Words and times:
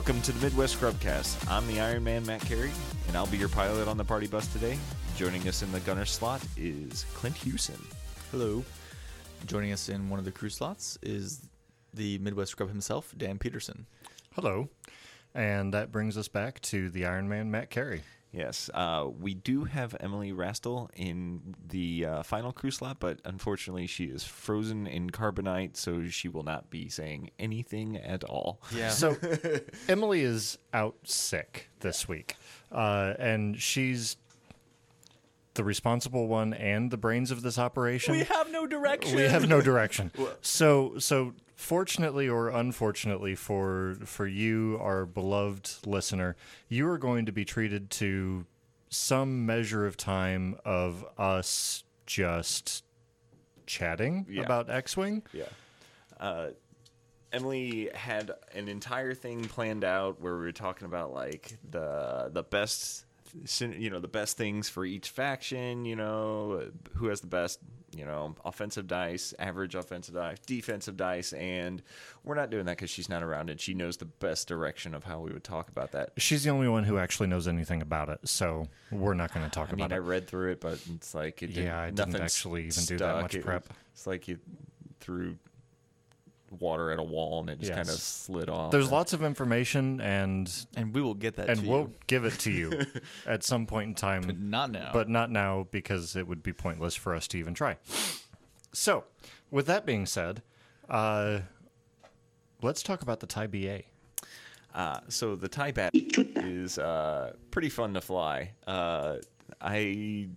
Welcome 0.00 0.22
to 0.22 0.32
the 0.32 0.40
Midwest 0.42 0.80
Scrubcast. 0.80 1.46
I'm 1.50 1.66
the 1.66 1.78
Iron 1.78 2.02
Man 2.02 2.24
Matt 2.24 2.40
Carey, 2.40 2.70
and 3.06 3.14
I'll 3.14 3.26
be 3.26 3.36
your 3.36 3.50
pilot 3.50 3.86
on 3.86 3.98
the 3.98 4.04
party 4.04 4.26
bus 4.26 4.50
today. 4.50 4.78
Joining 5.14 5.46
us 5.46 5.62
in 5.62 5.70
the 5.72 5.80
gunner 5.80 6.06
slot 6.06 6.40
is 6.56 7.04
Clint 7.12 7.36
Hewson. 7.36 7.78
Hello. 8.30 8.64
Joining 9.44 9.72
us 9.72 9.90
in 9.90 10.08
one 10.08 10.18
of 10.18 10.24
the 10.24 10.30
crew 10.30 10.48
slots 10.48 10.98
is 11.02 11.42
the 11.92 12.16
Midwest 12.16 12.52
Scrub 12.52 12.70
himself, 12.70 13.12
Dan 13.18 13.36
Peterson. 13.36 13.84
Hello. 14.34 14.70
And 15.34 15.74
that 15.74 15.92
brings 15.92 16.16
us 16.16 16.28
back 16.28 16.62
to 16.62 16.88
the 16.88 17.04
Iron 17.04 17.28
Man 17.28 17.50
Matt 17.50 17.68
Carey. 17.68 18.00
Yes, 18.32 18.70
uh, 18.72 19.08
we 19.18 19.34
do 19.34 19.64
have 19.64 19.96
Emily 19.98 20.32
Rastel 20.32 20.88
in 20.94 21.54
the 21.66 22.06
uh, 22.06 22.22
final 22.22 22.52
crew 22.52 22.70
slot, 22.70 22.98
but 23.00 23.18
unfortunately 23.24 23.88
she 23.88 24.04
is 24.04 24.22
frozen 24.22 24.86
in 24.86 25.10
carbonite, 25.10 25.76
so 25.76 26.06
she 26.06 26.28
will 26.28 26.44
not 26.44 26.70
be 26.70 26.88
saying 26.88 27.30
anything 27.40 27.96
at 27.96 28.22
all. 28.22 28.60
Yeah. 28.72 28.90
So 28.90 29.16
Emily 29.88 30.20
is 30.20 30.58
out 30.72 30.94
sick 31.02 31.70
this 31.80 32.06
week. 32.06 32.36
Uh, 32.70 33.14
and 33.18 33.60
she's 33.60 34.16
the 35.54 35.64
responsible 35.64 36.28
one 36.28 36.54
and 36.54 36.92
the 36.92 36.96
brains 36.96 37.32
of 37.32 37.42
this 37.42 37.58
operation. 37.58 38.12
we 38.12 38.22
have 38.22 38.50
no 38.52 38.64
direction. 38.66 39.16
we 39.16 39.22
have 39.22 39.48
no 39.48 39.60
direction. 39.70 40.12
So 40.40 40.98
so 40.98 41.32
fortunately 41.60 42.28
or 42.28 42.48
unfortunately 42.48 43.34
for 43.34 43.96
for 44.04 44.26
you, 44.26 44.78
our 44.80 45.04
beloved 45.06 45.86
listener, 45.86 46.34
you 46.68 46.88
are 46.88 46.98
going 46.98 47.26
to 47.26 47.32
be 47.32 47.44
treated 47.44 47.90
to 47.90 48.46
some 48.88 49.44
measure 49.46 49.86
of 49.86 49.96
time 49.96 50.56
of 50.64 51.04
us 51.18 51.84
just 52.06 52.82
chatting 53.66 54.26
Yeah. 54.28 54.42
about 54.42 54.68
X-wing. 54.70 55.22
Yeah. 55.32 55.44
Uh, 56.18 56.48
Emily 57.32 57.88
had 57.94 58.32
an 58.54 58.66
entire 58.68 59.14
thing 59.14 59.44
planned 59.44 59.84
out 59.84 60.20
where 60.20 60.34
we 60.34 60.40
were 60.40 60.50
talking 60.52 60.86
about 60.86 61.12
like 61.12 61.56
the 61.70 62.30
the 62.32 62.42
best 62.42 63.04
you 63.60 63.90
know 63.90 64.00
the 64.00 64.08
best 64.08 64.36
things 64.36 64.68
for 64.68 64.84
each 64.84 65.08
faction 65.10 65.84
you 65.84 65.94
know 65.94 66.68
who 66.94 67.06
has 67.06 67.20
the 67.20 67.28
best 67.28 67.60
you 67.96 68.04
know 68.04 68.34
offensive 68.44 68.86
dice 68.86 69.34
average 69.38 69.74
offensive 69.74 70.14
dice 70.14 70.38
defensive 70.46 70.96
dice 70.96 71.32
and 71.32 71.82
we're 72.22 72.34
not 72.36 72.48
doing 72.50 72.64
that 72.66 72.76
because 72.76 72.90
she's 72.90 73.08
not 73.08 73.22
around 73.22 73.50
and 73.50 73.60
she 73.60 73.74
knows 73.74 73.96
the 73.96 74.04
best 74.04 74.46
direction 74.46 74.94
of 74.94 75.02
how 75.04 75.18
we 75.20 75.32
would 75.32 75.42
talk 75.42 75.68
about 75.68 75.90
that 75.92 76.10
She's 76.16 76.44
the 76.44 76.50
only 76.50 76.68
one 76.68 76.84
who 76.84 76.98
actually 76.98 77.26
knows 77.28 77.48
anything 77.48 77.82
about 77.82 78.08
it, 78.08 78.20
so 78.28 78.66
we're 78.92 79.14
not 79.14 79.34
going 79.34 79.44
to 79.44 79.50
talk 79.50 79.68
I 79.70 79.72
mean, 79.72 79.86
about 79.86 79.94
I 79.94 79.98
read 79.98 80.28
through 80.28 80.52
it, 80.52 80.60
but 80.60 80.78
it's 80.94 81.14
like 81.14 81.42
it 81.42 81.48
didn't, 81.48 81.64
Yeah, 81.64 81.80
I 81.80 81.90
didn't 81.90 82.16
actually 82.16 82.66
even 82.66 82.84
do 82.84 82.96
that 82.98 83.10
stuck. 83.10 83.22
much 83.22 83.34
It- 83.34 83.44
prep. 83.44 83.68
It's 83.92 84.06
like 84.06 84.28
you 84.28 84.38
threw 85.00 85.36
water 86.50 86.90
at 86.90 86.98
a 86.98 87.02
wall 87.02 87.40
and 87.40 87.50
it 87.50 87.60
just 87.60 87.72
kind 87.72 87.88
of 87.88 87.94
slid 87.94 88.48
off. 88.50 88.70
There's 88.72 88.90
lots 88.90 89.12
of 89.12 89.22
information, 89.22 90.00
and 90.00 90.50
and 90.76 90.94
we 90.94 91.00
will 91.00 91.14
get 91.14 91.36
that 91.36 91.48
and 91.48 91.60
to 91.60 91.68
we'll 91.68 91.80
you. 91.80 91.94
give 92.06 92.24
it 92.24 92.38
to 92.40 92.50
you 92.50 92.82
at 93.26 93.42
some 93.44 93.66
point 93.66 93.88
in 93.88 93.94
time. 93.94 94.22
Not 94.50 94.70
now. 94.70 94.90
but 94.92 95.08
not 95.08 95.30
now 95.30 95.66
because 95.70 96.16
it 96.16 96.26
would 96.26 96.42
be 96.42 96.52
pointless 96.52 96.94
for 96.96 97.14
us 97.14 97.28
to 97.28 97.38
even 97.38 97.54
try. 97.54 97.76
So, 98.72 99.04
with 99.50 99.66
that 99.66 99.84
being 99.86 100.06
said, 100.06 100.42
uh, 100.88 101.40
let's 102.62 102.82
talk 102.82 103.02
about 103.02 103.20
the 103.20 103.26
TIE/ba. 103.26 103.82
Uh, 104.72 105.00
so 105.08 105.34
the 105.34 105.48
Thai 105.48 105.72
bat 105.72 105.90
is 105.94 106.78
uh, 106.78 107.32
pretty 107.50 107.68
fun 107.68 107.94
to 107.94 108.00
fly. 108.00 108.52
Uh, 108.66 109.16
I 109.60 110.28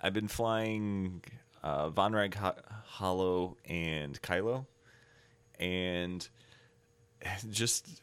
I've 0.00 0.12
been 0.12 0.28
flying 0.28 1.22
uh, 1.62 1.88
Von 1.90 2.12
Reg 2.12 2.34
Ho- 2.36 2.54
Hollow 2.84 3.56
and 3.66 4.20
Kylo, 4.22 4.66
and 5.58 6.28
just 7.50 8.00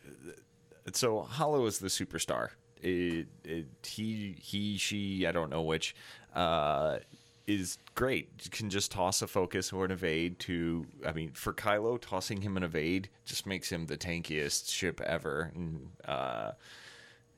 so 0.94 1.22
Hollow 1.22 1.66
is 1.66 1.80
the 1.80 1.88
superstar. 1.88 2.50
It, 2.82 3.28
it, 3.44 3.68
he 3.86 4.36
he 4.42 4.78
she 4.78 5.28
I 5.28 5.32
don't 5.32 5.50
know 5.52 5.62
which 5.62 5.96
uh, 6.34 6.98
is 7.46 7.78
great. 7.94 8.30
You 8.44 8.50
can 8.50 8.70
just 8.70 8.92
toss 8.92 9.22
a 9.22 9.28
focus 9.28 9.72
or 9.72 9.86
an 9.86 9.92
evade 9.92 10.40
to. 10.40 10.88
I 11.06 11.12
mean, 11.12 11.32
for 11.34 11.54
Kylo, 11.54 12.00
tossing 12.02 12.42
him 12.42 12.58
an 12.58 12.64
evade 12.64 13.10
just 13.26 13.46
makes 13.46 13.72
him 13.72 13.86
the 13.86 13.98
tankiest 13.98 14.72
ship 14.72 15.00
ever, 15.02 15.52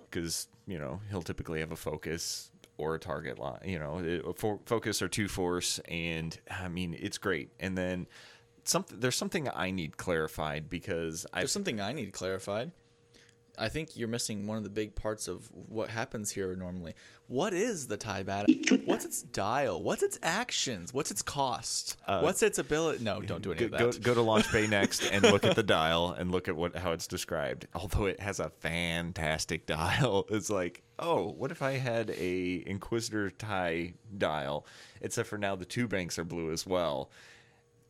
because 0.09 0.47
you 0.65 0.79
know 0.79 1.01
he'll 1.09 1.21
typically 1.21 1.59
have 1.59 1.71
a 1.71 1.75
focus 1.75 2.49
or 2.77 2.95
a 2.95 2.99
target 2.99 3.37
line. 3.37 3.59
You 3.65 3.79
know, 3.79 3.99
it- 3.99 4.25
a 4.25 4.33
focus 4.65 5.01
or 5.01 5.09
two 5.09 5.27
force, 5.27 5.79
and 5.89 6.39
I 6.49 6.69
mean 6.69 6.95
it's 6.97 7.17
great. 7.17 7.49
And 7.59 7.77
then 7.77 8.07
something 8.71 8.99
there's 8.99 9.15
something 9.15 9.49
I 9.49 9.71
need 9.71 9.97
clarified 9.97 10.69
because 10.69 11.25
I 11.33 11.39
There's 11.39 11.51
something 11.51 11.79
I 11.81 11.93
need 11.93 12.13
clarified. 12.13 12.71
I 13.55 13.69
think 13.69 13.95
you're 13.95 14.07
missing 14.07 14.47
one 14.47 14.57
of 14.57 14.63
the 14.63 14.69
big 14.71 14.95
parts 14.95 15.27
of 15.27 15.47
what 15.51 15.89
happens 15.89 16.31
here 16.31 16.55
normally. 16.55 16.95
What 17.27 17.53
is 17.53 17.85
the 17.87 17.97
tie 17.97 18.23
bat? 18.23 18.47
What's 18.85 19.05
its 19.05 19.21
dial? 19.21 19.81
What's 19.81 20.01
its 20.01 20.17
actions? 20.23 20.91
What's 20.91 21.11
its 21.11 21.21
cost? 21.21 21.97
Uh, 22.07 22.21
What's 22.21 22.41
its 22.41 22.57
ability? 22.57 23.03
No, 23.03 23.21
don't 23.21 23.43
do 23.43 23.51
any 23.51 23.59
go, 23.59 23.65
of 23.65 23.71
that. 23.71 23.79
go, 23.79 23.91
go 23.91 24.13
to 24.15 24.21
launch 24.21 24.51
bay 24.51 24.65
next 24.65 25.03
and 25.05 25.23
look 25.23 25.43
at 25.43 25.55
the 25.55 25.63
dial 25.63 26.15
and 26.17 26.31
look 26.31 26.47
at 26.47 26.55
what 26.55 26.75
how 26.75 26.93
it's 26.93 27.07
described 27.07 27.67
although 27.75 28.05
it 28.05 28.19
has 28.19 28.39
a 28.39 28.49
fantastic 28.49 29.65
dial 29.65 30.25
it's 30.29 30.49
like 30.49 30.81
oh 30.99 31.29
what 31.37 31.51
if 31.51 31.61
i 31.61 31.71
had 31.71 32.09
a 32.11 32.63
inquisitor 32.65 33.29
tie 33.29 33.93
dial 34.17 34.65
except 35.01 35.29
for 35.29 35.37
now 35.37 35.55
the 35.55 35.65
two 35.65 35.87
banks 35.87 36.17
are 36.19 36.23
blue 36.23 36.51
as 36.51 36.65
well 36.65 37.09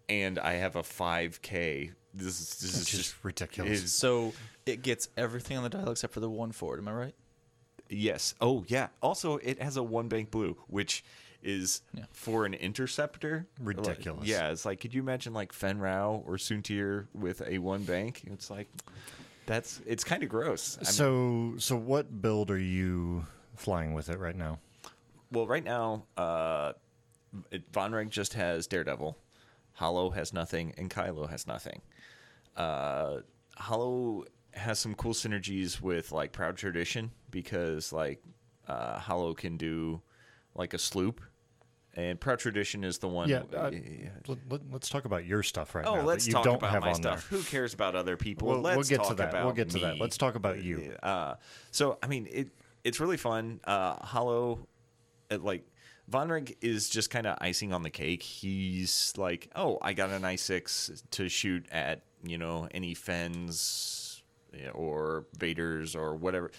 and 0.09 0.37
i 0.39 0.53
have 0.53 0.75
a 0.75 0.81
5k 0.83 1.91
this 2.13 2.39
is 2.39 2.49
this 2.59 2.73
is 2.75 2.79
Which 2.81 2.91
just 2.91 3.15
ridiculous. 3.23 3.83
is- 3.83 3.93
So 3.93 4.33
it 4.67 4.81
gets 4.83 5.09
everything 5.17 5.57
on 5.57 5.63
the 5.63 5.69
dial 5.69 5.89
except 5.89 6.13
for 6.13 6.19
the 6.19 6.29
one 6.29 6.51
forward. 6.51 6.79
Am 6.79 6.87
I 6.87 6.91
right? 6.93 7.15
Yes. 7.89 8.35
Oh, 8.39 8.63
yeah. 8.67 8.89
Also, 9.01 9.37
it 9.37 9.59
has 9.59 9.77
a 9.77 9.83
one 9.83 10.09
bank 10.09 10.29
blue, 10.29 10.55
which 10.67 11.03
is 11.41 11.81
Yeah. 11.91 12.05
for 12.11 12.45
an 12.45 12.53
interceptor 12.53 13.47
like- 13.59 13.77
Ridiculous. 13.77 14.27
yeah, 14.27 14.49
it's 14.51 14.63
like 14.63 14.79
could 14.79 14.93
you 14.93 15.01
imagine 15.01 15.33
like 15.33 15.51
Fenn 15.53 15.79
Rau 15.79 16.23
or 16.27 16.35
Soontir 16.37 17.07
with 17.15 17.41
a 17.47 17.57
one 17.57 17.83
bank? 17.83 18.21
It's 18.27 18.49
like 18.51 18.67
that's 19.47 19.81
it's 19.87 20.03
kind 20.03 20.21
of 20.21 20.29
gross. 20.29 20.77
I'm- 20.77 20.85
So, 20.85 21.55
so 21.57 21.75
what 21.75 22.21
build 22.21 22.51
are 22.51 22.59
you 22.59 23.25
flying 23.55 23.95
with 23.95 24.07
it 24.09 24.19
right 24.19 24.35
now? 24.35 24.59
well, 25.31 25.47
right 25.47 25.63
now, 25.63 26.05
uh, 26.15 26.73
it, 27.49 27.63
Von 27.73 27.91
Reg 27.91 28.11
just 28.11 28.35
has 28.35 28.67
Daredevil, 28.67 29.17
Hollow 29.73 30.11
has 30.11 30.33
nothing, 30.33 30.73
and 30.77 30.89
Kylo 30.89 31.29
has 31.29 31.47
nothing. 31.47 31.81
Uh, 32.55 33.17
Hollow 33.57 34.25
has 34.51 34.79
some 34.79 34.93
cool 34.93 35.13
synergies 35.13 35.81
with 35.81 36.11
like 36.11 36.31
Proud 36.31 36.57
Tradition 36.57 37.11
because 37.31 37.91
like 37.91 38.21
uh, 38.67 38.99
Hollow 38.99 39.33
can 39.33 39.57
do 39.57 40.01
like 40.55 40.73
a 40.73 40.77
sloop, 40.77 41.21
and 41.95 42.19
Proud 42.19 42.39
Tradition 42.39 42.83
is 42.83 42.99
the 42.99 43.07
one. 43.07 43.29
Yeah, 43.29 43.43
uh, 43.55 43.71
Let, 44.27 44.61
us 44.81 44.89
talk 44.89 45.05
about 45.05 45.25
your 45.25 45.41
stuff 45.41 45.73
right 45.73 45.85
Oh, 45.85 45.95
now. 45.95 46.01
that 46.01 46.05
let's 46.07 46.27
you 46.27 46.33
talk 46.33 46.43
don't 46.43 46.55
about 46.57 46.71
have 46.71 46.81
my 46.83 46.89
on 46.89 46.95
stuff. 46.95 47.27
Who 47.27 47.41
cares 47.41 47.73
about 47.73 47.95
other 47.95 48.15
people? 48.17 48.47
We'll- 48.49 48.61
we'll 48.61 48.75
let's 48.77 48.89
get 48.89 49.03
to 49.05 49.15
that. 49.15 49.29
about 49.29 49.45
We'll 49.45 49.53
get 49.55 49.71
to 49.71 49.79
that. 49.79 49.99
Let's 49.99 50.17
talk 50.17 50.35
about 50.35 50.61
you. 50.63 50.95
Uh, 51.01 51.35
so, 51.71 51.97
I 52.03 52.07
mean, 52.07 52.27
it 52.31 52.49
it's 52.83 52.99
really 52.99 53.17
fun. 53.17 53.59
Uh, 53.63 53.95
Hollow, 54.05 54.67
it, 55.31 55.41
like 55.43 55.65
Von 56.07 56.29
Reg 56.29 56.57
is 56.61 56.89
just 56.89 57.09
kind 57.09 57.25
of 57.25 57.37
icing 57.39 57.73
on 57.73 57.83
the 57.83 57.89
cake. 57.89 58.23
He's 58.23 59.13
like, 59.17 59.49
oh, 59.55 59.77
I 59.81 59.93
got 59.93 60.09
an 60.09 60.25
i 60.25 60.35
six 60.35 61.03
to 61.11 61.29
shoot 61.29 61.65
at 61.71 62.01
you 62.23 62.37
know 62.37 62.67
any 62.71 62.95
Fenns 62.95 64.21
or 64.73 65.25
Vaders 65.37 65.95
or 65.95 66.15
whatever 66.15 66.51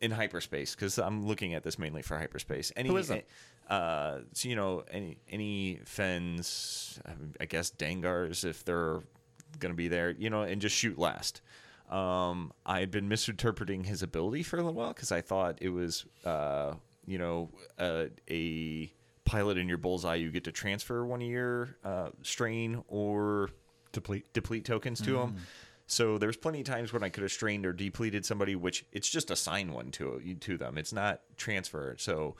in 0.00 0.10
hyperspace 0.10 0.74
because 0.74 0.98
I'm 0.98 1.26
looking 1.26 1.54
at 1.54 1.62
this 1.62 1.78
mainly 1.78 2.02
for 2.02 2.18
hyperspace. 2.18 2.72
Any, 2.76 2.88
Who 2.88 2.96
isn't? 2.96 3.24
Uh, 3.68 4.20
so 4.32 4.48
you 4.48 4.56
know 4.56 4.84
any 4.90 5.18
any 5.28 5.80
Fenns, 5.84 7.00
um, 7.06 7.32
I 7.40 7.46
guess 7.46 7.70
Dengars 7.70 8.44
if 8.44 8.64
they're 8.64 9.00
gonna 9.58 9.74
be 9.74 9.88
there, 9.88 10.10
you 10.10 10.30
know, 10.30 10.42
and 10.42 10.60
just 10.60 10.76
shoot 10.76 10.98
last. 10.98 11.40
Um, 11.90 12.52
I 12.64 12.80
had 12.80 12.90
been 12.90 13.08
misinterpreting 13.08 13.84
his 13.84 14.02
ability 14.02 14.42
for 14.42 14.56
a 14.56 14.60
little 14.60 14.74
while 14.74 14.92
because 14.92 15.12
I 15.12 15.20
thought 15.20 15.58
it 15.60 15.68
was, 15.68 16.04
uh, 16.24 16.74
you 17.06 17.18
know, 17.18 17.50
uh, 17.78 18.06
a 18.30 18.92
pilot 19.24 19.58
in 19.58 19.68
your 19.68 19.78
bullseye. 19.78 20.16
You 20.16 20.30
get 20.30 20.44
to 20.44 20.52
transfer 20.52 21.04
one 21.04 21.22
of 21.22 21.28
your 21.28 21.76
uh, 21.84 22.10
strain 22.22 22.82
or 22.88 23.50
Deplete. 23.92 24.32
deplete 24.32 24.64
tokens 24.64 25.00
to 25.02 25.12
them. 25.12 25.36
So 25.86 26.18
there's 26.18 26.36
plenty 26.36 26.60
of 26.60 26.66
times 26.66 26.92
when 26.92 27.02
I 27.04 27.08
could 27.08 27.22
have 27.22 27.30
strained 27.32 27.64
or 27.64 27.72
depleted 27.72 28.24
somebody, 28.26 28.56
which 28.56 28.84
it's 28.92 29.08
just 29.08 29.30
assign 29.30 29.72
one 29.72 29.90
to 29.92 30.20
to 30.40 30.56
them. 30.56 30.76
It's 30.78 30.92
not 30.92 31.20
transfer. 31.36 31.94
So 31.98 32.36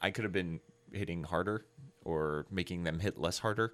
I 0.00 0.10
could 0.10 0.24
have 0.24 0.32
been 0.32 0.60
hitting 0.92 1.24
harder 1.24 1.64
or 2.04 2.46
making 2.50 2.84
them 2.84 2.98
hit 3.00 3.18
less 3.18 3.38
harder. 3.38 3.72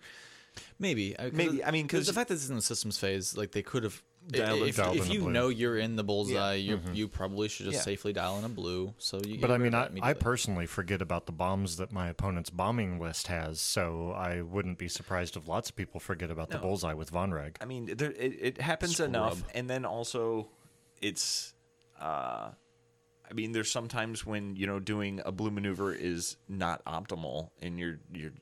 Maybe. 0.78 1.14
Maybe, 1.32 1.62
I 1.64 1.70
mean, 1.70 1.86
'cause- 1.88 2.06
the 2.06 2.12
fact 2.12 2.28
that 2.28 2.34
it's 2.36 2.48
in 2.48 2.54
the 2.56 2.62
systems 2.62 2.98
phase, 2.98 3.36
like 3.36 3.50
they 3.52 3.62
could 3.62 3.82
have. 3.82 4.02
Dialed 4.28 4.68
if 4.68 4.76
dialed 4.76 4.96
if 4.96 5.06
in 5.06 5.12
you 5.12 5.20
blue. 5.20 5.30
know 5.30 5.48
you're 5.48 5.78
in 5.78 5.94
the 5.96 6.02
bullseye, 6.02 6.54
Yeah. 6.54 6.74
you 6.74 6.80
you 6.92 7.08
probably 7.08 7.48
should 7.48 7.66
just 7.66 7.76
Yeah. 7.76 7.82
safely 7.82 8.12
dial 8.12 8.38
in 8.38 8.44
a 8.44 8.48
blue. 8.48 8.92
So 8.98 9.20
you. 9.24 9.38
But 9.38 9.50
I 9.52 9.58
mean, 9.58 9.74
I, 9.74 9.88
I 10.02 10.12
personally 10.14 10.66
forget 10.66 11.00
about 11.00 11.26
the 11.26 11.32
bombs 11.32 11.76
that 11.76 11.92
my 11.92 12.08
opponent's 12.08 12.50
bombing 12.50 12.98
list 12.98 13.28
has, 13.28 13.60
so 13.60 14.10
I 14.12 14.42
wouldn't 14.42 14.78
be 14.78 14.88
surprised 14.88 15.36
if 15.36 15.46
lots 15.46 15.70
of 15.70 15.76
people 15.76 16.00
forget 16.00 16.30
about 16.30 16.50
the 16.50 16.58
bullseye 16.58 16.94
with 16.94 17.10
Von 17.10 17.32
Reg. 17.32 17.56
I 17.60 17.66
mean, 17.66 17.86
there, 17.96 18.10
it, 18.12 18.36
it 18.40 18.60
happens 18.60 18.98
enough, 19.00 19.44
and 19.54 19.70
then 19.70 19.84
also, 19.84 20.48
it's 21.00 21.54
uh 22.00 22.50
I 23.28 23.32
mean 23.34 23.52
there's 23.52 23.70
sometimes 23.70 24.24
when, 24.24 24.54
you 24.56 24.66
know, 24.66 24.78
doing 24.80 25.20
a 25.24 25.32
blue 25.32 25.50
maneuver 25.50 25.92
is 25.92 26.36
not 26.48 26.84
optimal 26.84 27.50
and 27.60 27.78
you're 27.78 27.98
you're 28.12 28.32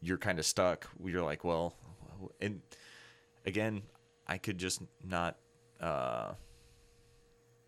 you're 0.00 0.18
kind 0.18 0.38
of 0.38 0.46
stuck. 0.46 0.88
You're 1.04 1.22
like, 1.22 1.42
well, 1.44 1.74
and 2.40 2.60
again, 3.44 3.82
I 4.26 4.38
could 4.38 4.58
just 4.58 4.82
not 5.04 5.36
uh 5.80 6.32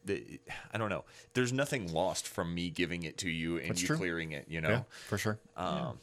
the, 0.05 0.41
I 0.73 0.79
don't 0.79 0.89
know. 0.89 1.05
There's 1.35 1.53
nothing 1.53 1.93
lost 1.93 2.27
from 2.27 2.55
me 2.55 2.71
giving 2.71 3.03
it 3.03 3.19
to 3.19 3.29
you 3.31 3.59
and 3.59 3.71
That's 3.71 3.83
you 3.83 3.89
true. 3.89 3.97
clearing 3.97 4.33
it, 4.33 4.47
you 4.49 4.61
know. 4.61 4.71
Yeah, 4.71 4.83
for 5.09 5.19
sure. 5.19 5.39
Um, 5.57 5.99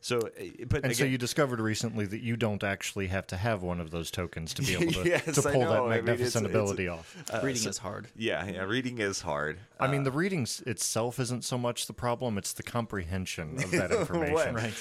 So, 0.00 0.18
uh, 0.18 0.30
but 0.68 0.84
and 0.84 0.94
so 0.94 1.04
you 1.04 1.18
discovered 1.18 1.58
recently 1.58 2.06
that 2.06 2.20
you 2.20 2.36
don't 2.36 2.62
actually 2.62 3.08
have 3.08 3.26
to 3.28 3.36
have 3.36 3.62
one 3.64 3.80
of 3.80 3.90
those 3.90 4.12
tokens 4.12 4.54
to 4.54 4.62
be 4.62 4.74
able 4.80 4.92
to, 4.92 5.08
Yes, 5.08 5.24
to 5.24 5.42
pull 5.42 5.62
know. 5.62 5.70
that 5.70 5.78
I 5.80 5.80
mean, 5.80 5.90
it's- 5.90 6.06
magnificent 6.06 6.44
it's- 6.46 6.54
ability 6.62 6.86
off. 6.86 7.16
Reading 7.42 7.68
is 7.68 7.78
hard. 7.78 8.06
yeah, 8.14 8.46
yeah, 8.46 8.62
reading 8.62 8.98
is 8.98 9.22
hard. 9.22 9.58
I 9.80 9.88
mean, 9.88 10.04
the 10.04 10.12
reading 10.12 10.46
itself 10.66 11.18
isn't 11.18 11.42
so 11.42 11.58
much 11.58 11.88
the 11.88 11.92
problem; 11.94 12.38
it's 12.38 12.52
the 12.52 12.62
comprehension 12.62 13.56
of 13.60 13.70
that 13.72 13.90
information. 14.00 14.54
What? 14.54 14.74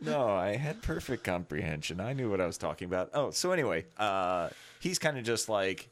No, 0.00 0.28
I 0.28 0.56
had 0.56 0.82
perfect 0.82 1.24
comprehension. 1.24 2.00
I 2.00 2.12
knew 2.12 2.30
what 2.30 2.40
I 2.40 2.46
was 2.46 2.58
talking 2.58 2.86
about. 2.86 3.10
Oh, 3.12 3.30
so 3.30 3.52
anyway, 3.52 3.86
uh, 3.98 4.48
he's 4.80 4.98
kind 4.98 5.18
of 5.18 5.24
just 5.24 5.48
like, 5.48 5.90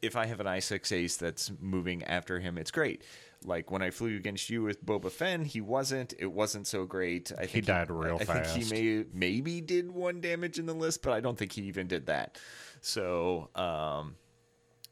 if 0.00 0.14
I 0.14 0.26
have 0.26 0.40
an 0.40 0.46
I6 0.46 0.92
ace 0.92 1.16
that's 1.16 1.50
moving 1.60 2.04
after 2.04 2.38
him, 2.38 2.56
it's 2.56 2.70
great. 2.70 3.02
Like 3.44 3.70
when 3.70 3.82
I 3.82 3.90
flew 3.90 4.16
against 4.16 4.50
you 4.50 4.62
with 4.62 4.84
Boba 4.84 5.10
Fett, 5.10 5.40
he 5.46 5.60
wasn't. 5.60 6.14
It 6.18 6.26
wasn't 6.26 6.66
so 6.66 6.84
great. 6.84 7.30
I 7.32 7.42
think 7.42 7.50
he 7.50 7.60
died 7.60 7.90
real 7.90 8.18
I 8.20 8.24
think 8.24 8.46
he 8.46 8.64
may 8.72 9.04
maybe 9.12 9.60
did 9.60 9.90
one 9.90 10.20
damage 10.20 10.58
in 10.58 10.66
the 10.66 10.74
list, 10.74 11.02
but 11.02 11.12
I 11.12 11.20
don't 11.20 11.38
think 11.38 11.52
he 11.52 11.62
even 11.62 11.86
did 11.86 12.06
that. 12.06 12.38
So, 12.80 13.48
um, 13.54 14.16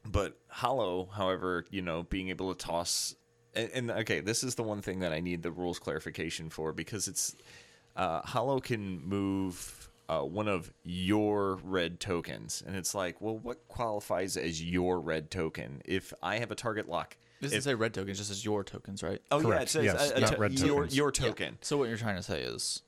but 0.04 0.38
Hollow, 0.48 1.08
however, 1.12 1.64
you 1.70 1.82
know, 1.82 2.04
being 2.04 2.28
able 2.28 2.54
to 2.54 2.66
toss 2.66 3.16
and, 3.56 3.70
and 3.72 3.90
okay, 3.90 4.20
this 4.20 4.44
is 4.44 4.54
the 4.54 4.62
one 4.62 4.82
thing 4.82 5.00
that 5.00 5.12
I 5.12 5.20
need 5.20 5.42
the 5.42 5.50
rules 5.50 5.78
clarification 5.78 6.50
for 6.50 6.72
because 6.72 7.08
it's 7.08 7.34
uh, 7.96 8.20
Hollow 8.22 8.60
can 8.60 9.00
move 9.06 9.88
uh, 10.08 10.20
one 10.20 10.46
of 10.48 10.72
your 10.84 11.56
red 11.64 11.98
tokens, 11.98 12.62
and 12.66 12.76
it's 12.76 12.94
like, 12.94 13.20
well, 13.20 13.38
what 13.38 13.66
qualifies 13.68 14.36
as 14.36 14.62
your 14.62 15.00
red 15.00 15.30
token? 15.30 15.82
If 15.84 16.12
I 16.22 16.38
have 16.38 16.50
a 16.50 16.54
target 16.54 16.88
lock, 16.88 17.16
This 17.40 17.50
doesn't 17.50 17.62
say 17.70 17.74
red 17.74 17.92
tokens, 17.94 18.18
just 18.18 18.30
as 18.30 18.44
your 18.44 18.62
tokens, 18.62 19.02
right? 19.02 19.20
oh 19.30 19.40
yeah, 19.40 19.60
it 19.60 19.68
says 19.68 19.84
Yes, 19.84 20.12
uh, 20.12 20.20
not 20.20 20.32
to- 20.32 20.38
red 20.38 20.52
your 20.58 20.68
tokens. 20.76 20.96
your 20.96 21.08
Yeah. 21.08 21.26
token. 21.26 21.58
So 21.62 21.76
what 21.76 21.88
you're 21.88 21.98
trying 21.98 22.16
to 22.16 22.22
say 22.22 22.42
is 22.42 22.82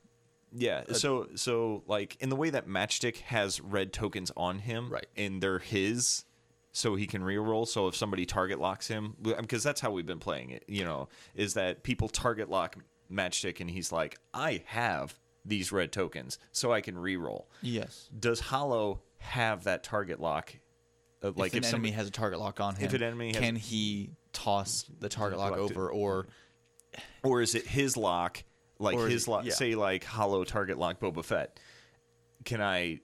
Yeah. 0.51 0.83
So 0.93 1.27
so 1.35 1.83
like 1.87 2.15
in 2.21 2.29
the 2.29 2.35
way 2.37 2.49
that 2.51 2.67
Matchstick 2.67 3.17
has 3.17 3.59
red 3.61 3.91
tokens 3.93 4.31
on 4.37 4.59
him, 4.59 4.89
Right. 4.89 5.05
And 5.17 5.43
they're 5.43 5.59
his, 5.59 6.23
so 6.71 6.95
he 6.95 7.05
can 7.05 7.21
reroll. 7.21 7.67
So 7.67 7.87
if 7.87 7.95
somebody 7.95 8.25
target 8.25 8.59
locks 8.59 8.87
him, 8.87 9.15
because 9.21 9.61
that's 9.63 9.81
how 9.81 9.91
we've 9.91 10.05
been 10.05 10.19
playing 10.19 10.51
it. 10.51 10.63
You 10.67 10.85
know, 10.85 11.09
is 11.35 11.53
that 11.55 11.83
people 11.83 12.07
target 12.09 12.49
lock 12.49 12.77
Matchstick, 13.11 13.59
and 13.59 13.69
he's 13.69 13.91
like, 13.91 14.17
I 14.33 14.63
have 14.67 15.17
these 15.45 15.71
red 15.71 15.91
tokens, 15.91 16.37
so 16.51 16.71
I 16.71 16.81
can 16.81 16.95
reroll. 16.95 17.45
yes. 17.61 18.09
Does 18.17 18.39
Hollow 18.39 19.01
have 19.17 19.63
that 19.65 19.83
target 19.83 20.19
lock? 20.19 20.53
Uh, 21.23 21.31
Like 21.35 21.53
if 21.53 21.57
an 21.59 21.63
enemy 21.65 21.71
somebody- 21.71 21.91
has 21.93 22.07
a 22.07 22.11
target 22.11 22.39
lock 22.39 22.59
on 22.59 22.75
him, 22.75 22.85
If 22.85 22.93
an 22.93 23.03
enemy 23.03 23.27
has- 23.33 23.37
can 23.37 23.55
he 23.55 24.11
toss 24.31 24.85
the 24.99 25.09
target 25.09 25.39
lock 25.39 25.53
over, 25.53 25.89
or 25.89 26.27
or 27.23 27.41
is 27.41 27.55
it 27.55 27.65
his 27.67 27.97
lock 27.97 28.43
like 28.79 28.97
his 28.97 29.27
lock 29.27 29.43
yeah. 29.45 29.53
say 29.53 29.75
like 29.75 30.03
hollow 30.03 30.43
target 30.43 30.77
lock 30.77 30.99
boba 30.99 31.23
fett 31.23 31.59
can 32.45 32.61
i 32.61 32.99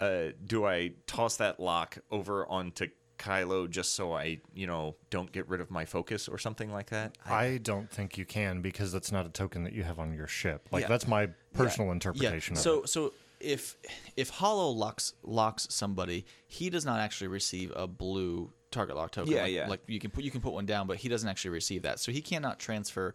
uh 0.00 0.26
do 0.46 0.64
i 0.64 0.92
toss 1.06 1.38
that 1.38 1.58
lock 1.58 1.98
over 2.10 2.46
onto 2.46 2.86
kylo 3.18 3.68
just 3.68 3.94
so 3.94 4.12
i 4.12 4.40
you 4.54 4.66
know 4.66 4.94
don't 5.10 5.32
get 5.32 5.48
rid 5.48 5.60
of 5.60 5.70
my 5.70 5.84
focus 5.84 6.28
or 6.28 6.38
something 6.38 6.72
like 6.72 6.90
that 6.90 7.16
I 7.26 7.58
don't 7.62 7.90
think 7.90 8.16
you 8.16 8.24
can 8.24 8.62
because 8.62 8.92
that's 8.92 9.10
not 9.12 9.26
a 9.26 9.28
token 9.30 9.64
that 9.64 9.72
you 9.72 9.82
have 9.82 9.98
on 9.98 10.12
your 10.14 10.26
ship. 10.26 10.68
Like 10.70 10.82
Yeah. 10.82 10.88
that's 10.88 11.06
my 11.06 11.28
personal 11.52 11.88
yeah. 11.88 11.92
interpretation 11.94 12.54
of 12.56 12.62
So 12.62 12.82
it. 12.82 12.88
so 12.88 13.12
if 13.40 13.76
if 14.16 14.30
Hollow 14.30 14.70
locks 14.70 15.14
locks 15.22 15.66
somebody, 15.70 16.26
he 16.46 16.70
does 16.70 16.84
not 16.84 16.98
actually 17.00 17.28
receive 17.28 17.72
a 17.76 17.86
blue 17.86 18.52
target 18.70 18.96
lock 18.96 19.12
token. 19.12 19.32
Yeah, 19.32 19.42
like, 19.42 19.52
yeah. 19.52 19.68
Like 19.68 19.80
you 19.86 20.00
can 20.00 20.10
put 20.10 20.24
you 20.24 20.30
can 20.30 20.40
put 20.40 20.52
one 20.52 20.66
down, 20.66 20.86
but 20.86 20.96
he 20.98 21.08
doesn't 21.08 21.28
actually 21.28 21.50
receive 21.52 21.82
that. 21.82 22.00
So 22.00 22.10
he 22.12 22.20
cannot 22.20 22.58
transfer 22.58 23.14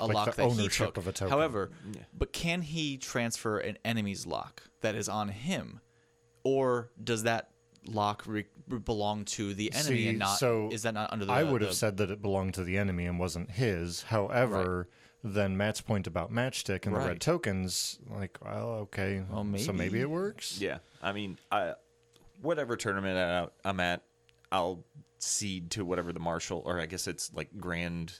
a 0.00 0.06
Like 0.06 0.14
lock 0.14 0.26
the 0.34 0.42
that 0.42 0.50
he 0.52 0.60
ownership 0.60 0.86
took. 0.88 0.96
of 0.96 1.06
a 1.08 1.12
token. 1.12 1.30
However, 1.30 1.70
but 2.16 2.32
can 2.32 2.62
he 2.62 2.96
transfer 2.98 3.58
an 3.58 3.78
enemy's 3.84 4.26
lock 4.26 4.62
that 4.80 4.94
is 4.96 5.08
on 5.08 5.28
him, 5.28 5.80
or 6.42 6.90
does 7.02 7.22
that 7.22 7.50
lock 7.86 8.22
re- 8.26 8.46
belong 8.84 9.24
to 9.26 9.54
the 9.54 9.72
enemy 9.72 9.96
See, 9.98 10.08
and 10.08 10.18
not? 10.18 10.38
so 10.38 10.68
is 10.72 10.82
that 10.82 10.94
not 10.94 11.12
under 11.12 11.24
the? 11.24 11.32
I 11.32 11.42
would 11.42 11.62
have 11.62 11.74
said 11.74 11.96
that 11.98 12.10
it 12.10 12.20
belonged 12.22 12.54
to 12.54 12.64
the 12.64 12.78
enemy 12.78 13.06
and 13.06 13.18
wasn't 13.18 13.50
his. 13.50 14.02
However, 14.02 14.88
then 15.22 15.56
Matt's 15.56 15.80
point 15.80 16.06
about 16.06 16.32
matchstick 16.32 16.86
and 16.86 16.94
the 16.94 17.00
red 17.00 17.20
tokens, 17.20 17.98
like, 18.10 18.38
well, 18.44 18.68
okay, 18.82 19.22
Well, 19.30 19.44
so 19.58 19.72
maybe 19.72 19.90
maybe. 19.92 20.00
it 20.00 20.10
works. 20.10 20.58
yeah 20.60 20.78
i 21.02 21.12
mean 21.12 21.38
i 21.52 21.72
whatever 22.42 22.76
tournament 22.76 23.50
i'm 23.64 23.80
at 23.80 24.02
i'll 24.52 24.84
cede 25.18 25.70
to 25.70 25.84
whatever 25.84 26.12
the 26.12 26.20
marshal 26.20 26.62
or 26.66 26.80
i 26.80 26.86
guess 26.86 27.06
it's 27.06 27.32
like 27.34 27.48
grand 27.58 28.12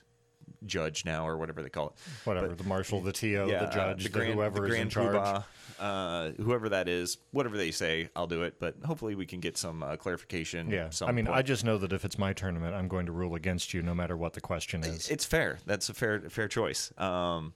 judge 0.66 1.04
now 1.04 1.26
or 1.26 1.36
whatever 1.36 1.62
they 1.62 1.68
call 1.68 1.88
it 1.88 1.92
Whatever 2.24 2.48
But- 2.48 2.58
the 2.58 2.64
marshal, 2.64 3.00
the 3.00 3.12
TO, 3.12 3.26
yeah, 3.26 3.44
the 3.44 3.56
uh, 3.68 3.72
judge, 3.74 4.02
the 4.04 4.08
the 4.08 4.18
grand, 4.18 4.34
whoever 4.34 4.60
the 4.60 4.66
is 4.66 4.74
in 4.74 4.88
grand 4.88 4.90
charge. 4.90 5.44
uh, 5.78 6.30
whoever 6.42 6.68
that 6.70 6.88
is, 6.88 7.18
whatever 7.32 7.56
they 7.56 7.70
say, 7.70 8.08
I'll 8.14 8.26
do 8.26 8.42
it. 8.44 8.54
But 8.60 8.76
hopefully, 8.84 9.14
we 9.14 9.26
can 9.26 9.40
get 9.40 9.56
some 9.58 9.82
uh, 9.82 9.96
clarification. 9.96 10.70
Yeah, 10.70 10.90
some 10.90 11.08
I 11.08 11.12
mean, 11.12 11.26
point. 11.26 11.36
I 11.36 11.42
just 11.42 11.64
know 11.64 11.78
that 11.78 11.92
if 11.92 12.04
it's 12.04 12.16
my 12.18 12.32
tournament, 12.32 12.74
I'm 12.74 12.88
going 12.88 13.06
to 13.06 13.12
rule 13.12 13.34
against 13.34 13.74
you, 13.74 13.82
no 13.82 13.94
matter 13.94 14.16
what 14.16 14.32
the 14.34 14.40
question 14.40 14.84
is. 14.84 15.10
it's 15.10 15.24
fair. 15.24 15.58
That's 15.66 15.88
a 15.88 15.94
fair 15.94 16.20
fair 16.30 16.48
choice. 16.48 16.92
Um, 16.98 17.54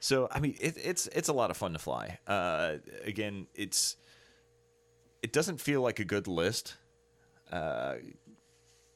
so 0.00 0.28
I 0.30 0.38
mean, 0.40 0.54
it, 0.60 0.76
it's 0.82 1.08
it's 1.08 1.28
a 1.28 1.32
lot 1.32 1.50
of 1.50 1.56
fun 1.56 1.72
to 1.72 1.78
fly. 1.78 2.18
Uh, 2.26 2.76
again, 3.04 3.48
it's 3.54 3.96
it 5.22 5.32
doesn't 5.32 5.60
feel 5.60 5.82
like 5.82 5.98
a 5.98 6.04
good 6.04 6.28
list. 6.28 6.76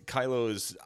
Kylo 0.06 0.50
is 0.50 0.76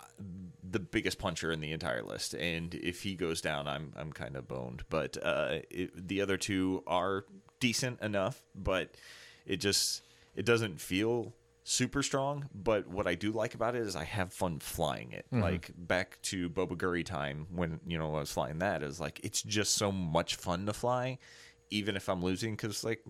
the 0.69 0.79
biggest 0.81 1.19
puncher 1.19 1.53
in 1.53 1.61
the 1.61 1.73
entire 1.73 2.03
list, 2.03 2.35
and 2.35 2.75
if 2.75 3.03
he 3.03 3.15
goes 3.15 3.41
down, 3.41 3.67
I'm 3.67 3.93
I'm 3.97 4.13
kind 4.13 4.37
of 4.37 4.49
boned. 4.49 4.85
But 4.89 5.17
uh, 5.23 5.59
it, 5.71 6.09
the 6.09 6.21
other 6.21 6.37
two 6.37 6.83
are 6.87 7.25
decent 7.61 8.01
enough, 8.01 8.43
but 8.55 8.95
it 9.47 9.57
just 9.59 10.03
it 10.35 10.45
doesn't 10.45 10.81
feel 10.81 11.35
super 11.65 12.03
strong. 12.03 12.49
But 12.55 12.87
what 12.87 13.07
I 13.07 13.15
do 13.15 13.33
like 13.33 13.55
about 13.55 13.75
it 13.75 13.83
is 13.83 13.97
I 13.97 14.05
have 14.05 14.33
fun 14.33 14.61
flying 14.61 15.13
it. 15.13 15.27
Like 15.43 15.71
back 15.77 16.19
to 16.23 16.49
Boba 16.49 16.77
Guri 16.77 17.05
time 17.05 17.47
when 17.51 17.81
you 17.87 17.99
know 17.99 18.15
I 18.15 18.21
was 18.21 18.33
flying 18.33 18.59
that 18.59 18.83
is 18.83 19.01
like 19.01 19.21
it's 19.23 19.43
just 19.43 19.75
so 19.75 19.91
much 19.93 20.37
fun 20.37 20.67
to 20.67 20.73
fly, 20.73 21.19
even 21.71 21.97
if 21.97 22.09
I'm 22.09 22.23
losing. 22.23 22.53
Because 22.53 22.85
like 22.85 23.05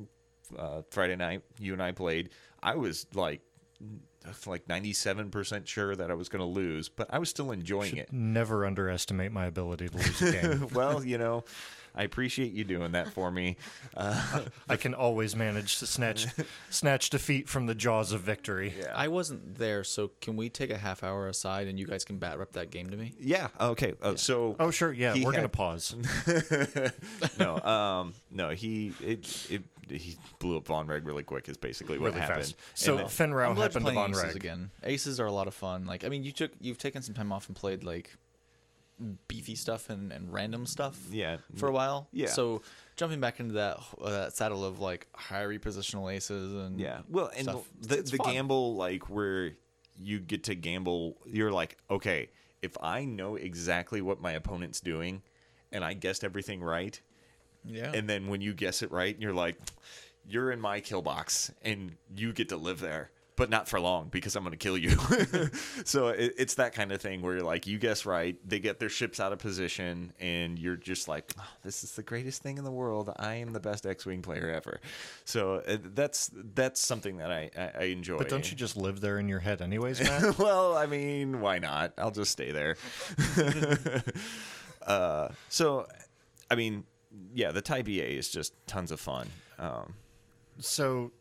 uh, 0.58 0.82
Friday 0.90 1.16
night, 1.16 1.42
you 1.58 1.72
and 1.72 1.82
I 1.82 1.92
played, 1.92 2.30
I 2.62 2.76
was 2.76 3.06
like 3.14 3.40
like 4.46 4.66
97% 4.66 5.66
sure 5.66 5.94
that 5.96 6.10
I 6.10 6.14
was 6.14 6.28
going 6.28 6.40
to 6.40 6.46
lose, 6.46 6.88
but 6.88 7.06
I 7.10 7.18
was 7.18 7.28
still 7.28 7.50
enjoying 7.52 7.96
it. 7.96 8.12
Never 8.12 8.64
underestimate 8.66 9.32
my 9.32 9.46
ability 9.46 9.88
to 9.88 9.96
lose 9.96 10.22
a 10.22 10.32
game. 10.42 10.68
well, 10.72 11.04
you 11.04 11.18
know, 11.18 11.44
I 11.96 12.02
appreciate 12.02 12.52
you 12.52 12.64
doing 12.64 12.92
that 12.92 13.12
for 13.12 13.30
me. 13.30 13.56
Uh, 13.96 14.42
I 14.68 14.76
can 14.76 14.92
always 14.94 15.34
manage 15.34 15.78
to 15.78 15.86
snatch 15.86 16.26
snatch 16.68 17.08
defeat 17.10 17.48
from 17.48 17.66
the 17.66 17.74
jaws 17.74 18.12
of 18.12 18.20
victory. 18.20 18.74
Yeah. 18.78 18.92
I 18.94 19.08
wasn't 19.08 19.56
there, 19.56 19.82
so 19.82 20.10
can 20.20 20.36
we 20.36 20.50
take 20.50 20.70
a 20.70 20.76
half 20.76 21.02
hour 21.02 21.26
aside 21.28 21.68
and 21.68 21.78
you 21.78 21.86
guys 21.86 22.04
can 22.04 22.18
bat 22.18 22.38
rep 22.38 22.52
that 22.52 22.70
game 22.70 22.90
to 22.90 22.96
me? 22.96 23.14
yeah. 23.18 23.48
Okay. 23.60 23.94
Uh, 24.02 24.14
so. 24.16 24.56
Oh 24.60 24.70
sure, 24.70 24.92
yeah, 24.92 25.14
we're 25.24 25.32
gonna 25.32 25.48
pause. 25.48 25.96
no. 27.38 27.58
Um. 27.60 28.14
No. 28.30 28.50
He. 28.50 28.92
It. 29.02 29.46
It. 29.50 29.62
He 29.88 30.16
blew 30.40 30.56
up 30.56 30.66
Von 30.66 30.88
Reg 30.88 31.06
really 31.06 31.22
quick. 31.22 31.48
Is 31.48 31.56
basically 31.56 31.96
what 31.98 32.06
Really 32.08 32.20
happened. 32.20 32.38
fast. 32.46 32.56
So 32.74 32.92
And 32.92 33.00
then- 33.02 33.08
Fenn 33.08 33.32
Rau 33.32 33.50
I'm 33.50 33.56
happened 33.56 33.86
to 33.86 33.92
you're 33.92 33.94
Von 33.94 34.10
playing 34.10 34.26
aces 34.26 34.34
Reg. 34.34 34.36
again. 34.36 34.70
Aces 34.82 35.20
are 35.20 35.26
a 35.26 35.32
lot 35.32 35.46
of 35.46 35.54
fun. 35.54 35.86
Like 35.86 36.04
I 36.04 36.08
mean, 36.08 36.24
you 36.24 36.32
took 36.32 36.50
you've 36.60 36.78
taken 36.78 37.02
some 37.02 37.14
time 37.14 37.30
off 37.32 37.46
and 37.46 37.54
played 37.56 37.84
like 37.84 38.16
beefy 39.28 39.54
stuff 39.54 39.90
and, 39.90 40.10
and 40.12 40.32
random 40.32 40.66
stuff. 40.66 40.98
Yeah. 41.10 41.36
For 41.56 41.68
a 41.68 41.72
while. 41.72 42.08
Yeah. 42.12 42.28
So 42.28 42.62
jumping 42.96 43.20
back 43.20 43.40
into 43.40 43.54
that 43.54 43.78
uh, 44.00 44.10
that 44.10 44.36
saddle 44.36 44.64
of 44.64 44.80
like 44.80 45.06
high 45.14 45.44
repositional 45.44 46.12
aces 46.12 46.52
and 46.54 46.80
Yeah. 46.80 47.00
Well, 47.08 47.30
and 47.36 47.44
stuff. 47.48 47.64
the 47.82 47.98
It's 47.98 48.10
the 48.10 48.16
fun. 48.18 48.32
gamble 48.32 48.74
like 48.76 49.10
where 49.10 49.52
you 49.98 50.18
get 50.18 50.44
to 50.44 50.54
gamble, 50.54 51.16
you're 51.26 51.52
like, 51.52 51.76
okay, 51.90 52.30
if 52.62 52.76
I 52.82 53.04
know 53.04 53.36
exactly 53.36 54.00
what 54.02 54.20
my 54.20 54.32
opponent's 54.32 54.80
doing, 54.80 55.22
and 55.72 55.84
I 55.84 55.94
guessed 55.94 56.22
everything 56.24 56.62
right, 56.62 57.00
Yeah. 57.64 57.92
and 57.94 58.08
then 58.08 58.28
when 58.28 58.40
you 58.40 58.52
guess 58.54 58.82
it 58.82 58.90
right, 58.92 59.16
you're 59.18 59.32
like, 59.34 59.56
you're 60.28 60.50
in 60.52 60.60
my 60.60 60.80
kill 60.80 61.00
box, 61.02 61.50
and 61.62 61.96
you 62.14 62.32
get 62.32 62.48
to 62.50 62.56
live 62.56 62.80
there. 62.80 63.10
But 63.36 63.50
not 63.50 63.68
for 63.68 63.78
long 63.78 64.08
because 64.08 64.34
I'm 64.34 64.44
going 64.44 64.52
to 64.52 64.56
kill 64.56 64.78
you. 64.78 64.90
so 65.84 66.08
it, 66.08 66.34
it's 66.38 66.54
that 66.54 66.72
kind 66.72 66.90
of 66.90 67.02
thing 67.02 67.20
where 67.20 67.34
you're 67.34 67.44
like, 67.44 67.66
you 67.66 67.78
guess 67.78 68.06
right. 68.06 68.36
They 68.48 68.58
get 68.60 68.78
their 68.78 68.88
ships 68.88 69.20
out 69.20 69.32
of 69.32 69.38
position, 69.38 70.14
and 70.18 70.58
you're 70.58 70.76
just 70.76 71.06
like, 71.06 71.34
oh, 71.38 71.46
this 71.62 71.84
is 71.84 71.92
the 71.92 72.02
greatest 72.02 72.42
thing 72.42 72.56
in 72.56 72.64
the 72.64 72.70
world. 72.70 73.12
I 73.18 73.34
am 73.34 73.52
the 73.52 73.60
best 73.60 73.84
X-wing 73.84 74.22
player 74.22 74.50
ever. 74.50 74.80
So 75.26 75.56
uh, 75.68 75.76
that's 75.94 76.30
that's 76.32 76.80
something 76.80 77.18
that 77.18 77.30
I, 77.30 77.50
I, 77.56 77.70
I 77.78 77.84
enjoy. 77.84 78.18
But 78.18 78.28
don't 78.28 78.50
you 78.50 78.56
just 78.56 78.76
live 78.76 79.00
there 79.00 79.18
in 79.18 79.28
your 79.28 79.40
head, 79.40 79.60
anyways, 79.60 80.00
Matt? 80.00 80.38
well, 80.38 80.76
I 80.76 80.86
mean, 80.86 81.40
why 81.40 81.58
not? 81.58 81.92
I'll 81.98 82.10
just 82.10 82.32
stay 82.32 82.52
there. 82.52 82.76
uh, 84.86 85.28
so, 85.48 85.86
I 86.50 86.54
mean, 86.54 86.84
yeah, 87.34 87.52
the 87.52 87.62
TIE/ba 87.62 88.16
is 88.16 88.30
just 88.30 88.54
tons 88.66 88.90
of 88.90 89.00
fun. 89.00 89.28
Um, 89.58 89.94
so, 90.58 91.12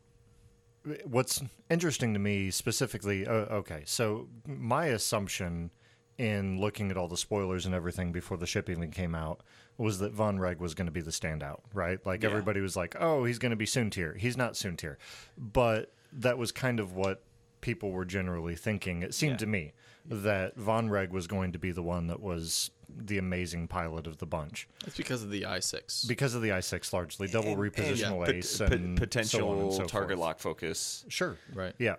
what's 1.06 1.42
interesting 1.70 2.14
to 2.14 2.20
me 2.20 2.52
specifically, 2.52 3.26
uh, 3.28 3.32
okay, 3.32 3.84
so 3.86 4.28
my 4.48 4.88
assumption 4.88 5.72
in 6.18 6.60
looking 6.62 6.92
at 6.92 6.98
all 6.98 7.08
the 7.08 7.18
spoilers 7.18 7.66
and 7.66 7.76
everything 7.76 8.12
before 8.12 8.38
the 8.38 8.46
shipping 8.48 8.90
came 8.92 9.14
out 9.14 9.42
was 9.78 10.00
that 10.00 10.14
Von 10.14 10.40
Reg 10.40 10.60
was 10.60 10.74
going 10.74 10.86
to 10.86 10.92
be 10.92 11.02
the 11.02 11.12
standout, 11.12 11.60
right? 11.74 12.04
Like 12.06 12.24
Yeah. 12.24 12.30
everybody 12.30 12.62
was 12.62 12.78
like, 12.78 12.96
"Oh, 13.00 13.26
he's 13.26 13.40
going 13.40 13.50
to 13.50 13.58
be 13.58 13.66
soon 13.66 13.90
tier." 13.90 14.14
He's 14.14 14.38
not 14.38 14.56
soon 14.56 14.78
tier, 14.78 14.98
but 15.38 15.94
that 16.14 16.38
was 16.38 16.52
kind 16.54 16.80
of 16.80 16.94
what 16.96 17.24
people 17.60 17.92
were 17.92 18.06
generally 18.06 18.56
thinking. 18.56 19.02
It 19.04 19.14
seemed 19.14 19.34
Yeah. 19.34 19.38
to 19.38 19.48
me 19.48 19.74
that 20.06 20.56
Von 20.56 20.90
Reg 20.90 21.12
was 21.12 21.28
going 21.28 21.52
to 21.52 21.60
be 21.60 21.72
the 21.72 21.82
one 21.84 22.08
that 22.08 22.22
was 22.22 22.72
the 22.98 23.18
amazing 23.18 23.68
pilot 23.68 24.08
of 24.08 24.18
the 24.20 24.26
bunch 24.26 24.68
It's 24.88 24.96
because 24.98 25.22
of 25.24 25.30
the 25.30 25.42
i6. 25.44 26.08
because 26.08 26.34
of 26.36 26.42
the 26.42 26.50
i6 26.50 26.94
largely 26.94 27.28
double 27.28 27.50
and- 27.50 27.62
and, 27.64 27.74
repositional 27.74 28.20
pot- 28.26 28.30
ace 28.36 28.58
pot- 28.58 28.72
and 28.74 28.98
potential 28.98 29.40
so 29.40 29.50
on 29.50 29.60
and 29.60 29.74
so 29.74 29.84
target 29.86 30.18
forth. 30.18 30.20
lock 30.20 30.40
focus. 30.40 31.06
Sure. 31.10 31.38
Right. 31.54 31.74
Yeah. 31.78 31.96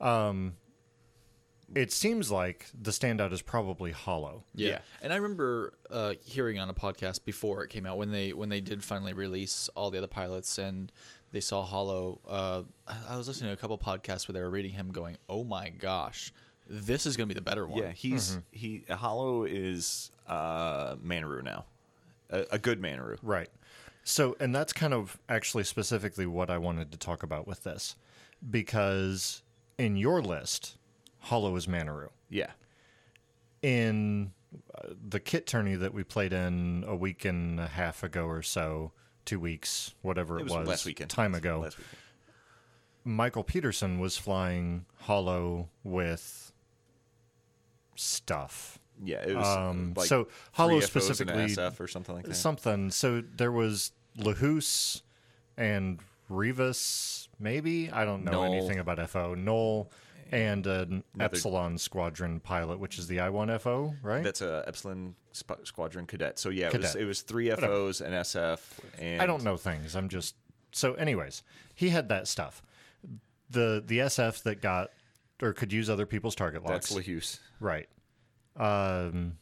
Um, 0.00 0.54
it 1.74 1.92
seems 1.92 2.30
like 2.30 2.66
the 2.78 2.90
standout 2.90 3.32
is 3.32 3.42
probably 3.42 3.90
Hollow. 3.90 4.44
Yeah. 4.54 4.68
Yeah. 4.70 4.78
And 5.02 5.12
I 5.12 5.16
remember 5.16 5.72
uh, 5.90 6.14
hearing 6.22 6.58
on 6.58 6.68
a 6.68 6.74
podcast 6.74 7.24
before 7.24 7.64
it 7.64 7.68
came 7.70 7.86
out 7.86 7.96
when 7.96 8.10
they 8.12 8.32
when 8.32 8.48
they 8.48 8.60
did 8.60 8.84
finally 8.84 9.12
release 9.12 9.68
all 9.74 9.90
the 9.90 9.98
other 9.98 10.06
pilots 10.06 10.58
and 10.58 10.92
they 11.32 11.40
saw 11.40 11.64
Hollow. 11.64 12.20
Uh, 12.28 12.62
I- 12.86 13.14
I 13.14 13.16
was 13.16 13.26
listening 13.28 13.48
to 13.50 13.54
a 13.54 13.56
couple 13.56 13.76
podcasts 13.78 14.28
where 14.28 14.34
they 14.34 14.40
were 14.40 14.50
reading 14.50 14.72
him, 14.72 14.92
going, 14.92 15.16
"Oh 15.28 15.42
my 15.42 15.70
gosh, 15.70 16.32
this 16.68 17.06
is 17.06 17.16
going 17.16 17.28
to 17.28 17.34
be 17.34 17.38
the 17.38 17.44
better 17.44 17.66
one." 17.66 17.82
Yeah, 17.82 17.90
he's 17.92 18.38
he. 18.52 18.84
Hollow 18.88 19.42
is 19.44 20.10
uh, 20.26 20.96
Manaroo 20.96 21.42
now, 21.42 21.64
a, 22.30 22.44
a 22.52 22.58
good 22.58 22.80
Manaroo. 22.80 23.18
Right. 23.22 23.48
So, 24.04 24.36
and 24.38 24.54
that's 24.54 24.72
kind 24.72 24.92
of 24.92 25.18
actually 25.28 25.64
specifically 25.64 26.26
what 26.26 26.50
I 26.50 26.58
wanted 26.58 26.92
to 26.92 26.98
talk 26.98 27.22
about 27.22 27.46
with 27.46 27.64
this, 27.64 27.96
because 28.50 29.42
in 29.78 29.96
your 29.96 30.20
list, 30.20 30.76
Hollow 31.20 31.56
is 31.56 31.66
Manaroo. 31.66 32.10
Yeah, 32.28 32.50
In 33.62 34.32
uh, 34.74 34.88
the 35.08 35.20
kit 35.20 35.46
tourney 35.46 35.74
that 35.76 35.94
we 35.94 36.04
played 36.04 36.32
in 36.32 36.84
a 36.86 36.94
week 36.94 37.24
and 37.24 37.58
a 37.58 37.66
half 37.66 38.02
ago 38.02 38.26
or 38.26 38.42
so, 38.42 38.92
two 39.24 39.40
weeks, 39.40 39.94
whatever 40.02 40.38
it, 40.38 40.42
it 40.42 40.50
was, 40.52 40.68
last 40.68 40.84
weekend. 40.84 41.08
time 41.10 41.34
ago, 41.34 41.60
Last 41.60 41.78
weekend. 41.78 41.96
Michael 43.06 43.44
Peterson 43.44 43.98
was 44.00 44.16
flying 44.18 44.84
Hollow 45.00 45.68
with 45.82 46.52
stuff. 47.94 48.78
Yeah, 49.02 49.22
it 49.26 49.34
was 49.36 49.46
Um, 49.46 49.94
like 49.96 50.06
so 50.06 50.28
Hollow 50.52 50.80
FOs 50.80 50.84
and 51.20 51.30
an 51.30 51.48
specifically 51.48 51.54
SF 51.54 51.80
or 51.80 51.88
something 51.88 52.14
like 52.14 52.24
that. 52.26 52.34
something. 52.34 52.90
So 52.90 53.20
there 53.22 53.50
was 53.52 53.92
Lahus 54.18 55.02
and 55.56 55.98
Rivas, 56.28 57.28
maybe 57.38 57.90
I 57.90 58.04
don't 58.04 58.24
know 58.24 58.32
Null. 58.32 58.44
anything 58.44 58.78
about 58.78 58.98
FO. 59.10 59.34
Null 59.34 59.90
and 60.32 60.66
an 60.66 61.04
Another- 61.14 61.34
Epsilon 61.36 61.78
Squadron 61.78 62.40
pilot, 62.40 62.78
which 62.78 62.98
is 62.98 63.06
the 63.08 63.18
I1FO, 63.18 63.96
right? 64.02 64.22
That's 64.24 64.40
a 64.40 64.64
Epsilon 64.66 65.14
Sp- 65.32 65.64
Squadron 65.64 66.06
Cadet. 66.06 66.38
So 66.38 66.48
yeah, 66.48 66.68
it 66.72 66.80
was 66.80 66.94
it 66.96 67.04
was 67.04 67.22
three 67.22 67.50
FOs 67.50 68.00
and 68.00 68.14
SF. 68.14 68.60
And 68.98 69.20
I 69.20 69.26
don't 69.26 69.42
know 69.44 69.56
things. 69.56 69.94
I'm 69.96 70.08
just 70.08 70.34
so. 70.72 70.94
Anyways, 70.94 71.42
he 71.74 71.90
had 71.90 72.08
that 72.08 72.26
stuff. 72.28 72.62
The 73.50 73.82
the 73.86 73.98
SF 74.00 74.42
that 74.44 74.60
got 74.62 74.90
or 75.42 75.52
could 75.52 75.72
use 75.72 75.90
other 75.90 76.06
people's 76.06 76.34
target 76.34 76.62
locks. 76.64 76.88
That's 76.88 77.06
Lahus. 77.06 77.38
Right. 77.60 77.88
Um, 78.56 79.38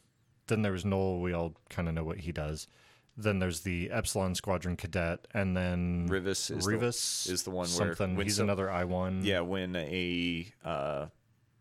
then 0.47 0.61
there 0.61 0.71
was 0.71 0.85
Null. 0.85 1.21
We 1.21 1.33
all 1.33 1.55
kind 1.69 1.87
of 1.87 1.93
know 1.93 2.03
what 2.03 2.19
he 2.19 2.31
does. 2.31 2.67
Then 3.15 3.37
there's 3.39 3.61
the 3.61 3.91
Epsilon 3.91 4.33
Squadron 4.33 4.75
Cadet, 4.75 5.27
and 5.33 5.55
then 5.55 6.07
Rivas 6.07 6.49
is 6.49 6.65
the- 6.65 6.71
Rivas 6.71 7.27
is 7.29 7.43
the 7.43 7.51
one 7.51 7.67
where 7.67 7.95
something. 7.95 8.19
He's 8.19 8.37
some- 8.37 8.45
another 8.45 8.71
I 8.71 8.85
one. 8.85 9.23
Yeah, 9.23 9.41
when 9.41 9.75
a 9.75 10.51
uh, 10.65 11.07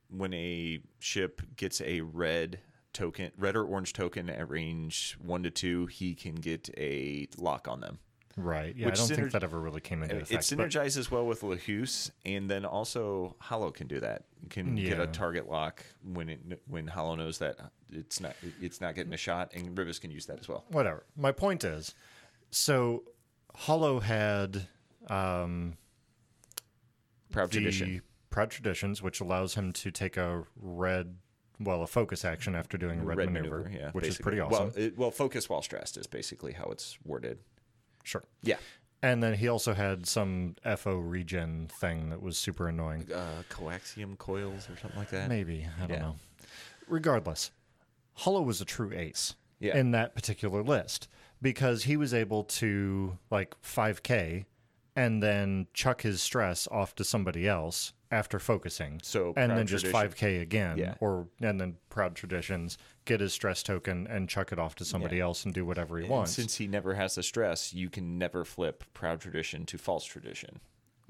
when 0.09 0.33
a 0.33 0.81
ship 0.99 1.43
gets 1.57 1.81
a 1.83 2.01
red 2.01 2.61
token, 2.95 3.33
red 3.37 3.55
or 3.55 3.65
orange 3.65 3.93
token 3.93 4.31
at 4.31 4.49
range 4.49 5.19
one 5.21 5.43
to 5.43 5.51
two, 5.51 5.87
he 5.87 6.15
can 6.15 6.37
get 6.37 6.71
a 6.77 7.29
lock 7.37 7.69
on 7.69 7.81
them. 7.81 7.99
Right. 8.37 8.75
Yeah. 8.77 8.89
I 8.89 8.91
don't 8.93 9.07
synerg- 9.09 9.17
think 9.17 9.33
that 9.33 9.45
ever 9.45 9.61
really 9.61 9.81
came 9.81 10.03
into 10.03 10.17
It 10.17 10.23
effect. 10.23 10.57
but- 10.57 10.59
synergizes 10.69 11.11
well 11.11 11.27
with 11.27 11.43
Lahus, 11.43 12.11
and 12.25 12.51
then 12.51 12.65
also 12.65 13.37
Hollow 13.39 13.71
can 13.71 13.87
do 13.87 14.01
that. 14.01 14.25
You 14.43 14.49
Can 14.49 14.75
get 14.75 14.99
a 15.01 15.07
target 15.07 15.49
lock 15.49 15.85
when 16.03 16.29
it 16.29 16.41
when 16.67 16.87
Hollow 16.87 17.15
knows 17.15 17.39
that 17.39 17.59
it's 17.91 18.21
not 18.21 18.35
it's 18.61 18.81
not 18.81 18.95
getting 18.95 19.13
a 19.13 19.17
shot, 19.19 19.53
and 19.55 19.77
Rivas 19.77 19.99
can 19.99 20.11
use 20.11 20.27
that 20.27 20.41
as 20.41 20.49
well. 20.49 20.65
whatever. 20.69 21.05
My 21.17 21.31
point 21.33 21.63
is, 21.65 21.95
so 22.51 23.05
Hollow 23.55 24.01
had 24.01 24.67
um, 25.09 25.77
Proud 27.31 27.51
tradition. 27.51 28.03
Proud 28.31 28.51
Traditions, 28.51 29.03
which 29.03 29.21
allows 29.21 29.55
him 29.55 29.73
to 29.75 29.91
take 29.91 30.17
a 30.17 30.45
red, 30.57 31.17
well, 31.61 31.83
a 31.83 31.87
focus 31.87 32.25
action 32.25 32.55
after 32.55 32.79
doing 32.79 33.01
a 33.01 33.05
red, 33.05 33.19
maneuver, 33.31 33.71
yeah, 33.71 33.91
which 33.91 34.07
is 34.07 34.17
pretty 34.17 34.41
awesome. 34.41 34.69
Well, 34.69 34.73
it, 34.75 34.97
well, 34.97 35.11
focus 35.11 35.51
while 35.51 35.61
stressed 35.61 35.99
is 35.99 36.07
basically 36.07 36.53
how 36.55 36.65
it's 36.71 36.99
worded. 37.05 37.41
Sure. 38.03 38.25
Yeah, 38.43 38.57
And 39.03 39.23
then 39.23 39.35
he 39.35 39.49
also 39.49 39.75
had 39.75 40.07
some 40.07 40.55
FO 40.77 40.97
regen 40.97 41.67
thing 41.69 42.11
that 42.11 42.23
was 42.23 42.39
super 42.39 42.69
annoying. 42.69 43.11
uh, 43.13 43.43
coaxium 43.51 44.17
coils 44.19 44.69
or 44.71 44.77
something 44.77 44.99
like 44.99 45.11
that. 45.11 45.29
Maybe. 45.29 45.67
I 45.77 45.87
don't 45.87 45.91
Yeah. 45.91 46.03
know. 46.03 46.17
Regardless, 46.89 47.51
Hollow 48.15 48.43
was 48.43 48.61
a 48.61 48.65
true 48.65 48.93
ace 48.93 49.35
Yeah. 49.59 49.77
in 49.77 49.91
that 49.93 50.15
particular 50.15 50.63
list 50.63 51.09
because 51.41 51.85
he 51.85 51.97
was 51.97 52.13
able 52.15 52.45
to, 52.45 53.19
like, 53.31 53.55
5K 53.63 54.45
and 54.97 55.23
then 55.23 55.67
chuck 55.73 56.03
his 56.03 56.21
stress 56.21 56.69
off 56.71 56.95
to 56.97 57.05
somebody 57.05 57.49
else 57.49 57.93
after 58.11 58.39
focusing. 58.39 59.01
So, 59.03 59.33
and 59.37 59.51
then 59.53 59.67
just 59.67 59.87
5K 59.87 60.43
again. 60.43 60.77
Yeah. 60.77 60.95
Or, 61.01 61.29
and 61.41 61.59
then 61.61 61.77
Proud 61.89 62.15
Traditions, 62.15 62.77
get 63.07 63.21
his 63.21 63.33
stress 63.33 63.63
token 63.63 64.07
and 64.07 64.29
chuck 64.29 64.53
it 64.53 64.59
off 64.59 64.75
to 64.77 64.85
somebody 64.85 65.17
Yeah. 65.17 65.25
else 65.25 65.45
and 65.47 65.55
do 65.55 65.65
whatever 65.65 65.97
he 65.97 66.05
And 66.05 66.11
wants. 66.13 66.33
since 66.33 66.57
he 66.57 66.67
never 66.67 66.95
has 66.95 67.15
the 67.15 67.23
stress, 67.23 67.73
you 67.73 67.89
can 67.89 68.19
never 68.19 68.45
flip 68.45 68.85
proud 68.93 69.21
tradition 69.23 69.65
to 69.67 69.79
false 69.79 70.05
tradition. 70.05 70.61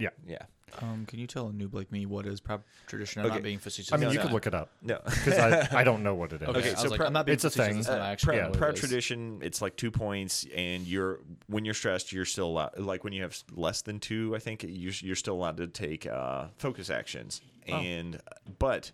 Yeah. 0.03 0.11
Yeah. 0.27 0.43
Um, 0.81 1.05
can 1.07 1.19
you 1.19 1.27
tell 1.27 1.49
a 1.49 1.53
noob 1.53 1.75
like 1.75 1.93
me 1.93 2.07
what 2.07 2.25
is 2.27 2.41
proud 2.41 2.63
tradition? 2.87 3.21
I'm 3.21 3.27
Okay. 3.27 3.35
not 3.37 3.43
being 3.43 3.59
facetious. 3.59 3.93
I 3.93 3.99
mean, 3.99 4.11
you 4.11 4.19
could 4.19 4.33
look 4.33 4.47
it 4.47 4.55
up 4.55 4.71
No. 4.81 4.99
because 5.05 5.39
I, 5.39 5.69
I 5.81 5.85
don't 5.85 6.03
know 6.03 6.15
what 6.15 6.33
it 6.33 6.41
is. 6.41 6.49
Okay, 6.49 6.59
Okay, 6.61 6.71
I 6.71 6.75
so 6.77 6.83
was 6.85 6.91
like, 6.93 7.01
prou- 7.03 7.07
I'm 7.09 7.13
not 7.13 7.27
being 7.27 7.35
it's 7.35 7.45
a 7.45 7.51
facetious 7.51 7.69
thing. 7.69 7.77
this 7.79 7.87
time, 7.89 8.01
Uh, 8.01 8.05
I 8.05 8.11
actually 8.11 8.37
proud, 8.39 8.43
know 8.45 8.49
what 8.49 8.57
it 8.57 8.59
proud 8.59 8.75
is. 8.75 8.81
tradition, 8.81 9.39
it's 9.43 9.61
like 9.61 9.77
two 9.77 9.91
points, 9.91 10.47
and 10.57 10.87
you're 10.87 11.21
when 11.47 11.67
you're 11.67 11.75
stressed, 11.75 12.11
you're 12.13 12.25
still 12.25 12.47
allowed. 12.47 12.79
Like 12.79 13.05
when 13.05 13.13
you 13.13 13.21
have 13.23 13.37
less 13.55 13.83
than 13.83 14.01
two, 14.01 14.35
I 14.35 14.39
think 14.39 14.65
you're, 14.67 14.95
you're 15.03 15.15
still 15.17 15.35
allowed 15.35 15.59
to 15.59 15.67
take 15.67 16.07
uh, 16.07 16.47
focus 16.57 16.89
actions. 16.89 17.43
Oh. 17.69 17.75
And 17.75 18.19
but 18.59 18.93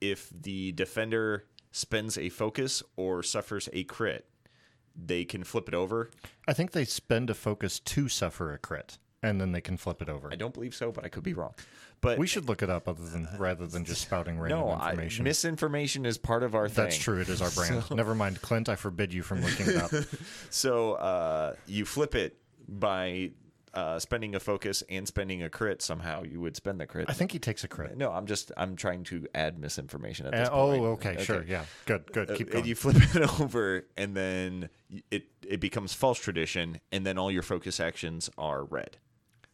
if 0.00 0.30
the 0.30 0.72
defender 0.72 1.44
spends 1.72 2.16
a 2.16 2.30
focus 2.30 2.82
or 2.96 3.22
suffers 3.22 3.68
a 3.74 3.84
crit, 3.84 4.26
they 4.96 5.26
can 5.26 5.44
flip 5.44 5.68
it 5.68 5.74
over. 5.74 6.10
I 6.48 6.54
think 6.54 6.72
they 6.72 6.86
spend 6.86 7.28
a 7.28 7.34
focus 7.34 7.78
to 7.80 8.08
suffer 8.08 8.52
a 8.54 8.58
crit, 8.58 8.96
and 9.22 9.40
then 9.40 9.52
they 9.52 9.60
can 9.60 9.76
flip 9.76 10.02
it 10.02 10.08
over. 10.08 10.28
I 10.32 10.36
don't 10.36 10.52
believe 10.54 10.74
so, 10.74 10.90
but 10.92 11.04
I 11.04 11.08
could 11.08 11.22
be 11.22 11.34
wrong. 11.34 11.54
But 12.00 12.18
We 12.18 12.26
should 12.26 12.48
look 12.48 12.62
it 12.62 12.70
up, 12.70 12.88
other 12.88 13.04
than 13.04 13.28
rather 13.38 13.66
than 13.66 13.84
just 13.84 14.02
spouting 14.02 14.38
random 14.40 14.58
no, 14.60 14.68
I, 14.70 14.90
information. 14.90 15.24
misinformation 15.24 16.04
is 16.04 16.18
part 16.18 16.42
of 16.42 16.54
our 16.56 16.68
thing. 16.68 16.84
That's 16.84 16.96
true. 16.98 17.20
It 17.20 17.28
is 17.28 17.40
our 17.40 17.50
brand. 17.50 17.84
Never 17.92 18.14
mind, 18.14 18.42
Clint. 18.42 18.68
I 18.68 18.74
forbid 18.76 19.12
you 19.14 19.22
from 19.22 19.40
looking 19.42 19.68
it 19.68 19.76
up. 19.76 19.92
So 20.50 20.94
uh, 20.94 21.54
you 21.66 21.84
flip 21.84 22.14
it 22.16 22.38
by 22.68 23.30
uh, 23.74 23.98
spending 24.00 24.34
a 24.34 24.40
focus 24.40 24.82
and 24.90 25.06
spending 25.06 25.42
a 25.44 25.48
crit. 25.48 25.80
Somehow 25.80 26.24
you 26.24 26.40
would 26.40 26.56
spend 26.56 26.80
the 26.80 26.86
crit. 26.86 27.08
I 27.08 27.12
think 27.12 27.30
he 27.32 27.38
takes 27.38 27.62
a 27.64 27.68
crit. 27.68 27.96
No, 27.96 28.10
I'm 28.10 28.26
just 28.26 28.50
I'm 28.56 28.74
trying 28.76 29.04
to 29.04 29.26
add 29.34 29.58
misinformation 29.58 30.26
at 30.26 30.34
Uh, 30.34 30.38
this 30.38 30.48
oh, 30.52 30.66
point. 30.70 30.82
okay, 30.84 31.24
sure, 31.24 31.44
yeah, 31.46 31.64
good, 31.86 32.10
good. 32.12 32.30
Uh, 32.32 32.34
Keep 32.34 32.48
and 32.48 32.52
going. 32.54 32.66
you 32.66 32.74
flip 32.74 32.96
it 33.14 33.40
over, 33.40 33.86
and 33.96 34.14
then 34.16 34.68
it 35.10 35.26
it 35.46 35.60
becomes 35.60 35.94
false 35.94 36.18
tradition, 36.18 36.80
and 36.90 37.06
then 37.06 37.16
all 37.16 37.30
your 37.30 37.42
focus 37.42 37.78
actions 37.80 38.28
are 38.36 38.64
red. 38.64 38.96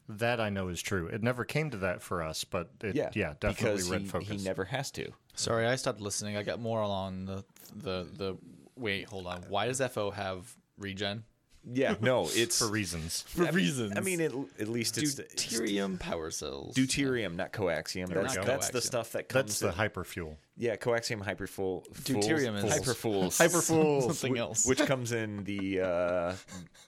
That 0.08 0.40
I 0.40 0.48
know 0.50 0.68
is 0.68 0.80
true. 0.82 1.06
It 1.08 1.22
never 1.22 1.44
came 1.44 1.70
to 1.70 1.76
that 1.78 2.02
for 2.02 2.22
us, 2.22 2.44
but 2.44 2.70
it, 2.82 2.94
yeah, 2.94 3.10
Yeah, 3.14 3.34
definitely 3.40 3.72
because 3.76 3.90
red 3.90 4.00
he, 4.02 4.06
focus. 4.08 4.28
he 4.28 4.36
never 4.38 4.64
has 4.64 4.90
to. 4.92 5.10
Sorry, 5.34 5.66
I 5.66 5.76
stopped 5.76 6.00
listening. 6.00 6.36
I 6.36 6.42
got 6.42 6.60
more 6.60 6.80
along 6.82 7.26
the 7.26 7.44
the 7.74 8.06
the. 8.16 8.36
Wait, 8.76 9.06
hold 9.06 9.26
on. 9.26 9.42
Why 9.48 9.66
does 9.66 9.80
FO 9.80 10.10
have 10.10 10.56
regen? 10.78 11.24
yeah, 11.70 11.96
no, 12.00 12.26
it's 12.30 12.58
for 12.60 12.68
reasons. 12.68 13.22
For 13.28 13.42
I 13.42 13.46
mean- 13.46 13.54
reasons. 13.54 13.92
I 13.96 14.00
mean, 14.00 14.20
it, 14.20 14.32
at 14.58 14.68
least 14.68 14.96
it's 14.96 15.16
deuterium 15.16 15.98
power 15.98 16.30
cells. 16.30 16.74
deuterium, 16.74 17.34
not 17.36 17.52
coaxium. 17.52 18.10
Or 18.10 18.22
That's 18.22 18.36
not 18.36 18.46
that's 18.46 18.70
the 18.70 18.80
stuff 18.80 19.12
that 19.12 19.28
comes. 19.28 19.58
That's 19.58 19.76
the 19.76 19.82
in- 19.84 19.90
hyperfuel. 19.90 20.36
yeah, 20.56 20.76
coaxium 20.76 21.22
hyperfuel. 21.22 21.86
Deuterium 22.04 22.56
is- 22.56 22.64
hyperfuels. 22.64 23.36
Hyperfuel. 23.38 24.02
Something 24.06 24.38
else. 24.38 24.64
which 24.66 24.78
comes 24.86 25.12
in 25.12 25.44
the 25.44 25.80
uh, 25.80 26.32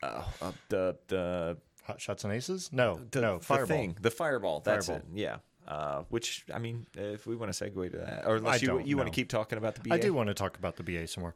uh, 0.03 0.23
uh, 0.41 0.53
the 0.69 0.97
the 1.09 1.57
Hot 1.91 2.01
shots 2.01 2.23
and 2.25 2.33
aces? 2.33 2.71
No, 2.73 3.01
the, 3.11 3.21
no, 3.21 3.39
the 3.39 3.45
fireball. 3.45 3.67
thing, 3.67 3.97
the 4.01 4.11
fireball. 4.11 4.61
That's 4.61 4.87
Fireball. 4.87 5.09
it. 5.13 5.19
Yeah. 5.19 5.37
Uh, 5.67 6.03
which 6.09 6.45
I 6.55 6.59
mean, 6.59 6.87
if 6.95 7.27
we 7.27 7.37
want 7.37 7.53
to 7.53 7.65
segue 7.65 7.91
to 7.91 7.99
that, 7.99 8.27
or 8.27 8.37
unless 8.37 8.63
I 8.63 8.67
you 8.67 8.81
you 8.81 8.97
want 8.97 9.09
to 9.09 9.15
keep 9.15 9.29
talking 9.29 9.59
about 9.59 9.75
the 9.75 9.83
BA, 9.83 9.95
I 9.95 9.99
do 9.99 10.15
want 10.15 10.29
to 10.29 10.35
talk 10.35 10.57
about 10.57 10.77
the 10.77 10.83
BA 10.83 11.07
some 11.07 11.23
more. 11.23 11.35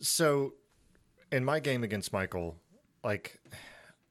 So, 0.00 0.54
in 1.32 1.44
my 1.44 1.60
game 1.60 1.82
against 1.82 2.12
Michael, 2.12 2.56
like, 3.02 3.40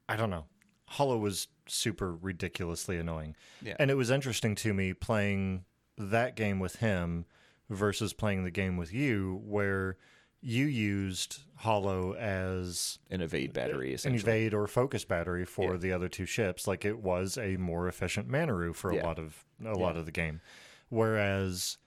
I 0.07 0.15
don't 0.15 0.29
know, 0.29 0.45
Hollow 0.85 1.17
was 1.17 1.47
super 1.67 2.15
ridiculously 2.15 2.97
annoying. 2.97 3.35
Yeah. 3.61 3.75
And 3.79 3.91
it 3.91 3.95
was 3.95 4.09
interesting 4.09 4.55
to 4.55 4.73
me 4.73 4.93
playing 4.93 5.65
that 5.97 6.35
game 6.35 6.59
with 6.59 6.77
him 6.77 7.25
versus 7.69 8.13
playing 8.13 8.43
the 8.43 8.51
game 8.51 8.77
with 8.77 8.93
you, 8.93 9.41
where 9.45 9.97
you 10.45 10.65
used 10.65 11.39
Hollow 11.55 12.13
as 12.15 12.99
an 13.09 13.21
evade 13.21 13.53
battery 13.53 13.95
an 14.03 14.13
evade 14.13 14.53
or 14.53 14.67
focus 14.67 15.05
battery 15.05 15.45
for 15.45 15.71
Yeah. 15.71 15.77
the 15.77 15.93
other 15.93 16.09
two 16.09 16.25
ships. 16.25 16.67
Like 16.67 16.83
it 16.83 16.99
was 16.99 17.37
a 17.37 17.55
more 17.55 17.87
efficient 17.87 18.27
Manaroo 18.27 18.75
for 18.75 18.91
a 18.91 18.95
Yeah. 18.97 19.05
lot 19.07 19.17
of 19.19 19.45
a 19.65 19.73
lot 19.73 19.95
of 19.95 20.05
the 20.05 20.11
game, 20.11 20.41
whereas 20.89 21.77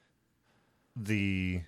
the 0.97 1.61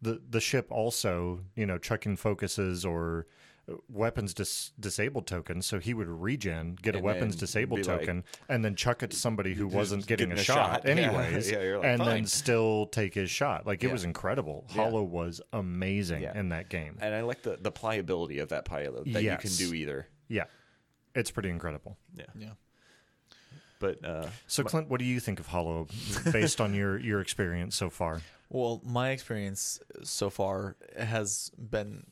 the 0.00 0.22
the 0.30 0.40
ship 0.40 0.68
also 0.70 1.40
you 1.56 1.66
know 1.66 1.78
chucking 1.78 2.16
focuses 2.16 2.84
or 2.84 3.26
weapons 3.88 4.32
dis- 4.32 4.70
disabled 4.78 5.26
tokens 5.26 5.66
so 5.66 5.80
he 5.80 5.92
would 5.92 6.06
regen 6.06 6.76
get 6.80 6.94
a 6.94 7.00
weapons 7.00 7.34
disabled 7.34 7.80
be 7.80 7.84
like- 7.88 7.98
token 8.00 8.22
and 8.48 8.64
then 8.64 8.76
chuck 8.76 9.02
it 9.02 9.10
to 9.10 9.16
somebody 9.16 9.54
who 9.54 9.66
wasn't 9.66 10.06
getting, 10.06 10.28
getting 10.28 10.38
a, 10.38 10.40
a 10.40 10.44
shot, 10.44 10.82
shot. 10.82 10.86
Anyways 10.88 11.50
Yeah, 11.50 11.62
you're 11.62 11.78
like, 11.78 11.86
and 11.86 11.98
"Fine." 11.98 12.08
then 12.08 12.26
still 12.26 12.86
take 12.86 13.14
his 13.14 13.30
shot 13.30 13.66
like 13.66 13.82
it 13.82 13.88
Yeah. 13.88 13.92
was 13.92 14.04
incredible 14.04 14.64
Yeah. 14.68 14.74
hollow 14.84 15.02
was 15.02 15.40
amazing 15.52 16.22
Yeah. 16.22 16.38
in 16.38 16.50
that 16.50 16.68
game 16.68 16.96
and 17.00 17.12
I 17.14 17.22
like 17.22 17.42
the 17.42 17.56
the 17.60 17.72
pliability 17.72 18.38
of 18.38 18.50
that 18.50 18.64
pilot 18.66 19.12
that 19.12 19.22
you 19.24 19.36
can 19.36 19.50
do 19.50 19.74
either. 19.74 20.06
yeah 20.28 20.44
it's 21.16 21.30
pretty 21.32 21.50
incredible 21.50 21.96
Yeah, 22.14 22.26
Yeah. 22.38 22.50
but 23.78 24.04
uh, 24.04 24.28
So, 24.46 24.62
Clint, 24.64 24.88
what 24.88 24.98
do 25.00 25.04
you 25.06 25.18
think 25.20 25.40
of 25.40 25.46
Hollow 25.48 25.86
based 26.32 26.60
on 26.60 26.72
your, 26.74 26.98
your 26.98 27.20
experience 27.20 27.74
so 27.76 27.90
far? 27.90 28.20
Well, 28.48 28.80
my 28.84 29.10
experience 29.10 29.80
so 30.02 30.30
far 30.30 30.76
has 30.98 31.50
been 31.58 32.06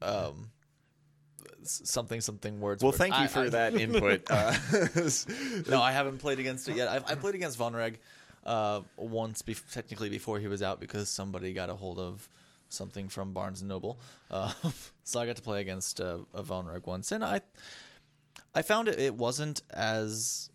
um, 0.00 0.10
s- 0.10 0.61
something 1.64 2.20
something 2.20 2.60
words. 2.60 2.82
well, 2.82 2.92
thank 2.92 3.14
you 3.16 3.24
I- 3.24 3.26
for 3.28 3.40
I- 3.40 3.48
that 3.50 3.74
input. 3.74 4.22
Uh, 4.30 4.54
no, 5.68 5.80
I 5.82 5.92
haven't 5.92 6.18
played 6.18 6.38
against 6.38 6.68
it 6.68 6.76
yet. 6.76 6.88
I've, 6.88 7.04
I 7.10 7.14
played 7.14 7.34
against 7.34 7.56
Von 7.58 7.74
Reg 7.74 7.98
uh, 8.44 8.80
once, 8.96 9.42
bef- 9.42 9.70
technically 9.72 10.08
before 10.08 10.38
he 10.38 10.48
was 10.48 10.62
out, 10.62 10.80
because 10.80 11.08
somebody 11.08 11.52
got 11.52 11.70
a 11.70 11.74
hold 11.74 11.98
of 11.98 12.28
something 12.68 13.08
from 13.08 13.32
Barnes 13.32 13.60
and 13.60 13.68
Noble. 13.68 13.98
Uh, 14.30 14.52
so 15.04 15.20
I 15.20 15.26
got 15.26 15.36
to 15.36 15.42
play 15.42 15.60
against 15.60 16.00
uh, 16.00 16.18
a 16.34 16.42
Von 16.42 16.66
Reg 16.66 16.86
once, 16.86 17.12
and 17.12 17.22
I, 17.24 17.40
I 18.54 18.62
found 18.62 18.88
it 18.88 18.98
it 18.98 19.14
wasn't 19.14 19.62
as 19.70 20.50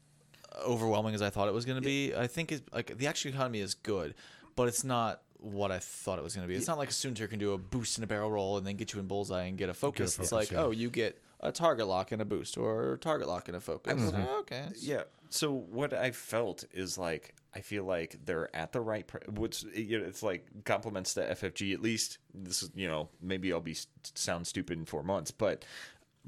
overwhelming 0.66 1.14
as 1.14 1.22
I 1.22 1.30
thought 1.30 1.48
it 1.48 1.54
was 1.54 1.66
going 1.66 1.82
to 1.82 1.86
be. 1.86 2.16
I 2.16 2.28
think 2.28 2.52
it, 2.52 2.64
like 2.74 2.98
the 2.98 3.08
action 3.08 3.32
economy 3.34 3.60
is 3.60 3.76
good, 3.76 4.16
but 4.56 4.68
it's 4.68 4.84
not 4.84 5.22
what 5.40 5.72
I 5.72 5.80
thought 5.80 6.20
it 6.20 6.24
was 6.24 6.36
going 6.36 6.48
to 6.48 6.52
be. 6.52 6.56
It's 6.56 6.68
not 6.68 6.78
like 6.78 6.90
a 6.90 6.94
Soontir 6.94 7.30
can 7.30 7.40
do 7.40 7.54
a 7.54 7.58
boost 7.58 7.98
and 7.98 8.04
a 8.04 8.08
barrel 8.08 8.32
roll 8.32 8.58
and 8.58 8.66
then 8.66 8.76
get 8.76 8.94
you 8.94 9.00
in 9.00 9.08
bullseye 9.08 9.44
and 9.44 9.58
get 9.58 9.70
a 9.70 9.74
focus. 9.74 10.18
it's 10.20 10.30
focus, 10.30 10.32
like, 10.32 10.52
yeah. 10.52 10.64
oh, 10.64 10.72
you 10.72 10.90
get 10.90 11.22
a 11.40 11.52
target 11.52 11.88
lock 11.88 12.12
and 12.12 12.22
a 12.22 12.26
boost, 12.26 12.58
or 12.58 12.94
a 12.94 12.98
target 12.98 13.28
lock 13.28 13.48
and 13.48 13.58
a 13.58 13.60
focus. 13.60 14.12
Oh, 14.14 14.40
okay, 14.40 14.66
yeah. 14.80 15.04
So 15.30 15.52
what 15.52 15.94
I 15.94 16.12
felt 16.12 16.64
is 16.74 16.98
like 16.98 17.36
I 17.54 17.62
feel 17.62 17.84
like 17.84 18.18
they're 18.26 18.56
at 18.56 18.72
the 18.72 18.82
right. 18.82 19.06
Pr- 19.06 19.30
which 19.32 19.64
you 19.74 20.00
know, 20.00 20.06
it's 20.06 20.24
like 20.24 20.46
compliments 20.64 21.14
to 21.16 21.22
FFG. 21.22 21.74
At 21.74 21.82
least 21.82 22.18
this 22.34 22.64
is 22.64 22.72
you 22.76 22.88
know 22.88 23.10
maybe 23.22 23.52
I'll 23.52 23.60
be 23.60 23.76
sound 24.16 24.48
stupid 24.48 24.78
in 24.78 24.86
four 24.86 25.04
months, 25.04 25.32
but 25.32 25.66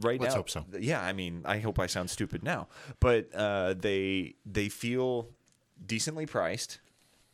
right 0.01 0.19
Let's 0.19 0.33
now, 0.33 0.39
hope 0.39 0.49
so. 0.49 0.65
Yeah, 0.79 1.01
I 1.01 1.13
mean, 1.13 1.41
I 1.45 1.59
hope 1.59 1.79
I 1.79 1.87
sound 1.87 2.09
stupid 2.09 2.43
now, 2.43 2.67
but 2.99 3.33
uh, 3.33 3.73
they 3.77 4.35
they 4.45 4.69
feel 4.69 5.29
decently 5.85 6.25
priced, 6.25 6.79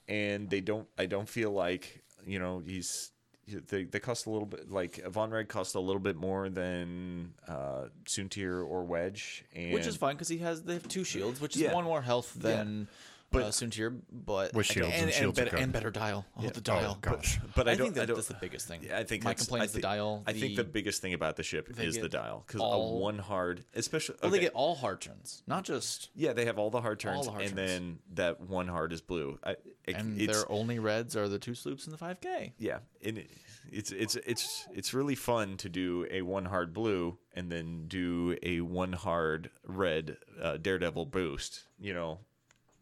and 0.08 0.50
they 0.50 0.62
don't. 0.62 0.88
I 0.98 1.06
don't 1.06 1.28
feel 1.30 1.52
like 1.52 2.04
you 2.26 2.40
know 2.40 2.60
he's. 2.60 3.12
They, 3.48 3.84
they 3.84 4.00
cost 4.00 4.26
a 4.26 4.32
little 4.32 4.48
bit 4.48 4.72
like 4.72 5.06
Von 5.06 5.30
Reg 5.30 5.48
cost 5.50 5.76
a 5.76 5.80
little 5.80 6.00
bit 6.00 6.16
more 6.16 6.50
than 6.50 7.36
uh, 7.48 7.90
Soontir 8.06 8.68
or 8.68 8.84
Wedge, 8.84 9.46
and 9.54 9.72
which 9.72 9.86
is 9.86 9.96
fine 9.96 10.16
because 10.16 10.30
he 10.30 10.40
has 10.40 10.64
they 10.64 10.74
have 10.74 10.88
two 10.88 11.04
shields, 11.04 11.40
which 11.40 11.56
is 11.56 11.62
Yeah. 11.62 11.74
one 11.76 11.84
more 11.84 12.02
health 12.02 12.34
than 12.36 12.88
But- 13.32 13.44
uh, 13.44 13.48
Soontir, 13.50 14.00
but 14.12 14.54
With 14.54 14.66
shields 14.66 14.94
and, 14.94 15.06
and 15.06 15.14
shields 15.14 15.38
are 15.40 15.46
better, 15.46 15.58
and 15.58 15.74
better 15.74 15.92
dial. 15.92 16.26
Oh, 16.38 16.42
the 16.44 16.48
Oh, 16.58 16.60
dial. 16.62 16.98
gosh. 17.02 17.40
But 17.56 17.68
I 17.68 17.72
I, 17.72 17.76
don't- 17.76 17.86
think 17.88 17.96
that, 17.96 18.02
I 18.04 18.06
don't- 18.06 18.16
that's 18.16 18.28
the 18.30 18.38
biggest 18.40 18.68
thing. 18.68 18.82
Yeah, 18.84 18.98
I 18.98 19.04
think 19.04 19.24
my 19.26 19.34
complaint 19.34 19.64
I 19.64 19.66
is 19.66 19.74
the 19.74 19.82
dial. 19.82 20.24
I 20.26 20.32
think 20.34 20.56
the 20.56 20.64
biggest 20.64 21.02
thing 21.02 21.14
about 21.14 21.36
the 21.36 21.44
ship 21.44 21.70
is 21.78 21.98
the 21.98 22.08
dial 22.08 22.44
because 22.48 22.62
a 22.62 22.78
one 22.78 23.20
hard, 23.20 23.66
especially 23.74 24.16
well, 24.22 24.30
okay, 24.32 24.38
they 24.40 24.44
get 24.46 24.54
all 24.54 24.76
hard 24.76 25.02
turns, 25.02 25.44
not 25.48 25.66
just 25.66 26.10
yeah, 26.16 26.32
they 26.34 26.46
have 26.46 26.58
all 26.58 26.70
the 26.70 26.80
hard 26.82 27.00
turns, 27.00 27.26
the 27.26 27.32
hard 27.32 27.44
and 27.46 27.56
turns. 27.58 27.70
then 27.72 28.00
that 28.14 28.40
one 28.42 28.68
hard 28.70 28.94
is 28.94 29.02
blue. 29.02 29.38
I, 29.44 29.52
it, 29.52 29.96
and 29.96 30.20
it's 30.22 30.32
their 30.34 30.50
only 30.52 30.80
reds 30.80 31.16
are 31.18 31.28
the 31.28 31.40
two 31.40 31.56
sloops 31.56 31.86
and 31.86 31.94
the 31.94 31.98
five 31.98 32.22
K. 32.22 32.54
yeah, 32.58 32.80
and 33.04 33.18
it, 33.18 33.30
it's 33.72 33.92
it's 33.92 34.16
it's 34.16 34.66
it's 34.74 34.94
really 34.94 35.16
fun 35.16 35.58
to 35.58 35.68
do 35.70 36.08
a 36.10 36.22
one 36.22 36.46
hard 36.46 36.74
blue 36.74 37.18
and 37.34 37.52
then 37.52 37.86
do 37.88 38.38
a 38.44 38.62
one 38.62 38.94
hard 38.94 39.50
red 39.66 40.18
uh, 40.42 40.56
daredevil 40.58 41.08
boost. 41.08 41.64
You 41.80 41.94
know, 41.94 42.20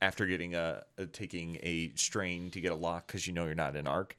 after 0.04 0.26
getting 0.26 0.54
a, 0.54 0.84
a 0.98 1.06
taking 1.06 1.58
a 1.64 1.92
strain 1.96 2.52
to 2.52 2.60
get 2.60 2.72
a 2.74 2.76
lock 2.76 3.08
because 3.08 3.26
you 3.26 3.32
know 3.34 3.46
you're 3.46 3.56
not 3.56 3.76
in 3.76 3.88
arc. 3.88 4.18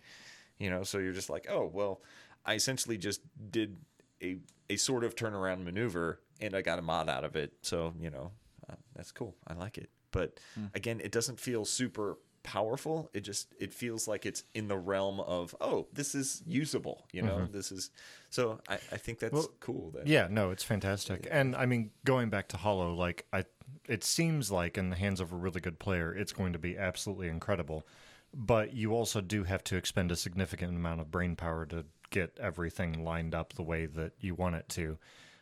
You 0.59 0.71
know, 0.71 0.83
so 0.83 0.99
you're 0.99 1.13
just 1.13 1.29
like, 1.29 1.47
oh 1.51 1.71
well, 1.73 2.01
I 2.47 2.55
essentially 2.55 2.97
just 2.97 3.21
did 3.51 3.77
a 4.23 4.39
a 4.71 4.77
sort 4.77 5.05
of 5.05 5.15
turnaround 5.15 5.63
maneuver 5.65 6.21
and 6.41 6.55
I 6.57 6.63
got 6.63 6.79
a 6.79 6.83
mod 6.83 7.09
out 7.09 7.25
of 7.25 7.37
it. 7.37 7.53
So 7.61 7.93
you 8.01 8.11
know, 8.11 8.33
uh, 8.69 8.77
that's 8.97 9.13
cool. 9.13 9.35
I 9.47 9.53
like 9.55 9.77
it. 9.77 9.91
But 10.11 10.41
Hmm. 10.55 10.67
again, 10.75 11.01
it 11.05 11.13
doesn't 11.13 11.39
feel 11.39 11.65
super 11.65 12.17
powerful. 12.45 13.11
It 13.13 13.21
just 13.21 13.55
it 13.59 13.75
feels 13.75 14.07
like 14.07 14.25
it's 14.25 14.45
in 14.55 14.69
the 14.69 14.77
realm 14.79 15.21
of 15.21 15.55
oh, 15.61 15.87
this 15.93 16.15
is 16.15 16.43
usable. 16.47 17.07
You 17.13 17.23
know, 17.23 17.47
this 17.51 17.71
is 17.73 17.91
so 18.31 18.61
I, 18.69 18.79
I 18.93 18.97
think 18.97 19.19
that's 19.19 19.35
Mm-hmm. 19.35 19.37
Well, 19.37 19.55
cool. 19.61 19.91
That 19.91 20.07
Yeah, 20.07 20.29
no, 20.31 20.51
it's 20.51 20.63
fantastic. 20.65 21.27
And 21.31 21.55
I 21.57 21.67
mean, 21.67 21.91
going 22.05 22.31
back 22.31 22.49
to 22.49 22.57
Hollow, 22.57 22.95
like 22.95 23.27
I, 23.33 23.45
it 23.89 24.05
seems 24.05 24.51
like 24.51 24.79
in 24.79 24.91
the 24.91 24.97
hands 24.97 25.21
of 25.21 25.33
a 25.33 25.37
really 25.37 25.61
good 25.61 25.79
player, 25.79 26.15
it's 26.15 26.33
going 26.33 26.53
to 26.53 26.59
be 26.59 26.77
absolutely 26.77 27.29
incredible. 27.29 27.87
But 28.33 28.73
you 28.73 28.93
also 28.93 29.21
do 29.21 29.45
have 29.45 29.63
to 29.65 29.77
expend 29.77 30.11
a 30.11 30.17
significant 30.17 30.75
amount 30.75 31.01
of 31.01 31.11
brain 31.11 31.37
power 31.37 31.67
to 31.67 31.85
get 32.11 32.37
everything 32.41 33.05
lined 33.05 33.35
up 33.35 33.53
the 33.53 33.63
way 33.63 33.87
that 33.87 34.13
you 34.19 34.35
want 34.35 34.57
it 34.57 34.69
to. 34.71 34.99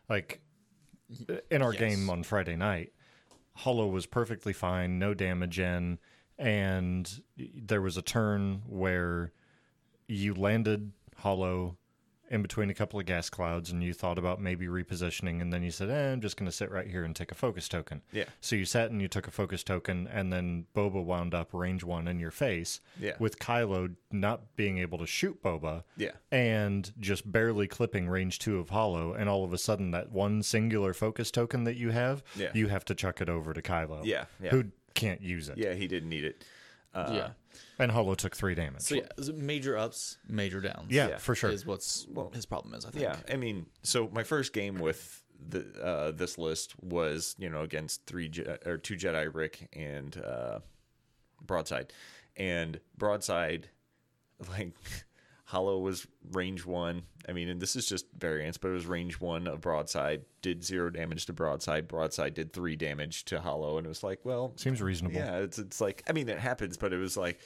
Like 0.08 0.40
in 1.50 1.62
our 1.62 1.72
Yes. 1.72 1.80
game 1.80 2.10
on 2.10 2.22
Friday 2.22 2.56
night, 2.56 2.92
Hollow 3.54 3.86
was 3.86 4.06
perfectly 4.06 4.52
fine, 4.52 4.98
no 4.98 5.14
damage 5.14 5.58
in, 5.58 5.98
and 6.38 7.22
there 7.36 7.82
was 7.82 7.96
a 7.96 8.02
turn 8.02 8.62
where 8.66 9.32
you 10.08 10.34
landed 10.34 10.92
Hollow 11.16 11.76
in 12.32 12.40
between 12.42 12.70
a 12.70 12.74
couple 12.74 12.98
of 12.98 13.04
gas 13.04 13.28
clouds 13.28 13.70
and 13.70 13.82
you 13.84 13.92
thought 13.92 14.18
about 14.18 14.40
maybe 14.40 14.66
repositioning 14.66 15.42
and 15.42 15.52
then 15.52 15.62
you 15.62 15.70
said, 15.70 15.90
eh, 15.90 16.12
I'm 16.12 16.20
just 16.22 16.36
going 16.38 16.50
to 16.50 16.56
sit 16.56 16.70
right 16.70 16.86
here 16.86 17.04
and 17.04 17.14
take 17.14 17.30
a 17.30 17.34
focus 17.34 17.68
token. 17.68 18.00
Yeah. 18.10 18.24
So 18.40 18.56
you 18.56 18.64
sat 18.64 18.90
and 18.90 19.02
you 19.02 19.06
took 19.06 19.28
a 19.28 19.30
focus 19.30 19.62
token 19.62 20.08
and 20.10 20.32
then 20.32 20.64
Boba 20.74 21.04
wound 21.04 21.34
up 21.34 21.50
range 21.52 21.84
one 21.84 22.08
in 22.08 22.18
your 22.18 22.30
face 22.30 22.80
Yeah. 22.98 23.12
with 23.18 23.38
Kylo 23.38 23.94
not 24.10 24.56
being 24.56 24.78
able 24.78 24.96
to 24.98 25.06
shoot 25.06 25.42
Boba 25.42 25.84
Yeah. 25.98 26.12
and 26.30 26.90
just 26.98 27.30
barely 27.30 27.68
clipping 27.68 28.08
range 28.08 28.38
two 28.38 28.58
of 28.58 28.70
Hollow 28.70 29.12
and 29.12 29.28
all 29.28 29.44
of 29.44 29.52
a 29.52 29.58
sudden 29.58 29.90
that 29.90 30.10
one 30.10 30.42
singular 30.42 30.94
focus 30.94 31.30
token 31.30 31.64
that 31.64 31.76
you 31.76 31.90
have, 31.90 32.22
Yeah. 32.34 32.50
you 32.54 32.68
have 32.68 32.84
to 32.86 32.94
chuck 32.94 33.20
it 33.20 33.28
over 33.28 33.52
to 33.52 33.60
Kylo. 33.60 34.00
Yeah, 34.04 34.24
yeah. 34.42 34.50
Who 34.50 34.64
can't 34.94 35.20
use 35.20 35.50
it. 35.50 35.58
yeah, 35.58 35.74
he 35.74 35.86
didn't 35.86 36.08
need 36.08 36.24
it. 36.24 36.44
Uh, 36.94 37.10
yeah. 37.12 37.28
And 37.82 37.92
Hollow 37.92 38.14
took 38.14 38.36
three 38.36 38.54
damage. 38.54 38.82
So 38.82 38.94
yeah, 38.96 39.08
major 39.34 39.76
ups, 39.76 40.18
major 40.28 40.60
downs. 40.60 40.86
yeah, 40.90 41.08
yeah, 41.08 41.16
for 41.18 41.34
sure. 41.34 41.50
is 41.50 41.66
what's 41.66 42.06
well, 42.10 42.30
his 42.32 42.46
problem 42.46 42.74
is. 42.74 42.84
I 42.84 42.90
think. 42.90 43.02
Yeah, 43.02 43.16
I 43.30 43.36
mean, 43.36 43.66
so 43.82 44.08
my 44.12 44.22
first 44.22 44.52
game 44.52 44.78
with 44.78 45.22
the 45.48 45.66
uh, 45.82 46.10
this 46.12 46.38
list 46.38 46.74
was 46.82 47.34
you 47.38 47.50
know 47.50 47.62
against 47.62 48.06
three 48.06 48.28
Je- 48.28 48.46
or 48.64 48.78
two 48.78 48.94
Jedi 48.94 49.28
Rick 49.32 49.68
and 49.72 50.16
uh, 50.16 50.60
Broadside, 51.44 51.92
and 52.36 52.78
Broadside, 52.96 53.68
like 54.50 54.74
Hollow 55.44 55.78
was 55.80 56.06
range 56.30 56.64
one. 56.64 57.02
I 57.28 57.32
mean, 57.32 57.48
and 57.48 57.60
this 57.60 57.76
is 57.76 57.86
just 57.86 58.06
variance, 58.16 58.56
but 58.58 58.68
it 58.68 58.72
was 58.72 58.86
range 58.86 59.20
one 59.20 59.46
of 59.46 59.60
Broadside. 59.60 60.22
Did 60.40 60.64
zero 60.64 60.90
damage 60.90 61.26
to 61.26 61.32
Broadside. 61.32 61.88
Broadside 61.88 62.34
did 62.34 62.52
three 62.52 62.76
damage 62.76 63.24
to 63.26 63.40
Hollow, 63.40 63.78
and 63.78 63.86
it 63.86 63.88
was 63.88 64.02
like, 64.02 64.20
well, 64.24 64.52
Seems 64.56 64.80
reasonable. 64.80 65.16
yeah, 65.16 65.38
it's 65.38 65.58
it's 65.58 65.80
like 65.80 66.02
I 66.08 66.12
mean 66.12 66.28
it 66.28 66.38
happens, 66.38 66.76
but 66.76 66.92
it 66.92 66.98
was 66.98 67.16
like 67.16 67.40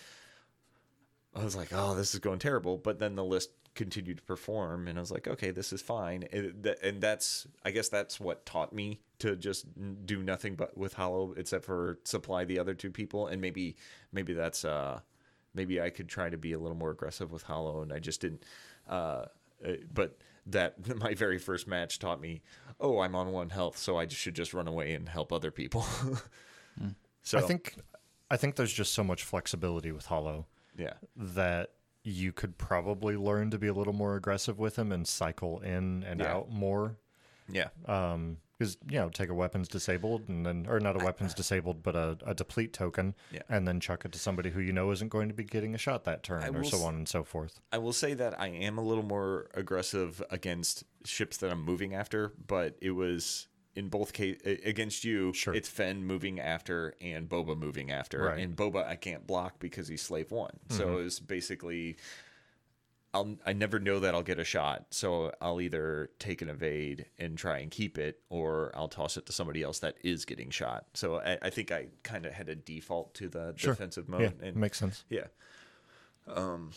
I 1.37 1.44
was 1.44 1.55
like, 1.55 1.68
oh, 1.72 1.94
this 1.94 2.14
is 2.14 2.20
going 2.20 2.38
terrible. 2.38 2.79
But 2.79 2.99
then 2.99 3.14
the 3.14 3.25
list 3.25 3.51
continued 3.75 4.18
to 4.18 4.22
perform, 4.22 4.88
and 4.88 4.99
I 4.99 5.01
was 5.01 5.11
like, 5.11 5.29
okay, 5.29 5.51
this 5.51 5.72
is 5.72 5.83
fine. 5.83 6.25
And 6.33 7.01
that's, 7.01 7.46
I 7.64 7.70
guess, 7.70 7.88
that's 7.88 8.18
what 8.18 8.46
taught 8.46 8.72
me 8.72 9.01
to 9.18 9.37
just 9.37 9.66
do 10.07 10.22
nothing 10.22 10.55
but 10.55 10.77
with 10.77 10.94
Hollow, 10.94 11.35
except 11.37 11.64
for 11.64 11.99
supply 12.05 12.44
the 12.44 12.59
other 12.59 12.75
two 12.75 12.90
people, 12.90 13.27
and 13.27 13.40
maybe, 13.40 13.77
maybe 14.12 14.33
that's, 14.33 14.64
uh, 14.64 15.01
maybe 15.55 15.81
I 15.81 15.90
could 15.90 16.09
try 16.09 16.31
to 16.31 16.38
be 16.38 16.53
a 16.53 16.59
little 16.59 16.77
more 16.77 16.90
aggressive 16.90 17.33
with 17.33 17.42
Hollow, 17.42 17.83
and 17.83 17.92
I 17.92 17.99
just 17.99 18.20
didn't. 18.20 18.44
Uh, 18.88 19.27
uh, 19.66 19.72
but 19.92 20.18
that 20.46 20.96
my 20.96 21.14
very 21.14 21.38
first 21.38 21.66
match 21.66 21.99
taught 21.99 22.20
me, 22.20 22.42
oh, 22.81 23.01
I'm 23.01 23.14
on 23.14 23.33
one 23.33 23.51
health, 23.51 23.77
so 23.77 23.99
I 23.99 24.09
should 24.09 24.35
just 24.35 24.55
run 24.55 24.68
away 24.68 24.94
and 24.94 25.09
help 25.09 25.33
other 25.33 25.51
people. 25.51 25.85
So 27.27 27.38
I 27.38 27.40
think 27.40 27.75
I 28.31 28.37
think 28.37 28.55
there's 28.55 28.72
just 28.72 28.92
so 28.92 29.03
much 29.03 29.25
flexibility 29.25 29.90
with 29.90 30.07
Hollow 30.07 30.46
yeah, 30.77 30.95
that 31.17 31.73
you 32.05 32.33
could 32.33 32.57
probably 32.59 33.17
learn 33.17 33.51
to 33.51 33.59
be 33.59 33.67
a 33.67 33.75
little 33.75 33.93
more 33.93 34.15
aggressive 34.17 34.59
with 34.59 34.77
him 34.79 34.93
and 34.93 35.07
cycle 35.09 35.59
in 35.61 36.05
and 36.05 36.21
Yeah. 36.21 36.35
out 36.35 36.51
more. 36.51 36.97
yeah, 37.49 37.69
Um, 37.87 38.39
because 38.59 38.77
you 38.89 38.99
know, 38.99 39.09
take 39.11 39.29
a 39.29 39.35
weapons 39.35 39.69
disabled 39.69 40.29
and 40.29 40.47
then, 40.47 40.67
or 40.69 40.81
not 40.81 41.01
a 41.01 41.05
weapons 41.05 41.35
disabled, 41.43 41.83
but 41.83 41.95
a, 41.95 42.17
a 42.25 42.33
deplete 42.35 42.73
token, 42.73 43.15
Yeah. 43.31 43.43
and 43.49 43.69
then 43.69 43.81
chuck 43.81 44.05
it 44.05 44.12
to 44.12 44.19
somebody 44.19 44.51
who 44.51 44.61
you 44.61 44.73
know 44.73 44.91
isn't 44.93 45.09
going 45.11 45.29
to 45.29 45.35
be 45.35 45.45
getting 45.45 45.75
a 45.75 45.79
shot 45.79 46.05
that 46.05 46.23
turn, 46.23 46.57
or 46.57 46.65
so 46.65 46.79
on 46.85 46.95
and 46.95 47.09
so 47.09 47.23
forth. 47.23 47.61
I 47.71 47.79
will 47.79 47.93
say 47.93 48.15
that 48.15 48.41
I 48.41 48.49
am 48.49 48.79
a 48.79 48.83
little 48.83 49.05
more 49.05 49.49
aggressive 49.55 50.23
against 50.31 50.85
ships 51.05 51.37
that 51.39 51.51
I'm 51.51 51.62
moving 51.62 51.95
after, 51.95 52.33
but 52.47 52.77
it 52.81 52.93
was 52.93 53.47
in 53.77 53.89
both 53.89 54.12
case 54.12 54.39
against 54.65 55.05
you. 55.05 55.33
Sure. 55.35 55.55
It's 55.55 55.69
Fenn 55.69 56.05
moving 56.05 56.41
after 56.41 56.95
and 57.01 57.29
Boba 57.29 57.57
moving 57.57 57.91
after, 57.93 58.23
Right. 58.23 58.41
and 58.41 58.57
Boba 58.57 58.87
I 58.87 58.97
can't 58.97 59.27
block 59.27 59.59
because 59.61 59.87
he's 59.89 60.03
slave 60.03 60.31
one. 60.33 60.59
So 60.71 60.99
it's 60.99 61.21
basically. 61.21 61.97
I'll, 63.15 63.37
I 63.47 63.55
never 63.55 63.79
know 63.79 64.01
that 64.01 64.15
I'll 64.15 64.23
get 64.23 64.39
a 64.39 64.45
shot, 64.45 64.89
so 64.91 65.33
I'll 65.41 65.59
either 65.62 66.11
take 66.19 66.43
an 66.43 66.51
evade 66.51 67.07
and 67.19 67.39
try 67.39 67.61
and 67.61 67.71
keep 67.71 67.97
it, 67.97 68.21
or 68.29 68.73
I'll 68.75 68.89
toss 68.89 69.17
it 69.17 69.25
to 69.27 69.33
somebody 69.33 69.62
else 69.62 69.79
that 69.79 69.97
is 70.05 70.27
getting 70.27 70.51
shot. 70.51 70.85
So 70.93 71.21
I, 71.21 71.39
I 71.41 71.49
think 71.49 71.73
I 71.73 71.87
kind 72.03 72.27
of 72.27 72.33
had 72.35 72.51
a 72.51 72.55
default 72.55 73.15
to 73.15 73.31
the 73.31 73.55
Sure. 73.57 73.73
defensive 73.73 74.07
mode. 74.07 74.21
yeah, 74.43 74.49
and 74.49 74.57
makes 74.57 74.79
sense. 74.79 75.05
yeah. 75.09 75.29
Um, 76.27 76.73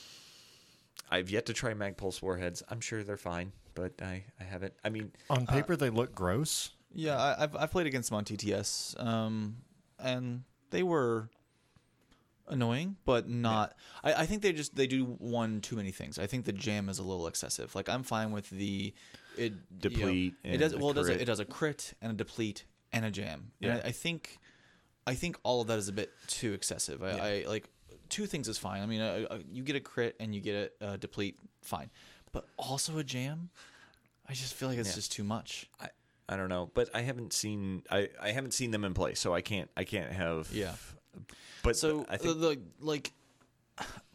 I've 1.12 1.30
yet 1.30 1.46
to 1.48 1.54
try 1.54 1.74
Mag 1.74 1.98
Pulse 1.98 2.22
warheads. 2.22 2.64
I'm 2.70 2.80
sure 2.80 3.04
they're 3.04 3.18
fine, 3.18 3.52
but 3.76 4.02
I, 4.02 4.24
I 4.40 4.44
haven't. 4.44 4.74
I 4.84 4.90
mean, 4.90 5.12
On 5.30 5.46
paper, 5.46 5.76
they 5.76 5.90
look 5.90 6.16
gross. 6.16 6.70
Yeah, 6.94 7.18
I, 7.18 7.44
I've 7.44 7.56
I've 7.56 7.72
played 7.72 7.88
against 7.88 8.10
them 8.10 8.18
on 8.18 8.26
TTS, 8.26 9.00
um, 9.04 9.58
and 10.00 10.44
they 10.72 10.84
were 10.84 11.30
annoying, 12.48 12.96
but 13.06 13.30
not. 13.30 13.76
I, 14.04 14.14
I 14.14 14.26
think 14.26 14.42
they 14.42 14.54
just 14.54 14.76
they 14.76 14.88
do 14.88 15.06
one 15.06 15.62
too 15.62 15.76
many 15.76 15.92
things. 15.92 16.18
I 16.20 16.26
think 16.28 16.46
the 16.46 16.54
jam 16.54 16.90
is 16.90 17.00
a 17.00 17.04
little 17.04 17.28
excessive. 17.28 17.76
Like 17.76 17.90
I'm 17.90 18.04
fine 18.04 18.32
with 18.32 18.50
the 18.50 18.94
it 19.38 19.44
you 19.44 19.50
know, 19.52 19.56
Deplete 19.80 20.34
it 20.44 20.58
does 20.58 20.74
and 20.74 20.82
a 20.82 20.84
well. 20.86 20.92
It 20.92 20.96
does 20.96 21.10
a, 21.10 21.22
it 21.22 21.26
does 21.26 21.40
a 21.40 21.46
crit 21.46 21.94
and 22.02 22.12
a 22.12 22.16
deplete 22.16 22.66
and 22.92 23.06
a 23.06 23.12
jam. 23.12 23.52
Yeah. 23.60 23.74
And 23.76 23.82
I, 23.84 23.88
I 23.88 23.92
think 23.92 24.38
I 25.06 25.14
think 25.16 25.38
all 25.44 25.62
of 25.62 25.68
that 25.68 25.78
is 25.78 25.88
a 25.88 25.94
bit 25.94 26.12
too 26.28 26.54
excessive. 26.54 27.04
I, 27.04 27.44
I 27.44 27.46
like 27.48 27.70
two 28.10 28.26
things 28.26 28.48
is 28.48 28.58
fine. 28.58 28.82
I 28.82 28.86
mean, 28.88 29.02
uh, 29.02 29.26
uh, 29.30 29.38
you 29.52 29.64
get 29.64 29.76
a 29.76 29.80
crit 29.80 30.16
and 30.20 30.34
you 30.34 30.42
get 30.42 30.76
a, 30.82 30.86
uh 30.86 30.98
deplete, 30.98 31.38
fine, 31.62 31.90
but 32.32 32.48
also 32.58 32.98
a 32.98 33.04
jam. 33.04 33.50
I 34.28 34.34
just 34.34 34.54
feel 34.54 34.70
like 34.70 34.78
it's 34.78 34.90
Yeah. 34.90 34.96
just 34.96 35.12
too 35.12 35.24
much. 35.24 35.68
I, 35.80 35.90
I 36.32 36.38
don't 36.38 36.48
know, 36.50 36.70
but 36.76 36.90
I 36.94 37.02
haven't 37.02 37.34
seen 37.34 37.82
I, 37.90 38.10
I 38.22 38.32
haven't 38.32 38.54
seen 38.54 38.70
them 38.72 38.86
in 38.86 38.94
play, 38.94 39.16
so 39.16 39.34
I 39.34 39.42
can't 39.42 39.70
I 39.76 39.84
can't 39.84 40.12
have. 40.12 40.50
Yeah. 40.54 40.76
But 41.64 41.76
So 41.76 42.06
I 42.08 42.18
think 42.18 42.40
the, 42.40 42.48
the 42.50 42.62
like, 42.80 43.12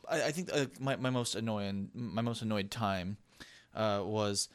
I, 0.08 0.22
I 0.26 0.30
think 0.30 0.48
uh, 0.52 0.66
my 0.78 0.94
my 0.96 1.10
most 1.10 1.34
annoying 1.34 1.90
my 1.92 2.22
most 2.22 2.40
annoyed 2.42 2.70
time 2.70 3.16
uh, 3.74 4.00
was 4.04 4.48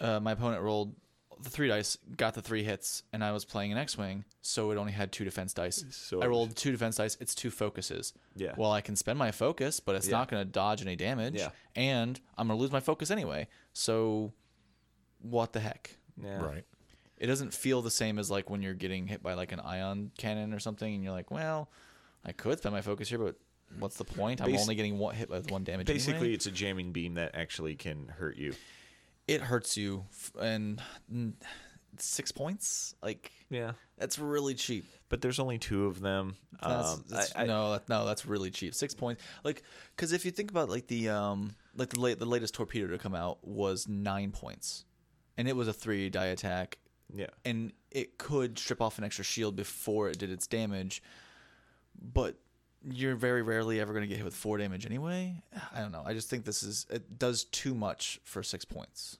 uh, 0.00 0.20
my 0.20 0.32
opponent 0.32 0.62
rolled 0.62 0.94
the 1.42 1.50
three 1.50 1.66
dice, 1.66 1.96
got 2.16 2.34
the 2.34 2.42
three 2.42 2.62
hits, 2.62 3.02
and 3.12 3.24
I 3.24 3.32
was 3.32 3.44
playing 3.44 3.72
an 3.72 3.78
X-wing, 3.78 4.24
so 4.42 4.70
it 4.70 4.76
only 4.76 4.92
had 4.92 5.10
two 5.10 5.24
defense 5.24 5.52
dice. 5.52 5.84
So- 5.90 6.22
I 6.22 6.26
rolled 6.26 6.54
two 6.54 6.70
defense 6.70 6.96
dice. 6.96 7.16
It's 7.20 7.34
two 7.34 7.50
focuses. 7.50 8.12
Yeah. 8.36 8.52
Well, 8.56 8.70
I 8.70 8.80
can 8.80 8.94
spend 8.94 9.18
my 9.18 9.32
focus, 9.32 9.80
but 9.80 9.96
it's 9.96 10.06
Yeah. 10.06 10.18
not 10.18 10.28
going 10.30 10.40
to 10.44 10.48
dodge 10.48 10.82
any 10.82 10.94
damage. 10.94 11.34
Yeah. 11.34 11.48
And 11.74 12.20
I'm 12.38 12.46
going 12.46 12.56
to 12.56 12.62
lose 12.62 12.70
my 12.70 12.78
focus 12.78 13.10
anyway. 13.10 13.48
So, 13.72 14.32
what 15.20 15.52
the 15.52 15.58
heck? 15.60 15.96
yeah. 16.22 16.40
Right. 16.40 16.64
It 17.22 17.28
doesn't 17.28 17.54
feel 17.54 17.82
the 17.82 17.90
same 17.90 18.18
as 18.18 18.30
like 18.30 18.50
when 18.50 18.62
you're 18.62 18.74
getting 18.74 19.06
hit 19.06 19.22
by 19.22 19.34
like 19.34 19.52
an 19.52 19.60
ion 19.60 20.10
cannon 20.18 20.52
or 20.52 20.58
something, 20.58 20.92
and 20.92 21.04
you're 21.04 21.12
like, 21.12 21.30
well, 21.30 21.70
I 22.24 22.32
could 22.32 22.58
spend 22.58 22.74
my 22.74 22.82
focus 22.82 23.08
here, 23.08 23.18
but 23.18 23.36
what's 23.78 23.96
the 23.96 24.04
point? 24.04 24.42
I'm 24.42 24.48
Basi- 24.50 24.58
only 24.60 24.74
getting 24.74 24.98
one 24.98 25.14
hit 25.14 25.30
with 25.30 25.50
one 25.50 25.62
damage. 25.64 25.86
Basically, 25.86 26.18
anyway. 26.18 26.34
it's 26.34 26.46
a 26.46 26.50
jamming 26.50 26.90
beam 26.92 27.14
that 27.14 27.30
actually 27.34 27.76
can 27.76 28.08
hurt 28.08 28.36
you. 28.36 28.54
it 29.28 29.40
hurts 29.40 29.76
you, 29.76 30.04
f- 30.10 30.32
and 30.40 30.82
six 31.98 32.32
points, 32.32 32.94
like 33.02 33.30
Yeah, 33.50 33.72
that's 33.98 34.18
really 34.18 34.54
cheap. 34.54 34.84
but 35.08 35.20
there's 35.20 35.38
only 35.38 35.58
two 35.58 35.86
of 35.86 36.00
them. 36.00 36.36
That's, 36.60 36.88
Um, 36.94 37.04
that's- 37.08 37.32
I- 37.36 37.42
I- 37.44 37.46
no, 37.46 37.72
that, 37.72 37.88
no, 37.88 38.04
that's 38.04 38.26
really 38.26 38.50
cheap. 38.50 38.74
Six 38.74 38.94
points, 38.94 39.22
like, 39.44 39.62
because 39.94 40.12
if 40.12 40.24
you 40.24 40.30
think 40.32 40.50
about 40.50 40.68
like 40.70 40.88
the 40.88 41.08
um, 41.10 41.54
like 41.76 41.90
the 41.90 42.00
late 42.00 42.18
the 42.18 42.26
latest 42.26 42.54
torpedo 42.54 42.88
to 42.88 42.98
come 42.98 43.14
out 43.14 43.46
was 43.46 43.86
nine 43.86 44.32
points, 44.32 44.84
and 45.36 45.46
it 45.46 45.54
was 45.54 45.68
a 45.68 45.72
three 45.72 46.10
die 46.10 46.26
attack, 46.26 46.78
yeah. 47.14 47.26
and 47.44 47.72
it 47.90 48.18
could 48.18 48.58
strip 48.58 48.80
off 48.80 48.98
an 48.98 49.04
extra 49.04 49.24
shield 49.24 49.56
before 49.56 50.08
it 50.08 50.18
did 50.18 50.30
its 50.30 50.46
damage, 50.46 51.02
but 52.00 52.36
you're 52.84 53.14
very 53.16 53.42
rarely 53.42 53.78
ever 53.80 53.92
going 53.92 54.02
to 54.02 54.08
get 54.08 54.16
hit 54.16 54.24
with 54.24 54.34
four 54.34 54.58
damage 54.58 54.86
anyway. 54.86 55.40
I 55.74 55.80
don't 55.80 55.92
know. 55.92 56.02
I 56.04 56.14
just 56.14 56.28
think 56.28 56.44
this 56.44 56.62
is 56.62 56.86
it 56.90 57.18
does 57.18 57.44
too 57.44 57.74
much 57.74 58.20
for 58.24 58.42
six 58.42 58.64
points. 58.64 59.18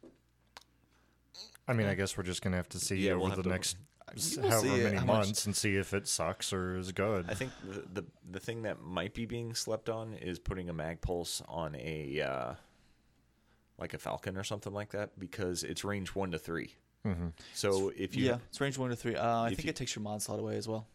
I 1.68 1.72
mean, 1.74 1.86
I 1.86 1.94
guess 1.94 2.16
we're 2.16 2.24
just 2.24 2.42
gonna 2.42 2.56
have 2.56 2.68
to 2.70 2.78
see 2.80 2.96
Yeah, 2.96 3.14
we'll 3.14 3.26
over 3.26 3.36
the 3.36 3.42
to- 3.44 3.48
next 3.48 3.76
however 4.08 4.58
see 4.60 4.80
it, 4.80 4.84
many 4.84 4.96
how 4.96 5.04
much- 5.04 5.26
months 5.26 5.46
and 5.46 5.54
see 5.56 5.76
if 5.76 5.94
it 5.94 6.08
sucks 6.08 6.52
or 6.52 6.76
is 6.76 6.90
good. 6.92 7.26
I 7.30 7.34
think 7.34 7.52
the, 7.64 8.00
the 8.00 8.06
the 8.32 8.40
thing 8.40 8.62
that 8.62 8.82
might 8.82 9.14
be 9.14 9.26
being 9.26 9.54
slept 9.54 9.88
on 9.88 10.14
is 10.14 10.38
putting 10.38 10.68
a 10.68 10.72
mag 10.72 11.00
pulse 11.00 11.40
on 11.48 11.76
a 11.76 12.20
uh, 12.20 12.54
like 13.78 13.94
a 13.94 13.98
falcon 13.98 14.36
or 14.36 14.44
something 14.44 14.72
like 14.72 14.90
that 14.90 15.18
because 15.18 15.62
it's 15.62 15.84
range 15.84 16.14
one 16.14 16.32
to 16.32 16.38
3 16.38 16.74
Mm-hmm. 17.06 17.28
So 17.54 17.92
if 17.96 18.14
you 18.16 18.26
yeah, 18.26 18.38
it's 18.48 18.60
range 18.60 18.78
one 18.78 18.90
to 18.90 18.96
three. 18.96 19.16
Uh, 19.16 19.42
I 19.42 19.48
think 19.48 19.64
you- 19.64 19.70
it 19.70 19.76
takes 19.76 19.94
your 19.96 20.02
mod 20.02 20.22
slot 20.22 20.38
away 20.38 20.56
as 20.56 20.68
well. 20.68 20.86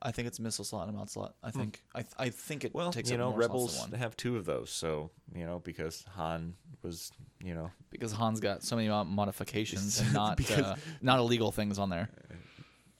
I 0.00 0.12
think 0.12 0.28
it's 0.28 0.38
a 0.38 0.42
missile 0.42 0.64
slot 0.64 0.86
and 0.86 0.94
a 0.94 0.98
mod 0.98 1.10
slot. 1.10 1.34
I 1.42 1.50
think 1.50 1.82
I 1.94 2.02
th- 2.02 2.14
I 2.18 2.28
think 2.28 2.64
it 2.64 2.72
Hmm. 2.72 2.78
well, 2.78 2.92
takes 2.92 3.08
you 3.10 3.16
up 3.16 3.20
know, 3.20 3.30
more 3.30 3.38
slots 3.42 3.48
rebels 3.48 3.80
than 3.82 3.90
one 3.92 3.98
have 4.00 4.16
two 4.16 4.36
of 4.36 4.44
those, 4.44 4.70
so 4.70 5.10
you 5.34 5.44
know 5.44 5.58
because 5.60 6.04
Han 6.16 6.54
was 6.82 7.10
you 7.42 7.54
know 7.54 7.70
because 7.90 8.12
Han's 8.12 8.38
got 8.40 8.62
so 8.62 8.76
many 8.76 8.88
modifications 8.88 9.98
and 10.02 10.12
not 10.12 10.36
Because- 10.36 10.58
uh, 10.64 10.76
not 11.00 11.18
illegal 11.18 11.50
things 11.50 11.78
on 11.78 11.88
there. 11.90 12.08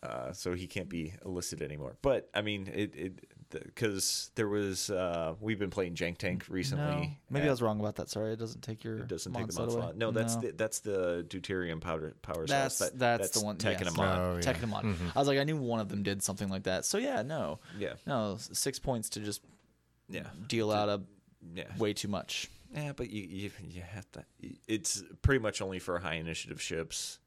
uh, 0.03 0.33
so 0.33 0.55
he 0.55 0.67
can't 0.67 0.89
be 0.89 1.13
illicit 1.25 1.61
anymore. 1.63 1.97
But 2.03 2.29
I 2.35 2.41
mean, 2.43 2.67
it 2.73 2.95
it 2.97 3.25
because 3.51 4.31
there 4.35 4.49
was 4.49 4.91
uh, 4.91 5.35
we've 5.41 5.59
been 5.59 5.71
playing 5.71 5.95
Jank 5.95 6.19
Tank 6.19 6.45
recently. 6.49 6.85
No, 6.85 7.11
maybe 7.31 7.41
and 7.43 7.49
I 7.49 7.51
was 7.51 7.63
wrong 7.63 7.81
about 7.81 7.97
that. 7.97 8.09
Sorry, 8.11 8.33
it 8.33 8.39
doesn't 8.39 8.63
take 8.63 8.85
your 8.85 8.99
It 8.99 9.09
doesn't 9.09 9.33
take 9.33 9.47
the 9.47 9.53
slot 9.53 9.67
mod 9.69 9.75
away. 9.75 9.83
slot. 9.83 9.97
No, 9.97 10.11
that's 10.11 10.37
the 10.37 10.53
that's 10.53 10.81
the 10.81 11.25
deuterium 11.29 11.81
powder 11.81 12.15
power 12.23 12.47
That's 12.47 12.77
cells. 12.77 12.91
That, 12.93 13.19
that's, 13.19 13.31
the 13.39 13.45
one. 13.45 13.57
Tech 13.57 13.77
and 13.77 13.87
yes. 13.87 13.95
a 13.95 13.97
mod. 13.97 14.19
Oh, 14.19 14.35
yeah. 14.37 14.41
Tech 14.41 14.57
and 14.57 14.65
a 14.65 14.67
mod. 14.67 14.87
I 15.15 15.19
was 15.19 15.29
like, 15.29 15.39
I 15.39 15.45
knew 15.45 15.57
one 15.57 15.81
of 15.81 15.89
them 15.89 16.03
did 16.03 16.23
something 16.23 16.49
like 16.49 16.65
that. 16.65 16.85
So 16.85 16.99
yeah, 16.99 17.23
no, 17.23 17.59
Yeah, 17.79 17.95
no, 18.07 18.37
six 18.39 18.79
points 18.79 19.09
to 19.11 19.21
just 19.21 19.43
yeah, 20.09 20.27
deal 20.47 20.71
out 20.71 20.89
a 20.89 21.03
yeah. 21.55 21.65
way 21.79 21.93
too 21.93 22.09
much. 22.09 22.49
Yeah, 22.75 22.93
but 22.95 23.11
you, 23.11 23.23
you 23.23 23.51
you 23.69 23.83
have 23.83 24.11
to. 24.13 24.25
It's 24.67 25.03
pretty 25.23 25.41
much 25.41 25.63
only 25.63 25.79
for 25.79 25.99
high 25.99 26.15
initiative 26.15 26.61
ships. 26.61 27.19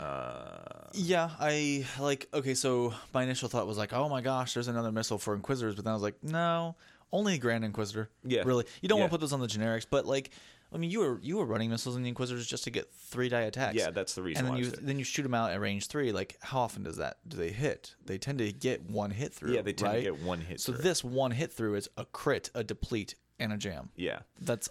Uh, 0.00 0.88
Yeah, 0.92 1.30
I 1.38 1.86
like. 2.00 2.28
Okay, 2.32 2.54
so 2.54 2.94
my 3.12 3.22
initial 3.22 3.48
thought 3.48 3.66
was 3.66 3.78
like, 3.78 3.92
oh 3.92 4.08
my 4.08 4.20
gosh, 4.20 4.54
there's 4.54 4.68
another 4.68 4.92
missile 4.92 5.18
for 5.18 5.34
Inquisitors, 5.34 5.74
but 5.74 5.84
then 5.84 5.92
I 5.92 5.94
was 5.94 6.02
like, 6.02 6.22
no, 6.22 6.76
only 7.12 7.38
Grand 7.38 7.64
Inquisitor. 7.64 8.10
Yeah. 8.24 8.42
really. 8.44 8.64
You 8.80 8.88
don't 8.88 8.98
want 8.98 9.10
to 9.10 9.14
put 9.14 9.20
those 9.20 9.32
on 9.32 9.40
the 9.40 9.46
generics, 9.46 9.86
but 9.88 10.06
like, 10.06 10.30
I 10.72 10.76
mean, 10.76 10.90
you 10.90 11.00
were 11.00 11.20
you 11.22 11.36
were 11.36 11.44
running 11.44 11.70
missiles 11.70 11.94
in 11.96 12.02
the 12.02 12.08
Inquisitors 12.08 12.46
just 12.46 12.64
to 12.64 12.70
get 12.70 12.92
three 12.92 13.28
die 13.28 13.42
attacks. 13.42 13.76
yeah, 13.76 13.90
that's 13.90 14.14
the 14.14 14.22
reason. 14.22 14.40
and 14.40 14.48
then 14.48 14.54
why 14.54 14.60
you 14.60 14.70
then 14.70 14.98
you 14.98 15.04
shoot 15.04 15.22
them 15.22 15.34
out 15.34 15.52
at 15.52 15.60
range 15.60 15.86
three. 15.86 16.10
Like, 16.10 16.36
how 16.40 16.60
often 16.60 16.82
does 16.82 16.96
that 16.96 17.18
do 17.28 17.36
they 17.36 17.50
hit? 17.50 17.94
They 18.04 18.18
tend 18.18 18.38
to 18.38 18.52
get 18.52 18.82
one 18.82 19.12
hit 19.12 19.32
through. 19.32 19.54
yeah, 19.54 19.62
they 19.62 19.72
tend 19.72 19.92
right? 19.92 20.04
to 20.04 20.10
get 20.10 20.22
one 20.22 20.40
hit. 20.40 20.46
Through. 20.48 20.58
So 20.58 20.72
through. 20.72 20.82
this 20.82 21.04
one 21.04 21.30
hit 21.30 21.52
through 21.52 21.76
is 21.76 21.88
a 21.96 22.04
crit, 22.06 22.50
a 22.54 22.64
deplete, 22.64 23.14
and 23.38 23.52
a 23.52 23.56
jam. 23.56 23.90
yeah, 23.94 24.20
That's 24.40 24.68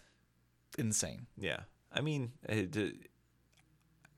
insane. 0.77 1.27
yeah. 1.37 1.61
I 1.95 2.01
mean, 2.01 2.31
it, 2.49 2.75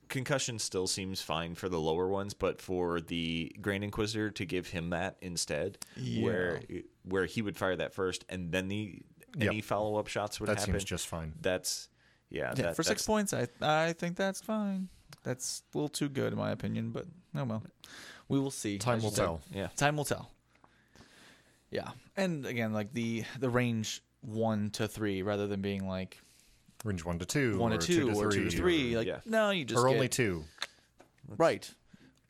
concussion 0.10 0.60
still 0.60 0.88
seems 0.88 1.22
fine 1.22 1.56
for 1.56 1.70
the 1.70 1.80
lower 1.80 2.08
ones, 2.08 2.34
but 2.34 2.62
for 2.62 3.02
the 3.02 3.56
Grand 3.62 3.84
Inquisitor 3.84 4.30
to 4.32 4.46
give 4.46 4.68
him 4.70 4.90
that 4.92 5.18
instead, 5.22 5.78
where 6.22 6.62
where 7.04 7.26
he 7.26 7.42
would 7.42 7.58
fire 7.58 7.76
that 7.76 7.94
first, 7.94 8.26
and 8.30 8.52
then 8.52 8.68
the 8.68 9.02
Yep. 9.38 9.50
any 9.52 9.60
follow 9.62 9.98
up 9.98 10.08
shots 10.08 10.40
would 10.40 10.48
that 10.48 10.60
happen. 10.60 10.74
seems 10.74 10.84
just 10.86 11.08
fine. 11.08 11.34
that's 11.42 11.90
yeah. 12.30 12.54
Yeah, 12.56 12.64
that- 12.64 12.76
for 12.78 12.84
six 12.84 13.06
points, 13.06 13.34
I 13.34 13.48
I 13.62 13.92
think 13.94 14.16
that's 14.16 14.40
fine. 14.42 14.88
That's 15.24 15.64
a 15.74 15.78
little 15.78 15.90
too 15.90 16.08
good 16.10 16.32
in 16.34 16.40
my 16.40 16.52
opinion, 16.52 16.92
but 16.92 17.06
no 17.34 17.44
well. 17.44 17.64
We 18.30 18.40
will 18.40 18.52
see. 18.52 18.78
Time 18.78 19.00
will 19.00 19.10
you 19.10 19.16
said. 19.16 19.22
tell. 19.24 19.42
Yeah. 19.52 19.68
Time 19.76 19.98
will 19.98 20.06
tell. 20.06 20.32
Yeah, 21.72 21.92
and 22.16 22.46
again, 22.46 22.72
like 22.74 22.94
the 22.94 23.24
the 23.40 23.50
range 23.50 24.02
one 24.22 24.70
to 24.72 24.88
three, 24.88 25.22
rather 25.22 25.48
than 25.48 25.62
being 25.62 25.88
like 25.88 26.20
Range 26.84 27.04
one 27.06 27.20
to 27.20 27.26
two, 27.26 27.58
one 27.58 27.74
or 27.74 27.78
to 27.78 27.88
two, 27.88 28.12
or 28.20 28.32
two 28.32 28.44
to 28.46 28.50
three, 28.52 28.60
three. 28.60 28.98
Like 28.98 29.08
yeah. 29.08 29.20
no, 29.26 29.50
you 29.50 29.66
just 29.66 29.82
or 29.84 29.88
get, 29.88 29.96
only 29.96 30.08
two. 30.10 30.44
Right. 31.38 31.70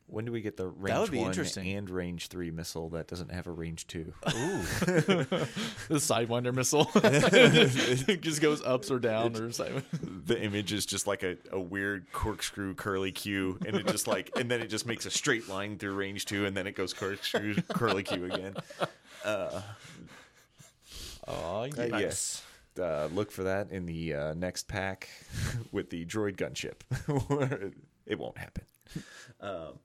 When 0.08 0.24
do 0.24 0.30
we 0.30 0.40
get 0.40 0.56
the 0.56 0.68
range 0.68 0.98
would 1.00 1.10
be 1.10 1.18
one 1.18 1.26
interesting. 1.26 1.68
and 1.76 1.90
range 1.90 2.28
three 2.28 2.52
missile 2.52 2.90
that 2.90 3.08
doesn't 3.08 3.32
have 3.32 3.48
a 3.48 3.50
range 3.50 3.88
two? 3.88 4.12
Ooh, 4.28 4.32
The 4.86 5.48
Sidewinder 5.90 6.54
missile 6.54 6.88
it 6.94 8.20
just 8.20 8.40
goes 8.40 8.62
ups 8.62 8.88
or 8.92 9.00
down 9.00 9.34
or 9.36 9.50
side. 9.50 9.82
the 9.92 10.40
image 10.40 10.72
is 10.72 10.86
just 10.86 11.08
like 11.08 11.24
a, 11.24 11.36
a 11.50 11.58
weird 11.58 12.06
corkscrew 12.12 12.74
curly 12.74 13.10
Q, 13.10 13.58
and 13.66 13.74
it 13.76 13.88
just 13.88 14.06
like, 14.06 14.30
and 14.36 14.48
then 14.48 14.60
it 14.60 14.68
just 14.68 14.86
makes 14.86 15.06
a 15.06 15.10
straight 15.10 15.48
line 15.48 15.76
through 15.76 15.94
range 15.94 16.24
two, 16.24 16.46
and 16.46 16.56
then 16.56 16.68
it 16.68 16.76
goes 16.76 16.94
corkscrew 16.94 17.56
curly 17.70 18.04
Q 18.04 18.26
again. 18.26 18.54
Oh 19.24 19.64
Uh, 21.26 21.66
yeah. 21.76 21.98
Yes. 21.98 22.44
Uh, 22.78 23.08
look 23.12 23.30
for 23.30 23.44
that 23.44 23.70
in 23.70 23.86
the 23.86 24.14
uh, 24.14 24.34
next 24.34 24.68
pack 24.68 25.08
with 25.72 25.90
the 25.90 26.04
droid 26.06 26.36
gunship. 26.36 26.80
it 28.06 28.18
won't 28.18 28.38
happen. 28.38 28.64
Um, 29.40 29.78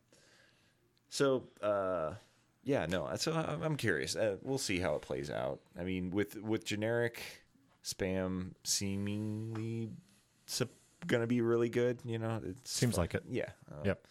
so, 1.10 1.44
uh, 1.62 2.14
yeah, 2.64 2.86
no. 2.88 3.10
So 3.18 3.34
I- 3.34 3.64
I'm 3.66 3.76
curious. 3.76 4.16
Uh, 4.16 4.38
we'll 4.42 4.58
see 4.58 4.80
how 4.80 4.96
it 4.96 5.02
plays 5.02 5.30
out. 5.30 5.60
I 5.80 5.84
mean, 5.84 6.12
with 6.12 6.36
with 6.42 6.64
generic 6.66 7.22
spam 7.84 8.52
seemingly 8.64 9.90
sup- 10.46 10.70
gonna 11.08 11.28
be 11.28 11.42
really 11.42 11.70
good. 11.70 12.00
You 12.06 12.20
know, 12.20 12.40
it 12.46 12.68
Seems 12.68 12.98
like 12.98 13.16
it. 13.16 13.24
Yeah. 13.30 13.50
Uh, 13.72 13.82
Yep. 13.86 14.08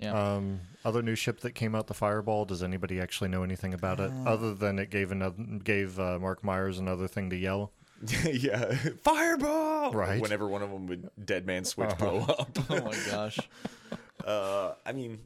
Yeah. 0.00 0.34
Um, 0.34 0.60
other 0.84 1.02
new 1.02 1.14
ship 1.14 1.40
that 1.40 1.52
came 1.52 1.74
out, 1.74 1.86
the 1.86 1.94
Fireball. 1.94 2.46
Does 2.46 2.62
anybody 2.62 3.00
actually 3.00 3.28
know 3.28 3.42
anything 3.42 3.74
about 3.74 4.00
it, 4.00 4.10
Uh. 4.10 4.30
other 4.30 4.54
than 4.54 4.78
it 4.78 4.90
gave 4.90 5.12
another 5.12 5.36
gave 5.62 5.98
uh, 6.00 6.18
Mark 6.18 6.42
Myers 6.42 6.78
another 6.78 7.06
thing 7.06 7.28
to 7.30 7.36
yell? 7.36 7.72
yeah. 8.24 8.74
Fireball. 9.02 9.92
Right. 9.92 10.20
Whenever 10.22 10.48
one 10.48 10.62
of 10.62 10.70
them 10.70 10.86
would 10.86 11.10
dead 11.22 11.46
man 11.46 11.64
switch 11.64 11.90
Uh-huh. 11.90 12.10
blow 12.10 12.18
up. 12.20 12.58
oh 12.70 12.80
my 12.84 12.96
gosh. 13.10 13.38
Uh, 14.24 14.74
I 14.84 14.92
mean, 14.92 15.20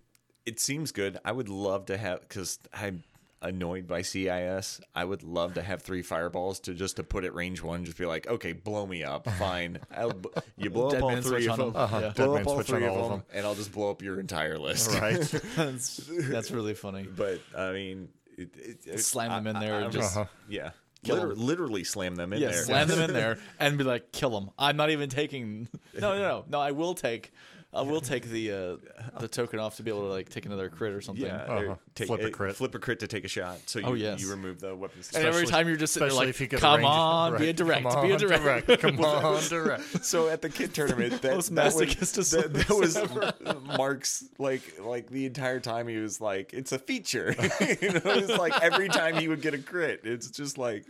it 0.47 0.61
seems 0.61 0.93
good. 0.93 1.19
I 1.25 1.33
would 1.33 1.49
love 1.49 1.87
to 1.87 1.97
have 1.97 2.21
because 2.21 2.61
I'm 2.73 3.03
annoyed 3.45 3.87
by 3.87 4.03
CIS. 4.03 4.81
I 4.95 5.05
would 5.05 5.23
love 5.23 5.55
to 5.55 5.63
have 5.63 5.83
three 5.83 6.03
fireballs 6.03 6.59
to 6.61 6.75
just 6.75 6.97
to 6.97 7.05
put 7.05 7.25
at 7.25 7.35
range 7.35 7.63
one. 7.63 7.85
Just 7.85 7.97
be 7.99 8.07
like, 8.07 8.27
okay, 8.27 8.53
blow 8.53 8.87
me 8.87 9.05
up, 9.05 9.29
fine. 9.39 9.79
I'll, 9.97 10.13
you 10.57 10.71
blow 10.71 10.89
up 10.89 11.03
all 11.03 11.21
three 11.21 11.47
of 11.47 11.53
on 11.53 11.59
them, 11.59 11.69
'em. 11.69 11.77
Uh-huh. 11.77 12.11
blow 12.17 12.37
up 12.37 12.47
all 12.47 12.63
three 12.63 12.87
of 12.87 12.95
them, 12.95 13.11
them. 13.11 13.23
and 13.33 13.47
I'll 13.47 13.55
just 13.55 13.73
blow 13.73 13.91
up 13.91 14.03
your 14.03 14.19
entire 14.19 14.59
list. 14.59 14.91
Right. 14.99 15.21
that's 15.57 15.99
that's 16.09 16.51
really 16.51 16.75
funny. 16.75 17.05
but 17.05 17.41
I 17.57 17.73
mean, 17.73 18.09
it, 18.37 18.51
it, 18.57 18.79
it- 18.87 19.01
Slam 19.01 19.31
them 19.45 19.55
in 19.55 19.61
there 19.61 19.77
I- 19.77 19.83
and 19.83 19.93
just 19.93 20.17
Uh-huh. 20.17 20.27
yeah, 20.49 20.71
Kill 21.05 21.17
Liter- 21.17 21.33
'em. 21.33 21.39
literally 21.39 21.85
slam 21.85 22.15
them 22.17 22.33
in 22.33 22.41
yeah, 22.41 22.49
there. 22.51 22.63
slam 22.65 22.89
them 22.89 23.01
in 23.01 23.13
there 23.13 23.39
and 23.61 23.77
be 23.79 23.85
like, 23.85 24.11
kill 24.11 24.31
them. 24.31 24.51
I'm 24.59 24.77
not 24.77 24.91
even 24.91 25.11
taking. 25.11 25.69
No, 25.99 26.17
no, 26.17 26.19
no, 26.23 26.45
no. 26.49 26.61
I 26.61 26.71
will 26.73 26.95
take. 26.95 27.33
I 27.75 27.83
will 27.83 28.01
take 28.01 28.25
the 28.27 28.53
uh, 28.53 28.77
the 29.21 29.27
token 29.29 29.59
off 29.59 29.77
to 29.77 29.83
be 29.83 29.91
able 29.91 30.03
to 30.03 30.09
like 30.09 30.29
take 30.29 30.47
another 30.47 30.69
crit 30.69 30.93
or 30.93 31.01
something. 31.01 31.25
Yeah, 31.27 31.43
Uh-huh. 31.43 31.75
take, 31.95 32.07
Flip 32.07 32.23
a 32.23 32.31
crit. 32.31 32.57
Flip 32.57 32.75
a 32.75 32.79
crit 32.79 33.01
to 33.01 33.07
take 33.09 33.25
a 33.25 33.29
shot. 33.29 33.59
So 33.67 33.81
you, 33.81 33.85
Oh, 33.87 33.95
yes. 33.95 34.21
you 34.21 34.31
remove 34.31 34.61
the 34.61 34.75
weapons. 34.77 35.11
And 35.15 35.25
every 35.27 35.47
time 35.47 35.67
you're 35.67 35.77
just 35.77 35.93
sitting 35.95 36.05
there 36.05 36.09
Especially 36.09 36.27
like, 36.27 36.35
if 36.35 36.41
you 36.41 36.47
get 36.47 36.59
a 36.59 36.61
come 36.61 36.77
range- 36.79 36.87
on, 36.87 37.39
be 37.39 37.49
a 37.49 37.53
direct, 37.53 37.83
Come 37.85 38.03
be 38.03 38.11
a 38.11 38.15
on, 38.15 38.19
direct. 38.21 38.81
Come 38.81 39.01
on, 39.05 39.43
direct. 39.49 40.05
So 40.05 40.29
at 40.29 40.41
the 40.43 40.49
kid 40.51 40.73
tournament, 40.75 41.21
that, 41.23 41.35
Most 41.35 41.55
that, 41.55 41.75
was, 41.75 42.31
that, 42.31 42.53
that 42.53 42.69
was 42.71 43.59
Mark's 43.79 44.25
like 44.39 44.63
like 44.81 45.09
the 45.11 45.27
entire 45.27 45.61
time 45.61 45.89
he 45.89 45.97
was 45.97 46.21
like, 46.21 46.53
it's 46.53 46.73
a 46.73 46.79
feature. 46.79 47.35
you 47.81 47.91
know, 47.91 48.01
it's 48.05 48.29
like 48.39 48.55
every 48.63 48.89
time 48.89 49.17
he 49.17 49.29
would 49.29 49.41
get 49.43 49.55
a 49.55 49.59
crit, 49.59 50.03
it's 50.05 50.31
just 50.31 50.59
like 50.59 50.85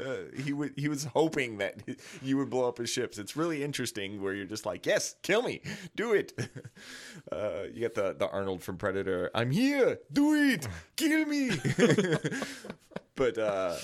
uh, 0.00 0.42
he 0.42 0.52
would 0.52 0.74
he 0.76 0.88
was 0.88 1.04
hoping 1.04 1.58
that 1.58 1.82
you 2.22 2.36
would 2.38 2.50
blow 2.50 2.68
up 2.68 2.78
his 2.78 2.90
ships. 2.90 3.18
It's 3.18 3.36
really 3.36 3.62
interesting 3.62 4.22
where 4.22 4.34
you're 4.34 4.46
just 4.46 4.66
like, 4.66 4.86
yes, 4.86 5.16
kill 5.22 5.42
me, 5.42 5.60
do 5.96 6.12
it. 6.14 6.32
Uh, 7.32 7.64
you 7.74 7.80
get 7.80 7.94
the 7.94 8.14
the 8.14 8.28
Arnold 8.30 8.62
from 8.62 8.78
Predator. 8.78 9.30
I'm 9.34 9.50
here, 9.50 9.98
do 10.12 10.34
it, 10.34 10.66
kill 10.96 11.26
me. 11.26 11.50
but 13.16 13.36
uh 13.36 13.76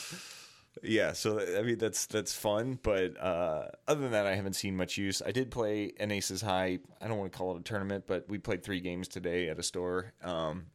yeah, 0.82 1.12
so 1.12 1.40
I 1.40 1.62
mean 1.62 1.78
that's 1.78 2.06
that's 2.06 2.34
fun, 2.34 2.78
but 2.82 3.20
uh, 3.20 3.68
other 3.88 4.00
than 4.00 4.12
that, 4.12 4.26
I 4.26 4.34
haven't 4.34 4.54
seen 4.54 4.76
much 4.76 4.98
use. 4.98 5.22
I 5.24 5.32
did 5.32 5.50
play 5.50 5.92
an 5.98 6.10
Aces 6.10 6.42
High. 6.42 6.78
I 7.00 7.08
don't 7.08 7.18
want 7.18 7.32
to 7.32 7.36
call 7.36 7.56
it 7.56 7.60
a 7.60 7.62
tournament, 7.62 8.04
but 8.06 8.28
we 8.28 8.38
played 8.38 8.62
three 8.62 8.80
games 8.80 9.08
today 9.08 9.48
at 9.48 9.58
a 9.58 9.62
store. 9.62 10.12
Um, 10.22 10.66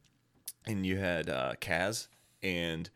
and 0.66 0.84
you 0.84 0.96
had 0.96 1.28
uh, 1.28 1.54
Kaz, 1.60 2.08
and 2.42 2.88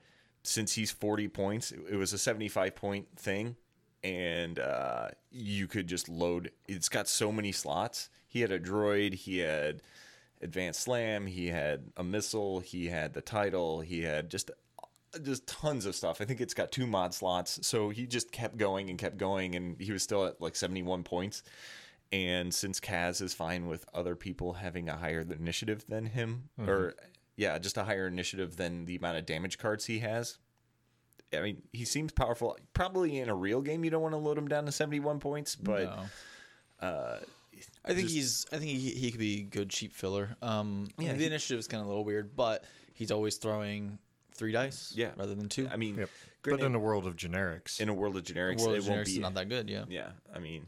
since 0.45 0.75
he's 0.75 0.93
forty 0.93 1.27
points, 1.27 1.73
it, 1.73 1.97
was 1.97 2.13
a 2.13 2.19
seventy-five 2.19 2.77
point 2.77 3.09
thing, 3.17 3.57
and 4.03 4.59
uh, 4.59 5.09
you 5.33 5.67
could 5.67 5.89
just 5.89 6.09
load. 6.09 6.53
It's 6.69 6.89
got 6.89 7.09
so 7.09 7.33
many 7.33 7.51
slots. 7.51 8.11
He 8.29 8.41
had 8.41 8.53
a 8.53 8.61
droid. 8.61 9.15
He 9.15 9.39
had 9.39 9.83
advanced 10.41 10.83
slam. 10.83 11.27
He 11.27 11.49
had 11.49 11.91
a 11.97 12.05
missile. 12.05 12.61
He 12.61 12.87
had 12.87 13.15
the 13.15 13.23
title. 13.23 13.81
He 13.81 14.03
had 14.03 14.31
just 14.31 14.51
just 15.23 15.47
tons 15.47 15.87
of 15.87 15.95
stuff. 15.95 16.21
I 16.21 16.25
think 16.25 16.41
it's 16.41 16.55
got 16.55 16.73
two 16.73 16.87
mod 16.87 17.15
slots. 17.15 17.67
So 17.67 17.89
he 17.89 18.07
just 18.07 18.33
kept 18.33 18.57
going 18.57 18.91
and 18.91 18.99
kept 18.99 19.17
going, 19.17 19.55
and 19.55 19.81
he 19.81 19.93
was 19.93 20.03
still 20.03 20.27
at 20.27 20.41
like 20.41 20.57
71 20.57 21.05
points. 21.05 21.43
And 22.13 22.53
since 22.55 22.79
Kaz 22.81 23.23
is 23.23 23.35
fine 23.35 23.67
with 23.67 23.87
other 23.95 24.15
people 24.15 24.55
having 24.55 24.89
a 24.89 24.97
higher 24.97 25.21
initiative 25.21 25.85
than 25.89 26.07
him, 26.07 26.51
or 26.69 26.95
yeah, 27.37 27.59
just 27.59 27.77
a 27.77 27.85
higher 27.85 28.07
initiative 28.07 28.57
than 28.57 28.85
the 28.85 28.97
amount 28.97 29.19
of 29.19 29.27
damage 29.27 29.59
cards 29.59 29.87
he 29.87 30.01
has. 30.01 30.39
I 31.33 31.41
mean, 31.41 31.63
he 31.73 31.85
seems 31.85 32.13
powerful. 32.13 32.57
Probably 32.75 33.19
in 33.19 33.29
a 33.29 33.35
real 33.35 33.61
game, 33.61 33.85
you 33.85 33.91
don't 33.91 34.03
want 34.03 34.13
to 34.13 34.19
load 34.19 34.39
him 34.39 34.47
down 34.47 34.67
to 34.67 34.73
71 34.73 35.19
points, 35.19 35.57
but 35.57 35.83
No. 36.81 36.87
uh, 36.87 37.19
I 37.85 37.89
think 37.95 38.09
Just- 38.09 38.15
he's. 38.15 38.47
I 38.53 38.59
think 38.59 38.71
he, 38.71 38.91
he 38.91 39.11
could 39.11 39.21
be 39.21 39.43
good 39.43 39.71
cheap 39.71 39.93
filler. 39.95 40.37
Um, 40.43 40.89
Yeah, 40.99 41.13
the 41.13 41.19
he- 41.21 41.27
initiative 41.27 41.59
is 41.59 41.67
kind 41.69 41.81
of 41.81 41.87
a 41.87 41.89
little 41.89 42.05
weird, 42.05 42.37
but 42.37 42.65
he's 42.95 43.11
always 43.11 43.37
throwing 43.37 43.99
three 44.33 44.53
dice, 44.53 44.93
Yeah. 44.97 45.13
rather 45.17 45.35
than 45.35 45.49
two. 45.49 45.69
I 45.69 45.77
mean, 45.77 45.97
Yep. 45.99 46.11
But 46.43 46.61
in 46.61 46.75
a 46.75 46.79
world 46.79 47.07
of 47.07 47.17
generics, 47.17 47.81
in 47.81 47.89
a 47.89 47.95
world 47.95 48.17
of 48.19 48.23
generics, 48.25 48.59
World 48.61 48.75
it 48.75 48.79
of 48.81 48.89
won't 48.89 49.07
be 49.07 49.13
is 49.13 49.19
not 49.19 49.33
that 49.35 49.49
good. 49.49 49.71
Yeah, 49.71 49.87
Yeah, 49.89 50.11
I 50.35 50.41
mean, 50.41 50.67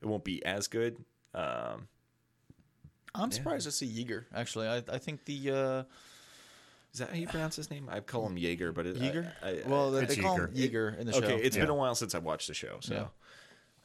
it 0.00 0.06
won't 0.06 0.22
be 0.24 0.44
as 0.44 0.68
good. 0.68 1.04
Um, 1.34 1.88
I'm 3.14 3.30
surprised 3.30 3.66
to 3.66 3.72
see 3.72 3.86
Yeager. 3.86 4.24
Actually, 4.34 4.68
I 4.68 4.82
I 4.90 4.98
think 4.98 5.24
the 5.24 5.50
uh, 5.50 5.82
is 6.92 7.00
that 7.00 7.08
how 7.10 7.16
you 7.16 7.26
pronounce 7.26 7.56
his 7.56 7.70
name? 7.70 7.88
I 7.90 8.00
call 8.00 8.26
him 8.26 8.36
Jaeger, 8.36 8.72
but 8.72 8.86
it, 8.86 8.96
Yeager. 8.96 9.32
I, 9.42 9.48
I, 9.48 9.62
well, 9.66 9.90
they, 9.90 10.04
they 10.04 10.16
call 10.16 10.36
him 10.36 10.48
Yeager. 10.48 10.70
Yeager 10.70 10.98
in 10.98 11.06
the 11.06 11.12
show. 11.12 11.18
okay, 11.18 11.28
show. 11.28 11.36
it's 11.36 11.56
been 11.56 11.70
a 11.70 11.74
while 11.74 11.94
since 11.94 12.14
I 12.14 12.18
watched 12.18 12.48
the 12.48 12.54
show, 12.54 12.76
so. 12.80 13.08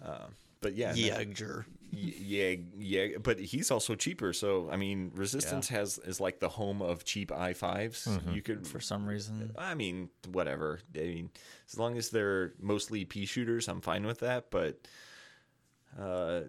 Um, 0.04 0.36
but 0.60 0.76
yeah, 0.76 0.92
no, 0.92 0.98
Yeager. 0.98 1.66
yeah, 1.92 2.56
yeah. 2.78 3.18
But 3.22 3.40
he's 3.40 3.72
also 3.72 3.96
cheaper, 3.96 4.34
so 4.34 4.70
I 4.70 4.76
mean, 4.76 5.12
Resistance 5.16 5.70
has 5.70 6.00
is 6.00 6.20
like 6.20 6.40
the 6.40 6.50
home 6.50 6.82
of 6.82 7.06
cheap 7.06 7.32
i 7.32 7.54
5s 7.54 8.34
You 8.34 8.42
could 8.42 8.68
For 8.68 8.82
some 8.82 9.06
reason, 9.06 9.52
I 9.58 9.74
mean, 9.74 10.10
whatever. 10.32 10.80
I 10.96 11.00
mean, 11.00 11.30
as 11.70 11.80
long 11.80 11.98
as 11.98 12.10
they're 12.10 12.54
mostly 12.60 13.06
pea 13.06 13.26
shooters, 13.26 13.70
I'm 13.70 13.82
fine 13.82 14.06
with 14.06 14.20
that. 14.20 14.52
But 14.52 14.80
uh, 15.98 16.42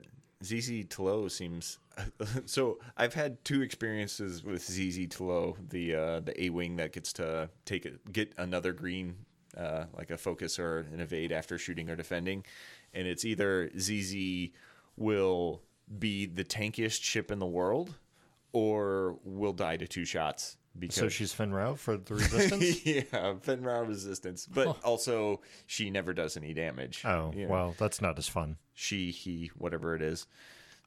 Zizi 0.43 0.85
Tlo 0.85 1.31
seems 1.31 1.79
so. 2.47 2.79
I've 2.97 3.15
had 3.15 3.45
two 3.45 3.63
experiences 3.63 4.43
with 4.45 4.63
Zizi 4.65 5.07
Tlo, 5.07 5.57
the 5.71 5.95
uh, 5.95 6.21
the 6.21 6.45
A 6.45 6.51
wing 6.51 6.77
that 6.77 6.93
gets 6.93 7.13
to 7.15 7.51
take 7.65 7.87
it, 7.87 8.13
get 8.13 8.33
another 8.39 8.73
green, 8.73 9.17
uh, 9.57 9.85
like 9.97 10.11
a 10.11 10.19
focus 10.19 10.59
or 10.59 10.87
an 10.93 11.01
evade 11.01 11.33
after 11.33 11.59
shooting 11.59 11.89
or 11.91 11.97
defending, 11.97 12.45
and 12.93 13.07
it's 13.07 13.25
either 13.25 13.71
ZZ 13.79 14.51
will 14.97 15.63
be 15.99 16.27
the 16.27 16.45
tankiest 16.45 17.03
ship 17.03 17.31
in 17.31 17.39
the 17.39 17.47
world, 17.47 17.95
or 18.53 19.19
will 19.25 19.53
die 19.53 19.77
to 19.77 19.87
two 19.87 20.05
shots. 20.05 20.57
Because 20.79 20.97
so 20.97 21.09
she's 21.09 21.39
Rau 21.41 21.75
for 21.75 21.97
the 21.97 22.15
resistance. 22.17 22.87
yeah, 22.87 23.35
Fenrir 23.41 23.85
resistance, 23.85 24.47
but 24.47 24.81
also 24.85 25.41
she 25.67 25.91
never 25.91 26.13
does 26.13 26.37
any 26.37 26.55
damage. 26.55 27.03
oh, 27.05 27.33
You 27.35 27.47
know, 27.47 27.53
well, 27.53 27.75
that's 27.79 28.01
not 28.01 28.17
as 28.19 28.29
fun. 28.29 28.59
she, 28.75 29.11
he, 29.11 29.51
whatever 29.57 29.97
it 29.97 30.03
is. 30.03 30.27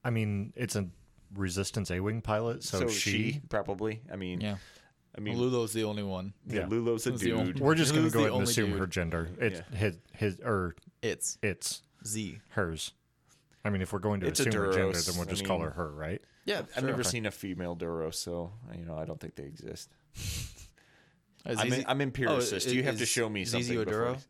I 0.03 0.09
mean, 0.09 0.53
it's 0.55 0.75
a 0.75 0.87
resistance 1.35 1.91
A-wing 1.91 2.21
pilot, 2.21 2.63
so, 2.63 2.79
So, 2.81 2.87
she. 2.87 3.09
she, 3.33 3.41
probably. 3.49 4.01
I 4.11 4.15
mean, 4.15 4.41
yeah. 4.41 4.55
I 5.17 5.19
mean, 5.21 5.37
Lulo's 5.37 5.73
the 5.73 5.83
only 5.83 6.03
one. 6.03 6.33
yeah, 6.47 6.61
Yeah. 6.61 6.67
Lulo's 6.67 7.05
a 7.07 7.11
Who's 7.11 7.21
the 7.21 7.33
only- 7.33 7.53
dude. 7.53 7.61
We're 7.61 7.75
just 7.75 7.93
going 7.93 8.05
to 8.05 8.11
go 8.11 8.19
ahead 8.21 8.31
and 8.33 8.43
assume 8.43 8.69
dude? 8.71 8.79
her 8.79 8.87
gender. 8.87 9.29
It's 9.39 9.59
Yeah. 9.71 9.77
his, 9.77 9.97
his 10.13 10.39
or 10.43 10.75
It's 11.01 11.37
it's 11.41 11.81
Z. 12.05 12.39
hers. 12.49 12.93
I 13.65 13.69
mean, 13.69 13.81
if 13.81 13.91
we're 13.93 13.99
going 13.99 14.21
to 14.21 14.27
It's 14.27 14.39
assume 14.39 14.53
her 14.53 14.71
gender, 14.73 14.97
then 14.99 15.15
we'll 15.17 15.27
I 15.27 15.31
just 15.31 15.45
call 15.45 15.59
her 15.59 15.71
her, 15.71 15.91
right? 15.91 16.21
Yeah, 16.45 16.63
I've 16.75 16.83
never 16.83 17.03
seen 17.03 17.25
a 17.27 17.31
female 17.31 17.75
Duros, 17.75 18.15
so 18.15 18.51
you 18.75 18.83
know 18.85 18.97
I 18.97 19.05
don't 19.05 19.19
think 19.19 19.35
they 19.35 19.43
exist. 19.43 19.89
I'm, 21.45 21.71
in, 21.73 21.85
I'm 21.87 21.99
oh, 21.99 22.03
empiricist. 22.03 22.69
you 22.71 22.83
have 22.83 22.97
to 22.99 23.05
show 23.05 23.27
me 23.29 23.45
something. 23.45 23.67
ZZ 23.77 23.85
before 23.85 23.93
Oduro? 24.15 24.23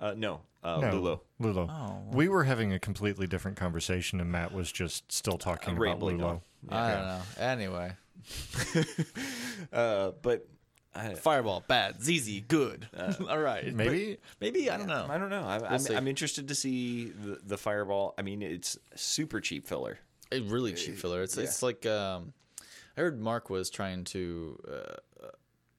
I- 0.00 0.08
Uh, 0.10 0.14
no, 0.14 0.40
uh, 0.62 0.78
No, 0.80 0.90
Lulo. 0.92 1.20
Lulo. 1.40 1.68
Oh. 1.70 2.16
We 2.16 2.28
were 2.28 2.44
having 2.44 2.72
a 2.72 2.78
completely 2.78 3.26
different 3.26 3.56
conversation, 3.56 4.20
and 4.20 4.30
Matt 4.30 4.52
was 4.52 4.70
just 4.70 5.10
still 5.12 5.38
talking 5.38 5.70
about 5.74 5.80
rambling 5.82 6.18
Lulo. 6.18 6.26
on. 6.28 6.40
I 6.70 6.92
don't 6.92 7.04
know. 7.06 7.20
Anyway, 7.38 7.92
Uh, 9.72 10.12
but 10.22 10.46
Fireball, 11.18 11.62
bad. 11.68 12.02
ZZ, 12.02 12.40
good. 12.48 12.88
All 13.28 13.38
right. 13.38 13.72
maybe- 13.72 14.14
But 14.14 14.20
maybe, 14.40 14.70
I 14.70 14.76
don't 14.76 14.88
know. 14.88 15.06
I 15.08 15.18
don't 15.18 15.30
know. 15.30 15.42
I, 15.44 15.58
I'm, 15.74 15.78
see. 15.78 15.94
I'm 15.94 16.08
interested 16.08 16.48
to 16.48 16.54
see 16.54 17.06
the, 17.10 17.38
the 17.44 17.56
fireball. 17.58 18.14
I 18.18 18.22
mean, 18.22 18.42
it's 18.42 18.76
super 18.96 19.40
cheap 19.40 19.66
filler. 19.66 19.98
A 20.32 20.40
really 20.40 20.72
cheap 20.74 20.96
filler. 20.96 21.22
It's 21.22 21.36
it's 21.38 21.62
like 21.62 21.86
um, 21.86 22.32
I 22.96 23.00
heard 23.00 23.20
Mark 23.20 23.48
was 23.48 23.70
trying 23.70 24.04
to 24.04 24.58
uh, 24.68 24.72
uh, 25.24 25.28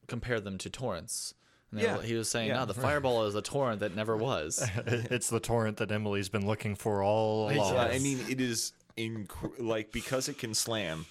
compare 0.07 0.39
them 0.39 0.57
to 0.59 0.69
torrents. 0.69 1.33
And 1.71 1.81
Yeah. 1.81 2.01
he 2.01 2.15
was 2.15 2.29
saying, 2.29 2.47
Yeah. 2.47 2.59
"No, 2.59 2.65
the 2.65 2.73
fireball 2.73 3.25
is 3.25 3.35
a 3.35 3.41
torrent 3.41 3.79
that 3.81 3.95
never 3.95 4.17
was." 4.17 4.63
it's 4.85 5.29
the 5.29 5.39
torrent 5.39 5.77
that 5.77 5.91
Emily's 5.91 6.29
been 6.29 6.45
looking 6.47 6.75
for 6.75 7.03
all 7.03 7.51
along. 7.51 7.73
Yeah, 7.75 7.81
I 7.83 7.99
mean, 7.99 8.19
it 8.29 8.41
is 8.41 8.73
inc- 8.97 9.29
like 9.59 9.91
because 9.91 10.27
it 10.29 10.37
can 10.39 10.53
slam, 10.53 11.05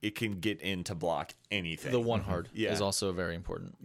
it 0.00 0.14
can 0.14 0.40
get 0.40 0.60
in 0.62 0.84
to 0.84 0.94
block 0.94 1.34
anything. 1.50 1.92
the 1.92 2.00
one 2.00 2.22
hard 2.22 2.48
Yeah. 2.54 2.72
is 2.72 2.80
also 2.80 3.12
very 3.12 3.34
important. 3.34 3.76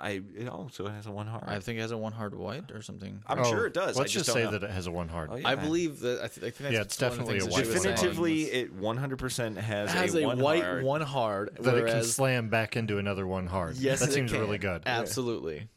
I 0.00 0.22
it 0.36 0.48
also 0.48 0.88
has 0.88 1.06
a 1.06 1.10
one 1.10 1.26
hard. 1.26 1.44
I 1.46 1.58
think 1.60 1.78
it 1.78 1.82
has 1.82 1.90
a 1.90 1.96
one 1.96 2.12
hard 2.12 2.34
white 2.34 2.70
or 2.70 2.82
something. 2.82 3.22
I'm 3.26 3.40
Oh, 3.40 3.44
sure 3.50 3.66
it 3.66 3.74
does. 3.74 3.96
Let's 3.96 3.98
I 3.98 4.02
just, 4.04 4.26
just 4.26 4.32
say 4.32 4.44
know. 4.44 4.50
that 4.52 4.62
it 4.62 4.70
has 4.70 4.86
a 4.86 4.90
one 4.90 5.08
hard. 5.08 5.30
Oh, 5.32 5.36
yeah. 5.36 5.48
I 5.48 5.54
believe 5.54 6.00
that. 6.00 6.22
I, 6.22 6.28
th- 6.28 6.38
I 6.38 6.50
think 6.50 6.56
that's 6.58 6.72
Yeah, 6.74 6.80
it's 6.82 7.00
one 7.00 7.12
of 7.12 7.16
the 7.18 7.24
definitely 7.24 7.38
a 7.38 7.52
white 7.52 7.64
definitively 7.64 8.42
it 8.44 8.80
100% 8.80 9.56
has, 9.56 9.92
has 9.92 10.14
a, 10.14 10.22
a, 10.22 10.26
one 10.26 10.38
white 10.38 10.62
hard. 10.62 10.84
one 10.84 11.00
hard. 11.00 11.56
That 11.60 11.76
it 11.76 11.86
can 11.86 12.04
slam 12.04 12.48
back 12.48 12.76
into 12.76 12.98
another 12.98 13.26
one 13.26 13.46
hard. 13.46 13.76
Yes, 13.76 14.00
that 14.00 14.10
it 14.10 14.12
seems 14.12 14.32
can. 14.32 14.40
really 14.40 14.58
good. 14.58 14.82
Absolutely. 14.86 15.68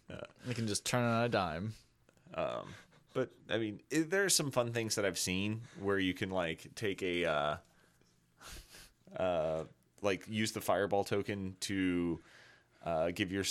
It 0.50 0.56
can 0.56 0.68
just 0.68 0.86
turn 0.86 1.04
on 1.04 1.24
a 1.24 1.30
dime. 1.30 1.74
Um, 2.34 2.68
but 3.14 3.30
I 3.50 3.58
mean, 3.58 3.82
i 3.94 4.00
there 4.08 4.26
are 4.26 4.30
some 4.30 4.52
fun 4.52 4.72
things 4.74 4.96
that 4.96 5.06
I've 5.06 5.18
seen 5.20 5.62
where 5.82 6.00
you 6.00 6.14
can 6.14 6.30
like 6.30 6.68
take 6.76 7.02
a 7.04 7.26
uh, 7.26 7.56
uh, 9.18 9.64
like 10.02 10.26
use 10.30 10.52
the 10.52 10.62
fireball 10.62 11.04
token 11.04 11.56
to 11.62 12.20
uh, 12.86 13.12
give 13.12 13.32
your 13.32 13.44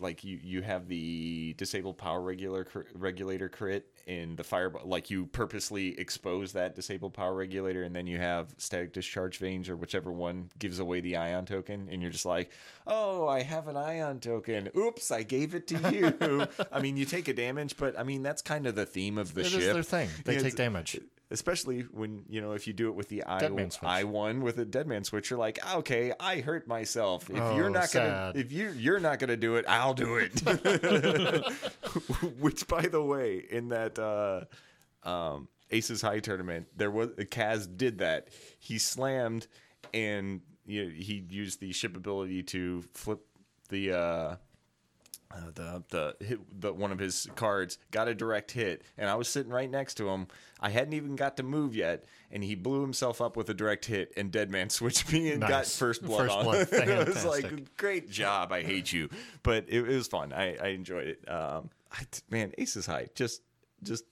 like 0.00 0.24
you 0.24 0.40
you 0.42 0.60
have 0.60 0.88
the 0.88 1.54
disabled 1.56 1.96
power 1.96 2.20
regular 2.20 2.64
cr- 2.64 2.80
regulator 2.94 3.48
crit 3.48 3.86
in 4.06 4.34
the 4.34 4.42
fireball 4.42 4.82
like 4.84 5.08
you 5.08 5.26
purposely 5.26 5.98
expose 6.00 6.52
that 6.52 6.74
disabled 6.74 7.14
power 7.14 7.34
regulator 7.34 7.84
and 7.84 7.94
then 7.94 8.08
you 8.08 8.18
have 8.18 8.52
static 8.58 8.92
discharge 8.92 9.38
vanes 9.38 9.68
or 9.68 9.76
whichever 9.76 10.10
one 10.10 10.50
gives 10.58 10.80
away 10.80 11.00
the 11.00 11.16
ion 11.16 11.46
token 11.46 11.88
and 11.92 12.02
you're 12.02 12.10
just 12.10 12.26
like 12.26 12.50
oh 12.88 13.28
i 13.28 13.40
have 13.40 13.68
an 13.68 13.76
ion 13.76 14.18
token 14.18 14.68
oops 14.76 15.12
i 15.12 15.22
gave 15.22 15.54
it 15.54 15.68
to 15.68 15.76
you 15.92 16.48
i 16.72 16.80
mean 16.80 16.96
you 16.96 17.04
take 17.04 17.28
a 17.28 17.32
damage 17.32 17.76
but 17.76 17.96
i 17.96 18.02
mean 18.02 18.22
that's 18.24 18.42
kind 18.42 18.66
of 18.66 18.74
the 18.74 18.84
theme 18.84 19.16
of 19.16 19.34
the 19.34 19.42
It 19.42 19.46
is 19.46 19.52
ship 19.52 19.72
their 19.74 19.82
thing. 19.84 20.08
They 20.24 20.34
Yeah, 20.34 20.42
take 20.42 20.56
damage. 20.56 20.98
Especially 21.32 21.80
when 21.90 22.24
you 22.28 22.40
know 22.40 22.52
if 22.52 22.66
you 22.66 22.72
do 22.72 22.88
it 22.88 22.94
with 22.94 23.08
the 23.08 23.24
I. 23.24 23.40
I 23.82 24.04
one 24.04 24.42
with 24.42 24.58
a 24.58 24.64
dead 24.64 24.86
man 24.86 25.02
switch, 25.04 25.30
you're 25.30 25.38
like, 25.38 25.58
okay, 25.76 26.12
I 26.20 26.40
hurt 26.40 26.68
myself. 26.68 27.28
If 27.30 27.40
Oh, 27.40 27.56
you're 27.56 27.70
not 27.70 27.88
sad. 27.88 28.34
gonna, 28.34 28.44
if 28.44 28.52
you 28.52 28.70
you're 28.76 29.00
not 29.00 29.18
gonna 29.18 29.36
do 29.36 29.56
it, 29.56 29.64
I'll 29.66 29.94
do 29.94 30.16
it. 30.18 30.32
Which, 32.38 32.66
by 32.68 32.82
the 32.82 33.02
way, 33.02 33.44
in 33.50 33.68
that 33.68 33.98
uh, 33.98 34.44
um, 35.08 35.48
Aces 35.70 36.02
High 36.02 36.20
tournament, 36.20 36.66
there 36.76 36.90
was 36.90 37.08
Kaz 37.10 37.66
did 37.76 37.98
that. 37.98 38.28
He 38.58 38.78
slammed 38.78 39.46
and 39.92 40.40
you 40.64 40.84
know, 40.84 40.90
he 40.90 41.24
used 41.28 41.60
the 41.60 41.72
ship 41.72 41.96
ability 41.96 42.42
to 42.44 42.82
flip 42.94 43.20
the. 43.68 43.92
Uh, 43.98 44.36
uh, 45.34 45.50
the 45.54 45.82
the 45.88 46.24
hit 46.24 46.60
the 46.60 46.72
one 46.72 46.92
of 46.92 46.98
his 46.98 47.28
cards 47.34 47.78
got 47.90 48.08
a 48.08 48.14
direct 48.14 48.52
hit, 48.52 48.82
and 48.98 49.08
I 49.08 49.14
was 49.14 49.28
sitting 49.28 49.50
right 49.52 49.70
next 49.70 49.94
to 49.94 50.08
him. 50.08 50.26
I 50.60 50.70
hadn't 50.70 50.92
even 50.92 51.16
got 51.16 51.36
to 51.38 51.42
move 51.42 51.74
yet, 51.74 52.04
and 52.30 52.44
he 52.44 52.54
blew 52.54 52.82
himself 52.82 53.20
up 53.20 53.36
with 53.36 53.48
a 53.48 53.54
direct 53.54 53.86
hit, 53.86 54.12
and 54.16 54.30
Dead 54.30 54.50
Man 54.50 54.70
switched 54.78 55.12
me 55.12 55.32
and 55.32 55.40
got 55.40 55.66
first 55.66 56.02
blood 56.04 56.24
First 56.28 56.34
on. 56.36 56.44
blood. 56.44 56.68
it 56.72 57.08
was 57.08 57.24
like, 57.24 57.76
great 57.76 58.10
job. 58.10 58.52
I 58.52 58.62
hate 58.62 58.92
you, 58.92 59.08
but 59.42 59.64
it, 59.68 59.88
it 59.88 59.96
was 59.96 60.08
fun. 60.08 60.32
I, 60.32 60.56
I 60.56 60.68
enjoyed 60.68 61.06
it. 61.08 61.28
Um, 61.30 61.70
I, 61.90 62.02
man, 62.30 62.52
Ace 62.58 62.76
is 62.76 62.86
high. 62.86 63.08
Just 63.14 63.42
just 63.82 64.04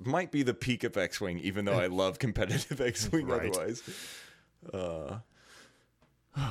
might 0.00 0.30
be 0.32 0.42
the 0.42 0.54
peak 0.54 0.84
of 0.84 0.96
X 0.96 1.20
Wing, 1.20 1.38
even 1.38 1.64
though 1.64 1.78
I 1.78 1.86
love 1.86 2.18
competitive 2.18 2.80
X 2.80 3.10
Wing 3.12 3.26
Right. 3.26 3.48
otherwise. 3.50 3.82
Uh, 4.72 5.18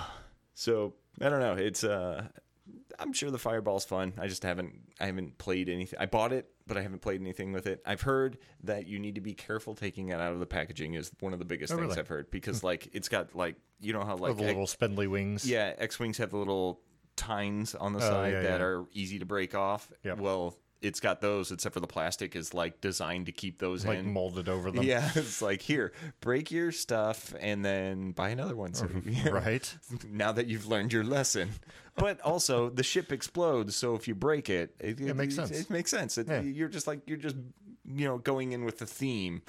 so 0.54 0.94
I 1.22 1.30
don't 1.30 1.40
know. 1.40 1.54
It's 1.54 1.84
uh, 1.84 2.28
I'm 3.00 3.14
sure 3.14 3.32
the 3.32 3.38
fireball's 3.40 3.86
fun. 3.86 4.14
I 4.18 4.28
just 4.28 4.44
haven't 4.44 4.74
I 5.00 5.06
haven't 5.08 5.38
played 5.38 5.70
anything. 5.70 6.00
I 6.00 6.06
bought 6.06 6.32
it, 6.34 6.50
but 6.68 6.78
I 6.78 6.82
haven't 6.82 7.02
played 7.02 7.22
anything 7.22 7.52
with 7.54 7.68
it. 7.68 7.82
I've 7.86 8.02
heard 8.02 8.38
that 8.64 8.88
you 8.88 9.00
need 9.00 9.16
to 9.16 9.22
be 9.22 9.34
careful 9.34 9.76
taking 9.76 10.10
it 10.10 10.20
out 10.20 10.34
of 10.34 10.40
the 10.40 10.46
packaging 10.46 10.94
is 10.94 11.12
one 11.20 11.34
of 11.34 11.40
the 11.40 11.46
biggest 11.46 11.74
Oh, 11.74 11.78
things 11.78 11.90
really? 11.90 12.00
I've 12.00 12.08
heard 12.08 12.30
because 12.32 12.62
hmm. 12.62 12.68
like 12.68 12.90
it's 12.94 13.10
got 13.10 13.36
like 13.36 13.56
you 13.82 13.94
know 13.94 14.04
how 14.04 14.16
like 14.16 14.38
the 14.38 14.44
little 14.44 14.68
spindly 14.68 15.08
wings. 15.08 15.46
yeah, 15.50 15.74
X 15.78 16.00
wings 16.00 16.18
have 16.18 16.32
the 16.32 16.38
little 16.38 16.82
tines 17.16 17.76
on 17.76 17.94
the 17.94 18.00
Oh, 18.00 18.10
side 18.10 18.34
yeah, 18.34 18.42
that 18.42 18.60
yeah. 18.60 18.66
are 18.66 18.86
easy 18.92 19.20
to 19.20 19.26
break 19.26 19.56
off. 19.56 19.92
Yep. 20.04 20.20
Well, 20.20 20.56
it's 20.84 21.00
got 21.00 21.22
those, 21.22 21.52
except 21.52 21.74
for 21.74 21.80
the 21.80 21.88
plastic 21.88 22.36
is 22.36 22.54
like 22.54 22.82
designed 22.82 23.26
to 23.28 23.32
keep 23.32 23.58
those 23.60 23.86
Like 23.86 24.00
in. 24.00 24.14
molded 24.14 24.48
over 24.50 24.70
them. 24.70 24.84
Yeah, 24.84 25.10
it's 25.16 25.42
like 25.42 25.62
here, 25.62 25.94
break 26.22 26.52
your 26.52 26.72
stuff 26.72 27.34
and 27.40 27.64
then 27.66 28.12
buy 28.12 28.30
another 28.30 28.56
one. 28.56 28.74
So 28.74 28.88
Right. 29.32 29.76
now 30.10 30.32
that 30.34 30.48
you've 30.48 30.68
learned 30.68 30.94
your 30.94 31.04
lesson. 31.04 31.50
But 31.96 32.20
also, 32.22 32.70
the 32.70 32.84
ship 32.84 33.12
explodes, 33.12 33.76
so 33.76 33.96
if 33.96 34.08
you 34.08 34.14
break 34.16 34.50
it, 34.50 34.76
it, 34.80 35.00
It 35.00 35.16
makes 35.16 35.36
sense. 35.36 35.52
It, 35.52 35.70
makes 35.70 35.90
sense. 35.90 36.18
It, 36.18 36.28
Yeah. 36.28 36.42
You're 36.42 36.70
just 36.70 36.86
like 36.88 37.02
you're 37.08 37.18
just 37.18 37.36
you 37.86 38.06
know 38.06 38.18
going 38.18 38.52
in 38.52 38.64
with 38.66 38.80
the 38.80 38.86
theme. 38.86 39.42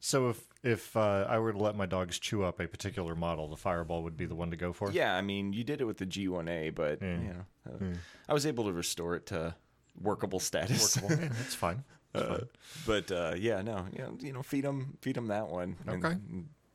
So 0.00 0.30
if 0.30 0.40
if 0.64 0.96
uh, 0.96 1.26
I 1.28 1.38
were 1.38 1.52
to 1.52 1.58
let 1.58 1.76
my 1.76 1.86
dogs 1.86 2.18
chew 2.18 2.42
up 2.44 2.60
a 2.60 2.66
particular 2.68 3.14
model, 3.16 3.48
the 3.48 3.56
fireball 3.56 4.02
would 4.04 4.16
be 4.16 4.26
the 4.26 4.34
one 4.34 4.50
to 4.50 4.56
go 4.56 4.72
for. 4.72 4.90
Yeah, 4.92 5.14
I 5.16 5.20
mean, 5.22 5.52
you 5.52 5.64
did 5.64 5.80
it 5.80 5.84
with 5.84 5.98
the 5.98 6.06
G1A, 6.06 6.74
but 6.74 7.02
you 7.02 7.08
know, 7.08 7.44
uh, 7.68 7.94
I 8.28 8.32
was 8.32 8.46
able 8.46 8.64
to 8.64 8.72
restore 8.72 9.14
it 9.16 9.26
to 9.26 9.54
workable 10.00 10.40
status. 10.40 10.96
Workable. 10.96 11.22
Yeah, 11.22 11.28
that's 11.36 11.54
fine. 11.54 11.84
That's 12.12 12.26
Uh, 12.26 12.28
fine. 12.34 12.48
but 12.86 13.10
uh, 13.10 13.34
yeah, 13.38 13.62
no, 13.62 13.86
you 13.90 13.98
know, 13.98 14.16
you 14.20 14.32
know, 14.34 14.42
feed 14.42 14.64
them, 14.64 14.98
feed 15.00 15.16
them 15.16 15.28
that 15.28 15.48
one, 15.48 15.76
and 15.86 16.04
Okay. 16.04 16.16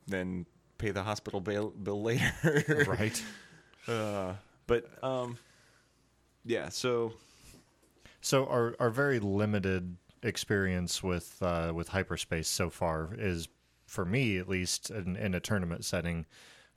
then 0.08 0.45
pay 0.80 0.89
the 0.89 1.03
hospital 1.03 1.39
bill, 1.41 1.69
bill 1.69 2.01
later. 2.01 2.32
Right. 2.88 3.21
Uh, 3.88 4.34
but 4.65 4.86
um, 5.03 5.38
yeah, 6.43 6.69
so 6.69 7.13
So 8.21 8.47
our 8.47 8.75
our 8.80 8.89
very 8.89 9.19
limited 9.19 9.97
experience 10.23 11.03
with 11.03 11.38
uh, 11.41 11.71
with 11.73 11.89
hyperspace 11.89 12.47
so 12.49 12.69
far 12.71 13.12
is, 13.17 13.47
for 13.86 14.06
me 14.06 14.39
at 14.39 14.49
least, 14.49 14.89
in, 14.89 15.15
in 15.15 15.36
a 15.36 15.39
tournament 15.39 15.86
setting, 15.86 16.25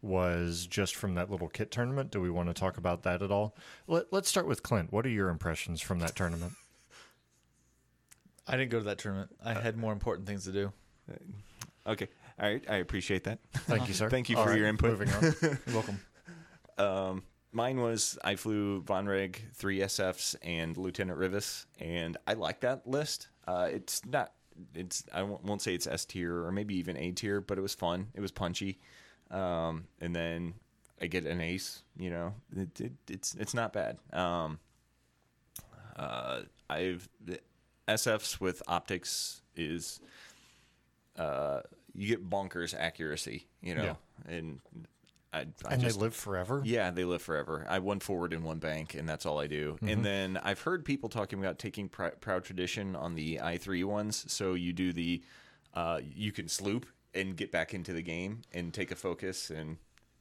was 0.03 0.67
just 0.67 0.95
from 0.95 1.15
that 1.15 1.31
little 1.31 1.49
kit 1.49 1.71
tournament. 1.71 2.11
Do 2.11 2.21
we 2.21 2.31
want 2.31 2.49
to 2.49 2.55
talk 2.55 2.77
about 2.79 3.03
that 3.03 3.23
at 3.23 3.31
all? 3.31 3.55
Let, 3.87 4.13
let's 4.13 4.29
start 4.29 4.47
with 4.47 4.63
Clint. 4.63 4.93
What 4.93 5.05
are 5.05 5.11
your 5.11 5.29
impressions 5.29 5.81
from 5.81 5.99
that 6.01 6.17
tournament? 6.17 6.55
I 8.47 8.57
didn't 8.57 8.71
go 8.71 8.79
to 8.79 8.85
that 8.87 8.99
tournament. 8.99 9.31
I 9.45 9.55
had 9.55 9.77
more 9.77 9.93
important 9.93 10.27
things 10.27 10.45
to 10.45 10.53
do. 10.53 10.73
okay, 11.87 12.09
all 12.41 12.49
right, 12.49 12.65
I 12.69 12.77
appreciate 12.77 13.25
that. 13.25 13.39
Thank 13.53 13.89
you, 13.89 13.95
sir. 13.95 14.09
Thank 14.11 14.29
you 14.31 14.37
All 14.37 14.45
for 14.45 14.51
right, 14.51 14.59
your 14.59 14.69
input. 14.69 14.91
Moving 14.91 15.11
on. 15.13 15.23
You're 15.43 15.59
welcome. 15.75 16.01
Um, 16.79 17.23
mine 17.53 17.81
was 17.81 18.19
I 18.25 18.37
flew 18.37 18.81
Von 18.83 19.07
Reg, 19.07 19.43
three 19.55 19.81
SFs, 19.81 20.35
and 20.43 20.77
Lieutenant 20.77 21.19
Rivas, 21.19 21.67
and 21.79 22.17
I 22.27 22.33
like 22.33 22.61
that 22.61 22.87
list. 22.87 23.29
Uh, 23.47 23.69
it's 23.71 24.05
not, 24.07 24.33
it's 24.75 25.05
I 25.13 25.23
won't, 25.23 25.45
won't 25.45 25.63
say 25.63 25.75
it's 25.75 25.87
S 25.87 26.07
tier 26.07 26.45
or 26.45 26.51
maybe 26.51 26.77
even 26.77 26.97
A 26.97 27.13
tier, 27.13 27.41
but 27.41 27.59
it 27.59 27.61
was 27.61 27.75
fun. 27.75 28.09
It 28.15 28.21
was 28.21 28.33
punchy, 28.33 28.81
um, 29.31 29.85
and 30.01 30.15
then 30.15 30.55
I 31.01 31.07
get 31.07 31.27
an 31.27 31.41
ace. 31.41 31.83
You 31.97 32.11
know, 32.11 32.35
it, 32.57 32.81
it, 32.81 32.93
it's 33.09 33.35
it's 33.35 33.55
not 33.55 33.73
bad. 33.73 33.99
Um, 34.13 34.59
uh, 35.97 36.43
I've 36.69 37.09
the 37.25 37.41
SFs 37.89 38.41
with 38.41 38.63
optics 38.69 39.43
is 39.57 40.01
uh, 41.19 41.61
you 41.95 42.09
get 42.09 42.29
bonkers 42.29 42.75
accuracy. 42.79 43.47
You 43.63 43.75
know, 43.75 43.97
and 44.29 44.61
I, 45.33 45.39
I 45.39 45.75
and 45.75 45.81
just, 45.81 45.99
they 45.99 46.05
live 46.05 46.15
forever. 46.15 46.63
yeah, 46.65 46.91
they 46.91 47.05
live 47.05 47.23
forever. 47.23 47.65
I 47.69 47.79
one 47.79 48.01
forward 48.01 48.33
in 48.33 48.43
one 48.43 48.59
bank, 48.59 48.95
and 48.95 49.09
that's 49.09 49.27
all 49.27 49.39
I 49.39 49.47
do. 49.47 49.75
Mm-hmm. 49.75 49.89
And 49.89 50.05
then 50.05 50.41
I've 50.43 50.61
heard 50.61 50.85
people 50.85 51.09
talking 51.09 51.39
about 51.39 51.59
taking 51.59 51.89
pr- 51.89 52.09
proud 52.21 52.45
tradition 52.45 52.97
on 52.97 53.15
the 53.15 53.41
i 53.41 53.57
three 53.57 53.85
ones. 53.85 54.25
So 54.29 54.55
you 54.55 54.73
do 54.73 54.93
the, 54.93 55.23
uh, 55.75 56.01
you 56.03 56.33
can 56.33 56.49
sloop 56.49 56.87
and 57.15 57.37
get 57.37 57.51
back 57.53 57.75
into 57.75 57.93
the 57.93 58.03
game 58.03 58.43
and 58.53 58.73
take 58.73 58.91
a 58.91 58.97
focus, 58.97 59.51
and 59.51 59.77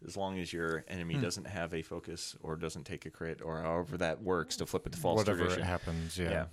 as 0.06 0.16
long 0.18 0.40
as 0.40 0.52
your 0.54 0.86
enemy 0.88 1.16
Hmm. 1.16 1.22
doesn't 1.22 1.48
have 1.48 1.74
a 1.74 1.82
focus 1.82 2.36
or 2.42 2.56
doesn't 2.56 2.86
take 2.86 3.06
a 3.06 3.10
crit 3.10 3.42
or 3.42 3.62
however 3.62 3.98
that 3.98 4.22
works 4.22 4.56
to 4.58 4.66
flip 4.66 4.88
it 4.88 4.94
to 4.94 4.98
false 5.00 5.18
Whatever 5.18 5.40
tradition. 5.44 5.64
happens. 5.64 6.18
Yeah. 6.18 6.30
Yeah. 6.32 6.46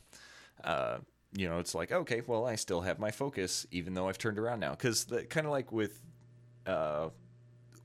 Uh, 0.68 0.98
you 1.32 1.48
know, 1.48 1.58
it's 1.58 1.74
like 1.74 1.92
okay, 1.92 2.22
well, 2.26 2.46
I 2.46 2.56
still 2.56 2.80
have 2.80 2.98
my 2.98 3.10
focus, 3.10 3.66
even 3.70 3.94
though 3.94 4.08
I've 4.08 4.18
turned 4.18 4.38
around 4.38 4.60
now. 4.60 4.70
Because 4.70 5.04
kind 5.28 5.46
of 5.46 5.52
like 5.52 5.70
with, 5.70 6.00
uh, 6.66 7.10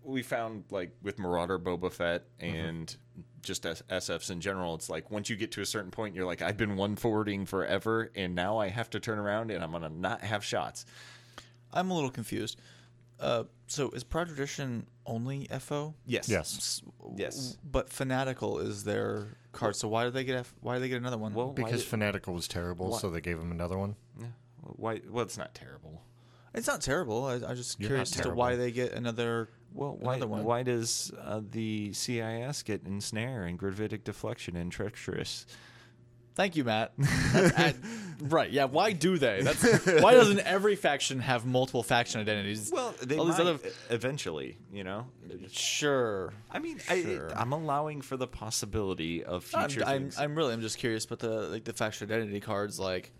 we 0.03 0.23
found 0.23 0.63
like 0.71 0.95
with 1.03 1.19
Marauder, 1.19 1.59
Boba 1.59 1.91
Fett, 1.91 2.23
and 2.39 2.95
just 3.41 3.65
S- 3.65 3.84
SFs 3.89 4.32
in 4.32 4.39
general, 4.41 4.73
it's 4.75 4.89
like 4.89 5.11
once 5.11 5.30
you 5.30 5.36
get 5.36 5.51
to 5.53 5.61
a 5.61 5.65
certain 5.65 5.91
point, 5.91 6.15
you're 6.15 6.25
like, 6.25 6.41
I've 6.41 6.57
been 6.57 6.75
one 6.78 6.95
forwarding 6.95 7.45
forever, 7.45 8.11
and 8.15 8.34
now 8.36 8.57
I 8.57 8.69
have 8.69 8.89
to 8.91 8.99
turn 8.99 9.19
around, 9.19 9.51
and 9.51 9.63
I'm 9.63 9.71
gonna 9.71 9.89
not 9.89 10.21
have 10.21 10.43
shots. 10.43 10.86
I'm 11.74 11.89
a 11.91 11.93
little 11.93 12.09
confused. 12.11 12.59
Uh, 13.19 13.43
so 13.67 13.89
is 13.91 14.03
Proud 14.03 14.28
Tradition 14.28 14.88
only 15.05 15.47
FO? 15.59 15.93
Yes. 16.05 16.28
Yes. 16.28 16.82
Yes. 17.15 17.57
But 17.63 17.89
Fanatical 17.89 18.59
is 18.59 18.84
their 18.84 19.38
card. 19.51 19.76
So 19.76 19.88
why 19.88 20.05
did 20.05 20.13
they 20.13 20.24
get 20.24 20.38
F- 20.38 20.53
why 20.61 20.76
did 20.76 20.84
they 20.84 20.89
get 20.89 20.97
another 20.97 21.17
one? 21.19 21.34
Well, 21.34 21.49
Because 21.49 21.82
did- 21.82 21.89
Fanatical 21.89 22.34
was 22.34 22.47
terrible, 22.47 22.89
Why- 22.91 22.97
so 22.99 23.09
they 23.11 23.22
gave 23.22 23.38
him 23.39 23.51
another 23.51 23.78
one. 23.78 23.95
Yeah. 24.19 24.26
Why? 24.61 25.01
Well, 25.09 25.24
it's 25.24 25.38
not 25.38 25.53
terrible. 25.53 26.01
it's 26.53 26.67
not 26.67 26.82
terrible. 26.82 27.26
I, 27.26 27.36
I'm 27.36 27.55
just 27.55 27.80
You're 27.80 27.89
curious 27.89 28.11
not 28.17 28.26
as 28.26 28.26
to 28.32 28.34
why 28.36 28.49
terrible. 28.49 28.63
they 28.65 28.72
get 28.72 28.93
another. 28.93 29.49
Well, 29.74 29.95
why, 29.99 30.15
Another 30.15 30.28
one. 30.28 30.43
why 30.43 30.63
does 30.63 31.11
uh, 31.17 31.41
the 31.49 31.93
CIS 31.93 32.63
get 32.63 32.84
Ensnare 32.86 33.43
and 33.45 33.57
Gravitic 33.57 34.03
Deflection 34.03 34.57
and 34.57 34.69
Treacherous? 34.72 35.45
Thank 36.36 36.55
you, 36.55 36.63
Matt. 36.63 36.93
Right? 38.23 38.51
Yeah. 38.51 38.65
Why 38.65 38.91
do 38.91 39.17
they? 39.17 39.41
That's 39.41 39.63
why 39.99 40.13
doesn't 40.13 40.41
every 40.41 40.75
faction 40.75 41.21
have 41.21 41.43
multiple 41.43 41.82
faction 41.82 42.21
identities? 42.21 42.69
Well, 42.71 42.93
they 43.01 43.17
All 43.17 43.25
might 43.25 43.32
these 43.32 43.39
other- 43.39 43.59
eventually, 43.89 44.57
you 44.71 44.84
know. 44.84 45.07
sure. 45.51 46.32
I 46.51 46.59
mean, 46.59 46.77
Sure. 46.77 47.36
I, 47.36 47.41
I'm 47.41 47.51
allowing 47.51 48.01
for 48.01 48.17
the 48.17 48.27
possibility 48.27 49.23
of 49.23 49.49
I'm, 49.55 49.69
future 49.69 49.84
I'm, 49.88 50.01
things. 50.03 50.19
I'm 50.19 50.36
really 50.36 50.53
I'm 50.53 50.61
just 50.61 50.77
curious, 50.77 51.07
but 51.07 51.17
the 51.17 51.29
like 51.49 51.63
the 51.63 51.73
faction 51.73 52.07
identity 52.11 52.39
cards 52.39 52.79
like 52.79 53.11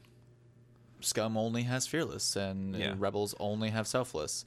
Scum 1.00 1.36
only 1.36 1.64
has 1.64 1.88
fearless 1.88 2.36
and 2.36 2.76
Yeah. 2.76 2.94
Rebels 2.96 3.34
only 3.40 3.72
have 3.72 3.88
selfless. 3.88 4.46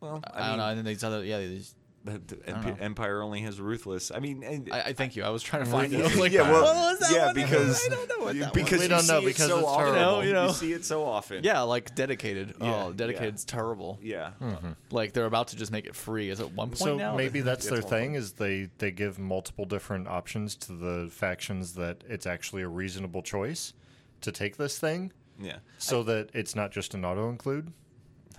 well, 0.00 0.22
I, 0.32 0.50
don't 0.50 0.58
know. 0.58 0.68
And 0.68 0.78
then 0.78 0.84
these 0.84 1.02
other 1.02 1.24
yeah. 1.24 1.40
These, 1.40 1.74
The, 1.74 1.74
the 1.74 1.74
don't 1.74 1.87
Emp- 2.06 2.80
Empire 2.80 3.20
only 3.22 3.40
has 3.42 3.60
ruthless. 3.60 4.10
I 4.10 4.18
mean, 4.20 4.42
and- 4.42 4.70
I, 4.72 4.80
I 4.82 4.92
thank 4.92 5.16
you. 5.16 5.24
I 5.24 5.30
was 5.30 5.42
trying 5.42 5.64
to 5.64 5.70
find 5.70 5.92
it. 5.92 5.98
Yeah, 5.98 6.20
like, 6.20 6.32
yeah, 6.32 6.42
well, 6.50 6.62
what 6.62 6.74
was 6.74 6.98
that 7.00 7.12
yeah, 7.12 7.26
one? 7.26 7.34
because 7.34 7.84
I 7.84 7.88
don't 7.88 8.08
know 8.08 8.24
what 8.24 8.38
that 8.38 8.54
because 8.54 8.78
We 8.78 8.84
you 8.84 8.88
don't 8.88 9.06
know 9.06 9.20
see 9.20 9.26
it 9.26 9.36
so 9.36 9.58
it's 9.58 9.66
often. 9.68 9.94
terrible. 9.94 10.24
You 10.24 10.32
know? 10.32 10.46
You 10.46 10.52
see 10.52 10.72
it 10.72 10.84
so 10.84 11.04
often. 11.04 11.44
Yeah, 11.44 11.62
like 11.62 11.94
dedicated. 11.94 12.54
Yeah, 12.60 12.84
oh, 12.86 12.92
dedicated's 12.92 13.44
terrible. 13.44 13.98
yeah. 14.02 14.30
Hmm. 14.32 14.48
Uh-huh. 14.48 14.68
Like 14.90 15.12
they're 15.12 15.26
about 15.26 15.48
to 15.48 15.56
just 15.56 15.70
make 15.72 15.86
it 15.86 15.94
free. 15.94 16.30
Is 16.30 16.40
it 16.40 16.50
one 16.52 16.68
point 16.68 16.78
So 16.78 16.96
now? 16.96 17.14
maybe 17.16 17.40
that's 17.42 17.66
their 17.68 17.78
it's 17.78 17.84
one 17.84 17.90
thing 18.00 18.14
is 18.14 18.32
they 18.32 18.68
they 18.78 18.90
give 18.90 19.18
multiple 19.18 19.64
different 19.66 20.08
options 20.08 20.54
to 20.56 20.72
the 20.72 21.08
factions 21.10 21.74
that 21.74 22.04
it's 22.08 22.26
actually 22.26 22.62
a 22.62 22.68
reasonable 22.68 23.22
choice 23.22 23.74
to 24.22 24.32
take 24.32 24.56
this 24.56 24.78
thing, 24.78 25.12
Yeah. 25.38 25.58
so 25.78 26.02
that 26.04 26.30
it's 26.32 26.54
not 26.56 26.72
just 26.72 26.94
an 26.94 27.04
auto 27.04 27.28
include. 27.28 27.72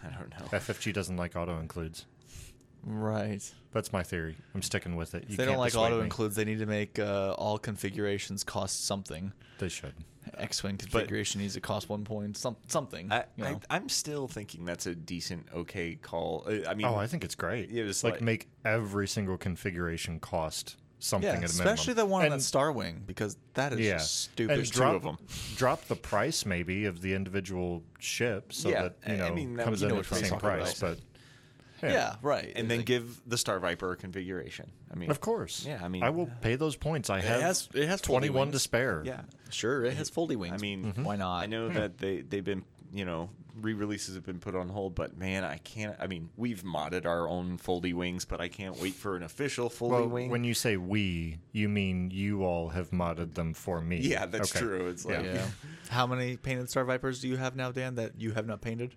I 0.04 0.08
don't 0.10 0.30
know. 0.32 0.46
FFG 0.58 0.94
doesn't 0.94 1.18
like 1.18 1.36
auto 1.36 1.60
includes. 1.60 2.06
Right. 2.84 3.42
That's 3.72 3.94
my 3.94 4.04
theory. 4.04 4.36
I'm 4.56 4.62
sticking 4.62 4.96
with 4.96 5.14
it. 5.16 5.26
You 5.30 5.38
they 5.38 5.46
don't 5.46 5.54
can't 5.54 5.60
like 5.60 5.76
auto 5.76 5.98
me. 5.98 6.04
includes, 6.04 6.36
they 6.36 6.46
need 6.46 6.60
to 6.60 6.66
make 6.66 6.98
uh, 7.00 7.34
all 7.38 7.58
configurations 7.58 8.44
cost 8.44 8.86
something. 8.86 9.32
They 9.60 9.70
should. 9.70 9.94
X-wing 10.38 10.78
configuration 10.78 11.42
needs 11.42 11.56
to 11.56 11.62
cost 11.62 11.90
one 11.90 12.04
point. 12.04 12.38
Some 12.38 12.56
something. 12.68 13.12
I, 13.12 13.26
you 13.36 13.44
know. 13.44 13.60
I, 13.70 13.76
I'm 13.78 13.90
still 13.90 14.28
thinking 14.28 14.64
that's 14.66 14.86
a 14.86 14.96
decent, 14.96 15.48
okay 15.56 15.96
call. 15.96 16.46
Uh, 16.48 16.70
I 16.70 16.74
mean, 16.76 16.86
Oh, 16.88 16.96
I 16.96 17.08
think 17.08 17.24
it's 17.24 17.36
great. 17.36 17.70
Yeah, 17.70 17.84
just 17.86 18.04
like, 18.04 18.14
like- 18.16 18.22
make 18.22 18.48
every 18.64 19.08
single 19.08 19.38
configuration 19.38 20.20
cost 20.20 20.78
something 21.02 21.30
yeah, 21.30 21.36
at 21.38 21.42
a 21.44 21.46
especially 21.46 21.94
the 21.94 22.06
one 22.06 22.22
on 22.26 22.32
and, 22.32 22.42
that 22.42 22.44
Star 22.44 22.72
Wing 22.74 23.04
because 23.08 23.38
that 23.54 23.72
is 23.74 23.80
yeah, 23.80 23.94
just 23.94 24.24
stupid. 24.24 24.52
and 24.52 24.58
There's 24.60 24.70
two 24.70 24.80
drop, 24.80 24.96
of 24.96 25.06
'em. 25.06 25.18
Drop 25.56 25.86
the 25.88 25.96
price 25.96 26.46
maybe 26.46 26.86
of 26.86 27.02
the 27.02 27.14
individual 27.14 27.84
ship 28.00 28.52
so 28.52 28.70
Yeah, 28.70 28.82
that 28.84 28.96
you 29.08 29.18
know 29.18 29.28
I 29.28 29.32
mean, 29.32 29.56
that 29.56 29.64
comes 29.64 29.82
in 29.82 29.90
you 29.90 29.96
know 29.96 30.02
at 30.02 30.08
the 30.08 30.16
same 30.16 30.24
one 30.26 30.34
I'm 30.34 30.40
talking 30.42 30.58
price. 30.60 30.78
about. 30.78 30.98
But 30.98 31.04
yeah. 31.84 32.16
right. 32.22 32.52
and 32.56 32.70
then 32.70 32.80
Like, 32.80 32.86
give 32.86 33.22
the 33.28 33.38
Star 33.38 33.60
Viper 33.60 33.92
a 33.92 33.96
configuration. 33.96 34.72
I 34.92 34.96
mean, 34.96 35.12
of 35.12 35.20
course, 35.20 35.66
Yeah, 35.66 35.80
I 35.84 35.88
mean, 35.88 36.04
I 36.04 36.10
will 36.10 36.30
pay 36.42 36.56
those 36.56 36.76
points. 36.76 37.10
I 37.10 37.22
have 37.22 37.42
has- 37.42 37.70
it 37.74 37.88
has 37.88 38.02
21 38.02 38.52
to 38.52 38.60
spare. 38.60 39.04
Yeah. 39.06 39.22
sure 39.50 39.86
it 39.86 39.94
has 39.96 40.10
foldy 40.10 40.36
wings. 40.36 40.54
I 40.54 40.58
mean, 40.58 40.86
mm-hmm. 40.86 41.04
why 41.04 41.16
not? 41.16 41.44
I 41.44 41.46
know 41.46 41.68
hmm. 41.68 41.76
that 41.76 41.98
they 41.98 42.22
they've 42.22 42.44
been 42.44 42.64
you 42.92 43.06
know 43.06 43.30
re-releases 43.62 44.16
have 44.16 44.26
been 44.26 44.40
put 44.40 44.56
on 44.56 44.70
hold, 44.70 44.96
but 44.96 45.18
man, 45.18 45.44
I 45.44 45.58
can't. 45.58 45.96
I 46.00 46.08
mean, 46.08 46.30
we've 46.38 46.64
modded 46.64 47.06
our 47.06 47.28
own 47.28 47.58
foldy 47.58 47.94
wings, 47.94 48.26
but 48.26 48.42
I 48.42 48.48
can't 48.48 48.80
wait 48.80 48.94
for 48.94 49.16
an 49.16 49.24
official 49.24 49.70
foldy 49.70 49.92
Well, 49.92 50.08
wing. 50.08 50.30
when 50.30 50.44
you 50.44 50.54
say 50.54 50.78
we, 50.78 51.40
you 51.52 51.70
mean 51.70 52.12
you 52.12 52.44
all 52.44 52.70
have 52.70 52.92
modded 52.92 53.34
them 53.34 53.54
for 53.54 53.82
me. 53.82 53.98
yeah, 53.98 54.26
that's 54.26 54.56
Okay. 54.56 54.66
true. 54.66 54.88
It's 54.88 55.06
like 55.06 55.24
Yeah. 55.24 55.46
How 55.90 56.06
many 56.08 56.38
painted 56.38 56.70
Star 56.70 56.86
Vipers 56.86 57.20
do 57.20 57.28
you 57.28 57.38
have 57.38 57.56
now, 57.56 57.72
Dan? 57.72 57.96
That 57.96 58.20
you 58.20 58.32
have 58.32 58.46
not 58.46 58.62
painted? 58.62 58.96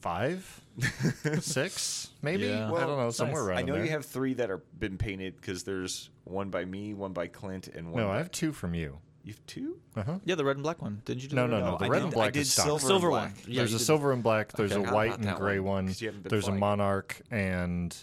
Five, 0.00 0.60
six, 1.40 2.10
maybe. 2.22 2.46
Yeah. 2.46 2.72
I 2.72 2.80
don't 2.86 2.98
know, 2.98 3.10
somewhere 3.10 3.42
nice. 3.42 3.48
around 3.48 3.58
I 3.58 3.62
know 3.62 3.74
there. 3.74 3.84
you 3.84 3.90
have 3.90 4.04
three 4.06 4.34
that 4.34 4.50
are 4.50 4.62
been 4.78 4.96
painted 4.96 5.36
because 5.36 5.62
there's 5.62 6.10
one 6.24 6.48
by 6.50 6.64
me, 6.64 6.94
one 6.94 7.12
by 7.12 7.26
Clint, 7.26 7.68
and 7.68 7.92
one. 7.92 8.02
No, 8.02 8.08
by, 8.08 8.14
I 8.14 8.18
have 8.18 8.30
two 8.30 8.52
from 8.52 8.74
you. 8.74 8.98
You 9.24 9.34
have 9.34 9.46
two? 9.46 9.78
Uh 9.96 10.02
huh. 10.02 10.18
Yeah, 10.24 10.36
the 10.36 10.44
red 10.44 10.56
and 10.56 10.62
black 10.62 10.80
one. 10.80 11.02
Didn't 11.04 11.22
you 11.22 11.28
do 11.28 11.36
No, 11.36 11.42
the 11.42 11.48
no, 11.48 11.56
red 11.56 11.64
no. 11.72 11.78
The 11.78 11.84
I 11.84 11.88
red 11.88 11.98
did- 11.98 12.04
and 12.04 12.12
I 12.12 12.14
black 12.14 12.32
did 12.32 12.40
is 12.40 12.52
stock. 12.52 12.64
silver, 12.66 12.86
Silver 12.86 13.06
and 13.08 13.12
one. 13.12 13.32
Yeah, 13.46 13.58
there's 13.58 13.74
a 13.74 13.78
did- 13.78 13.84
silver 13.84 14.12
and 14.12 14.22
black. 14.22 14.52
There's 14.52 14.72
Okay, 14.72 14.84
a 14.84 14.90
I 14.90 14.94
white 14.94 15.18
and 15.18 15.36
gray 15.36 15.58
one, 15.60 15.66
one. 15.74 15.86
'cause 15.88 16.00
you 16.00 16.08
haven't 16.08 16.28
There's 16.28 16.48
a 16.48 16.52
monarch, 16.52 17.20
and 17.30 17.94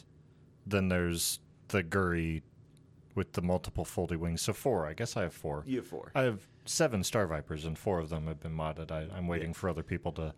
then 0.67 0.89
there's 0.89 1.39
the 1.69 1.83
Guri 1.83 2.43
with 3.15 3.33
the 3.33 3.41
multiple 3.41 3.85
foldy 3.85 4.17
wings. 4.17 4.43
So 4.43 4.53
four. 4.53 4.85
I 4.85 4.93
guess 4.93 5.17
I 5.17 5.23
have 5.23 5.33
four. 5.33 5.63
You 5.65 5.77
have 5.77 5.87
four. 5.87 6.11
I 6.13 6.21
have 6.21 6.41
seven 6.65 7.03
Star 7.03 7.25
Vipers, 7.25 7.65
and 7.65 7.75
four 7.75 7.97
of 7.97 8.09
them 8.09 8.27
have 8.27 8.39
been 8.39 8.55
modded. 8.55 8.91
I, 8.91 9.07
I'm 9.17 9.27
waiting 9.27 9.53
for 9.55 9.67
other 9.69 9.81
people 9.83 10.11
to 10.13 10.35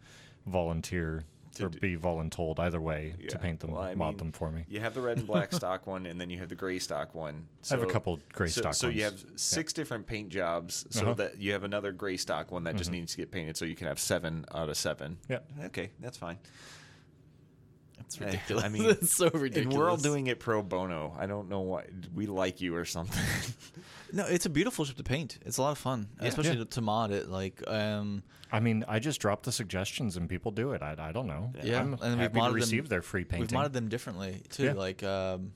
volunteer 0.47 1.25
To 1.59 1.65
or 1.67 1.69
do- 1.69 1.79
be 1.79 1.95
voluntold 1.97 2.59
either 2.59 2.81
way 2.81 3.15
Yeah. 3.19 3.29
to 3.29 3.39
paint 3.39 3.59
them, 3.59 3.71
Well, 3.71 3.81
I 3.81 3.95
mod 3.95 4.09
mean, 4.13 4.17
them 4.17 4.31
for 4.33 4.51
me. 4.51 4.65
You 4.67 4.79
have 4.81 4.93
the 4.93 5.01
red 5.01 5.17
and 5.17 5.27
black 5.27 5.53
stock 5.61 5.87
one, 5.87 6.05
and 6.05 6.19
then 6.19 6.29
you 6.29 6.39
have 6.39 6.49
the 6.49 6.55
gray 6.55 6.79
stock 6.79 7.13
one. 7.15 7.47
I 7.69 7.73
have 7.75 7.83
a 7.83 7.85
couple 7.85 8.19
gray 8.33 8.47
so, 8.49 8.61
stock 8.61 8.73
So 8.73 8.87
you 8.89 9.03
have 9.03 9.23
six 9.35 9.71
different 9.73 10.07
paint 10.07 10.29
jobs, 10.29 10.85
so 10.89 11.03
Uh-huh. 11.03 11.13
that 11.15 11.37
you 11.39 11.53
have 11.53 11.63
another 11.63 11.91
gray 11.91 12.17
stock 12.17 12.51
one 12.51 12.63
that 12.65 12.75
just 12.75 12.91
needs 12.91 13.11
to 13.11 13.17
get 13.17 13.31
painted, 13.31 13.55
so 13.57 13.65
you 13.65 13.75
can 13.75 13.87
have 13.87 13.99
seven 13.99 14.45
out 14.53 14.69
of 14.69 14.77
seven. 14.77 15.17
Yeah. 15.29 15.39
Okay, 15.65 15.91
that's 15.99 16.17
fine. 16.17 16.37
It's 17.99 18.19
Eh, 18.21 18.25
ridiculous. 18.25 18.63
I 18.63 18.69
mean, 18.69 18.85
it's 18.89 19.13
so 19.15 19.29
ridiculous. 19.29 19.65
And 19.65 19.73
we're 19.73 19.89
all 19.89 19.97
doing 19.97 20.27
it 20.27 20.39
pro 20.39 20.63
bono. 20.63 21.15
I 21.19 21.25
don't 21.27 21.49
know 21.49 21.59
why 21.61 21.85
we 22.15 22.25
like 22.27 22.61
you 22.61 22.75
or 22.75 22.85
something. 22.85 23.21
No, 24.11 24.25
it's 24.25 24.45
a 24.45 24.49
beautiful 24.49 24.85
ship 24.85 24.97
to 24.97 25.03
paint. 25.03 25.39
It's 25.45 25.57
a 25.57 25.61
lot 25.61 25.71
of 25.71 25.77
fun, 25.77 26.09
especially 26.19 26.57
Yeah. 26.57 26.63
To, 26.63 26.65
to 26.65 26.81
mod 26.81 27.11
it. 27.11 27.29
Like, 27.29 27.61
um, 27.67 28.23
I 28.51 28.59
mean, 28.59 28.83
I 28.87 28.99
just 28.99 29.19
drop 29.21 29.43
the 29.43 29.51
suggestions 29.51 30.17
and 30.17 30.27
people 30.27 30.51
do 30.51 30.71
it. 30.71 30.81
I, 30.81 30.95
I 30.97 31.11
don't 31.11 31.27
know. 31.27 31.51
Yeah, 31.63 31.79
I'm 31.79 31.93
and 32.01 32.19
we've 32.19 32.19
happy 32.19 32.39
modded 32.39 32.69
to 32.69 32.75
them- 32.77 32.85
their 32.85 33.01
free 33.01 33.23
painting. 33.23 33.41
we've 33.41 33.49
modded 33.49 33.73
them 33.73 33.87
differently 33.89 34.41
too. 34.49 34.65
Yeah. 34.65 34.73
Like, 34.73 35.03
um, 35.03 35.51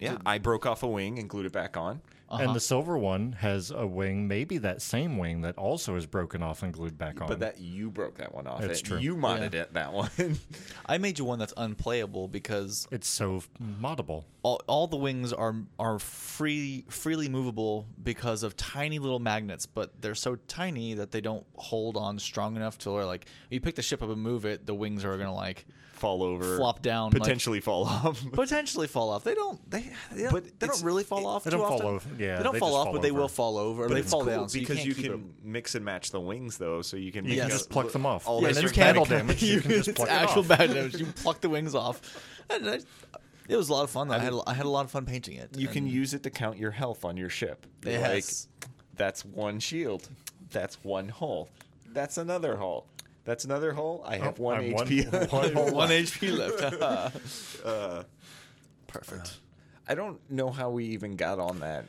yeah, 0.00 0.18
I 0.26 0.38
broke 0.38 0.66
off 0.66 0.82
a 0.82 0.88
wing 0.88 1.18
and 1.18 1.28
glued 1.28 1.46
it 1.46 1.52
back 1.52 1.76
on. 1.76 2.00
Uh-huh. 2.28 2.42
And 2.42 2.54
the 2.56 2.60
silver 2.60 2.98
one 2.98 3.32
has 3.32 3.70
a 3.70 3.86
wing, 3.86 4.26
maybe 4.26 4.58
that 4.58 4.82
same 4.82 5.16
wing 5.16 5.42
that 5.42 5.56
also 5.56 5.94
is 5.96 6.06
broken 6.06 6.42
off 6.42 6.62
and 6.62 6.72
glued 6.72 6.98
back 6.98 7.20
on. 7.20 7.28
But 7.28 7.38
that 7.40 7.60
you 7.60 7.90
broke 7.90 8.16
that 8.18 8.34
one 8.34 8.46
off. 8.46 8.60
That's 8.60 8.80
It- 8.80 8.84
true. 8.84 8.98
You 8.98 9.14
modded 9.16 9.54
it 9.54 9.74
that 9.74 9.92
one. 9.92 10.10
I 10.86 10.98
made 10.98 11.18
you 11.18 11.24
one 11.24 11.38
that's 11.38 11.54
unplayable 11.56 12.26
because 12.28 12.88
it's 12.90 13.06
so 13.08 13.42
moddable. 13.80 14.24
all, 14.42 14.60
all 14.66 14.86
the 14.88 14.96
wings 14.96 15.32
are 15.32 15.54
are 15.78 15.98
free 15.98 16.84
freely 16.88 17.28
movable 17.28 17.86
because 18.02 18.42
of 18.42 18.56
tiny 18.56 18.98
little 18.98 19.20
magnets, 19.20 19.66
but 19.66 20.00
they're 20.02 20.14
so 20.14 20.36
tiny 20.48 20.94
that 20.94 21.12
they 21.12 21.20
don't 21.20 21.46
hold 21.54 21.96
on 21.96 22.18
strong 22.18 22.56
enough 22.56 22.76
to 22.78 22.90
where 22.90 23.04
like 23.04 23.26
you 23.50 23.60
pick 23.60 23.76
the 23.76 23.82
ship 23.82 24.02
up 24.02 24.10
and 24.10 24.20
move 24.20 24.44
it, 24.44 24.66
the 24.66 24.74
wings 24.74 25.04
are 25.04 25.16
gonna 25.16 25.34
like 25.34 25.64
fall 26.06 26.22
over, 26.22 26.56
Flop 26.56 26.82
down, 26.82 27.10
like- 27.10 27.22
potentially 27.22 27.60
fall 27.60 27.84
off. 27.84 28.24
potentially 28.32 28.86
fall 28.86 29.10
off. 29.10 29.24
They 29.24 29.34
don't. 29.34 29.70
They. 29.70 29.90
They 30.12 30.22
don't, 30.22 30.32
But 30.32 30.58
they 30.60 30.66
don't 30.66 30.82
really 30.82 31.04
fall 31.04 31.20
it- 31.20 31.26
off. 31.26 31.44
They 31.44 31.50
too 31.50 31.58
don't 31.58 31.68
fall 31.68 31.76
often. 31.82 31.86
over. 31.88 32.08
Yeah, 32.18 32.36
they 32.38 32.42
don't 32.44 32.52
they 32.54 32.58
fall 32.58 32.74
off, 32.74 32.84
fall 32.86 32.92
but 32.94 33.02
they 33.02 33.10
will 33.10 33.28
fall 33.28 33.58
over. 33.58 33.88
But 33.88 33.94
they 33.94 34.02
fall 34.02 34.20
cool 34.24 34.30
down 34.30 34.48
so 34.48 34.58
because 34.58 34.78
you, 34.84 34.90
you, 34.90 34.94
can't 34.94 35.04
keep 35.04 35.12
can 35.12 35.34
mix 35.42 35.74
and 35.74 35.84
match 35.84 36.10
the 36.10 36.20
wings 36.20 36.58
though, 36.58 36.82
so 36.82 36.96
you 36.96 37.12
can 37.12 37.24
You 37.24 37.40
can 37.40 37.50
just 37.50 37.70
pluck 37.70 37.92
them 37.92 38.06
off. 38.06 38.26
all 38.28 38.40
yeah, 38.42 38.48
this 38.48 38.56
and 38.58 38.66
it's 38.66 38.76
mechanic- 38.76 39.02
battle 39.02 39.18
damage. 39.18 39.42
You 39.42 39.60
can 39.60 39.70
just 39.72 39.94
pluck 39.94 40.08
actual 40.10 40.40
off. 40.40 40.48
bad 40.48 40.72
damage. 40.72 40.96
You 40.96 41.06
pluck 41.06 41.40
the 41.40 41.48
wings 41.48 41.74
off. 41.74 42.00
It 43.48 43.56
was 43.56 43.68
a 43.68 43.72
lot 43.72 43.84
of 43.84 43.90
fun. 43.90 44.08
Though. 44.08 44.14
I, 44.14 44.18
had 44.18 44.34
I 44.46 44.54
had 44.54 44.66
a 44.66 44.68
lot 44.68 44.84
of 44.84 44.90
fun 44.90 45.06
painting 45.06 45.36
it. 45.36 45.56
You 45.56 45.68
can 45.68 45.86
use 45.86 46.14
it 46.14 46.22
to 46.24 46.30
count 46.30 46.58
your 46.58 46.72
health 46.72 47.04
on 47.04 47.16
your 47.16 47.30
ship. 47.30 47.66
Yes. 47.84 48.48
Like, 48.62 48.70
that's 48.96 49.24
one 49.24 49.60
shield. 49.60 50.08
That's 50.50 50.82
one 50.82 51.08
hull. 51.08 51.48
That's 51.92 52.18
another 52.18 52.56
hull. 52.56 52.86
That's 53.26 53.44
another 53.44 53.72
hull. 53.74 54.02
I 54.06 54.16
have 54.16 54.40
Oh, 54.40 54.44
one 54.44 54.56
I'm 54.58 54.72
HP. 54.72 55.12
one- 55.32 55.42
one 55.42 55.52
hull 55.52 55.64
one 55.74 55.88
left. 55.90 56.20
HP 56.20 56.36
left. 56.36 57.62
Uh, 57.66 58.04
Perfect. 58.86 59.36
I 59.88 59.94
don't 59.94 60.18
know 60.30 60.50
how 60.50 60.70
we 60.70 60.84
even 60.86 61.16
got 61.16 61.38
on 61.38 61.58
that. 61.60 61.84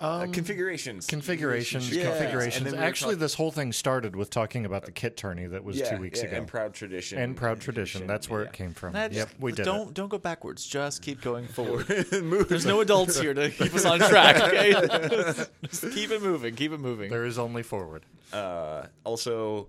Uh, 0.00 0.20
Um, 0.20 0.32
configurations. 0.32 1.08
Configurations, 1.08 1.90
Yeah. 1.90 2.04
configurations. 2.10 2.58
And 2.58 2.66
then 2.66 2.80
we 2.80 2.86
Actually, 2.86 3.14
talk- 3.14 3.20
this 3.20 3.34
whole 3.34 3.50
thing 3.50 3.72
started 3.72 4.14
with 4.14 4.30
talking 4.30 4.64
about 4.64 4.84
the 4.84 4.92
kit 4.92 5.16
tourney 5.16 5.46
that 5.46 5.64
was 5.64 5.76
yeah, 5.76 5.90
two 5.96 6.00
weeks 6.00 6.20
yeah, 6.20 6.28
ago. 6.28 6.36
And 6.36 6.46
proud 6.46 6.72
tradition. 6.74 7.18
And 7.18 7.36
proud 7.36 7.60
tradition. 7.60 8.06
That's 8.06 8.30
where 8.30 8.42
yeah. 8.42 8.46
it 8.48 8.52
came 8.52 8.72
from. 8.74 8.92
That's- 8.92 9.16
yep, 9.16 9.28
we 9.40 9.50
did 9.50 9.64
don't 9.64 9.88
it. 9.88 9.94
don't 9.94 10.08
go 10.08 10.18
backwards. 10.18 10.64
Just 10.64 11.02
keep 11.02 11.20
going 11.20 11.48
forward. 11.56 11.86
There's 11.88 12.64
no 12.66 12.80
adults 12.80 13.18
here 13.18 13.34
to 13.34 13.50
keep 13.50 13.74
us 13.74 13.84
on 13.84 13.98
track. 13.98 14.40
Okay, 14.40 14.72
just 15.64 15.90
keep 15.90 16.12
it 16.12 16.22
moving. 16.22 16.54
Keep 16.54 16.72
it 16.72 16.78
moving. 16.78 17.10
There 17.10 17.24
is 17.26 17.36
only 17.38 17.64
forward. 17.64 18.04
Uh, 18.32 18.86
also, 19.02 19.66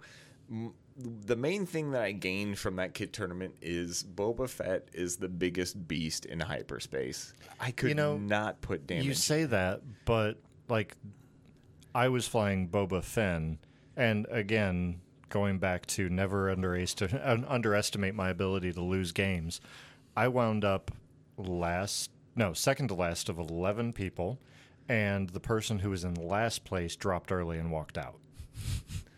m- 0.51 0.73
the 0.99 1.35
main 1.35 1.65
thing 1.65 1.91
that 1.91 2.01
I 2.01 2.11
gained 2.11 2.59
from 2.59 2.75
that 2.75 2.93
kit 2.93 3.13
tournament 3.13 3.55
is 3.61 4.03
Boba 4.03 4.49
Fett 4.49 4.89
is 4.93 5.15
the 5.15 5.29
biggest 5.29 5.87
beast 5.87 6.25
in 6.25 6.39
hyperspace. 6.39 7.33
I 7.59 7.71
could 7.71 7.89
You 7.89 7.95
know, 7.95 8.17
not 8.17 8.61
put 8.61 8.85
damage. 8.85 9.05
You 9.05 9.13
say 9.13 9.45
that, 9.45 9.81
but 10.05 10.37
like, 10.67 10.95
I 11.95 12.09
was 12.09 12.27
flying 12.27 12.67
Boba 12.67 13.03
Fenn, 13.03 13.59
and 13.95 14.27
again, 14.29 15.01
going 15.29 15.57
back 15.59 15.85
to 15.87 16.09
never 16.09 16.49
underestimate, 16.49 17.21
underestimate 17.23 18.15
my 18.15 18.29
ability 18.29 18.73
to 18.73 18.81
lose 18.81 19.11
games, 19.11 19.61
I 20.17 20.27
wound 20.27 20.65
up 20.65 20.91
last, 21.37 22.11
no, 22.35 22.53
second 22.53 22.89
to 22.89 22.95
last 22.95 23.29
of 23.29 23.37
11 23.39 23.93
people, 23.93 24.39
and 24.89 25.29
the 25.29 25.39
person 25.39 25.79
who 25.79 25.91
was 25.91 26.03
in 26.03 26.15
last 26.15 26.65
place 26.65 26.95
dropped 26.95 27.31
early 27.31 27.57
and 27.57 27.71
walked 27.71 27.97
out. 27.97 28.19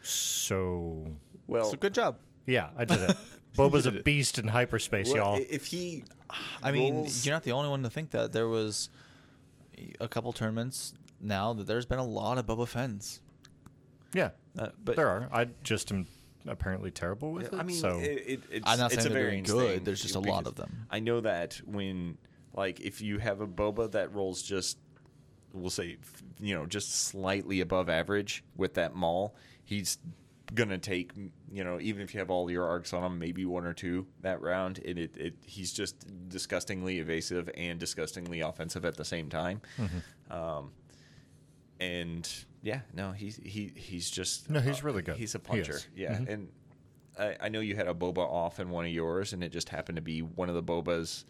So, 0.04 1.08
Well, 1.52 1.66
So 1.66 1.76
good 1.78 1.94
job. 1.94 2.18
yeah, 2.46 2.70
I 2.78 2.86
did 2.86 3.02
it. 3.10 3.18
Boba's 3.58 3.86
a 3.86 3.92
beast 3.92 4.40
in 4.40 4.48
hyperspace, 4.48 5.08
well, 5.10 5.18
y'all. 5.18 5.46
if 5.50 5.66
he, 5.68 6.06
I 6.64 6.72
mean, 6.72 6.94
rolls- 6.96 7.26
you're 7.26 7.36
not 7.36 7.44
the 7.44 7.52
only 7.52 7.70
one 7.70 7.84
to 7.84 7.90
think 7.90 8.12
that. 8.12 8.32
There 8.32 8.48
was 8.48 8.90
a 10.00 10.08
couple 10.08 10.32
tournaments 10.32 10.94
now 11.20 11.52
that 11.54 11.68
there's 11.68 11.86
been 11.86 12.00
a 12.00 12.06
lot 12.06 12.38
of 12.38 12.46
Boba 12.46 12.66
Fenns. 12.66 13.20
yeah, 14.14 14.30
uh, 14.58 14.70
but 14.84 14.96
there 14.96 15.10
are. 15.10 15.28
I 15.34 15.48
just 15.64 15.92
am 15.92 16.08
apparently 16.48 16.92
terrible 16.92 17.34
with 17.34 17.52
it. 17.52 17.60
I 17.60 17.64
mean, 17.64 17.76
so 17.76 18.00
it, 18.00 18.24
it, 18.26 18.40
it's, 18.50 18.64
I'm 18.70 18.80
not 18.80 18.94
it's 18.94 19.04
saying 19.04 19.12
a 19.12 19.14
they're 19.14 19.24
varying 19.24 19.44
doing 19.44 19.60
good, 19.60 19.76
thing, 19.76 19.84
there's 19.84 20.02
just 20.02 20.16
a 20.16 20.20
lot 20.22 20.48
of 20.48 20.56
them. 20.56 20.88
I 20.90 21.00
know 21.02 21.20
that 21.20 21.60
when, 21.66 22.18
like, 22.54 22.80
if 22.80 23.02
you 23.02 23.18
have 23.18 23.42
a 23.42 23.48
boba 23.48 23.92
that 23.92 24.14
rolls 24.14 24.42
just, 24.42 24.78
we'll 25.54 25.70
say, 25.70 25.98
you 26.40 26.56
know, 26.56 26.66
just 26.66 26.94
slightly 26.96 27.60
above 27.60 27.90
average 27.90 28.46
with 28.56 28.76
that 28.76 28.96
maul, 28.96 29.36
he's 29.66 29.98
gonna 30.54 30.78
take, 30.78 31.12
you 31.52 31.64
know, 31.64 31.80
even 31.80 32.02
if 32.02 32.14
you 32.14 32.20
have 32.20 32.30
all 32.30 32.50
your 32.52 32.66
arcs 32.68 32.94
on 32.94 33.04
him, 33.04 33.20
maybe 33.20 33.46
one 33.46 33.66
or 33.66 33.74
two 33.74 34.06
that 34.22 34.42
round, 34.42 34.80
and 34.86 35.00
it, 35.00 35.16
it 35.18 35.34
he's 35.46 35.72
just 35.74 36.06
disgustingly 36.30 37.00
evasive 37.00 37.50
and 37.56 37.80
disgustingly 37.80 38.42
offensive 38.42 38.84
at 38.86 38.98
the 38.98 39.06
same 39.06 39.30
time. 39.30 39.62
Mm-hmm. 39.78 40.34
Um, 40.34 40.72
and 41.80 42.30
yeah, 42.62 42.82
no, 42.94 43.12
he's 43.12 43.38
he 43.44 43.72
he's 43.76 44.10
just 44.10 44.50
No, 44.50 44.60
he's 44.60 44.84
really 44.84 45.02
good. 45.02 45.16
He's 45.18 45.36
a 45.36 45.40
puncher. 45.40 45.74
is. 45.74 45.88
Yeah, 45.96 46.18
Mhm. 46.18 46.30
and 46.30 46.48
I, 47.18 47.36
I 47.42 47.50
know 47.50 47.60
you 47.60 47.76
had 47.76 47.88
a 47.88 47.94
boba 47.94 48.20
off 48.20 48.60
in 48.60 48.70
one 48.70 48.86
of 48.86 48.92
yours, 48.92 49.34
and 49.34 49.44
it 49.44 49.52
just 49.52 49.70
happened 49.70 49.96
to 49.98 50.02
be 50.02 50.22
one 50.22 50.50
of 50.50 50.56
the 50.56 50.64
bobas. 50.64 51.24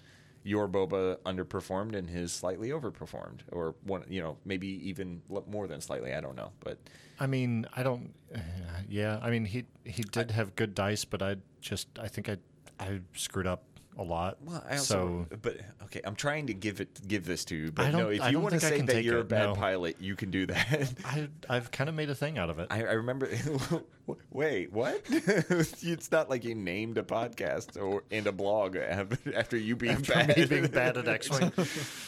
Your 0.44 0.68
boba 0.68 1.18
underperformed 1.20 1.96
and 1.96 2.10
his 2.10 2.32
slightly 2.32 2.70
overperformed, 2.70 3.42
or 3.52 3.76
one, 3.84 4.04
you 4.08 4.22
know, 4.22 4.38
maybe 4.44 4.68
even 4.90 5.22
more 5.48 5.68
than 5.68 5.82
slightly. 5.82 6.14
I 6.14 6.22
don't 6.22 6.36
know, 6.36 6.52
but 6.62 6.78
I 7.20 7.28
mean, 7.28 7.66
I 7.76 7.84
don't. 7.84 8.14
Yeah, 8.90 9.20
I 9.22 9.30
mean, 9.30 9.46
he 9.46 9.66
he 9.86 10.04
did 10.04 10.32
have 10.32 10.56
good 10.58 10.76
dice, 10.76 11.06
but 11.06 11.22
I 11.22 11.38
just 11.62 11.88
I 11.98 12.10
think 12.10 12.28
I 12.28 12.38
I 12.78 13.00
screwed 13.14 13.48
up 13.48 13.64
a 13.98 14.04
lot. 14.04 14.38
well, 14.44 14.64
I 14.68 14.78
also, 14.78 15.28
so 15.30 15.38
but 15.42 15.58
okay, 15.84 16.02
I'm 16.04 16.16
trying 16.16 16.48
to 16.48 16.54
give 16.54 16.82
it 16.82 17.08
give 17.08 17.26
this 17.26 17.46
to 17.46 17.56
you, 17.56 17.72
but 17.72 17.88
I 17.88 17.92
no, 17.92 18.10
if 18.10 18.32
you 18.32 18.40
want 18.40 18.60
to 18.60 18.66
I 18.66 18.70
say 18.70 18.78
can 18.78 18.86
that 18.88 18.94
take 18.94 19.06
you're 19.06 19.20
a 19.20 19.24
bad 19.24 19.50
no. 19.50 19.56
pilot, 19.56 19.98
you 20.00 20.16
can 20.16 20.32
do 20.32 20.46
that. 20.48 20.94
I 21.06 21.28
I've 21.50 21.72
kind 21.72 21.90
of 21.90 21.96
made 21.96 22.10
a 22.10 22.16
thing 22.16 22.38
out 22.38 22.50
of 22.50 22.60
it. 22.60 22.68
I, 22.72 22.80
I 22.80 22.92
remember. 22.94 23.30
wait, 24.32 24.72
what? 24.72 25.02
it's 25.10 26.12
not 26.12 26.30
like 26.30 26.44
you 26.44 26.56
named 26.56 26.98
a 26.98 27.04
podcast 27.04 27.82
or 27.82 28.04
and 28.12 28.28
a 28.28 28.32
blog 28.32 28.76
after 28.76 29.58
you 29.58 29.76
being 29.76 29.94
After 29.94 30.14
bad. 30.14 30.38
me 30.38 30.46
being 30.46 30.68
bad 30.68 30.98
at 30.98 31.08
X-Wing. 31.08 31.52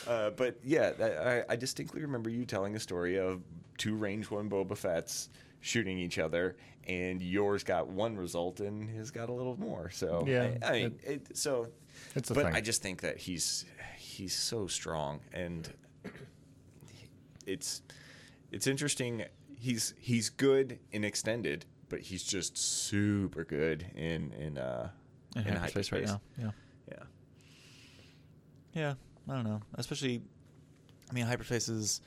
uh, 0.08 0.30
but 0.32 0.58
yeah, 0.64 1.44
I, 1.50 1.54
I 1.54 1.56
distinctly 1.56 2.02
remember 2.02 2.30
you 2.30 2.46
telling 2.46 2.76
a 2.76 2.80
story 2.80 3.20
of 3.20 3.42
two 3.78 3.96
range 3.96 4.32
one 4.32 4.50
Boba 4.50 4.78
Fett's 4.78 5.30
shooting 5.64 5.98
each 5.98 6.20
other, 6.20 6.58
and 6.88 7.22
yours 7.22 7.64
got 7.64 7.88
one 7.88 8.18
result, 8.18 8.60
and 8.60 8.90
his 8.90 9.10
got 9.10 9.30
a 9.30 9.32
little 9.32 9.58
more. 9.58 9.90
So 9.90 10.26
Yeah, 10.28 10.52
I, 10.62 10.68
I 10.68 10.72
mean, 10.74 11.00
it, 11.04 11.38
so. 11.38 11.68
It's 12.16 12.30
a 12.30 12.34
but 12.34 12.46
thing. 12.46 12.56
I 12.56 12.62
just 12.62 12.82
think 12.82 13.02
that 13.02 13.18
he's 13.18 13.66
he's 13.98 14.36
so 14.36 14.68
strong, 14.68 15.22
and 15.32 15.72
it's 17.46 17.82
it's 18.52 18.68
interesting. 18.68 19.24
He's 19.58 19.94
he's 20.00 20.30
good 20.30 20.80
in 20.92 21.04
extended, 21.04 21.66
but 21.90 22.02
he's 22.02 22.24
just 22.24 22.58
super 22.58 23.46
good 23.46 23.86
in 23.96 24.34
in 24.34 24.58
uh 24.58 24.90
In, 25.36 25.48
in 25.48 25.56
hyperspace 25.56 25.92
right 25.92 26.06
now. 26.06 26.22
Yeah. 26.38 26.52
Yeah. 26.90 27.04
Yeah, 28.74 28.94
I 29.30 29.36
don't 29.36 29.46
know. 29.46 29.62
Especially, 29.76 30.22
I 31.10 31.14
mean, 31.14 31.26
hyperspace 31.26 31.70
is 31.70 32.02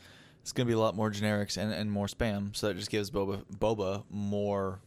it's 0.46 0.52
going 0.52 0.64
to 0.64 0.70
be 0.70 0.74
a 0.74 0.78
lot 0.78 0.94
more 0.94 1.10
generics 1.10 1.56
and, 1.56 1.72
and 1.72 1.90
more 1.90 2.06
spam, 2.06 2.54
so 2.54 2.68
that 2.68 2.74
just 2.74 2.88
gives 2.88 3.10
Boba 3.10 3.42
Boba 3.58 4.04
more 4.08 4.78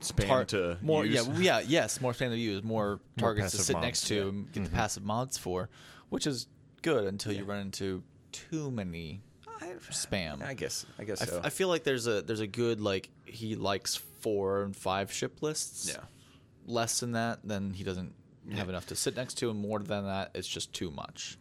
Spam 0.00 0.26
tar- 0.28 0.44
to 0.44 0.78
more. 0.82 1.04
use. 1.04 1.26
Yeah, 1.26 1.58
yeah, 1.58 1.62
yes, 1.66 2.00
more 2.00 2.12
spam 2.12 2.28
to 2.28 2.36
use, 2.36 2.62
more 2.62 3.00
targets 3.16 3.50
to 3.50 3.58
sit 3.58 3.72
mods, 3.72 3.84
next 3.84 4.06
to 4.06 4.14
yeah. 4.14 4.20
and 4.20 4.52
get 4.52 4.62
the 4.62 4.68
mm-hmm. 4.68 4.76
passive 4.76 5.02
mods 5.02 5.36
for, 5.36 5.68
which 6.10 6.28
is 6.28 6.46
good 6.82 7.08
until 7.08 7.32
you 7.32 7.42
run 7.42 7.58
into 7.58 8.04
too 8.30 8.70
many 8.70 9.20
spam. 9.90 10.44
I 10.44 10.54
guess 10.54 10.86
I 10.96 11.02
guess 11.02 11.22
I, 11.22 11.24
f- 11.24 11.30
so. 11.30 11.40
I 11.42 11.50
feel 11.50 11.66
like 11.66 11.82
there's 11.82 12.06
a 12.06 12.22
there's 12.22 12.38
a 12.38 12.46
good 12.46 12.80
like 12.80 13.10
he 13.24 13.56
likes 13.56 13.96
four 13.96 14.62
and 14.62 14.76
five 14.76 15.10
ship 15.10 15.42
lists. 15.42 15.92
Yeah. 15.92 16.04
Less 16.66 17.00
than 17.00 17.12
that, 17.12 17.40
then 17.42 17.72
he 17.72 17.82
doesn't 17.82 18.14
have 18.52 18.68
enough 18.68 18.86
to 18.86 18.94
sit 18.94 19.16
next 19.16 19.38
to, 19.38 19.50
and 19.50 19.58
more 19.58 19.80
than 19.80 20.04
that, 20.04 20.30
it's 20.36 20.46
just 20.46 20.72
too 20.72 20.92
much 20.92 21.36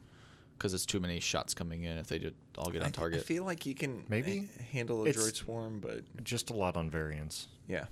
because 0.58 0.74
it's 0.74 0.86
too 0.86 1.00
many 1.00 1.20
shots 1.20 1.54
coming 1.54 1.84
in 1.84 1.98
if 1.98 2.08
they 2.08 2.20
did 2.20 2.36
all 2.58 2.70
get 2.72 2.82
I- 2.82 2.86
on 2.86 2.92
target. 2.92 3.20
I 3.20 3.24
feel 3.24 3.44
like 3.44 3.66
you 3.66 3.76
can 3.76 4.04
Maybe. 4.10 4.50
h- 4.60 4.66
handle 4.72 5.06
a 5.06 5.10
It's- 5.10 5.24
droid 5.24 5.36
swarm, 5.36 5.80
but 5.80 6.04
just 6.24 6.50
a 6.50 6.54
lot 6.54 6.76
on 6.78 6.90
variance. 6.90 7.48
yeah, 7.68 7.86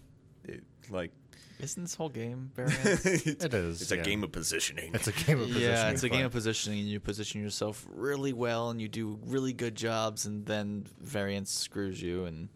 it, 0.43 0.63
like 0.89 1.11
Isn't 1.59 1.83
this 1.83 1.93
whole 1.95 2.09
game 2.09 2.51
variant? 2.55 3.05
it's, 3.05 3.25
It 3.45 3.53
is, 3.53 3.81
It's 3.83 3.91
a 3.91 3.97
yeah. 3.97 4.03
game 4.03 4.23
of 4.23 4.31
positioning. 4.31 4.91
It's 4.95 5.07
a 5.07 5.11
game 5.11 5.39
of 5.39 5.47
positioning. 5.47 5.69
yeah, 5.75 5.89
it's 5.91 6.03
a 6.03 6.09
game 6.09 6.25
of 6.25 6.31
positioning, 6.31 6.79
and 6.79 6.87
you 6.89 6.99
position 6.99 7.41
yourself 7.41 7.85
really 7.89 8.33
well, 8.33 8.69
and 8.71 8.81
you 8.81 8.87
do 8.87 9.19
really 9.25 9.53
good 9.53 9.75
jobs, 9.75 10.25
and 10.25 10.45
then 10.45 10.87
variance 10.99 11.51
screws 11.51 12.01
you, 12.01 12.25
and 12.25 12.49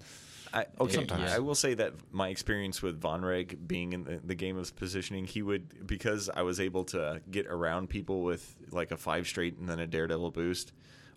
I, 0.55 0.65
oh, 0.79 0.85
okay, 0.85 0.95
Sometimes. 0.95 1.31
I 1.33 1.39
will 1.39 1.53
say 1.53 1.73
that 1.73 1.93
my 2.13 2.29
experience 2.29 2.81
with 2.81 2.99
Von 3.01 3.25
Reg 3.25 3.67
being 3.67 3.91
in 3.91 4.05
the, 4.05 4.21
the 4.23 4.35
game 4.35 4.57
of 4.57 4.73
positioning, 4.77 5.25
he 5.25 5.41
would 5.41 5.85
because 5.85 6.29
I 6.33 6.43
was 6.43 6.61
able 6.61 6.85
to 6.85 7.21
get 7.29 7.45
around 7.47 7.89
people 7.89 8.23
with 8.23 8.55
like 8.71 8.91
a 8.91 8.97
five 8.97 9.27
straight 9.27 9.57
and 9.57 9.67
then 9.67 9.79
a 9.79 9.87
daredevil 9.87 10.31
boost 10.31 10.71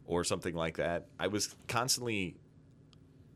or 0.06 0.24
something 0.24 0.56
like 0.56 0.78
that. 0.78 1.06
I 1.20 1.28
was 1.28 1.54
constantly 1.68 2.36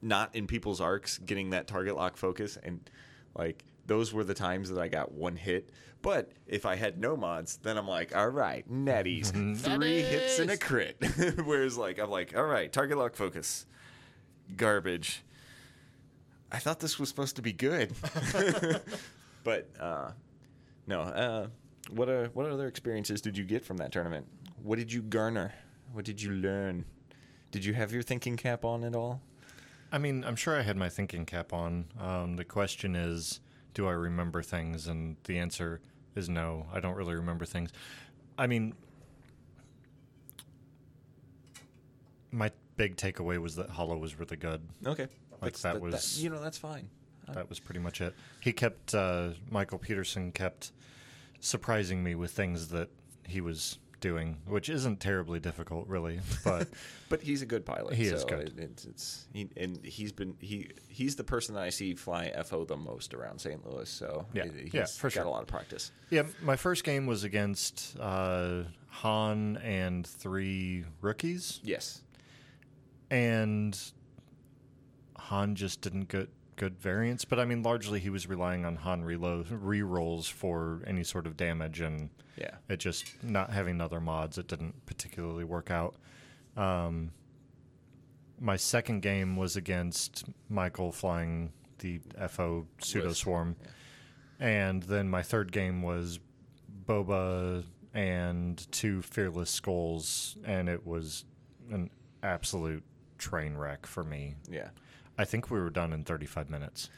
not 0.02 0.34
in 0.34 0.48
people's 0.48 0.80
arcs 0.80 1.18
getting 1.18 1.50
that 1.50 1.68
target 1.68 1.94
lock 1.94 2.16
focus 2.16 2.58
and 2.60 2.90
like 3.36 3.64
those 3.86 4.12
were 4.12 4.24
the 4.24 4.34
times 4.34 4.70
that 4.70 4.80
I 4.80 4.88
got 4.88 5.12
one 5.12 5.36
hit. 5.36 5.70
But 6.02 6.32
if 6.48 6.66
I 6.66 6.74
had 6.74 6.98
no 6.98 7.16
mods, 7.16 7.58
then 7.62 7.78
I'm 7.78 7.86
like, 7.86 8.16
all 8.16 8.28
right, 8.28 8.68
netties, 8.68 9.28
three 9.56 10.02
hits 10.02 10.40
and 10.40 10.50
a 10.50 10.56
crit. 10.56 10.96
Whereas 11.44 11.78
like 11.78 12.00
I'm 12.00 12.10
like, 12.10 12.36
all 12.36 12.44
right, 12.44 12.72
target 12.72 12.98
lock 12.98 13.14
focus, 13.14 13.66
garbage. 14.56 15.22
I 16.52 16.58
thought 16.58 16.80
this 16.80 16.98
was 16.98 17.08
supposed 17.08 17.36
to 17.36 17.42
be 17.42 17.52
good, 17.52 17.92
but 19.44 19.68
uh, 19.80 20.10
no. 20.86 21.00
Uh, 21.00 21.46
what 21.90 22.08
are 22.08 22.26
what 22.34 22.46
other 22.46 22.68
experiences 22.68 23.20
did 23.22 23.36
you 23.36 23.44
get 23.44 23.64
from 23.64 23.78
that 23.78 23.90
tournament? 23.90 24.26
What 24.62 24.78
did 24.78 24.92
you 24.92 25.02
garner? 25.02 25.54
What 25.92 26.04
did 26.04 26.20
you 26.20 26.30
learn? 26.30 26.84
Did 27.50 27.64
you 27.64 27.72
have 27.74 27.92
your 27.92 28.02
thinking 28.02 28.36
cap 28.36 28.64
on 28.64 28.84
at 28.84 28.94
all? 28.94 29.20
I 29.90 29.98
mean, 29.98 30.24
I'm 30.24 30.36
sure 30.36 30.58
I 30.58 30.62
had 30.62 30.76
my 30.76 30.88
thinking 30.88 31.26
cap 31.26 31.52
on. 31.52 31.86
Um, 32.00 32.36
the 32.36 32.44
question 32.44 32.96
is, 32.96 33.40
do 33.74 33.86
I 33.86 33.92
remember 33.92 34.42
things? 34.42 34.86
And 34.86 35.16
the 35.24 35.38
answer 35.38 35.80
is 36.14 36.28
no. 36.28 36.66
I 36.72 36.80
don't 36.80 36.94
really 36.94 37.14
remember 37.14 37.44
things. 37.44 37.70
I 38.38 38.46
mean, 38.46 38.74
my 42.30 42.50
big 42.76 42.96
takeaway 42.96 43.38
was 43.38 43.56
that 43.56 43.70
Holo 43.70 43.96
was 43.98 44.18
really 44.18 44.36
good. 44.36 44.62
Okay, 44.86 45.08
Like, 45.42 45.58
that 45.58 45.80
was- 45.80 46.22
you 46.22 46.30
know 46.30 46.40
that's 46.40 46.58
fine. 46.58 46.88
Uh, 47.28 47.32
That 47.34 47.48
was 47.48 47.60
pretty 47.60 47.80
much 47.80 48.00
it. 48.00 48.14
He 48.40 48.52
kept 48.52 48.94
uh, 48.94 49.30
Michael 49.50 49.78
Peterson 49.78 50.32
kept 50.32 50.72
surprising 51.40 52.02
me 52.02 52.14
with 52.14 52.30
things 52.32 52.68
that 52.68 52.88
he 53.26 53.40
was 53.40 53.78
doing, 54.00 54.36
which 54.46 54.68
isn't 54.68 54.98
terribly 54.98 55.38
difficult, 55.38 55.86
really. 55.86 56.18
But 56.44 56.68
But 57.08 57.22
he's 57.22 57.40
a 57.42 57.46
good 57.46 57.64
pilot. 57.64 57.94
He 57.94 58.06
is 58.06 58.24
good. 58.24 58.48
It, 58.48 58.58
it's, 58.58 58.84
it's 58.84 59.26
he, 59.32 59.48
and 59.56 59.78
he's 59.84 60.10
been 60.12 60.34
he 60.40 60.70
he's 60.88 61.14
the 61.14 61.22
person 61.24 61.54
that 61.54 61.62
I 61.62 61.70
see 61.70 61.94
fly 61.94 62.32
FO 62.44 62.64
the 62.64 62.76
most 62.76 63.14
around 63.14 63.40
St. 63.40 63.64
Louis. 63.64 63.88
So 63.88 64.26
Yeah. 64.32 64.44
he- 64.46 64.62
he's 64.64 64.74
Yeah, 64.74 64.86
for 64.86 65.06
got 65.08 65.12
sure. 65.12 65.22
a 65.24 65.30
lot 65.30 65.42
of 65.42 65.48
practice. 65.48 65.92
yeah, 66.10 66.24
my 66.42 66.56
first 66.56 66.82
game 66.82 67.06
was 67.06 67.22
against 67.22 67.96
uh, 68.00 68.64
Han 68.88 69.58
and 69.58 70.04
three 70.06 70.84
rookies. 71.00 71.60
Yes. 71.62 72.02
and 73.10 73.78
Han 75.32 75.54
just 75.54 75.80
didn't 75.80 76.08
get 76.08 76.28
good 76.56 76.78
variance. 76.78 77.24
But 77.24 77.40
I 77.40 77.46
mean, 77.46 77.62
largely 77.62 78.00
he 78.00 78.10
was 78.10 78.26
relying 78.28 78.66
on 78.66 78.76
Han 78.76 79.02
reload 79.02 79.50
re-rolls 79.50 80.28
for 80.28 80.82
any 80.86 81.04
sort 81.04 81.26
of 81.26 81.38
damage, 81.38 81.80
and 81.80 82.10
Yeah. 82.36 82.56
it 82.68 82.76
just 82.80 83.22
not 83.24 83.50
having 83.50 83.80
other 83.80 83.98
mods, 83.98 84.36
it 84.36 84.46
didn't 84.46 84.84
particularly 84.84 85.44
work 85.44 85.70
out. 85.70 85.96
Um, 86.56 87.12
my 88.38 88.56
second 88.56 89.00
game 89.00 89.36
was 89.36 89.56
against 89.56 90.24
Michael 90.50 90.92
flying 90.92 91.52
the 91.78 92.00
FO 92.28 92.66
pseudo 92.78 93.12
swarm, 93.14 93.56
and 94.38 94.82
then 94.82 95.08
my 95.08 95.22
third 95.22 95.50
game 95.50 95.80
was 95.82 96.20
Boba 96.86 97.64
and 97.94 98.70
two 98.70 99.00
fearless 99.00 99.50
skulls, 99.50 100.36
and 100.44 100.68
it 100.68 100.86
was 100.86 101.24
an 101.70 101.88
absolute 102.22 102.82
train 103.16 103.54
wreck 103.56 103.86
for 103.86 104.02
me. 104.04 104.34
Yeah. 104.50 104.68
I 105.22 105.24
think 105.24 105.50
we 105.50 105.60
were 105.60 105.70
done 105.70 105.92
in 105.92 106.02
35 106.04 106.50
minutes. 106.50 106.90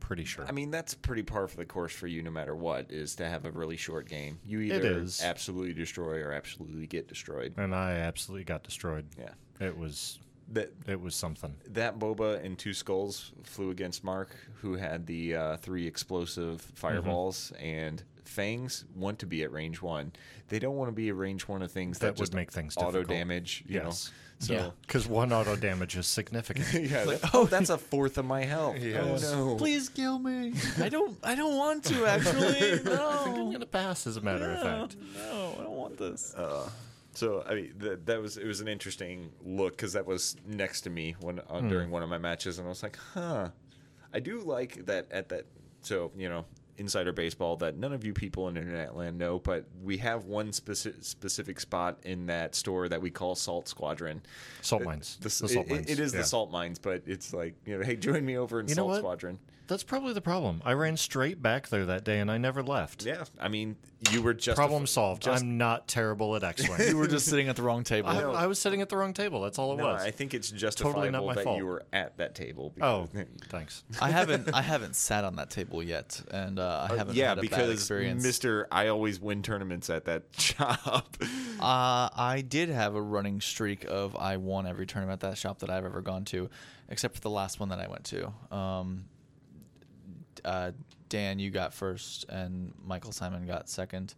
pretty 0.00 0.24
sure. 0.24 0.44
I 0.46 0.52
mean, 0.52 0.70
that's 0.70 0.92
pretty 0.94 1.22
par 1.22 1.48
for 1.48 1.56
the 1.56 1.64
course 1.64 1.92
for 1.92 2.06
you, 2.06 2.22
no 2.22 2.30
matter 2.30 2.54
what, 2.54 2.90
is 2.90 3.14
to 3.16 3.26
have 3.26 3.46
a 3.46 3.50
really 3.50 3.76
short 3.78 4.06
game. 4.08 4.38
You 4.46 4.60
either 4.60 4.98
is. 5.00 5.22
absolutely 5.22 5.72
destroy 5.72 6.20
or 6.20 6.32
absolutely 6.32 6.86
get 6.86 7.08
destroyed. 7.08 7.54
and 7.56 7.74
I 7.74 7.92
absolutely 7.92 8.44
got 8.44 8.62
destroyed. 8.62 9.06
Yeah. 9.18 9.30
It 9.66 9.76
was 9.78 10.18
That 10.52 10.70
it 10.86 11.00
was 11.00 11.14
something. 11.14 11.54
that 11.68 11.98
boba 11.98 12.44
and 12.44 12.58
two 12.58 12.74
skulls 12.74 13.32
flew 13.44 13.70
against 13.70 14.04
Mark, 14.04 14.28
who 14.60 14.74
had 14.76 15.06
the 15.06 15.34
uh, 15.36 15.56
three 15.56 15.86
explosive 15.86 16.60
fireballs, 16.74 17.52
Mm-hmm. 17.56 17.64
and 17.64 18.02
fangs 18.24 18.84
want 18.94 19.18
to 19.20 19.26
be 19.26 19.42
at 19.42 19.52
range 19.52 19.80
one. 19.82 20.12
They 20.48 20.58
don't 20.58 20.76
want 20.76 20.88
to 20.88 20.92
be 20.92 21.08
at 21.08 21.16
range 21.16 21.48
one 21.48 21.62
of 21.62 21.70
things 21.72 21.98
that, 21.98 22.06
That 22.06 22.12
would 22.14 22.18
just 22.18 22.34
make 22.34 22.52
things 22.52 22.76
auto 22.76 22.90
difficult. 22.92 23.08
damage. 23.18 23.64
You 23.66 23.74
Yes. 23.76 23.84
know, 23.84 23.90
so 24.46 24.52
Yeah. 24.54 24.70
Because 24.82 25.06
one 25.06 25.32
auto 25.32 25.56
damage 25.56 25.96
is 25.96 26.06
significant. 26.06 26.72
yeah, 26.90 27.04
that- 27.04 27.30
oh, 27.34 27.46
that's 27.46 27.70
a 27.70 27.78
fourth 27.78 28.18
of 28.18 28.24
my 28.24 28.44
health. 28.44 28.76
Yes. 28.78 29.24
Oh 29.32 29.48
no, 29.50 29.56
Please 29.56 29.88
kill 29.88 30.18
me. 30.18 30.52
I 30.80 30.88
don't. 30.88 31.16
I 31.22 31.34
don't 31.34 31.56
want 31.56 31.84
to 31.84 32.06
actually. 32.06 32.80
No, 32.84 33.22
I'm 33.26 33.52
gonna 33.52 33.66
pass 33.66 34.06
as 34.06 34.16
a 34.16 34.20
matter 34.20 34.50
of 34.52 34.60
fact. 34.62 34.96
no, 35.16 35.56
I 35.58 35.62
don't 35.62 35.76
want 35.76 35.96
this. 35.96 36.34
Uh, 36.34 36.68
so 37.14 37.44
I 37.48 37.54
mean, 37.54 37.74
that, 37.78 38.06
that 38.06 38.20
was 38.20 38.36
it 38.36 38.46
was 38.46 38.60
an 38.60 38.68
interesting 38.68 39.30
look 39.44 39.76
because 39.76 39.92
that 39.92 40.04
was 40.06 40.36
next 40.46 40.80
to 40.82 40.90
me 40.90 41.14
when 41.20 41.40
uh, 41.48 41.60
during 41.60 41.90
one 41.90 42.02
of 42.02 42.08
my 42.08 42.18
matches, 42.18 42.58
and 42.58 42.66
I 42.66 42.70
was 42.70 42.82
like, 42.82 42.98
huh. 43.14 43.48
I 44.12 44.20
do 44.20 44.40
like 44.40 44.86
that 44.86 45.06
at 45.10 45.28
that. 45.30 45.44
So 45.82 46.10
you 46.16 46.28
know, 46.28 46.44
insider 46.76 47.12
baseball 47.12 47.56
that 47.56 47.76
none 47.76 47.92
of 47.92 48.04
you 48.04 48.12
people 48.12 48.48
in 48.48 48.56
internet 48.56 48.96
land 48.96 49.16
know, 49.18 49.38
but 49.38 49.64
we 49.82 49.96
have 49.98 50.24
one 50.24 50.52
specific 50.52 51.04
specific 51.04 51.60
spot 51.60 51.98
in 52.04 52.26
that 52.26 52.54
store 52.54 52.88
that 52.88 53.00
we 53.00 53.10
call 53.10 53.34
Salt 53.34 53.68
Squadron. 53.68 54.22
Salt 54.62 54.82
mines. 54.82 55.16
The, 55.20 55.24
The 55.24 55.30
salt 55.30 55.52
it- 55.66 55.68
mines. 55.70 55.90
it 55.90 55.98
is 56.00 56.12
yeah. 56.12 56.20
the 56.20 56.26
salt 56.26 56.50
mines, 56.50 56.78
but 56.78 57.02
it's 57.06 57.32
like 57.32 57.54
you 57.64 57.78
know, 57.78 57.84
hey, 57.84 57.96
join 57.96 58.24
me 58.24 58.36
over 58.36 58.60
in 58.60 58.68
You 58.68 58.74
Salt? 58.74 58.96
Squadron. 58.98 59.38
That's 59.66 59.82
probably 59.82 60.12
the 60.12 60.20
problem. 60.20 60.60
I 60.64 60.72
ran 60.74 60.96
straight 60.96 61.40
back 61.40 61.68
there 61.68 61.86
that 61.86 62.04
day 62.04 62.20
and 62.20 62.30
I 62.30 62.36
never 62.38 62.62
left. 62.62 63.04
Yeah, 63.06 63.24
I 63.40 63.48
mean, 63.48 63.76
you 64.10 64.20
were 64.20 64.34
just 64.34 64.56
Problem 64.56 64.86
solved. 64.86 65.22
just- 65.22 65.42
I'm 65.42 65.56
not 65.56 65.88
terrible 65.88 66.36
at 66.36 66.44
X-wing. 66.44 66.78
You 66.88 66.98
were 66.98 67.06
just 67.06 67.24
sitting 67.26 67.48
at 67.48 67.56
the 67.56 67.62
wrong 67.62 67.82
table. 67.84 68.10
I, 68.10 68.20
I 68.20 68.46
was 68.46 68.58
sitting 68.58 68.82
at 68.82 68.90
the 68.90 68.96
wrong 68.98 69.14
table. 69.14 69.40
That's 69.40 69.58
all 69.58 69.72
it 69.72 69.76
No, 69.78 69.84
was. 69.84 70.02
I 70.02 70.10
think 70.10 70.34
it's 70.34 70.50
just 70.50 70.76
Totally 70.78 71.10
not 71.10 71.24
my 71.24 71.34
that 71.34 71.44
fault. 71.44 71.56
you 71.56 71.64
were 71.66 71.82
at 71.94 72.16
that 72.18 72.34
table. 72.34 72.74
oh, 72.82 73.08
thanks. 73.48 73.84
I 74.02 74.10
haven't. 74.10 74.52
I 74.52 74.60
haven't 74.60 74.96
sat 74.96 75.24
on 75.24 75.36
that 75.36 75.48
table 75.48 75.82
yet, 75.82 76.20
and 76.30 76.58
uh, 76.58 76.88
I 76.90 76.96
haven't 76.96 77.16
yeah, 77.16 77.30
had 77.30 77.38
a 77.38 77.40
bad 77.40 77.50
because 77.50 77.70
experience. 77.70 78.22
Mister, 78.22 78.68
I 78.70 78.88
always 78.88 79.18
win 79.18 79.42
tournaments 79.42 79.88
at 79.88 80.04
that 80.04 80.24
shop. 80.36 81.16
Uh, 81.58 82.08
I 82.14 82.44
did 82.46 82.68
have 82.68 82.94
a 82.94 83.00
running 83.02 83.40
streak 83.40 83.86
of 83.88 84.14
I 84.16 84.36
won 84.36 84.66
every 84.66 84.86
tournament 84.86 85.22
at 85.22 85.30
that 85.30 85.38
shop 85.38 85.60
that 85.60 85.70
I've 85.70 85.86
ever 85.86 86.02
gone 86.02 86.24
to, 86.26 86.50
except 86.90 87.14
for 87.14 87.20
the 87.22 87.30
last 87.30 87.60
one 87.60 87.70
that 87.70 87.78
I 87.80 87.86
went 87.88 88.04
to. 88.06 88.32
Um, 88.54 89.06
uh, 90.44 90.72
Dan, 91.08 91.38
you 91.38 91.50
got 91.50 91.72
first, 91.74 92.24
and 92.28 92.72
Michael 92.84 93.12
Simon 93.12 93.46
got 93.46 93.68
second. 93.68 94.14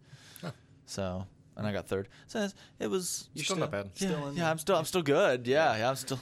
So, 0.89 1.25
and 1.57 1.67
I 1.67 1.73
got 1.73 1.87
third. 1.87 2.07
So 2.27 2.47
it 2.79 2.87
was 2.87 3.29
You're 3.33 3.43
still 3.43 3.57
not 3.57 3.71
bad. 3.71 3.89
Yeah, 3.97 4.07
Still 4.07 4.27
in 4.29 4.35
yeah, 4.37 4.49
I'm 4.49 4.57
still 4.57 4.75
I'm 4.77 4.85
still 4.85 5.01
good. 5.01 5.45
Yeah, 5.45 5.75
yeah, 5.77 5.89
I'm 5.89 5.97
still 5.97 6.19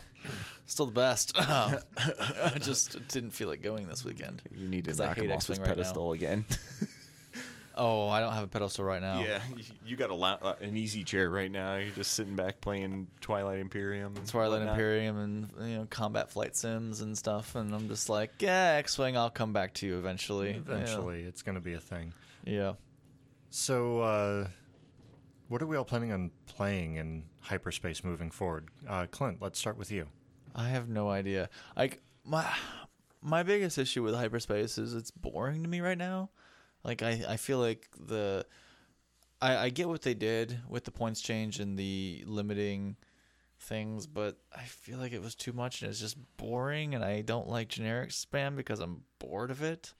still 0.65 0.87
the 0.87 0.91
best. 0.91 1.33
I 1.37 2.57
just 2.59 3.07
didn't 3.09 3.29
feel 3.29 3.47
like 3.47 3.61
going 3.61 3.87
this 3.87 4.03
weekend. 4.03 4.41
you 4.51 4.67
need 4.67 4.85
to 4.85 4.91
I 5.03 5.07
knock 5.07 5.17
hate 5.17 5.25
him 5.25 5.31
off 5.33 5.45
his 5.45 5.51
X-Wing 5.51 5.59
right 5.59 5.67
now. 5.67 5.73
pedestal 5.83 6.11
again. 6.13 6.45
Oh, 7.77 8.07
I 8.07 8.19
don't 8.21 8.31
have 8.33 8.43
a 8.43 8.47
pedestal 8.47 8.85
right 8.85 9.01
now. 9.01 9.21
Yeah, 9.21 9.41
you- 9.55 9.63
you 9.85 9.95
got 9.97 10.09
a 10.09 10.15
lou- 10.15 10.23
uh, 10.23 10.55
an 10.61 10.77
easy 10.77 11.03
chair 11.03 11.29
right 11.29 11.51
now. 11.51 11.75
You're 11.75 11.91
just 11.91 12.13
sitting 12.13 12.35
back 12.35 12.61
playing 12.61 13.07
Twilight 13.21 13.59
Imperium. 13.59 14.15
and 14.15 14.27
Twilight 14.27 14.59
whatnot. 14.59 14.73
Imperium 14.75 15.17
and 15.17 15.49
you 15.69 15.77
know 15.77 15.87
combat 15.89 16.31
flight 16.31 16.55
sims 16.55 17.01
and 17.01 17.17
stuff, 17.17 17.55
and 17.55 17.73
I'm 17.73 17.87
just 17.87 18.07
like, 18.09 18.31
yeah, 18.39 18.75
X-wing, 18.79 19.17
I'll 19.17 19.29
come 19.29 19.51
back 19.53 19.73
to 19.75 19.85
you 19.87 19.97
eventually. 19.97 20.51
Yeah. 20.51 20.57
Eventually, 20.57 21.21
it's 21.23 21.41
going 21.41 21.55
to 21.55 21.61
be 21.61 21.73
a 21.73 21.79
thing. 21.79 22.13
Yeah. 22.45 22.73
So, 23.49 23.99
uh, 24.01 24.47
what 25.47 25.61
are 25.61 25.67
we 25.67 25.77
all 25.77 25.85
planning 25.85 26.11
on 26.11 26.31
playing 26.47 26.95
in 26.95 27.23
hyperspace 27.41 28.03
moving 28.03 28.31
forward? 28.31 28.67
Uh, 28.87 29.05
Clint, 29.09 29.37
let's 29.41 29.59
start 29.59 29.77
with 29.77 29.91
you. 29.91 30.07
I 30.55 30.69
have 30.69 30.89
no 30.89 31.09
idea. 31.09 31.49
Like 31.75 32.01
my 32.23 32.49
my 33.21 33.43
biggest 33.43 33.77
issue 33.77 34.03
with 34.03 34.15
hyperspace 34.15 34.77
is 34.77 34.93
it's 34.93 35.11
boring 35.11 35.63
to 35.63 35.69
me 35.69 35.81
right 35.81 35.97
now. 35.97 36.29
Like 36.85 37.01
I, 37.01 37.23
I 37.27 37.37
feel 37.37 37.57
like 37.57 37.87
the 37.99 38.45
I, 39.41 39.57
I 39.57 39.69
get 39.69 39.89
what 39.89 40.03
they 40.03 40.13
did 40.13 40.59
with 40.69 40.85
the 40.85 40.91
points 40.91 41.19
change 41.19 41.59
and 41.59 41.77
the 41.77 42.23
limiting 42.27 42.95
things, 43.59 44.05
but 44.05 44.37
I 44.55 44.63
feel 44.63 44.99
like 44.99 45.11
it 45.11 45.21
was 45.21 45.33
too 45.33 45.51
much 45.51 45.81
and 45.81 45.89
it's 45.89 45.99
just 45.99 46.17
boring 46.37 46.93
and 46.93 47.03
I 47.03 47.21
don't 47.21 47.49
like 47.49 47.69
generic 47.69 48.11
spam 48.11 48.55
because 48.55 48.79
I'm 48.79 49.01
bored 49.19 49.49
of 49.49 49.63
it. 49.63 49.93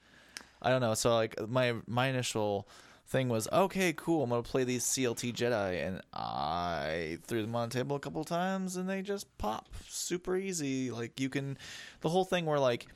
I 0.62 0.70
don't 0.70 0.82
know. 0.82 0.94
So 0.94 1.16
like 1.16 1.36
my 1.50 1.74
my 1.88 2.08
initial 2.08 2.70
thing 3.08 3.30
was 3.30 3.48
okay, 3.52 3.94
cool. 3.94 4.24
I'm 4.24 4.30
gonna 4.30 4.44
play 4.44 4.64
these 4.64 4.84
CLT 4.86 5.34
Jedi, 5.34 5.86
and 5.86 6.02
I 6.14 7.18
threw 7.26 7.42
them 7.42 7.56
on 7.56 7.70
the 7.70 7.76
table 7.76 7.96
a 7.96 8.00
couple 8.00 8.24
times, 8.24 8.76
and 8.76 8.90
they 8.90 9.02
just 9.02 9.38
pop 9.38 9.70
super 9.90 10.36
easy. 10.36 10.92
Like 10.92 11.20
you 11.20 11.30
can, 11.30 11.58
the 12.02 12.10
whole 12.10 12.26
thing 12.26 12.46
where 12.46 12.60
like 12.60 12.88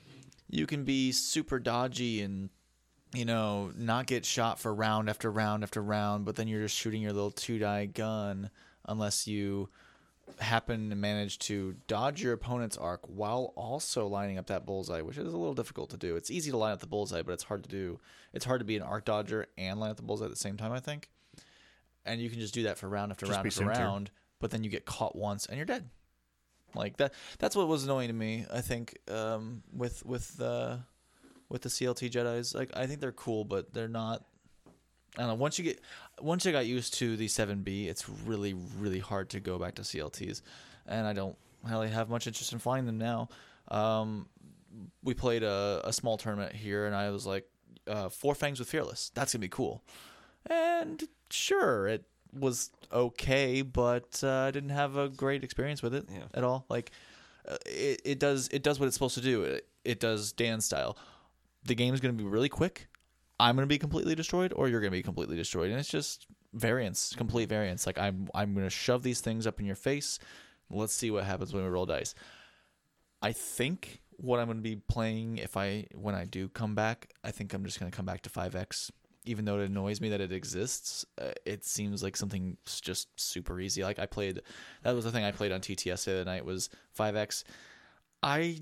you 0.50 0.66
can 0.66 0.84
be 0.84 1.12
super 1.12 1.60
dodgy 1.60 2.22
and 2.22 2.50
you 3.14 3.26
know 3.26 3.72
not 3.76 4.06
get 4.06 4.26
shot 4.26 4.60
for 4.60 4.74
round 4.74 5.10
after 5.10 5.32
round 5.32 5.64
after 5.64 5.82
round, 5.82 6.26
but 6.26 6.36
then 6.36 6.48
you're 6.48 6.62
just 6.62 6.76
shooting 6.76 7.02
your 7.02 7.14
little 7.14 7.32
two 7.32 7.60
die 7.60 7.86
gun 7.86 8.50
unless 8.86 9.28
you 9.28 9.70
happen 10.40 10.90
to 10.90 10.96
manage 10.96 11.40
to 11.40 11.76
dodge 11.88 12.22
your 12.22 12.34
opponent's 12.34 12.78
arc 12.78 13.02
while 13.08 13.52
also 13.56 14.08
lining 14.08 14.38
up 14.38 14.48
that 14.48 14.66
bullseye, 14.66 15.02
which 15.02 15.18
is 15.18 15.34
a 15.34 15.38
little 15.38 15.54
difficult 15.56 15.90
to 15.90 15.98
do. 15.98 16.16
It's 16.16 16.30
easy 16.32 16.52
to 16.52 16.58
line 16.58 16.72
up 16.72 16.80
the 16.80 16.88
bullseye, 16.88 17.22
but 17.24 17.34
it's 17.34 17.44
hard 17.44 17.64
to 17.64 17.70
do. 17.70 18.00
It's 18.34 18.46
hard 18.46 18.60
to 18.60 18.66
be 18.66 18.78
an 18.78 18.84
arc 18.84 19.06
dodger 19.06 19.48
and 19.58 19.80
line 19.80 19.92
up 19.92 19.98
the 19.98 20.04
bullseye 20.04 20.26
at 20.26 20.32
the 20.32 20.38
same 20.38 20.58
time, 20.58 20.72
I 20.72 20.80
think. 20.80 21.10
And 22.06 22.22
you 22.22 22.30
can 22.30 22.40
just 22.40 22.54
do 22.54 22.64
that 22.64 22.78
for 22.78 22.88
round 22.88 23.12
after 23.12 23.26
Just 23.26 23.38
round 23.38 23.48
after 23.48 23.66
round, 23.66 24.12
but 24.40 24.52
then 24.52 24.64
you 24.64 24.70
get 24.70 24.86
caught 24.86 25.16
once 25.16 25.46
and 25.46 25.58
you're 25.58 25.66
dead. 25.66 25.90
Like 26.76 26.98
that. 26.98 27.14
That's 27.40 27.56
what 27.56 27.68
was 27.68 27.84
annoying 27.84 28.10
to 28.10 28.14
me. 28.14 28.46
I 28.54 28.62
think 28.62 28.98
um, 29.10 29.64
with 29.74 30.06
with 30.06 30.40
uh, 30.40 30.78
with 31.50 31.62
the 31.64 31.70
CLT 31.70 32.10
Jedi's, 32.12 32.54
like 32.56 32.70
I 32.76 32.86
think 32.88 33.00
they're 33.02 33.12
cool, 33.12 33.44
but 33.44 33.74
they're 33.74 33.88
not. 33.88 34.24
I 35.18 35.22
don't 35.22 35.30
know. 35.30 35.34
Once 35.36 35.58
you 35.58 35.66
get, 35.66 35.82
once 36.22 36.46
I 36.46 36.52
got 36.52 36.66
used 36.68 36.94
to 36.96 37.18
the 37.18 37.26
7B, 37.28 37.88
it's 37.88 38.08
really, 38.08 38.54
really 38.78 39.00
hard 39.00 39.30
to 39.32 39.40
go 39.40 39.58
back 39.58 39.76
to 39.76 39.82
CLTs, 39.82 40.42
and 40.88 41.08
I 41.08 41.14
don't 41.14 41.36
really 41.64 41.90
have 41.90 42.10
much 42.10 42.28
interest 42.28 42.54
in 42.54 42.60
flying 42.60 42.86
them 42.86 42.98
now. 43.00 43.28
Um, 43.70 44.28
we 45.04 45.14
played 45.16 45.42
a, 45.44 45.82
a 45.84 45.92
small 45.92 46.18
tournament 46.18 46.56
here, 46.56 46.86
and 46.86 46.96
I 46.96 47.10
was 47.10 47.26
like, 47.26 47.46
uh, 47.88 48.10
four 48.10 48.36
fangs 48.36 48.60
with 48.60 48.70
fearless. 48.70 49.12
That's 49.16 49.34
gonna 49.34 49.42
be 49.42 49.50
cool. 49.50 49.82
And 50.48 51.04
sure, 51.32 51.88
it 51.88 52.04
was 52.32 52.70
okay, 52.94 53.64
but 53.64 54.22
uh, 54.24 54.30
I 54.48 54.52
didn't 54.52 54.70
have 54.70 54.96
a 54.96 55.10
great 55.10 55.44
experience 55.44 55.82
with 55.82 55.96
it 55.96 56.06
Yeah. 56.12 56.26
at 56.36 56.44
all. 56.44 56.66
Like, 56.70 56.92
uh, 57.48 57.58
it, 57.66 58.02
it 58.06 58.20
does 58.20 58.48
it 58.52 58.62
does 58.62 58.80
what 58.80 58.86
it's 58.86 58.96
supposed 58.96 59.16
to 59.16 59.22
do. 59.22 59.42
It, 59.44 59.68
it 59.84 60.00
does 60.00 60.32
Dan 60.32 60.62
style. 60.62 60.98
The 61.66 61.76
game 61.76 61.94
is 61.94 62.00
going 62.00 62.16
to 62.16 62.24
be 62.24 62.28
really 62.28 62.50
quick. 62.50 62.88
I'm 63.40 63.56
going 63.56 63.64
to 63.64 63.74
be 63.74 63.78
completely 63.78 64.16
destroyed, 64.16 64.54
or 64.56 64.68
you're 64.68 64.82
going 64.82 64.92
to 64.92 64.98
be 64.98 65.04
completely 65.04 65.38
destroyed, 65.38 65.72
and 65.72 65.80
it's 65.80 65.90
just 65.90 66.28
variance, 66.54 67.14
complete 67.16 67.50
variance. 67.50 67.86
Like 67.86 67.98
I'm 67.98 68.28
I'm 68.34 68.54
going 68.54 68.66
to 68.66 68.70
shove 68.70 69.04
these 69.04 69.22
things 69.22 69.48
up 69.48 69.60
in 69.60 69.66
your 69.66 69.76
face. 69.76 70.20
Let's 70.70 70.94
see 70.94 71.12
what 71.12 71.24
happens 71.24 71.54
when 71.54 71.64
we 71.64 71.70
roll 71.70 71.86
dice. 71.86 72.16
I 73.22 73.32
think 73.32 74.02
what 74.18 74.40
I'm 74.40 74.48
going 74.48 74.58
to 74.58 74.64
be 74.64 74.76
playing 74.76 75.38
if 75.38 75.58
I 75.58 75.86
when 75.94 76.16
I 76.16 76.26
do 76.26 76.50
come 76.50 76.76
back, 76.76 77.14
I 77.24 77.32
think 77.32 77.54
I'm 77.54 77.66
just 77.66 77.80
going 77.80 77.92
to 77.92 77.96
come 77.96 78.06
back 78.06 78.22
to 78.24 78.30
5x. 78.30 78.92
Even 79.26 79.46
though 79.46 79.60
it 79.60 79.70
annoys 79.70 80.02
me 80.02 80.10
that 80.10 80.22
it 80.22 80.32
exists, 80.32 81.06
uh, 81.22 81.32
it 81.46 81.66
seems 81.66 82.02
like 82.02 82.16
something 82.16 82.58
just 82.82 83.08
super 83.20 83.60
easy. 83.60 83.84
Like 83.84 84.00
I 84.00 84.06
played, 84.06 84.42
that 84.84 84.96
was 84.96 85.04
the 85.04 85.12
thing 85.12 85.24
I 85.24 85.32
played 85.32 85.52
on 85.52 85.60
TTS 85.60 86.06
the 86.06 86.14
other 86.14 86.26
night 86.26 86.46
was 86.46 86.70
5x. 86.98 87.44
I 88.24 88.62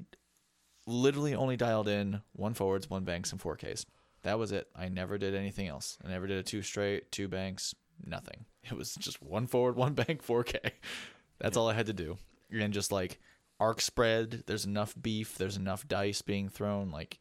literally 0.87 1.35
only 1.35 1.57
dialed 1.57 1.87
in 1.87 2.21
one 2.33 2.55
forwards, 2.55 2.89
one 2.89 3.03
banks, 3.03 3.31
and 3.31 3.39
four 3.39 3.55
Ks. 3.55 3.85
That 4.23 4.39
was 4.39 4.51
it. 4.51 4.67
I 4.75 4.89
never 4.89 5.19
did 5.19 5.35
anything 5.35 5.67
else. 5.67 5.97
I 6.03 6.07
never 6.09 6.25
did 6.25 6.37
a 6.39 6.43
two 6.43 6.63
straight, 6.63 7.11
two 7.11 7.27
banks, 7.27 7.75
nothing. 8.03 8.45
It 8.63 8.73
was 8.73 8.95
just 8.95 9.21
one 9.21 9.47
forward, 9.47 9.75
one 9.75 9.93
bank, 9.93 10.21
four 10.23 10.43
K. 10.43 10.59
That's 11.39 11.55
all 11.55 11.69
I 11.69 11.73
had 11.73 11.85
to 11.85 11.93
do. 11.93 12.17
And 12.51 12.73
just 12.73 12.91
like 12.91 13.19
arc 13.59 13.79
spread, 13.81 14.43
there's 14.47 14.65
enough 14.65 14.95
beef, 14.99 15.37
there's 15.37 15.55
enough 15.57 15.87
dice 15.87 16.21
being 16.21 16.49
thrown. 16.49 16.89
Like 16.91 17.17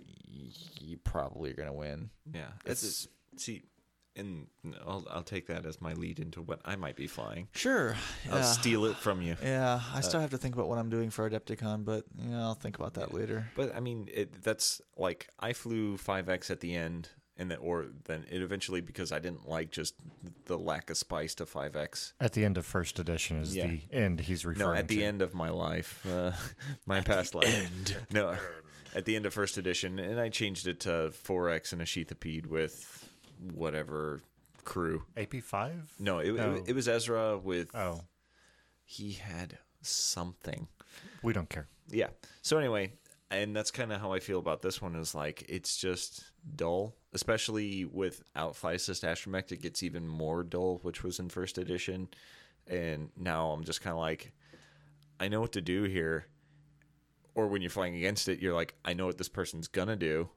you 0.80 0.96
probably 0.98 1.50
are 1.50 1.54
gonna 1.54 1.72
win. 1.72 2.10
Yeah, 2.32 2.48
It's- 2.64 2.82
it's 2.82 3.08
see, 3.36 3.62
and 4.16 4.46
I'll 4.86 5.06
I'll 5.10 5.22
take 5.22 5.46
that 5.48 5.66
as 5.66 5.80
my 5.80 5.92
lead 5.92 6.18
into 6.18 6.42
what 6.42 6.60
I 6.64 6.76
might 6.76 6.96
be 6.96 7.06
flying. 7.06 7.48
Sure. 7.52 7.96
I'll 8.30 8.42
steal 8.42 8.84
it 8.86 8.96
from 8.96 9.22
you. 9.22 9.36
Yeah, 9.42 9.80
I 9.94 10.00
still 10.00 10.20
have 10.20 10.30
to 10.30 10.38
think 10.38 10.54
about 10.54 10.68
what 10.68 10.78
I'm 10.78 10.90
doing 10.90 11.10
for 11.10 11.28
Adepticon, 11.28 11.84
but 11.84 12.04
yeah, 12.16 12.40
I'll 12.40 12.54
think 12.54 12.78
about 12.78 12.94
that 12.94 13.12
later. 13.14 13.50
But 13.54 13.74
I 13.74 13.80
mean, 13.80 14.08
it, 14.12 14.42
that's 14.42 14.80
like 14.96 15.28
I 15.38 15.52
flew 15.52 15.96
5x 15.96 16.50
at 16.50 16.60
the 16.60 16.74
end, 16.74 17.08
and 17.36 17.50
then 17.50 17.58
or 17.58 17.86
then 18.04 18.24
it 18.30 18.42
eventually 18.42 18.80
because 18.80 19.12
I 19.12 19.18
didn't 19.18 19.48
like 19.48 19.70
just 19.70 19.94
the 20.46 20.58
lack 20.58 20.90
of 20.90 20.96
spice 20.96 21.34
to 21.36 21.44
5x. 21.44 22.12
At 22.20 22.32
the 22.32 22.44
end 22.44 22.56
of 22.58 22.64
first 22.66 22.98
edition 22.98 23.38
is 23.38 23.54
Yeah. 23.54 23.66
the 23.66 23.80
end 23.92 24.20
he's 24.20 24.44
referring 24.46 24.66
to. 24.68 24.72
No, 24.74 24.78
at 24.78 24.88
the 24.88 24.98
to. 24.98 25.04
end 25.04 25.22
of 25.22 25.34
my 25.34 25.50
life, 25.50 26.04
uh, 26.10 26.32
my 26.86 27.00
past 27.00 27.34
life. 27.34 27.70
No, 28.10 28.36
at 28.94 29.04
the 29.04 29.14
end 29.16 29.26
of 29.26 29.34
first 29.34 29.58
edition, 29.58 29.98
and 29.98 30.18
I 30.18 30.28
changed 30.30 30.66
it 30.66 30.80
to 30.80 31.12
4x 31.24 31.72
and 31.72 31.82
a 31.82 31.84
Sheathipede 31.84 32.46
with 32.46 33.05
whatever 33.55 34.22
crew. 34.64 35.05
AP 35.16 35.37
five? 35.43 35.93
No, 35.99 36.18
it, 36.18 36.34
No. 36.34 36.55
it, 36.55 36.61
oh. 36.61 36.64
it 36.66 36.74
was 36.74 36.89
Ezra 36.89 37.39
with. 37.39 37.74
Oh, 37.74 38.03
He 38.84 39.12
had 39.12 39.59
something. 39.82 40.68
we 41.22 41.32
don't 41.32 41.49
care. 41.49 41.68
Yeah. 41.89 42.09
So 42.43 42.59
anyway, 42.59 42.93
and 43.30 43.55
that's 43.55 43.70
kind 43.70 43.93
of 43.93 44.01
how 44.01 44.12
I 44.12 44.20
feel 44.20 44.39
about 44.39 44.62
this 44.62 44.80
one. 44.82 44.95
Is 44.97 45.14
like 45.14 45.45
it's 45.49 45.76
just 45.76 46.24
dull, 46.57 46.95
especially 47.12 47.84
with 47.84 48.22
Fly 48.55 48.72
Assist 48.72 49.03
Astromech. 49.05 49.53
It 49.53 49.62
gets 49.62 49.82
even 49.82 50.07
more 50.09 50.43
dull, 50.43 50.78
which 50.82 51.03
was 51.03 51.18
in 51.18 51.28
first 51.28 51.59
edition, 51.59 52.09
and 52.66 53.11
now 53.16 53.51
I'm 53.51 53.64
just 53.64 53.80
kind 53.82 53.93
of 53.95 54.01
like, 54.01 54.32
I 55.20 55.28
know 55.28 55.41
what 55.41 55.53
to 55.53 55.61
do 55.61 55.84
here. 55.84 56.26
Or 57.34 57.49
when 57.49 57.61
you're 57.61 57.70
flying 57.70 57.95
against 57.97 58.28
it, 58.28 58.39
you're 58.41 58.55
like, 58.55 58.74
I 58.84 58.95
know 58.95 59.05
what 59.07 59.18
this 59.18 59.28
person's 59.28 59.68
gonna 59.68 59.97
do. 59.97 60.30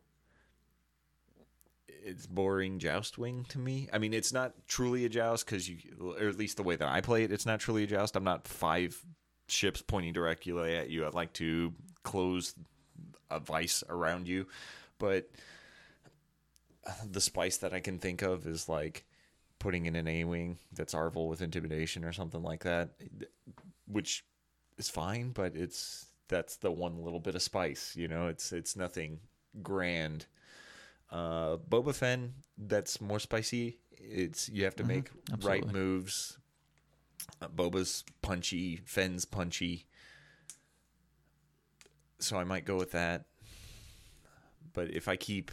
It's 2.10 2.26
boring 2.26 2.80
joust 2.80 3.18
wing 3.18 3.46
to 3.50 3.60
me. 3.60 3.88
I 3.94 4.00
mean, 4.00 4.14
it's 4.14 4.34
not 4.34 4.54
truly 4.68 5.06
a 5.06 5.10
joust 5.10 5.46
because 5.46 5.70
you, 5.70 5.78
or 6.20 6.28
at 6.28 6.38
least 6.38 6.58
the 6.58 6.64
way 6.64 6.76
that 6.76 6.88
I 6.88 7.02
play 7.02 7.24
it, 7.24 7.32
it's 7.32 7.46
not 7.46 7.60
truly 7.60 7.84
a 7.84 7.88
joust. 7.88 8.16
I'm 8.16 8.24
not 8.24 8.48
five 8.48 9.00
ships 9.48 9.82
pointing 9.82 10.14
directly 10.14 10.76
at 10.76 10.90
you. 10.90 11.06
I'd 11.06 11.14
like 11.14 11.34
to 11.34 11.74
close 12.04 12.56
a 13.30 13.40
vice 13.40 13.84
around 13.90 14.28
you, 14.28 14.48
but 14.98 15.30
the 17.10 17.22
spice 17.22 17.58
that 17.58 17.74
I 17.74 17.80
can 17.80 18.00
think 18.00 18.22
of 18.22 18.48
is 18.48 18.68
like 18.68 19.06
putting 19.60 19.86
in 19.86 19.96
an 19.96 20.08
A 20.08 20.24
wing 20.24 20.58
that's 20.74 20.94
Arvel 20.94 21.28
with 21.28 21.42
intimidation 21.42 22.04
or 22.04 22.14
something 22.14 22.42
like 22.42 22.64
that, 22.64 22.90
which 23.88 24.26
is 24.78 24.90
fine, 24.90 25.32
but 25.32 25.56
it's 25.56 26.08
that's 26.28 26.56
the 26.58 26.72
one 26.72 27.04
little 27.04 27.20
bit 27.20 27.36
of 27.36 27.42
spice, 27.42 27.96
you 27.96 28.08
know. 28.08 28.28
It's 28.28 28.52
it's 28.52 28.76
nothing 28.76 29.20
grand. 29.62 30.26
Uh, 31.12 31.58
Boba 31.58 31.94
Fenn, 31.94 32.34
that's 32.58 33.02
more 33.02 33.20
spicy. 33.20 33.80
It's 33.92 34.50
you 34.50 34.64
have 34.64 34.76
to 34.78 34.84
make 34.84 35.10
right 35.42 35.66
moves. 35.66 36.38
Uh, 37.42 37.48
Boba's 37.48 38.04
punchy, 38.22 38.82
Fenn's 38.86 39.26
punchy. 39.26 39.86
So 42.20 42.38
I 42.38 42.44
might 42.44 42.66
go 42.66 42.76
with 42.76 42.92
that. 42.92 43.26
But 44.74 44.92
if 44.92 45.08
I 45.08 45.16
keep, 45.16 45.52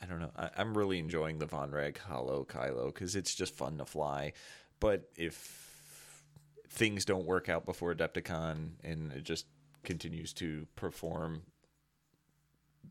I 0.00 0.06
don't 0.06 0.20
know. 0.20 0.30
I, 0.36 0.50
I'm 0.56 0.76
really 0.76 0.98
enjoying 0.98 1.38
the 1.38 1.46
Von 1.46 1.70
Reg 1.70 1.98
Holo 1.98 2.44
Kylo 2.44 2.86
because 2.86 3.16
it's 3.16 3.34
just 3.34 3.54
fun 3.54 3.78
to 3.78 3.84
fly. 3.84 4.32
But 4.78 5.10
if 5.16 6.22
things 6.68 7.04
don't 7.04 7.26
work 7.26 7.48
out 7.48 7.66
before 7.66 7.94
Adepticon 7.94 8.70
and 8.84 9.12
it 9.12 9.24
just 9.24 9.46
continues 9.82 10.32
to 10.34 10.66
perform 10.76 11.42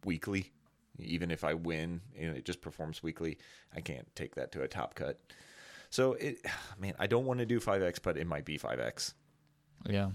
weekly, 0.04 0.52
even 1.02 1.32
if 1.32 1.43
I 1.43 1.54
win 1.54 2.02
and 2.18 2.36
it 2.36 2.45
just 2.45 2.62
performs 2.62 3.02
weekly, 3.04 3.38
I 3.76 3.82
can't 3.82 4.08
take 4.16 4.36
that 4.36 4.52
to 4.54 4.62
a 4.64 4.68
top 4.68 4.95
cut. 4.95 5.20
So 5.89 6.14
it, 6.14 6.39
man, 6.80 6.93
I 7.00 7.08
don't 7.08 7.26
want 7.26 7.39
to 7.39 7.45
do 7.45 7.60
5x, 7.60 8.00
but 8.04 8.18
it 8.18 8.28
might 8.28 8.45
be 8.45 8.58
5x 8.58 9.14
Yeah. 9.88 10.12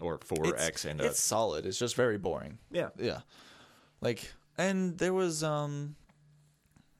or 0.00 0.18
4x 0.18 0.68
it's, 0.68 0.84
and 0.84 1.00
a, 1.00 1.06
it's 1.06 1.20
solid. 1.22 1.66
It's 1.66 1.78
just 1.78 1.94
very 1.96 2.18
boring. 2.18 2.58
yeah, 2.70 2.88
Yeah. 2.98 3.20
Like 4.00 4.32
and 4.58 4.96
there 4.98 5.12
was 5.14 5.42
um 5.42 5.96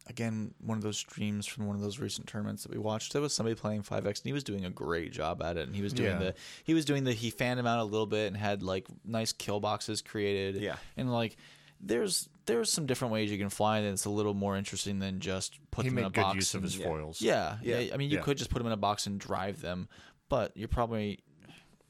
again 0.09 0.55
one 0.61 0.79
of 0.79 0.85
those 0.85 0.99
streams 0.99 1.47
from 1.47 1.67
one 1.67 1.75
of 1.75 1.83
those 1.83 1.99
recent 1.99 2.27
tournaments 2.29 2.63
that 2.63 2.71
we 2.73 2.79
watched. 2.79 3.13
There 3.13 3.21
was 3.23 3.33
somebody 3.33 3.55
playing 3.57 3.83
5x 3.83 4.05
and 4.07 4.25
he 4.25 4.33
was 4.33 4.45
doing 4.45 4.65
a 4.65 4.71
great 4.71 5.13
job 5.13 5.43
at 5.43 5.57
it 5.57 5.67
and 5.67 5.75
he 5.75 5.83
was 5.83 5.93
doing 5.93 6.13
Yeah. 6.13 6.19
the 6.19 6.35
he 6.65 6.75
was 6.75 6.85
doing 6.85 7.05
the 7.05 7.13
he 7.13 7.31
fanned 7.31 7.59
him 7.59 7.67
out 7.67 7.81
a 7.81 7.85
little 7.85 8.07
bit 8.07 8.29
and 8.29 8.37
had 8.37 8.63
like 8.63 8.87
nice 9.05 9.33
kill 9.33 9.61
boxes 9.61 10.01
created. 10.03 10.63
Yeah. 10.63 10.77
And 10.97 11.13
like 11.13 11.37
there's 11.81 12.29
there's 12.47 12.73
some 12.73 12.87
different 12.87 13.13
ways 13.13 13.31
you 13.31 13.39
can 13.39 13.51
fly 13.51 13.79
and 13.79 13.87
it's 13.89 14.05
a 14.05 14.11
little 14.11 14.35
more 14.35 14.57
interesting 14.57 14.99
than 15.01 15.21
just 15.21 15.59
put 15.71 15.85
He 15.85 15.89
them 15.91 15.99
in 15.99 16.05
a 16.05 16.07
made 16.09 16.15
good 16.15 16.21
box 16.23 16.37
use 16.37 16.55
of 16.55 16.63
his 16.63 16.77
Yeah. 16.79 16.87
foils. 16.87 17.21
yeah, 17.21 17.59
yeah, 17.63 17.79
Yeah. 17.81 17.95
I 17.95 17.97
mean, 17.97 18.11
you 18.11 18.17
Yeah. 18.19 18.23
could 18.23 18.39
just 18.39 18.51
put 18.51 18.59
them 18.59 18.67
in 18.67 18.73
a 18.73 18.77
box 18.77 19.07
and 19.07 19.19
drive 19.21 19.61
them, 19.61 19.89
but 20.29 20.57
you're 20.57 20.69
probably 20.69 21.21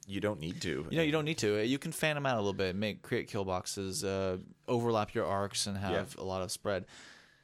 you 0.08 0.20
don't 0.20 0.38
need 0.38 0.60
to. 0.62 0.86
you 0.90 0.98
know, 0.98 1.02
you 1.02 1.10
don't 1.10 1.24
need 1.24 1.38
to. 1.38 1.66
You 1.66 1.78
can 1.78 1.90
fan 1.90 2.14
them 2.14 2.26
out 2.26 2.36
a 2.36 2.40
little 2.40 2.52
bit, 2.52 2.76
make 2.76 3.02
create 3.02 3.26
kill 3.28 3.44
boxes, 3.44 4.04
uh, 4.04 4.38
overlap 4.68 5.14
your 5.14 5.26
arcs, 5.26 5.66
and 5.66 5.76
have 5.76 6.16
a 6.16 6.22
lot 6.22 6.42
of 6.42 6.52
spread. 6.52 6.86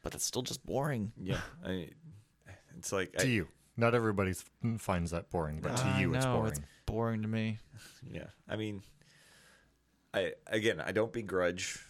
But 0.02 0.12
that's 0.12 0.24
still 0.24 0.42
just 0.42 0.64
boring. 0.64 1.12
Yeah, 1.20 1.40
I, 1.64 1.90
it's 2.78 2.92
like 2.92 3.12
To 3.18 3.24
I, 3.26 3.28
you, 3.28 3.48
not 3.76 3.94
everybody 3.96 4.32
finds 4.78 5.10
that 5.10 5.28
boring, 5.30 5.60
but 5.60 5.76
to 5.76 5.82
I 5.84 6.00
you, 6.00 6.14
it's 6.14 6.24
know, 6.24 6.36
boring. 6.36 6.52
It's 6.52 6.60
boring 6.86 7.22
to 7.22 7.28
me. 7.28 7.58
Yeah, 8.08 8.26
I 8.48 8.54
mean, 8.56 8.82
I 10.14 10.34
again, 10.46 10.80
I 10.80 10.92
don't 10.92 11.12
begrudge 11.12 11.84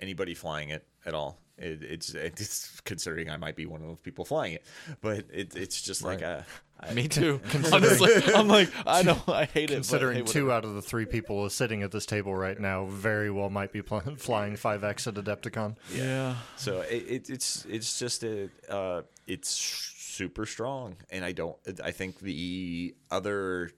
anybody 0.00 0.34
flying 0.34 0.70
it 0.70 0.86
at 1.06 1.14
all. 1.14 1.38
It, 1.56 1.82
it's 1.82 2.14
it's 2.14 2.80
considering 2.82 3.28
I 3.30 3.36
might 3.36 3.56
be 3.56 3.66
one 3.66 3.80
of 3.82 3.88
those 3.88 3.98
people 4.00 4.24
flying 4.24 4.52
it, 4.52 4.64
but 5.00 5.24
it, 5.32 5.56
it's 5.56 5.82
just 5.82 6.04
like 6.04 6.20
Right. 6.20 6.28
a. 6.30 6.46
I, 6.80 6.94
Me 6.94 7.08
too. 7.08 7.40
Honestly, 7.72 8.12
I'm 8.32 8.46
like, 8.46 8.70
I 8.86 9.02
know, 9.08 9.20
I 9.26 9.46
hate 9.46 9.72
it. 9.72 9.74
Considering 9.74 10.18
but, 10.20 10.26
hey, 10.28 10.32
two 10.32 10.52
out 10.52 10.64
of 10.64 10.74
the 10.74 10.82
three 10.82 11.06
people 11.06 11.50
sitting 11.50 11.82
at 11.82 11.90
this 11.90 12.06
table 12.06 12.32
right 12.36 12.56
now 12.60 12.84
very 12.84 13.32
well 13.32 13.50
might 13.50 13.72
be 13.72 13.82
pl- 13.82 13.98
flying 14.18 14.54
5x 14.54 15.08
at 15.08 15.14
Adepticon. 15.14 15.74
yeah, 15.92 16.36
So 16.56 16.82
it, 16.82 17.04
it, 17.08 17.30
it's 17.30 17.64
it's 17.68 17.98
just 17.98 18.22
a 18.22 18.48
uh, 18.70 19.02
it's 19.26 19.48
super 19.50 20.46
strong, 20.46 20.94
and 21.10 21.24
I 21.24 21.32
don't. 21.32 21.56
I 21.82 21.90
think 21.90 22.20
the 22.20 22.94
other, 23.10 23.72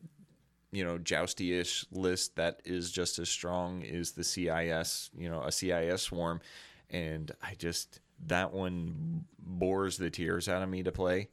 you 0.72 0.84
know, 0.84 0.98
jousty-ish 0.98 1.86
list 1.90 2.36
that 2.36 2.60
is 2.64 2.90
just 2.92 3.18
as 3.18 3.28
strong 3.28 3.82
is 3.82 4.12
the 4.12 4.24
CIS. 4.24 5.10
You 5.16 5.28
know, 5.30 5.42
a 5.42 5.50
CIS 5.52 6.02
swarm, 6.02 6.40
and 6.90 7.30
I 7.42 7.54
just 7.58 8.00
that 8.26 8.52
one 8.52 9.24
bores 9.38 9.96
the 9.96 10.10
tears 10.10 10.48
out 10.48 10.62
of 10.62 10.68
me 10.68 10.82
to 10.82 10.92
play. 10.92 11.28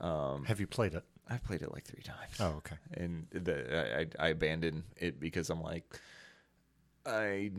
Have 0.00 0.58
you 0.60 0.66
played 0.66 0.94
it? 0.94 1.04
I've 1.28 1.44
played 1.44 1.62
it 1.62 1.72
like 1.72 1.84
three 1.84 2.02
times 2.02 2.40
Oh, 2.40 2.54
okay. 2.58 2.74
and 2.94 3.26
the, 3.30 4.08
I, 4.18 4.24
I 4.26 4.28
abandoned 4.30 4.82
it 4.96 5.20
because 5.20 5.48
I'm 5.48 5.62
like, 5.62 5.84
I, 7.06 7.52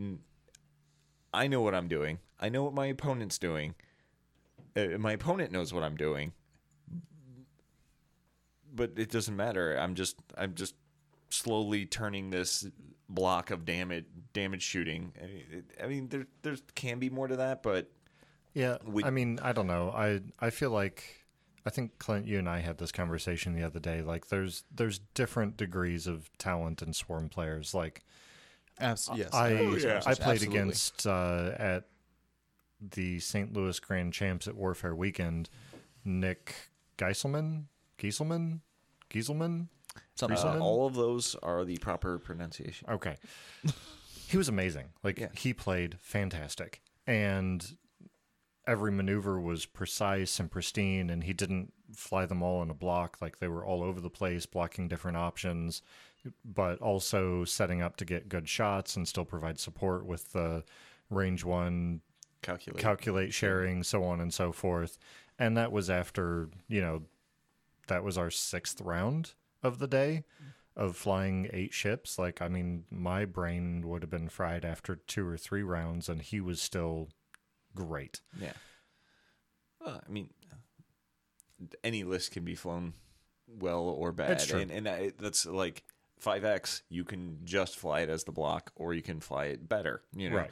I 1.32 1.46
know 1.46 1.62
what 1.62 1.74
I'm 1.74 1.88
doing. 1.88 2.18
I 2.38 2.50
know 2.50 2.64
what 2.64 2.74
my 2.74 2.86
opponent's 2.86 3.38
doing. 3.38 3.74
Uh, 4.76 4.98
my 4.98 5.12
opponent 5.12 5.52
knows 5.52 5.72
what 5.72 5.82
I'm 5.84 5.96
doing, 5.96 6.32
but 8.74 8.92
it 8.96 9.10
doesn't 9.10 9.36
matter. 9.36 9.76
I'm 9.78 9.94
just 9.94 10.16
I'm 10.36 10.54
just 10.54 10.74
slowly 11.32 11.86
turning 11.86 12.30
this 12.30 12.66
block 13.08 13.50
of 13.50 13.64
damage 13.64 14.06
damage 14.32 14.62
shooting. 14.62 15.12
I 15.22 15.26
mean, 15.26 15.44
it- 15.50 15.82
I 15.82 15.86
mean 15.86 16.08
there 16.08 16.26
there 16.42 16.56
can 16.74 16.98
be 16.98 17.10
more 17.10 17.28
to 17.28 17.36
that, 17.36 17.62
but 17.62 17.90
Yeah, 18.54 18.76
We- 18.84 19.04
I 19.04 19.10
mean, 19.10 19.38
I 19.42 19.52
don't 19.52 19.66
know. 19.66 19.90
I 19.90 20.20
I 20.38 20.50
feel 20.50 20.70
like 20.70 21.04
I 21.64 21.70
think 21.70 21.98
Clint, 21.98 22.26
you 22.26 22.38
and 22.38 22.48
I 22.48 22.58
had 22.58 22.76
this 22.78 22.90
conversation 22.92 23.54
the 23.54 23.62
other 23.62 23.78
day. 23.80 24.02
Like, 24.02 24.26
there's 24.28 24.64
there's 24.74 24.98
different 25.14 25.56
degrees 25.56 26.06
of 26.06 26.28
talent 26.38 26.82
in 26.82 26.92
Swarm 26.92 27.28
players. 27.28 27.72
Like, 27.72 28.02
Abs- 28.78 29.08
yes. 29.14 29.32
I 29.32 29.52
Oh, 29.54 29.76
yeah. 29.76 30.02
I 30.04 30.14
played 30.14 30.42
Absolutely. 30.42 30.46
against 30.58 31.06
uh, 31.06 31.54
at 31.58 31.88
the 32.80 33.20
St. 33.20 33.52
Louis 33.52 33.78
Grand 33.78 34.12
Champs 34.12 34.48
at 34.48 34.56
Warfare 34.56 34.94
Weekend. 34.94 35.48
Nick 36.04 36.54
Geiselman, 36.98 37.66
Gieselman, 37.98 38.60
Gieselman. 39.08 39.68
Something 40.14 40.38
uh, 40.38 40.58
all 40.60 40.86
of 40.86 40.94
those 40.94 41.34
are 41.42 41.64
the 41.64 41.78
proper 41.78 42.18
pronunciation. 42.18 42.88
Okay. 42.90 43.16
he 44.28 44.36
was 44.36 44.48
amazing. 44.48 44.90
Like 45.02 45.18
Yeah. 45.18 45.28
he 45.34 45.52
played 45.54 45.98
fantastic. 46.00 46.82
And 47.06 47.76
every 48.66 48.92
maneuver 48.92 49.40
was 49.40 49.66
precise 49.66 50.38
and 50.38 50.50
pristine 50.50 51.10
and 51.10 51.24
he 51.24 51.32
didn't 51.32 51.72
fly 51.94 52.24
them 52.26 52.42
all 52.42 52.62
in 52.62 52.70
a 52.70 52.74
block 52.74 53.18
like 53.20 53.38
they 53.40 53.48
were 53.48 53.64
all 53.64 53.82
over 53.82 54.00
the 54.00 54.08
place 54.08 54.46
blocking 54.46 54.86
different 54.86 55.16
options 55.16 55.82
but 56.44 56.80
also 56.80 57.44
setting 57.44 57.82
up 57.82 57.96
to 57.96 58.04
get 58.04 58.28
good 58.28 58.48
shots 58.48 58.94
and 58.94 59.08
still 59.08 59.24
provide 59.24 59.58
support 59.58 60.06
with 60.06 60.32
the 60.32 60.62
range 61.10 61.44
1 61.44 62.00
Calculate. 62.40 62.80
calculate 62.80 63.34
sharing 63.34 63.82
so 63.82 64.04
on 64.04 64.20
and 64.20 64.32
so 64.32 64.52
forth 64.52 64.96
and 65.40 65.56
that 65.56 65.72
was 65.72 65.90
after 65.90 66.48
you 66.68 66.80
know 66.80 67.02
that 67.88 68.04
was 68.04 68.16
our 68.16 68.30
sixth 68.30 68.80
round 68.80 69.34
of 69.62 69.78
the 69.78 69.86
day 69.86 70.24
of 70.76 70.96
flying 70.96 71.48
eight 71.52 71.72
ships 71.74 72.18
like 72.18 72.40
i 72.40 72.48
mean 72.48 72.84
my 72.90 73.24
brain 73.24 73.86
would 73.86 74.02
have 74.02 74.10
been 74.10 74.28
fried 74.28 74.64
after 74.64 74.96
two 74.96 75.26
or 75.26 75.36
three 75.36 75.62
rounds 75.62 76.08
and 76.08 76.22
he 76.22 76.40
was 76.40 76.60
still 76.60 77.08
great 77.74 78.20
Yeah. 78.40 78.52
Well, 79.84 80.00
I 80.06 80.10
mean, 80.12 80.30
any 81.84 82.04
list 82.04 82.32
can 82.32 82.44
be 82.44 82.54
flown 82.54 82.94
well 83.48 83.82
or 83.82 84.12
bad, 84.12 84.30
That's 84.30 84.46
true. 84.46 84.60
and 84.60 84.70
and 84.70 84.88
I, 84.88 85.12
that's 85.18 85.44
like 85.46 85.82
five 86.18 86.44
X. 86.44 86.82
You 86.88 87.04
can 87.04 87.38
just 87.44 87.76
fly 87.76 88.00
it 88.00 88.08
as 88.08 88.24
the 88.24 88.32
block, 88.32 88.72
or 88.76 88.94
you 88.94 89.02
can 89.02 89.20
fly 89.20 89.46
it 89.46 89.68
better. 89.68 90.02
You 90.14 90.30
know, 90.30 90.36
Right. 90.36 90.50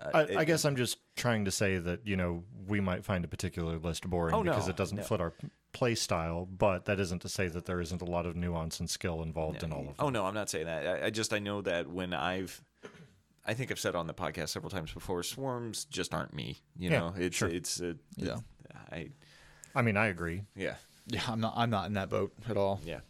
Uh, 0.00 0.10
I, 0.14 0.20
it- 0.22 0.36
I 0.38 0.44
guess 0.44 0.64
i'm 0.64 0.76
just 0.76 0.98
trying 1.16 1.44
to 1.44 1.50
say 1.50 1.76
that 1.78 2.06
you 2.06 2.16
know 2.16 2.44
we 2.66 2.80
might 2.80 3.04
find 3.04 3.24
a 3.24 3.28
particular 3.28 3.76
list 3.78 4.08
boring 4.08 4.34
Oh, 4.34 4.42
no, 4.42 4.52
because 4.52 4.68
it 4.68 4.76
doesn't 4.76 4.96
no. 4.98 5.02
fit 5.04 5.20
our 5.20 5.34
play 5.72 5.94
style 5.94 6.46
but 6.46 6.86
that 6.86 6.98
isn't 6.98 7.20
to 7.22 7.28
say 7.28 7.48
that 7.48 7.66
there 7.66 7.80
isn't 7.80 8.00
a 8.02 8.04
lot 8.06 8.24
of 8.26 8.34
nuance 8.36 8.80
and 8.80 8.88
skill 8.88 9.22
involved 9.22 9.62
in 9.62 9.72
all 9.72 9.80
of 9.80 9.86
them 9.88 9.94
Oh 9.98 10.08
no, 10.10 10.24
I'm 10.24 10.34
not 10.34 10.48
saying 10.50 10.66
that. 10.66 10.86
I, 10.86 11.06
I 11.06 11.10
just 11.10 11.32
I 11.32 11.38
know 11.38 11.60
that 11.62 11.88
when 11.90 12.12
I've 12.14 12.62
I 13.44 13.54
think 13.54 13.70
I've 13.70 13.78
said 13.80 13.94
on 13.96 14.06
the 14.06 14.14
podcast 14.14 14.50
several 14.50 14.70
times 14.70 14.92
before. 14.92 15.22
Swarms 15.24 15.84
just 15.86 16.14
aren't 16.14 16.32
me. 16.32 16.58
You 16.78 16.90
Yeah, 16.90 16.98
know, 17.00 17.14
it's 17.18 17.36
sure. 17.36 17.48
it's 17.48 17.80
uh, 17.80 17.94
Yeah. 18.16 18.36
I 18.92 19.10
I 19.74 19.82
mean, 19.82 19.96
I 19.96 20.06
agree. 20.06 20.42
yeah 20.54 20.74
Yeah, 21.08 21.22
I'm 21.28 21.40
not. 21.40 21.54
I'm 21.56 21.68
not 21.70 21.86
in 21.86 21.94
that 21.94 22.08
boat 22.08 22.32
at 22.48 22.56
all. 22.56 22.80
yeah. 22.84 23.00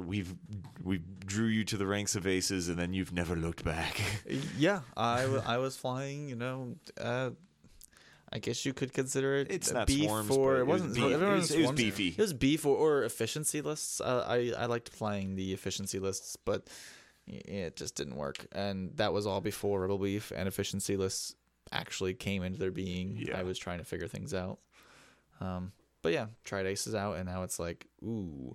We've 0.00 0.34
we 0.82 1.00
drew 1.24 1.46
you 1.46 1.64
to 1.64 1.76
the 1.76 1.86
ranks 1.86 2.16
of 2.16 2.26
aces, 2.26 2.68
and 2.68 2.78
then 2.78 2.92
you've 2.92 3.12
never 3.12 3.36
looked 3.36 3.64
back. 3.64 4.00
Yeah, 4.58 4.80
I, 4.96 5.22
I 5.46 5.58
was 5.58 5.76
flying. 5.76 6.28
You 6.28 6.36
know, 6.36 6.74
uh, 7.00 7.30
I 8.32 8.38
guess 8.38 8.64
you 8.66 8.72
could 8.72 8.92
consider 8.92 9.36
it. 9.36 9.48
It's 9.50 9.72
not 9.72 9.86
beef 9.86 10.04
swarms, 10.04 10.30
or 10.30 10.52
but 10.54 10.56
it 10.56 10.60
it 10.60 10.66
was 10.66 10.80
wasn't. 10.82 10.94
beef. 10.94 11.04
it 11.04 11.06
It 11.06 11.12
wasn't 11.20 11.36
was- 11.36 11.50
it 11.50 11.60
was 11.62 11.70
beefy. 11.72 12.08
It 12.08 12.18
was 12.18 12.32
beef 12.32 12.66
or, 12.66 12.76
or 12.76 13.04
efficiency 13.04 13.60
lists. 13.60 14.00
Uh, 14.00 14.24
I 14.26 14.52
I 14.58 14.66
liked 14.66 14.88
flying 14.88 15.36
the 15.36 15.52
efficiency 15.52 15.98
lists, 15.98 16.36
but 16.36 16.66
it 17.26 17.76
just 17.76 17.94
didn't 17.94 18.16
work. 18.16 18.46
And 18.52 18.96
that 18.96 19.12
was 19.12 19.26
all 19.26 19.40
before 19.40 19.80
Rebel 19.80 19.98
Beef 19.98 20.32
and 20.34 20.46
efficiency 20.48 20.96
lists 20.96 21.34
actually 21.72 22.14
came 22.14 22.42
into 22.42 22.58
their 22.58 22.70
being. 22.72 23.16
Yeah. 23.18 23.38
I 23.38 23.42
was 23.44 23.58
trying 23.58 23.78
to 23.78 23.84
figure 23.84 24.08
things 24.08 24.34
out. 24.34 24.58
Um, 25.40 25.72
but 26.02 26.12
yeah, 26.12 26.26
tried 26.44 26.66
aces 26.66 26.94
out, 26.94 27.16
and 27.16 27.26
now 27.26 27.42
it's 27.44 27.58
like, 27.58 27.86
ooh, 28.02 28.54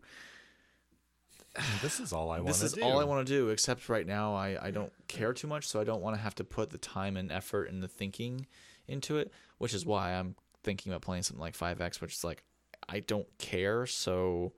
This 1.82 2.00
is 2.00 2.14
all 2.14 2.32
I 2.32 2.38
want 2.38 2.48
this 2.48 2.64
is 2.64 2.74
do. 2.74 2.82
all 2.82 3.00
I 3.00 3.04
want 3.04 3.26
to 3.26 3.34
do. 3.34 3.50
Except 3.50 3.90
right 3.90 4.06
now, 4.06 4.36
I 4.36 4.58
I 4.62 4.72
don't 4.72 4.92
care 5.08 5.34
too 5.34 5.48
much, 5.48 5.68
so 5.68 5.80
I 5.80 5.84
don't 5.84 6.02
want 6.02 6.16
to 6.16 6.22
have 6.22 6.36
to 6.36 6.44
put 6.44 6.70
the 6.70 6.78
time 6.78 7.18
and 7.18 7.32
effort 7.32 7.70
and 7.70 7.82
the 7.82 7.88
thinking 7.88 8.48
into 8.88 9.18
it. 9.18 9.32
Which 9.58 9.74
is 9.74 9.86
why 9.86 10.14
I'm 10.14 10.36
thinking 10.64 10.92
about 10.92 11.02
playing 11.02 11.24
something 11.24 11.42
like 11.42 11.58
5X, 11.58 12.02
which 12.02 12.14
is 12.14 12.24
like 12.24 12.44
I 12.88 13.02
don't 13.02 13.28
care, 13.38 13.86
so 13.86 14.54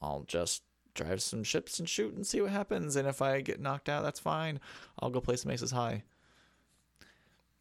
I'll 0.00 0.24
just 0.26 0.62
drive 0.94 1.22
some 1.22 1.42
ships 1.42 1.78
and 1.78 1.88
shoot 1.88 2.14
and 2.14 2.26
see 2.26 2.40
what 2.40 2.50
happens. 2.50 2.96
And 2.96 3.08
if 3.08 3.22
I 3.22 3.40
get 3.40 3.60
knocked 3.60 3.88
out, 3.88 4.02
that's 4.02 4.20
fine. 4.20 4.60
I'll 4.98 5.10
go 5.10 5.20
play 5.20 5.36
some 5.36 5.50
Aces 5.50 5.70
High. 5.70 6.02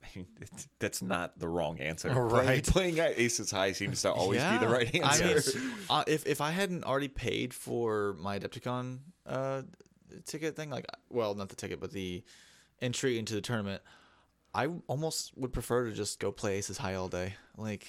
That's 0.79 1.01
not 1.01 1.39
the 1.39 1.47
wrong 1.47 1.79
answer. 1.79 2.11
Right. 2.31 2.63
Playing, 2.63 2.95
playing 2.95 3.13
aces 3.17 3.51
high 3.51 3.71
seems 3.71 4.01
to 4.03 4.11
always 4.11 4.43
be 4.43 4.57
the 4.57 4.67
right 4.67 4.93
answer. 4.95 5.23
I 5.23 5.59
mean, 5.59 5.73
uh, 5.89 6.03
if 6.07 6.25
if 6.25 6.41
I 6.41 6.51
hadn't 6.51 6.83
already 6.83 7.07
paid 7.07 7.53
for 7.53 8.15
my 8.19 8.39
Adepticon 8.39 8.99
uh, 9.25 9.63
ticket 10.25 10.55
thing, 10.55 10.69
like, 10.69 10.85
well, 11.09 11.35
not 11.35 11.49
the 11.49 11.55
ticket, 11.55 11.79
but 11.79 11.91
the 11.91 12.23
entry 12.81 13.17
into 13.17 13.33
the 13.33 13.41
tournament, 13.41 13.81
I 14.53 14.67
almost 14.87 15.37
would 15.37 15.51
prefer 15.51 15.85
to 15.85 15.91
just 15.91 16.19
go 16.19 16.31
play 16.31 16.57
Aces 16.57 16.77
High 16.77 16.95
all 16.95 17.09
day, 17.09 17.33
like, 17.57 17.87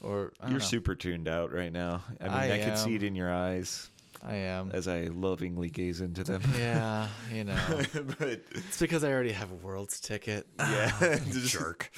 or 0.00 0.32
I 0.40 0.44
don't 0.44 0.52
You're 0.52 0.60
know. 0.60 0.66
super 0.66 0.94
tuned 0.94 1.28
out 1.28 1.52
right 1.52 1.72
now. 1.72 2.02
I 2.20 2.24
mean, 2.24 2.32
I 2.32 2.54
I, 2.54 2.58
can 2.58 2.76
see 2.76 2.94
it 2.94 3.02
in 3.02 3.14
your 3.14 3.32
eyes 3.32 3.90
I 4.26 4.34
am. 4.36 4.70
as 4.72 4.88
I 4.88 5.04
lovingly 5.04 5.70
gaze 5.70 6.00
into 6.00 6.24
them. 6.24 6.42
Yeah, 6.56 7.08
you 7.32 7.44
know, 7.44 7.58
but 8.18 8.42
it's 8.50 8.78
because 8.78 9.04
I 9.04 9.12
already 9.12 9.32
have 9.32 9.50
a 9.50 9.54
Worlds 9.54 10.00
ticket. 10.00 10.46
yeah, 10.58 11.18
jerk. 11.30 11.90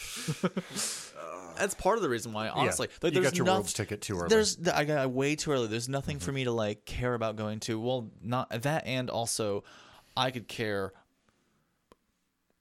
That's 1.56 1.74
part 1.74 1.96
of 1.96 2.02
the 2.02 2.08
reason 2.08 2.32
why, 2.32 2.48
honestly. 2.48 2.88
Like, 3.02 3.14
you 3.14 3.22
got 3.22 3.36
your 3.36 3.46
noth- 3.46 3.54
world's 3.56 3.72
ticket 3.72 4.00
too 4.00 4.16
early. 4.18 4.28
There's 4.28 4.58
I 4.68 4.84
got 4.84 5.10
way 5.10 5.36
too 5.36 5.52
early. 5.52 5.66
There's 5.66 5.88
nothing 5.88 6.18
for 6.18 6.26
mm-hmm. 6.26 6.34
me 6.36 6.44
to 6.44 6.52
like 6.52 6.84
care 6.84 7.14
about 7.14 7.36
going 7.36 7.60
to. 7.60 7.80
Well, 7.80 8.10
not 8.22 8.50
that, 8.62 8.86
and 8.86 9.10
also, 9.10 9.64
I 10.16 10.30
could 10.30 10.48
care. 10.48 10.92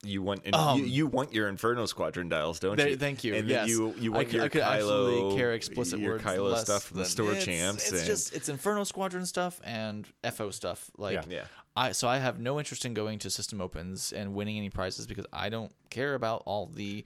You 0.03 0.21
want 0.21 0.41
Um, 0.55 0.79
you, 0.79 0.85
you 0.85 1.07
want 1.07 1.33
your 1.33 1.49
Inferno 1.49 1.85
Squadron 1.85 2.29
dials, 2.29 2.59
don't 2.59 2.77
There, 2.77 2.89
you? 2.89 2.95
thank 2.97 3.23
you. 3.23 3.35
And 3.35 3.47
yes, 3.49 3.61
then 3.67 3.69
you 3.69 3.93
you 3.99 4.11
want 4.13 4.27
could, 4.27 4.35
your 4.35 4.45
I 4.45 4.47
could 4.49 4.61
Kylo, 4.61 5.35
care 5.35 5.53
explicit 5.53 5.99
your 5.99 6.13
words. 6.13 6.23
Kylo 6.23 6.57
stuff 6.57 6.83
from 6.83 6.97
the 6.99 7.05
store 7.05 7.33
it's, 7.33 7.43
champs. 7.45 7.83
It's 7.91 7.99
and- 7.99 8.05
just 8.05 8.33
it's 8.33 8.47
Inferno 8.49 8.83
Squadron 8.85 9.25
stuff 9.25 9.59
and 9.63 10.07
FO 10.33 10.51
stuff. 10.51 10.89
Like 10.97 11.15
Yeah. 11.15 11.23
Yeah. 11.27 11.43
I 11.75 11.91
so 11.91 12.07
I 12.07 12.17
have 12.17 12.39
no 12.39 12.59
interest 12.59 12.85
in 12.85 12.93
going 12.93 13.19
to 13.19 13.29
system 13.29 13.59
opens 13.61 14.13
and 14.13 14.33
winning 14.33 14.57
any 14.57 14.69
prizes 14.69 15.05
because 15.05 15.25
I 15.33 15.49
don't 15.49 15.71
care 15.89 16.13
about 16.15 16.43
all 16.45 16.67
the 16.67 17.03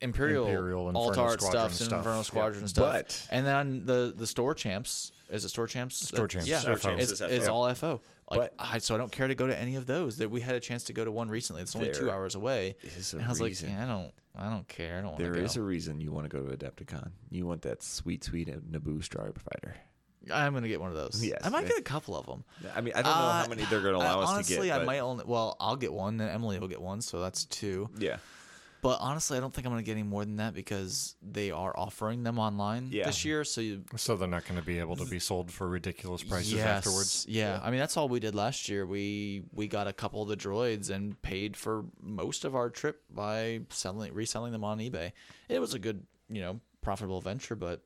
Imperial, 0.00 0.46
Imperial, 0.46 0.88
Inferno 0.88 1.08
alt 1.08 1.18
art 1.18 1.40
stuff 1.42 1.66
and 1.70 1.74
stuff. 1.74 1.92
Inferno 1.98 2.16
Yeah. 2.18 2.22
Squadron 2.22 2.68
stuff. 2.68 2.92
But- 2.92 3.26
and 3.30 3.46
then 3.46 3.86
the 3.86 4.12
the 4.16 4.26
store 4.26 4.54
champs 4.54 5.12
is 5.30 5.44
it 5.44 5.48
store 5.48 5.66
champs? 5.66 5.96
Store 6.08 6.24
Uh, 6.24 6.28
champs, 6.28 6.46
Yeah, 6.48 6.58
Store 6.60 6.76
champs 6.76 7.02
It's, 7.04 7.12
is 7.12 7.20
it's 7.22 7.48
all 7.48 7.66
FO. 7.74 8.00
Like 8.30 8.40
But- 8.40 8.54
I, 8.58 8.78
so 8.78 8.94
I 8.94 8.98
don't 8.98 9.10
care 9.12 9.26
to 9.28 9.34
go 9.34 9.46
to 9.46 9.58
any 9.58 9.76
of 9.76 9.86
those. 9.86 10.18
That 10.18 10.30
we 10.30 10.40
had 10.40 10.54
a 10.54 10.60
chance 10.60 10.84
to 10.84 10.92
go 10.92 11.04
to 11.04 11.10
one 11.10 11.28
recently. 11.30 11.62
It's 11.62 11.74
only 11.74 11.92
two 11.92 12.10
hours 12.10 12.34
away. 12.34 12.76
is 12.82 13.14
a 13.14 13.16
and 13.16 13.26
I 13.26 13.28
was 13.30 13.40
reason. 13.40 13.68
like, 13.70 13.78
yeah, 13.78 13.84
I 13.84 13.88
don't, 13.88 14.12
I 14.36 14.50
don't 14.50 14.68
care. 14.68 14.98
I 14.98 15.00
don't 15.00 15.12
want 15.12 15.18
to 15.18 15.24
There 15.24 15.34
go. 15.34 15.40
is 15.40 15.56
a 15.56 15.62
reason 15.62 16.00
you 16.00 16.12
want 16.12 16.30
to 16.30 16.36
go 16.36 16.44
to 16.44 16.56
Adepticon. 16.56 17.10
You 17.30 17.46
want 17.46 17.62
that 17.62 17.82
sweet, 17.82 18.22
sweet 18.24 18.48
Naboo 18.48 18.98
Starfighter. 18.98 19.72
I'm 20.30 20.52
gonna 20.52 20.68
get 20.68 20.80
one 20.80 20.90
of 20.90 20.96
those. 20.96 21.24
Yes. 21.28 21.40
I 21.42 21.48
might 21.48 21.66
get 21.66 21.78
a 21.78 21.82
couple 21.82 22.14
of 22.16 22.26
them. 22.26 22.44
I 22.74 22.80
mean, 22.82 22.92
I 22.94 23.02
don't 23.02 23.10
know 23.12 23.16
how 23.18 23.44
uh, 23.44 23.46
many 23.48 23.64
they're 23.64 23.80
going 23.80 23.94
to 23.94 23.98
allow 24.00 24.20
us 24.20 24.28
honestly, 24.28 24.56
to 24.56 24.62
get. 24.62 24.72
Honestly, 24.72 24.82
I 24.82 24.84
might 24.84 24.98
only. 25.00 25.24
Well, 25.26 25.56
I'll 25.60 25.76
get 25.76 25.92
one, 25.92 26.18
then 26.18 26.28
Emily 26.28 26.58
will 26.58 26.68
get 26.68 26.82
one, 26.82 27.00
so 27.00 27.20
that's 27.20 27.44
two. 27.46 27.88
Yeah. 27.98 28.18
But 28.80 28.98
honestly, 29.00 29.36
I 29.36 29.40
don't 29.40 29.52
think 29.52 29.66
I'm 29.66 29.72
gonna 29.72 29.82
get 29.82 29.92
any 29.92 30.02
more 30.04 30.24
than 30.24 30.36
that 30.36 30.54
because 30.54 31.16
they 31.22 31.50
are 31.50 31.76
offering 31.76 32.22
them 32.22 32.38
online 32.38 32.88
Yeah. 32.92 33.06
this 33.06 33.24
year. 33.24 33.44
So 33.44 33.60
you 33.60 33.84
so 33.96 34.16
they're 34.16 34.28
not 34.28 34.44
going 34.46 34.60
to 34.60 34.64
be 34.64 34.78
able 34.78 34.96
to 34.96 35.06
be 35.06 35.18
sold 35.18 35.50
for 35.50 35.68
ridiculous 35.68 36.22
prices 36.22 36.52
yes, 36.52 36.66
afterwards. 36.66 37.26
Yeah. 37.28 37.60
I 37.62 37.70
mean 37.70 37.80
that's 37.80 37.96
all 37.96 38.08
we 38.08 38.20
did 38.20 38.34
last 38.34 38.68
year. 38.68 38.86
We 38.86 39.42
we 39.52 39.66
got 39.66 39.88
a 39.88 39.92
couple 39.92 40.22
of 40.22 40.28
the 40.28 40.36
droids 40.36 40.90
and 40.90 41.20
paid 41.22 41.56
for 41.56 41.84
most 42.00 42.44
of 42.44 42.54
our 42.54 42.70
trip 42.70 43.02
by 43.10 43.62
selling 43.70 44.14
reselling 44.14 44.52
them 44.52 44.64
on 44.64 44.78
eBay. 44.78 45.12
It 45.48 45.60
was 45.60 45.74
a 45.74 45.78
good, 45.78 46.06
you 46.28 46.40
know, 46.40 46.60
profitable 46.82 47.20
venture, 47.20 47.56
but 47.56 47.82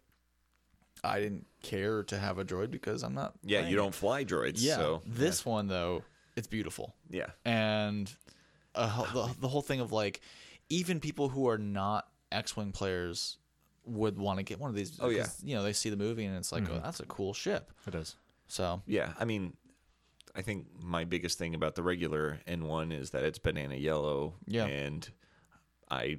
I 1.04 1.20
didn't 1.20 1.46
care 1.62 2.02
to 2.04 2.18
have 2.18 2.38
a 2.38 2.44
droid 2.44 2.70
because 2.70 3.02
I'm 3.02 3.14
not. 3.14 3.34
Yeah, 3.42 3.66
you 3.66 3.76
don't 3.76 3.94
fly 3.94 4.24
droids. 4.24 4.56
Yeah. 4.58 4.76
So 4.76 5.02
this 5.06 5.44
one 5.44 5.66
though, 5.66 6.02
it's 6.36 6.46
beautiful, 6.46 6.94
yeah. 7.10 7.30
and 7.44 8.12
uh, 8.74 9.12
the 9.12 9.34
the 9.40 9.48
whole 9.48 9.62
thing 9.62 9.80
of 9.80 9.90
like, 9.92 10.20
even 10.72 11.00
people 11.00 11.28
who 11.28 11.48
are 11.48 11.58
not 11.58 12.08
X-wing 12.32 12.72
players 12.72 13.36
would 13.84 14.18
want 14.18 14.38
to 14.38 14.42
get 14.42 14.58
one 14.58 14.70
of 14.70 14.76
these. 14.76 14.98
Oh, 15.00 15.10
yeah. 15.10 15.26
you 15.44 15.54
know 15.54 15.62
they 15.62 15.74
see 15.74 15.90
the 15.90 15.96
movie 15.96 16.24
and 16.24 16.36
it's 16.36 16.50
like, 16.50 16.64
mm-hmm. 16.64 16.76
oh, 16.76 16.80
that's 16.82 17.00
a 17.00 17.06
cool 17.06 17.34
ship. 17.34 17.70
It 17.86 17.94
is. 17.94 18.16
So 18.48 18.82
Yeah, 18.86 19.12
I 19.20 19.26
mean, 19.26 19.54
I 20.34 20.40
think 20.40 20.66
my 20.80 21.04
biggest 21.04 21.38
thing 21.38 21.54
about 21.54 21.74
the 21.74 21.82
regular 21.82 22.40
N1 22.48 22.98
is 22.98 23.10
that 23.10 23.22
it's 23.22 23.38
banana 23.38 23.74
yellow. 23.74 24.34
Yeah. 24.46 24.64
And 24.64 25.08
I 25.90 26.18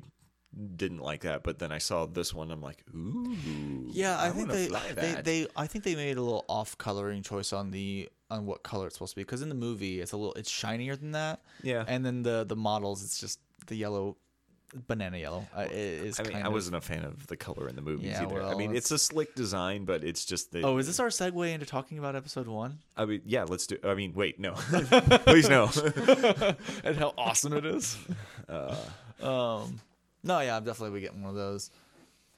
didn't 0.75 0.99
like 0.99 1.21
that, 1.21 1.43
but 1.43 1.57
then 1.57 1.71
I 1.71 1.79
saw 1.79 2.05
this 2.05 2.31
one. 2.31 2.51
I'm 2.51 2.61
like, 2.61 2.83
ooh. 2.93 3.87
Yeah, 3.91 4.21
I, 4.21 4.29
think 4.29 4.51
they, 4.51 4.67
fly 4.67 4.91
they 4.95 5.13
they 5.23 5.47
I 5.55 5.65
think 5.65 5.83
they 5.83 5.95
made 5.95 6.17
a 6.17 6.21
little 6.21 6.45
off 6.47 6.77
coloring 6.77 7.23
choice 7.23 7.53
on 7.53 7.71
the 7.71 8.07
on 8.29 8.45
what 8.45 8.61
color 8.61 8.85
it's 8.85 8.95
supposed 8.95 9.13
to 9.13 9.15
be 9.15 9.23
because 9.23 9.41
in 9.41 9.49
the 9.49 9.55
movie 9.55 9.99
it's 9.99 10.11
a 10.11 10.17
little 10.17 10.33
it's 10.33 10.49
shinier 10.49 10.95
than 10.95 11.13
that. 11.13 11.41
Yeah. 11.63 11.85
and 11.87 12.05
then 12.05 12.21
the 12.21 12.45
the 12.47 12.55
models 12.55 13.03
it's 13.03 13.19
just 13.19 13.39
the 13.67 13.75
yellow, 13.75 14.17
banana 14.87 15.17
yellow. 15.17 15.47
Uh, 15.55 15.67
is 15.69 16.19
I 16.19 16.23
mean, 16.23 16.37
I 16.37 16.47
of- 16.47 16.53
wasn't 16.53 16.75
a 16.75 16.81
fan 16.81 17.03
of 17.03 17.27
the 17.27 17.37
color 17.37 17.67
in 17.67 17.75
the 17.75 17.81
movies 17.81 18.11
Yeah, 18.11 18.23
either. 18.23 18.41
I 18.41 18.49
well, 18.49 18.57
mean, 18.57 18.75
it's 18.75 18.91
a 18.91 18.97
slick 18.97 19.35
design, 19.35 19.85
but 19.85 20.03
it's 20.03 20.25
just 20.25 20.51
the. 20.51 20.61
Oh, 20.61 20.77
is 20.77 20.87
this 20.87 20.99
our 20.99 21.07
segue 21.07 21.53
into 21.53 21.65
talking 21.65 21.99
about 21.99 22.15
episode 22.15 22.47
one 22.47 22.79
I 22.95 23.05
mean, 23.05 23.21
yeah. 23.25 23.43
Let's 23.43 23.67
do. 23.67 23.77
I 23.83 23.93
mean, 23.93 24.13
wait, 24.13 24.39
no, 24.39 24.53
please 25.25 25.49
no. 25.49 25.69
and 26.83 26.97
how 26.97 27.13
awesome 27.17 27.53
it 27.53 27.65
is? 27.65 27.97
um, 29.21 29.79
no, 30.23 30.39
yeah, 30.39 30.57
I'm 30.57 30.63
definitely 30.63 31.01
getting 31.01 31.21
one 31.21 31.31
of 31.31 31.35
those. 31.35 31.71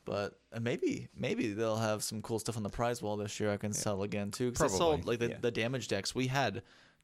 But 0.06 0.38
uh, 0.54 0.60
maybe 0.60 1.08
maybe 1.18 1.54
they'll 1.54 1.78
have 1.78 2.04
some 2.04 2.22
cool 2.22 2.40
stuff 2.40 2.58
on 2.58 2.64
the 2.64 2.70
prize 2.70 3.02
wall 3.02 3.18
this 3.18 3.40
year. 3.40 3.52
I 3.52 3.58
can 3.58 3.74
sell 3.74 4.04
again 4.04 4.32
too. 4.32 4.52
Because 4.52 4.74
I 4.74 4.78
sold 4.78 5.06
like 5.06 5.20
the, 5.20 5.30
yeah. 5.30 5.38
the 5.42 5.52
damage 5.52 5.88
decks. 5.88 6.14
We 6.14 6.28
had 6.28 6.62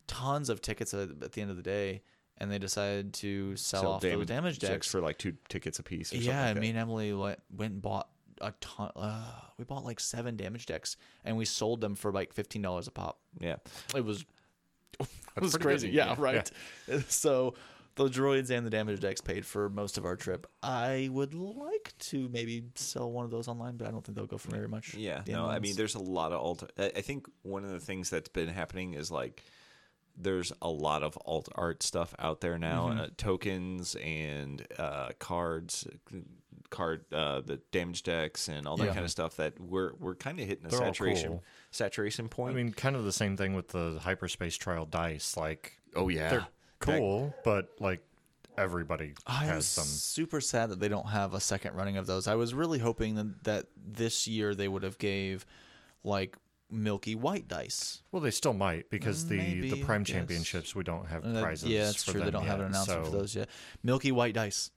tons 0.08 0.50
of 0.50 0.62
tickets 0.62 0.94
at, 0.94 1.10
at 1.24 1.32
the 1.32 1.42
end 1.42 1.50
of 1.50 1.58
the 1.58 1.64
day, 1.64 2.04
and 2.42 2.52
they 2.52 2.58
decided 2.60 3.14
to 3.14 3.56
sell, 3.56 3.82
Sell 3.82 3.92
off 3.94 4.02
those 4.02 4.26
damage 4.26 4.60
decks. 4.60 4.90
for 4.92 5.00
like 5.00 5.18
two 5.18 5.36
tickets 5.48 5.80
a 5.80 5.84
piece. 5.84 6.12
Yeah, 6.12 6.48
something 6.48 6.56
like 6.56 6.62
me 6.62 6.70
and 6.72 6.78
Emily 6.80 7.14
went, 7.14 7.40
went 7.56 7.74
and 7.74 7.82
bought 7.82 8.10
a 8.42 8.52
ton. 8.60 8.92
Uh, 8.96 9.24
we 9.58 9.64
bought 9.66 9.86
like 9.86 10.00
seven 10.00 10.36
damage 10.36 10.66
decks, 10.66 10.98
and 11.24 11.38
we 11.38 11.46
sold 11.46 11.80
them 11.80 11.96
for 11.96 12.12
like 12.12 12.34
fifteen 12.34 12.62
dollars 12.64 12.88
a 12.88 12.92
pop. 12.92 13.20
yeah. 13.40 13.58
It 13.96 14.04
was 14.04 14.26
it 15.00 15.42
was 15.42 15.56
crazy. 15.58 15.90
Yeah, 15.90 16.08
Yeah. 16.08 16.16
right. 16.18 16.52
So 17.08 17.54
the 17.96 18.08
droids 18.08 18.50
and 18.50 18.66
the 18.66 18.70
damage 18.70 19.02
decks 19.02 19.20
paid 19.22 19.46
for 19.46 19.70
most 19.70 19.98
of 19.98 20.06
our 20.06 20.16
trip. 20.16 20.48
I 20.64 21.10
would 21.12 21.34
like 21.34 21.94
to 22.00 22.30
maybe 22.30 22.64
sell 22.76 23.12
one 23.12 23.26
of 23.26 23.32
those 23.32 23.48
online, 23.50 23.76
but 23.78 23.86
I 23.88 23.92
don't 23.92 24.02
think 24.04 24.16
they'll 24.18 24.26
go 24.28 24.38
for 24.38 24.50
very 24.50 24.68
much. 24.70 24.94
Yeah, 24.94 25.22
no, 25.28 25.46
I 25.46 25.60
mean, 25.60 25.76
there's 25.76 25.96
a 25.96 26.00
lot 26.00 26.32
of 26.32 26.40
alt. 26.40 26.64
I 26.80 26.86
I 26.96 27.02
think 27.02 27.28
one 27.44 27.64
of 27.66 27.72
the 27.72 27.80
things 27.82 28.10
that's 28.10 28.30
been 28.30 28.48
happening 28.48 28.94
is 28.94 29.12
like 29.12 29.44
there's 30.18 30.52
a 30.62 30.70
lot 30.70 31.04
of 31.04 31.18
alt 31.26 31.50
art 31.56 31.84
stuff 31.84 32.14
out 32.20 32.42
there 32.42 32.58
now, 32.58 32.90
Mm-hmm. 32.90 33.00
uh, 33.02 33.08
tokens 33.18 33.96
and 33.96 34.66
uh, 34.78 35.10
cards, 35.20 35.88
card 36.70 37.04
uh, 37.14 37.42
the 37.42 37.58
damage 37.72 38.04
decks 38.04 38.48
and 38.48 38.68
all 38.68 38.78
that 38.78 38.86
Yeah. 38.86 38.94
kind 38.94 39.06
of 39.06 39.12
stuff. 39.12 39.36
That 39.38 39.60
we're 39.60 39.94
we're 40.00 40.16
kind 40.16 40.40
of 40.40 40.48
hitting 40.48 40.66
a 40.66 40.70
They're 40.70 40.80
all 40.80 40.86
saturation 40.88 41.30
cool. 41.32 41.44
saturation 41.72 42.30
point 42.30 42.54
I 42.54 42.56
mean, 42.56 42.72
kind 42.74 42.96
of 42.96 43.04
the 43.06 43.12
same 43.12 43.36
thing 43.38 43.54
with 43.56 43.70
the 43.70 44.00
hyperspace 44.02 44.56
trial 44.58 44.86
dice. 44.86 45.36
Like, 45.38 45.74
oh 45.96 46.10
yeah, 46.10 46.30
they're 46.30 46.48
cool, 46.80 47.34
but 47.44 47.70
like 47.80 48.02
everybody 48.58 49.14
I 49.26 49.46
has 49.46 49.66
some 49.66 49.86
super 49.86 50.42
sad 50.42 50.70
that 50.70 50.80
they 50.80 50.90
don't 50.90 51.08
have 51.08 51.34
a 51.34 51.40
second 51.40 51.76
running 51.76 51.98
of 51.98 52.06
those. 52.06 52.28
I 52.28 52.36
was 52.36 52.54
really 52.54 52.80
hoping 52.80 53.16
that, 53.16 53.44
that 53.46 53.66
this 53.76 54.28
year 54.28 54.54
they 54.54 54.68
would 54.68 54.84
have 54.84 54.98
gave 54.98 55.46
like 56.04 56.36
milky 56.72 57.16
white 57.16 57.48
dice. 57.48 58.02
Well, 58.12 58.22
they 58.22 58.32
still 58.32 58.54
might 58.54 58.90
because 58.90 59.28
the 59.28 59.38
Maybe, 59.38 59.70
the 59.70 59.84
prime 59.84 60.04
championships 60.06 60.74
we 60.76 60.84
don't 60.84 61.06
have 61.08 61.26
Uh, 61.26 61.42
prizes. 61.42 61.70
yeah, 61.70 61.86
that's 61.86 62.04
for 62.04 62.12
true. 62.14 62.22
They 62.24 62.32
don't 62.32 62.46
have 62.46 62.60
an 62.60 62.68
yet, 62.68 62.70
announcement 62.72 63.06
for 63.06 63.12
those 63.12 63.36
yet. 63.36 63.50
Milky 63.84 64.12
white 64.12 64.34
dice. 64.34 64.72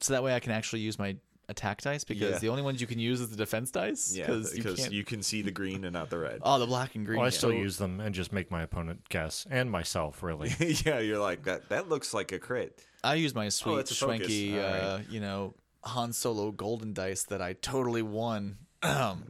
So 0.00 0.12
that 0.14 0.22
way 0.22 0.34
I 0.34 0.40
can 0.40 0.52
actually 0.52 0.80
use 0.80 0.98
my 0.98 1.16
attack 1.48 1.82
dice 1.82 2.04
because 2.04 2.32
Yeah. 2.32 2.38
the 2.38 2.48
only 2.48 2.62
ones 2.62 2.80
you 2.80 2.86
can 2.86 2.98
use 2.98 3.20
is 3.20 3.28
the 3.30 3.36
defense 3.36 3.70
dice. 3.70 4.14
Yeah, 4.16 4.26
because 4.26 4.56
you 4.56 4.62
can't. 4.62 4.92
you 4.92 5.04
can 5.04 5.22
see 5.22 5.42
the 5.42 5.50
green 5.50 5.84
and 5.84 5.92
not 5.92 6.08
the 6.10 6.18
red. 6.18 6.40
oh, 6.42 6.58
the 6.58 6.66
black 6.66 6.94
and 6.94 7.04
green. 7.04 7.18
Well, 7.18 7.26
I 7.26 7.30
still 7.30 7.50
So- 7.50 7.56
use 7.56 7.76
them 7.78 8.00
and 8.00 8.14
just 8.14 8.32
make 8.32 8.50
my 8.50 8.62
opponent 8.62 9.08
guess 9.10 9.46
and 9.50 9.70
myself 9.70 10.22
really. 10.22 10.50
yeah, 10.84 10.98
you're 10.98 11.18
like 11.18 11.44
that. 11.44 11.68
That 11.68 11.88
looks 11.88 12.14
like 12.14 12.32
a 12.32 12.38
crit. 12.38 12.80
I 13.04 13.14
use 13.16 13.34
my 13.34 13.48
sweet 13.48 13.78
it's 13.80 13.90
a 13.90 13.94
focus. 13.94 14.26
schwanky, 14.28 14.58
uh, 14.58 15.00
you 15.10 15.20
know, 15.20 15.54
Han 15.84 16.12
Solo 16.12 16.52
golden 16.52 16.92
dice 16.94 17.24
that 17.24 17.42
I 17.42 17.52
totally 17.54 18.02
won 18.02 18.58
um, 18.82 19.24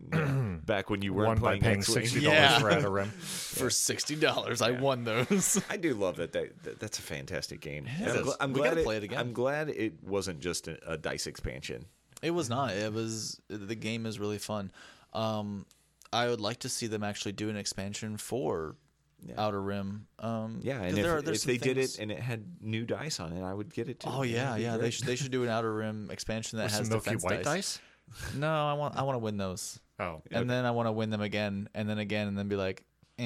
Back 0.64 0.90
when 0.90 1.02
you 1.02 1.12
weren't 1.12 1.28
One 1.28 1.36
by 1.38 1.46
playing 1.58 1.62
paying 1.62 1.78
X-Wing. 1.78 1.94
sixty 2.06 2.20
dollars 2.20 2.38
Yeah. 2.38 2.58
for 2.60 2.70
Outer 2.70 2.90
Rim. 2.90 3.08
for 3.18 3.68
sixty 3.70 4.14
dollars. 4.14 4.62
I 4.62 4.70
won 4.70 5.02
those. 5.04 5.60
I 5.70 5.76
do 5.76 5.94
love 5.94 6.16
that. 6.16 6.32
that, 6.32 6.62
that 6.62 6.78
that's 6.80 6.98
a 6.98 7.02
fantastic 7.02 7.60
game. 7.60 7.86
It 7.86 8.08
I'm, 8.08 8.16
is. 8.16 8.26
gl- 8.26 8.36
I'm 8.40 8.52
We 8.52 8.60
glad 8.60 8.68
gotta 8.70 8.80
it, 8.80 8.84
play 8.84 8.96
it 8.98 9.02
again. 9.02 9.18
I'm 9.18 9.32
glad 9.32 9.68
it 9.70 9.94
wasn't 10.04 10.38
just 10.40 10.68
a, 10.68 10.78
a 10.92 10.96
dice 10.96 11.26
expansion. 11.26 11.86
It 12.22 12.30
was 12.30 12.48
not. 12.48 12.70
It 12.72 12.92
was 12.92 13.40
the 13.48 13.74
game 13.74 14.06
is 14.06 14.20
really 14.20 14.38
fun. 14.38 14.70
Um, 15.12 15.66
I 16.12 16.28
would 16.28 16.40
like 16.40 16.60
to 16.60 16.68
see 16.68 16.86
them 16.86 17.02
actually 17.02 17.32
do 17.32 17.48
an 17.48 17.56
expansion 17.56 18.16
for 18.16 18.76
Outer 19.36 19.60
Rim. 19.60 20.06
Um, 20.20 20.60
Yeah, 20.62 20.78
'cause 20.78 20.88
and 20.90 20.98
if, 20.98 21.04
there 21.04 21.14
are- 21.16 21.18
if 21.18 21.38
some 21.40 21.52
they 21.52 21.58
did 21.58 21.78
it 21.78 21.98
and 21.98 22.12
it 22.12 22.20
had 22.20 22.44
new 22.60 22.84
dice 22.84 23.18
on 23.18 23.32
it, 23.32 23.42
I 23.42 23.52
would 23.52 23.72
get 23.74 23.88
it 23.88 23.98
too. 23.98 24.08
Oh 24.12 24.22
yeah, 24.22 24.50
That'd 24.50 24.62
yeah. 24.62 24.76
They 24.76 24.90
should 24.90 25.06
they 25.06 25.16
should 25.16 25.32
do 25.32 25.42
an 25.42 25.48
Outer 25.48 25.74
Rim 25.74 26.08
expansion 26.12 26.58
that 26.58 26.64
With 26.66 26.72
has 26.74 26.80
some 26.82 26.88
milky 26.90 27.04
defense 27.10 27.24
white 27.24 27.42
dice. 27.42 27.80
dice. 28.14 28.34
No, 28.36 28.48
I 28.66 28.74
want 28.74 28.96
I 28.96 29.02
want 29.02 29.14
to 29.14 29.20
win 29.20 29.36
those, 29.38 29.80
Oh, 30.02 30.22
and 30.30 30.50
then 30.50 30.64
I 30.64 30.70
want 30.72 30.88
to 30.88 30.92
win 30.92 31.10
them 31.10 31.20
again, 31.20 31.68
and 31.74 31.88
then 31.88 31.98
again, 31.98 32.28
and 32.28 32.36
then 32.36 32.48
be 32.48 32.56
like, 32.56 32.84
eh, 33.18 33.22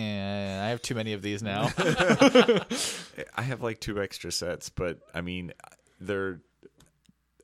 I 0.65 0.69
have 0.69 0.83
too 0.83 0.95
many 0.95 1.13
of 1.15 1.23
these 1.23 1.43
now. 1.43 1.71
I 3.35 3.43
have 3.43 3.63
like 3.63 3.81
two 3.81 4.01
extra 4.01 4.31
sets, 4.31 4.69
but 4.69 4.99
I 5.15 5.21
mean, 5.21 5.53
they're. 6.01 6.41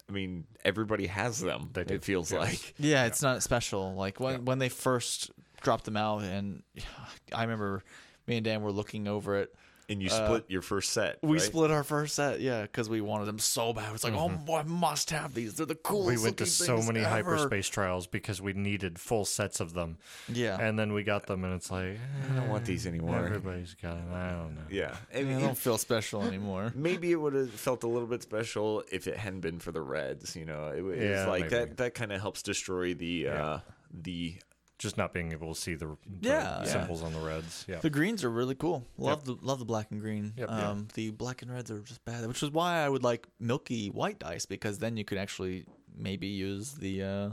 I 0.09 0.13
mean, 0.13 0.45
everybody 0.65 1.07
has 1.07 1.41
them. 1.41 1.71
They 1.73 1.85
do, 1.85 1.95
It 1.95 2.05
feels 2.05 2.31
yes. 2.33 2.41
like. 2.41 2.75
yeah, 2.79 3.07
it's 3.07 3.23
not 3.23 3.43
special. 3.43 3.95
Like 3.95 4.21
when 4.21 4.45
when 4.45 4.59
they 4.59 4.69
first 4.69 5.31
dropped 5.63 5.85
them 5.85 5.97
out, 5.97 6.23
and 6.23 6.63
I 7.35 7.43
remember 7.43 7.83
me 8.27 8.37
and 8.37 8.45
Dan 8.45 8.63
were 8.63 8.73
looking 8.73 9.09
over 9.09 9.37
it. 9.37 9.55
And 9.93 10.03
you 10.03 10.09
split 10.09 10.45
your 10.49 10.63
first 10.63 10.93
set. 10.93 11.15
Uh, 11.23 11.27
We 11.29 11.37
right? 11.39 11.41
split 11.47 11.71
our 11.71 11.85
first 11.85 12.15
set, 12.15 12.41
yeah, 12.41 12.63
because 12.63 12.89
we 12.89 13.01
wanted 13.01 13.27
them 13.27 13.39
so 13.39 13.73
bad. 13.73 13.95
It's 13.95 14.05
like, 14.05 14.15
oh, 14.15 14.29
boy, 14.29 14.59
I 14.59 14.63
must 14.65 15.11
have 15.11 15.35
these. 15.35 15.55
They're 15.55 15.67
the 15.67 15.75
coolest. 15.75 16.19
we 16.19 16.23
went 16.25 16.39
to 16.39 16.47
so 16.47 16.83
many 16.83 17.01
ever. 17.01 17.09
hyperspace 17.11 17.69
trials 17.69 18.07
because 18.07 18.41
we 18.41 18.53
needed 18.55 18.99
full 18.99 19.25
sets 19.25 19.61
of 19.61 19.75
them. 19.75 19.99
Yeah, 20.33 20.59
And 20.61 20.79
then 20.79 20.93
we 20.93 21.03
got 21.05 21.27
them, 21.27 21.45
and 21.45 21.55
it's 21.55 21.71
like 21.71 21.99
I 22.31 22.35
don't 22.35 22.49
want 22.49 22.65
these 22.65 22.87
anymore. 22.87 23.17
everybody's 23.25 23.75
got 23.75 23.97
them. 23.97 24.13
I 24.15 24.31
don't 24.31 24.55
know. 24.55 24.63
Yeah. 24.71 24.97
I 25.15 25.19
I 25.19 25.23
don't 25.41 25.57
feel 25.59 25.79
special 25.79 26.23
anymore. 26.23 26.73
maybe 26.77 27.13
it 27.13 27.17
would 27.17 27.35
have 27.35 27.51
felt 27.51 27.85
a 27.85 27.89
little 27.89 28.09
bit 28.09 28.23
special 28.23 28.83
if 28.91 29.07
it 29.07 29.17
hadn't 29.17 29.41
been 29.41 29.59
for 29.61 29.73
the 29.73 29.81
reds. 29.83 30.35
You 30.35 30.45
know, 30.47 30.69
it, 30.69 30.81
was 30.83 30.99
Yeah, 30.99 31.27
like 31.27 31.43
maybe. 31.51 31.55
that. 31.57 31.77
That 31.77 31.95
kind 31.95 32.13
of 32.13 32.21
helps 32.21 32.43
destroy 32.43 32.95
the 32.95 33.29
uh, 33.29 33.59
the. 34.03 34.37
Just 34.83 34.97
not 34.99 35.13
being 35.15 35.31
able 35.33 35.55
to 35.55 35.61
see 35.61 35.75
the, 35.75 35.87
the 36.21 36.29
Yeah. 36.29 36.65
symbols 36.65 37.03
on 37.03 37.13
the 37.13 37.21
reds. 37.21 37.65
Yeah. 37.69 37.79
The 37.79 37.89
greens 37.91 38.25
are 38.25 38.31
really 38.31 38.55
cool. 38.57 38.85
Love 38.99 39.25
the 39.25 39.37
love 39.41 39.59
the 39.61 39.65
black 39.65 39.91
and 39.93 40.01
green. 40.01 40.33
Yep, 40.37 40.49
yeah. 40.51 40.69
um, 40.71 40.89
The 40.95 41.11
black 41.11 41.43
and 41.43 41.51
reds 41.53 41.71
are 41.71 41.81
just 41.81 42.05
bad, 42.05 42.27
which 42.27 42.43
is 42.43 42.51
why 42.51 42.85
I 42.85 42.89
would 42.89 43.03
like 43.05 43.27
milky 43.39 43.89
white 43.89 44.19
dice 44.19 44.45
because 44.47 44.79
then 44.79 44.97
you 44.97 45.05
could 45.05 45.19
actually 45.19 45.67
maybe 45.97 46.27
use 46.27 46.73
the 46.73 47.03
uh, 47.03 47.31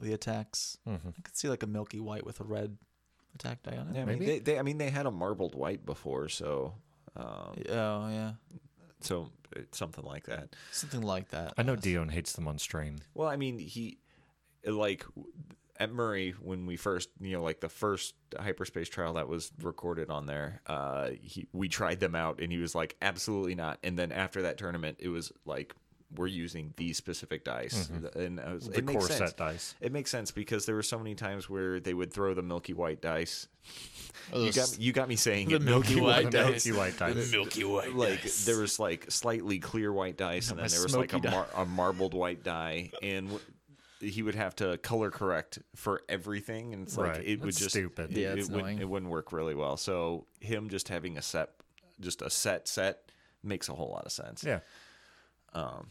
the 0.00 0.14
attacks. 0.14 0.78
Mm-hmm. 0.88 1.08
I 1.08 1.20
could 1.22 1.36
see 1.36 1.48
like 1.48 1.62
a 1.62 1.66
milky 1.66 2.00
white 2.00 2.24
with 2.24 2.40
a 2.40 2.44
red 2.44 2.78
attack 3.34 3.62
die 3.62 3.76
on 3.76 3.88
it. 3.88 3.96
Yeah, 3.96 4.02
I 4.02 4.04
mean, 4.06 4.18
Maybe. 4.18 4.26
they, 4.26 4.38
they. 4.38 4.58
I 4.58 4.62
mean, 4.62 4.78
they 4.78 4.90
had 4.90 5.04
a 5.06 5.10
marbled 5.10 5.54
white 5.54 5.84
before, 5.84 6.28
so. 6.28 6.74
Um, 7.16 7.54
Oh 7.68 8.08
yeah, 8.08 8.32
so 9.00 9.30
it's 9.56 9.76
something 9.76 10.04
like 10.04 10.24
that. 10.26 10.54
something 10.72 11.02
like 11.02 11.28
that. 11.30 11.52
I 11.58 11.62
know 11.62 11.76
Dion 11.76 12.08
hates 12.08 12.32
them 12.32 12.46
on 12.48 12.56
stream. 12.58 12.96
Well, 13.14 13.28
I 13.28 13.36
mean, 13.36 13.58
he 13.58 13.98
like 14.64 15.04
at 15.80 15.90
Murray 15.92 16.32
when 16.40 16.66
we 16.66 16.76
first, 16.76 17.08
you 17.20 17.32
know, 17.32 17.42
like 17.42 17.60
the 17.60 17.68
first 17.68 18.14
hyperspace 18.38 18.88
trial 18.88 19.14
that 19.14 19.26
was 19.28 19.50
recorded 19.62 20.10
on 20.10 20.26
there. 20.26 20.60
Uh, 20.66 21.10
he 21.20 21.48
we 21.52 21.68
tried 21.68 21.98
them 21.98 22.14
out, 22.14 22.40
and 22.40 22.52
he 22.52 22.58
was 22.58 22.74
like, 22.74 22.96
"Absolutely 23.02 23.54
not." 23.56 23.78
And 23.82 23.98
then 23.98 24.12
after 24.12 24.42
that 24.42 24.58
tournament, 24.58 24.98
it 25.00 25.08
was 25.08 25.32
like, 25.44 25.74
"We're 26.14 26.26
using 26.28 26.74
these 26.76 26.96
specific 26.98 27.44
dice," 27.44 27.90
and 28.14 28.38
I 28.38 28.52
was, 28.54 28.68
The 28.68 28.78
it 28.78 28.84
makes 28.84 28.98
core 28.98 29.08
sense. 29.08 29.30
set 29.30 29.36
dice. 29.38 29.74
It 29.80 29.90
makes 29.90 30.10
sense 30.10 30.30
because 30.30 30.66
there 30.66 30.74
were 30.76 30.82
so 30.82 30.98
many 30.98 31.14
times 31.14 31.48
where 31.50 31.80
they 31.80 31.94
would 31.94 32.12
throw 32.12 32.34
the 32.34 32.42
milky 32.42 32.74
white 32.74 33.00
dice. 33.00 33.48
Oh, 34.32 34.44
You 34.44 34.52
got 34.52 34.78
you 34.78 34.92
got 34.92 35.08
me 35.08 35.16
saying 35.16 35.48
the 35.48 35.56
it, 35.56 35.62
milky 35.62 36.00
white 36.00 36.24
The 36.26 36.30
dice. 36.30 36.66
milky 36.66 36.78
white 36.78 36.98
dice. 36.98 37.32
milky 37.32 37.64
white 37.64 37.94
like 37.94 38.22
there 38.44 38.58
was 38.58 38.78
like 38.78 39.10
slightly 39.10 39.58
clear 39.58 39.92
white 39.92 40.16
dice, 40.16 40.50
and 40.50 40.58
then 40.60 40.68
there 40.68 40.82
was 40.82 40.94
like 40.96 41.12
a, 41.14 41.18
mar- 41.18 41.48
a 41.56 41.64
marbled 41.64 42.12
white 42.14 42.42
die, 42.44 42.90
and 43.02 43.28
w- 43.28 43.44
he 44.00 44.22
would 44.22 44.34
have 44.34 44.56
to 44.56 44.78
color 44.78 45.10
correct 45.10 45.58
for 45.76 46.02
everything, 46.08 46.72
and 46.72 46.82
it's 46.84 46.96
like 46.96 47.12
Right. 47.12 47.24
it 47.24 47.40
would 47.40 47.48
That's 47.48 47.58
just 47.58 47.70
stupid. 47.70 48.10
It, 48.16 48.20
Yeah, 48.20 48.34
it, 48.34 48.48
wouldn't, 48.50 48.80
it 48.80 48.88
wouldn't 48.88 49.10
work 49.10 49.32
really 49.32 49.54
well. 49.54 49.76
So 49.76 50.26
him 50.40 50.68
just 50.70 50.88
having 50.88 51.18
a 51.18 51.22
set, 51.22 51.50
just 52.00 52.22
a 52.22 52.30
set 52.30 52.66
set, 52.68 53.10
makes 53.42 53.68
a 53.68 53.74
whole 53.74 53.90
lot 53.90 54.04
of 54.06 54.12
sense. 54.12 54.42
Yeah. 54.44 54.60
Um, 55.52 55.90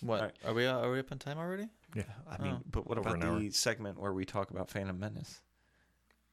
What 0.00 0.20
Alright. 0.20 0.34
are 0.44 0.52
we? 0.54 0.66
Are 0.66 0.90
we 0.90 0.98
up 0.98 1.10
on 1.12 1.18
time 1.18 1.38
already? 1.38 1.68
Yeah. 1.94 2.02
I 2.28 2.42
mean, 2.42 2.56
Oh. 2.58 2.62
but 2.70 2.86
what 2.86 2.98
Over 2.98 3.08
about 3.10 3.22
an 3.22 3.28
hour. 3.30 3.38
the 3.38 3.50
segment 3.50 3.98
where 3.98 4.12
we 4.12 4.26
talk 4.26 4.50
about 4.50 4.70
Phantom 4.70 4.98
Menace? 4.98 5.40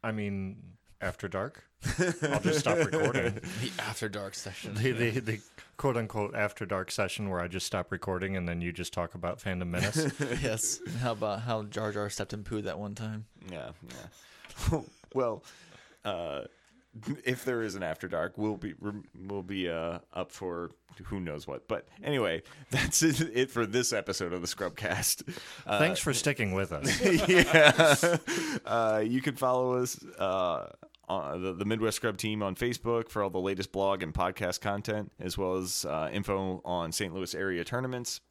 I 0.03 0.11
mean, 0.11 0.77
after 1.01 1.27
dark. 1.27 1.65
I'll 1.99 2.39
just 2.39 2.59
stop 2.59 2.77
recording. 2.77 3.39
The 3.61 3.71
after 3.79 4.07
dark 4.07 4.35
session. 4.35 4.75
The, 4.75 4.91
the, 4.91 5.19
the 5.19 5.39
quote 5.77 5.97
unquote 5.97 6.35
after 6.35 6.65
dark 6.65 6.91
session 6.91 7.29
where 7.29 7.39
I 7.39 7.47
just 7.47 7.65
stop 7.65 7.91
recording 7.91 8.37
and 8.37 8.47
then 8.47 8.61
you 8.61 8.71
just 8.71 8.93
talk 8.93 9.15
about 9.15 9.41
Phantom 9.41 9.69
Menace. 9.69 10.11
yes. 10.41 10.79
How 11.01 11.13
about 11.13 11.41
how 11.41 11.63
Jar 11.63 11.91
Jar 11.91 12.09
stepped 12.09 12.33
in 12.33 12.43
poo 12.43 12.61
that 12.61 12.77
one 12.77 12.95
time? 12.95 13.25
Yeah, 13.51 13.71
yeah. 14.71 14.81
well, 15.13 15.43
uh, 16.05 16.41
if 17.23 17.45
there 17.45 17.61
is 17.61 17.75
an 17.75 17.83
after 17.83 18.07
dark, 18.07 18.37
we'll 18.37 18.57
be 18.57 18.73
we'll 19.27 19.43
be 19.43 19.69
uh, 19.69 19.99
up 20.13 20.31
for 20.31 20.71
who 21.05 21.19
knows 21.19 21.47
what. 21.47 21.67
But 21.67 21.87
anyway, 22.03 22.43
that's 22.69 23.01
it, 23.01 23.21
it 23.33 23.49
for 23.49 23.65
this 23.65 23.93
episode 23.93 24.33
of 24.33 24.41
the 24.41 24.47
Scrubcast. 24.47 25.37
Uh, 25.65 25.79
Thanks 25.79 25.99
for 25.99 26.13
sticking 26.13 26.51
with 26.51 26.71
us. 26.71 27.01
yeah, 27.27 28.17
uh, 28.65 29.03
you 29.05 29.21
can 29.21 29.35
follow 29.35 29.81
us. 29.81 29.99
Uh, 31.19 31.37
the, 31.37 31.53
the 31.53 31.65
Midwest 31.65 31.97
Scrub 31.97 32.17
team 32.17 32.41
on 32.41 32.55
Facebook 32.55 33.09
for 33.09 33.21
all 33.23 33.29
the 33.29 33.39
latest 33.39 33.71
blog 33.71 34.01
and 34.03 34.13
podcast 34.13 34.61
content, 34.61 35.11
as 35.19 35.37
well 35.37 35.55
as 35.57 35.85
uh, 35.85 36.09
info 36.13 36.61
on 36.63 36.91
St. 36.91 37.13
Louis 37.13 37.33
area 37.35 37.63
tournaments. 37.63 38.21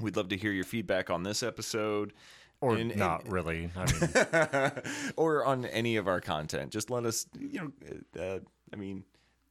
We'd 0.00 0.16
love 0.16 0.28
to 0.28 0.36
hear 0.36 0.52
your 0.52 0.64
feedback 0.64 1.08
on 1.10 1.22
this 1.22 1.42
episode. 1.42 2.12
Or 2.60 2.74
And- 2.76 2.90
and- 2.90 2.98
not 3.00 3.28
really. 3.28 3.70
I 3.76 4.72
mean, 4.74 4.82
or 5.16 5.44
on 5.44 5.64
any 5.66 5.96
of 5.96 6.06
our 6.08 6.20
content. 6.20 6.70
Just 6.72 6.90
let 6.90 7.04
us, 7.04 7.26
you 7.38 7.72
know, 8.16 8.22
uh, 8.22 8.38
I 8.72 8.76
mean, 8.76 9.04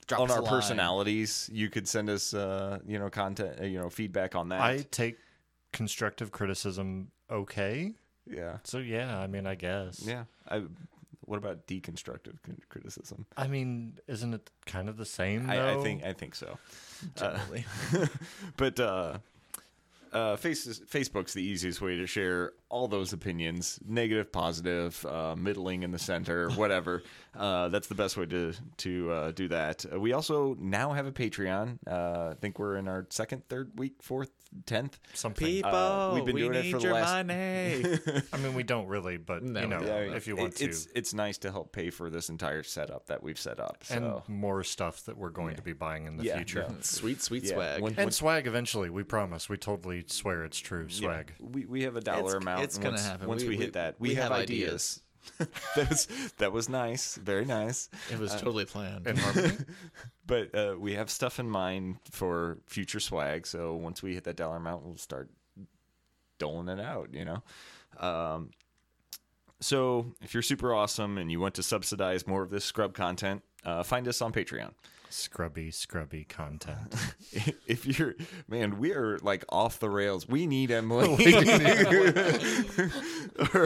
Drop 0.08 0.22
on 0.22 0.30
our 0.32 0.42
line. 0.42 0.52
personalities, 0.52 1.50
you 1.52 1.70
could 1.70 1.88
send 1.88 2.10
us, 2.12 2.34
uh, 2.34 2.78
you 2.86 3.00
know, 3.00 3.10
content, 3.10 3.60
uh, 3.60 3.64
you 3.66 3.80
know, 3.80 3.90
feedback 3.90 4.36
on 4.36 4.50
that. 4.50 4.62
I 4.62 4.86
take 4.92 5.18
constructive 5.74 6.32
criticism 6.32 7.10
okay. 7.32 7.94
yeah, 8.30 8.58
So 8.64 8.78
yeah, 8.78 9.18
I 9.20 9.26
mean, 9.28 9.48
I 9.48 9.56
guess. 9.56 10.02
yeah. 10.06 10.26
I, 10.48 10.62
what 11.26 11.38
about 11.38 11.68
deconstructive 11.68 12.38
criticism? 12.70 13.26
I 13.36 13.48
mean, 13.48 14.00
isn't 14.08 14.34
it 14.34 14.50
kind 14.66 14.90
of 14.90 14.98
the 14.98 15.06
same? 15.06 15.50
I, 15.50 15.74
I 15.74 15.84
think 15.84 16.04
I 16.04 16.14
think 16.14 16.36
so. 16.36 16.58
Generally. 17.16 17.66
but 18.58 18.80
uh, 18.80 19.18
uh, 20.14 20.36
face, 20.38 20.66
Facebook's 20.80 21.34
the 21.34 21.44
easiest 21.44 21.82
way 21.82 21.98
to 21.98 22.08
share 22.08 22.54
all 22.70 22.88
those 22.88 23.14
opinions 23.14 23.80
negative, 23.88 24.32
positive, 24.32 25.06
uh, 25.06 25.36
middling 25.38 25.84
in 25.84 25.92
the 25.92 26.00
center, 26.00 26.50
whatever. 26.56 27.04
uh, 27.36 27.70
that's 27.70 27.88
the 27.88 27.96
best 27.96 28.18
way 28.18 28.26
to, 28.26 28.54
to 28.78 29.12
uh, 29.12 29.32
do 29.32 29.48
that. 29.48 29.86
Uh, 29.94 30.00
we 30.00 30.14
also 30.14 30.56
now 30.60 30.92
have 30.94 31.06
a 31.06 31.12
Patreon. 31.12 31.78
Uh, 31.88 32.30
I 32.32 32.34
think 32.40 32.58
we're 32.60 32.78
in 32.78 32.88
our 32.88 33.06
second, 33.10 33.48
third 33.50 33.72
week, 33.78 34.02
fourth, 34.02 34.32
tenth. 34.66 35.00
something. 35.14 35.46
People, 35.46 35.70
Uh, 35.76 36.16
we've 36.16 36.26
been 36.26 36.36
we 36.36 36.42
doing 36.42 36.56
it 36.56 36.64
need 36.64 36.72
for 36.72 36.78
the 36.78 36.84
your 36.86 36.94
last- 36.94 37.12
money. 37.28 38.00
I 38.34 38.38
mean, 38.38 38.54
we 38.56 38.64
don't 38.64 38.88
really, 38.88 39.18
but 39.18 39.44
No, 39.44 39.62
you 39.62 39.68
know, 39.68 39.80
we 39.80 39.86
don't. 39.86 40.14
if 40.14 40.28
you 40.28 40.38
It- 40.38 40.42
want 40.42 40.56
to, 40.58 40.66
it's, 40.66 40.88
it's 40.96 41.14
nice 41.14 41.38
to 41.40 41.52
help 41.52 41.72
pay 41.72 41.90
for 41.90 42.10
this 42.10 42.30
entire 42.30 42.64
setup 42.64 43.08
that 43.08 43.22
we've 43.22 43.40
set 43.40 43.60
up. 43.60 43.84
So. 43.84 43.96
and 44.28 44.36
more 44.36 44.64
stuff 44.64 45.04
that 45.06 45.18
we're 45.18 45.30
going 45.30 45.56
to 45.58 45.62
be 45.62 45.74
buying 45.74 46.08
in 46.08 46.18
the 46.18 46.24
Yeah, 46.24 46.38
future. 46.38 46.66
yeah. 46.70 46.76
sweet, 46.82 47.22
sweet 47.22 47.44
Yeah, 47.44 47.54
swag. 47.56 47.82
when- 47.82 47.96
And 48.00 48.14
swag 48.14 48.48
eventually, 48.48 48.90
we 48.90 49.04
promise. 49.04 49.50
We 49.50 49.58
totally 49.58 50.04
swear 50.08 50.44
it's 50.46 50.58
true. 50.60 50.88
Yeah, 50.90 50.96
Swag. 51.08 51.34
we, 51.40 51.66
we 51.66 51.84
have 51.84 51.96
a 51.98 52.02
dollar 52.02 52.20
It's- 52.38 52.42
amount. 52.42 52.55
It's 52.64 52.78
gonna 52.78 52.92
once, 52.92 53.06
happen. 53.06 53.28
Once 53.28 53.44
we, 53.44 53.50
We- 53.50 53.58
hit 53.58 53.74
that, 53.74 53.96
we, 54.00 54.10
we 54.10 54.16
have, 54.16 54.32
have 54.32 54.42
ideas. 54.42 55.02
that 55.76 55.90
was 55.90 56.08
that 56.38 56.52
was 56.52 56.70
nice, 56.70 57.16
very 57.16 57.46
nice. 57.46 57.90
it 58.12 58.20
was 58.20 58.32
totally 58.34 58.66
planned. 58.66 59.08
In. 59.08 59.18
But 60.28 60.56
uh, 60.56 60.76
we 60.80 60.94
have 60.94 61.12
stuff 61.12 61.40
in 61.40 61.48
mind 61.48 61.98
for 62.10 62.58
future 62.66 63.00
swag. 63.00 63.46
So 63.46 63.76
once 63.76 64.02
we 64.02 64.16
hit 64.16 64.24
that 64.24 64.36
dollar 64.36 64.58
amount, 64.58 64.84
we'll 64.84 64.98
start 64.98 65.30
doling 66.40 66.68
it 66.68 66.80
out, 66.80 67.14
you 67.14 67.26
know. 67.26 67.44
Um, 68.00 68.50
so 69.60 70.14
if 70.22 70.34
you're 70.34 70.44
super 70.44 70.74
awesome 70.74 71.18
and 71.20 71.32
you 71.32 71.40
want 71.40 71.54
to 71.56 71.64
subsidize 71.64 72.26
more 72.26 72.42
of 72.42 72.50
this 72.50 72.66
scrub 72.66 72.96
content, 72.96 73.44
uh, 73.64 73.84
find 73.84 74.08
us 74.08 74.22
on 74.22 74.34
Patreon. 74.34 74.72
Scrubby, 75.16 75.72
scrubby 75.72 76.26
content. 76.26 76.94
if 77.68 77.86
you're 77.86 78.16
man, 78.50 78.78
we 78.78 78.92
are 78.92 79.18
like 79.20 79.46
off 79.48 79.80
the 79.80 79.90
rails. 79.90 80.28
We 80.28 80.46
need 80.46 80.72
Emily. 80.72 81.08
all 81.16 81.16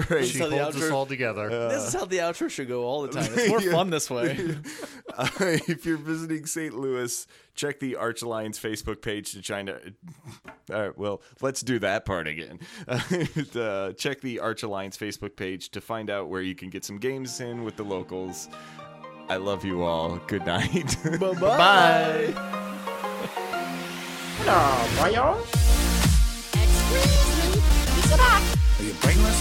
right. 0.10 0.26
she 0.26 0.38
how 0.38 0.48
the 0.48 0.60
holds 0.62 0.80
us 0.80 0.92
all 0.92 1.08
together. 1.08 1.50
this 1.50 1.88
is 1.88 1.94
how 1.94 2.06
the 2.06 2.20
outro 2.20 2.52
should 2.52 2.68
go 2.68 2.84
all 2.84 3.02
the 3.02 3.08
time. 3.08 3.32
It's 3.34 3.50
more 3.50 3.62
fun 3.62 3.90
this 3.90 4.12
way. 4.12 4.58
Uh, 5.18 5.28
if 5.40 5.88
you're 5.88 5.98
visiting 5.98 6.46
St. 6.46 6.76
Louis, 6.76 7.26
check 7.56 7.80
the 7.80 7.96
Arch 7.96 8.22
Alliance 8.22 8.60
Facebook 8.60 9.02
page 9.02 9.32
to 9.32 9.42
try 9.42 9.64
to. 9.64 9.80
All 10.72 10.82
right, 10.82 10.98
well, 11.00 11.24
let's 11.42 11.64
do 11.64 11.80
that 11.80 12.06
part 12.06 12.28
again. 12.28 12.60
Uh, 12.88 13.92
check 13.94 14.22
the 14.22 14.40
Arch 14.40 14.62
Alliance 14.62 14.98
Facebook 14.98 15.36
page 15.36 15.72
to 15.72 15.82
find 15.82 16.12
out 16.12 16.30
where 16.30 16.44
you 16.44 16.54
can 16.54 16.70
get 16.70 16.86
some 16.86 17.00
games 17.00 17.42
in 17.42 17.64
with 17.64 17.76
the 17.76 17.84
locals. 17.84 18.48
I 19.30 19.38
love 19.38 19.64
you 19.64 19.84
all. 19.84 20.18
Good 20.26 20.44
night. 20.48 20.98
Bye. 21.40 22.34
Hello, 24.42 24.60
boyo. 24.98 25.38
Excuse 26.58 27.30
me. 27.38 27.62
Is 28.02 28.10
it 28.12 28.20
up? 28.20 28.42
Are 28.42 28.84
you 28.84 28.94
brainless? 29.06 29.40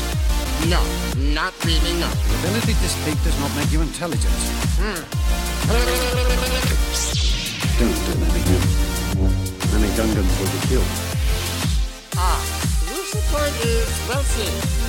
No, 0.69 0.85
not 1.33 1.55
really, 1.65 1.95
no. 1.97 2.11
The 2.11 2.37
ability 2.45 2.75
to 2.75 2.89
speak 2.89 3.17
does 3.25 3.39
not 3.41 3.51
make 3.57 3.73
you 3.73 3.81
intelligent. 3.81 4.35
Don't 4.77 5.01
do 8.05 8.13
that 8.13 8.35
again. 8.37 8.65
Many 9.73 9.89
Gungans 9.97 10.33
will 10.39 10.53
be 10.53 10.61
killed. 10.69 10.93
Ah, 12.15 12.45
your 12.93 13.05
support 13.07 13.53
is 13.65 13.89
well 14.07 14.23
seen. 14.23 14.88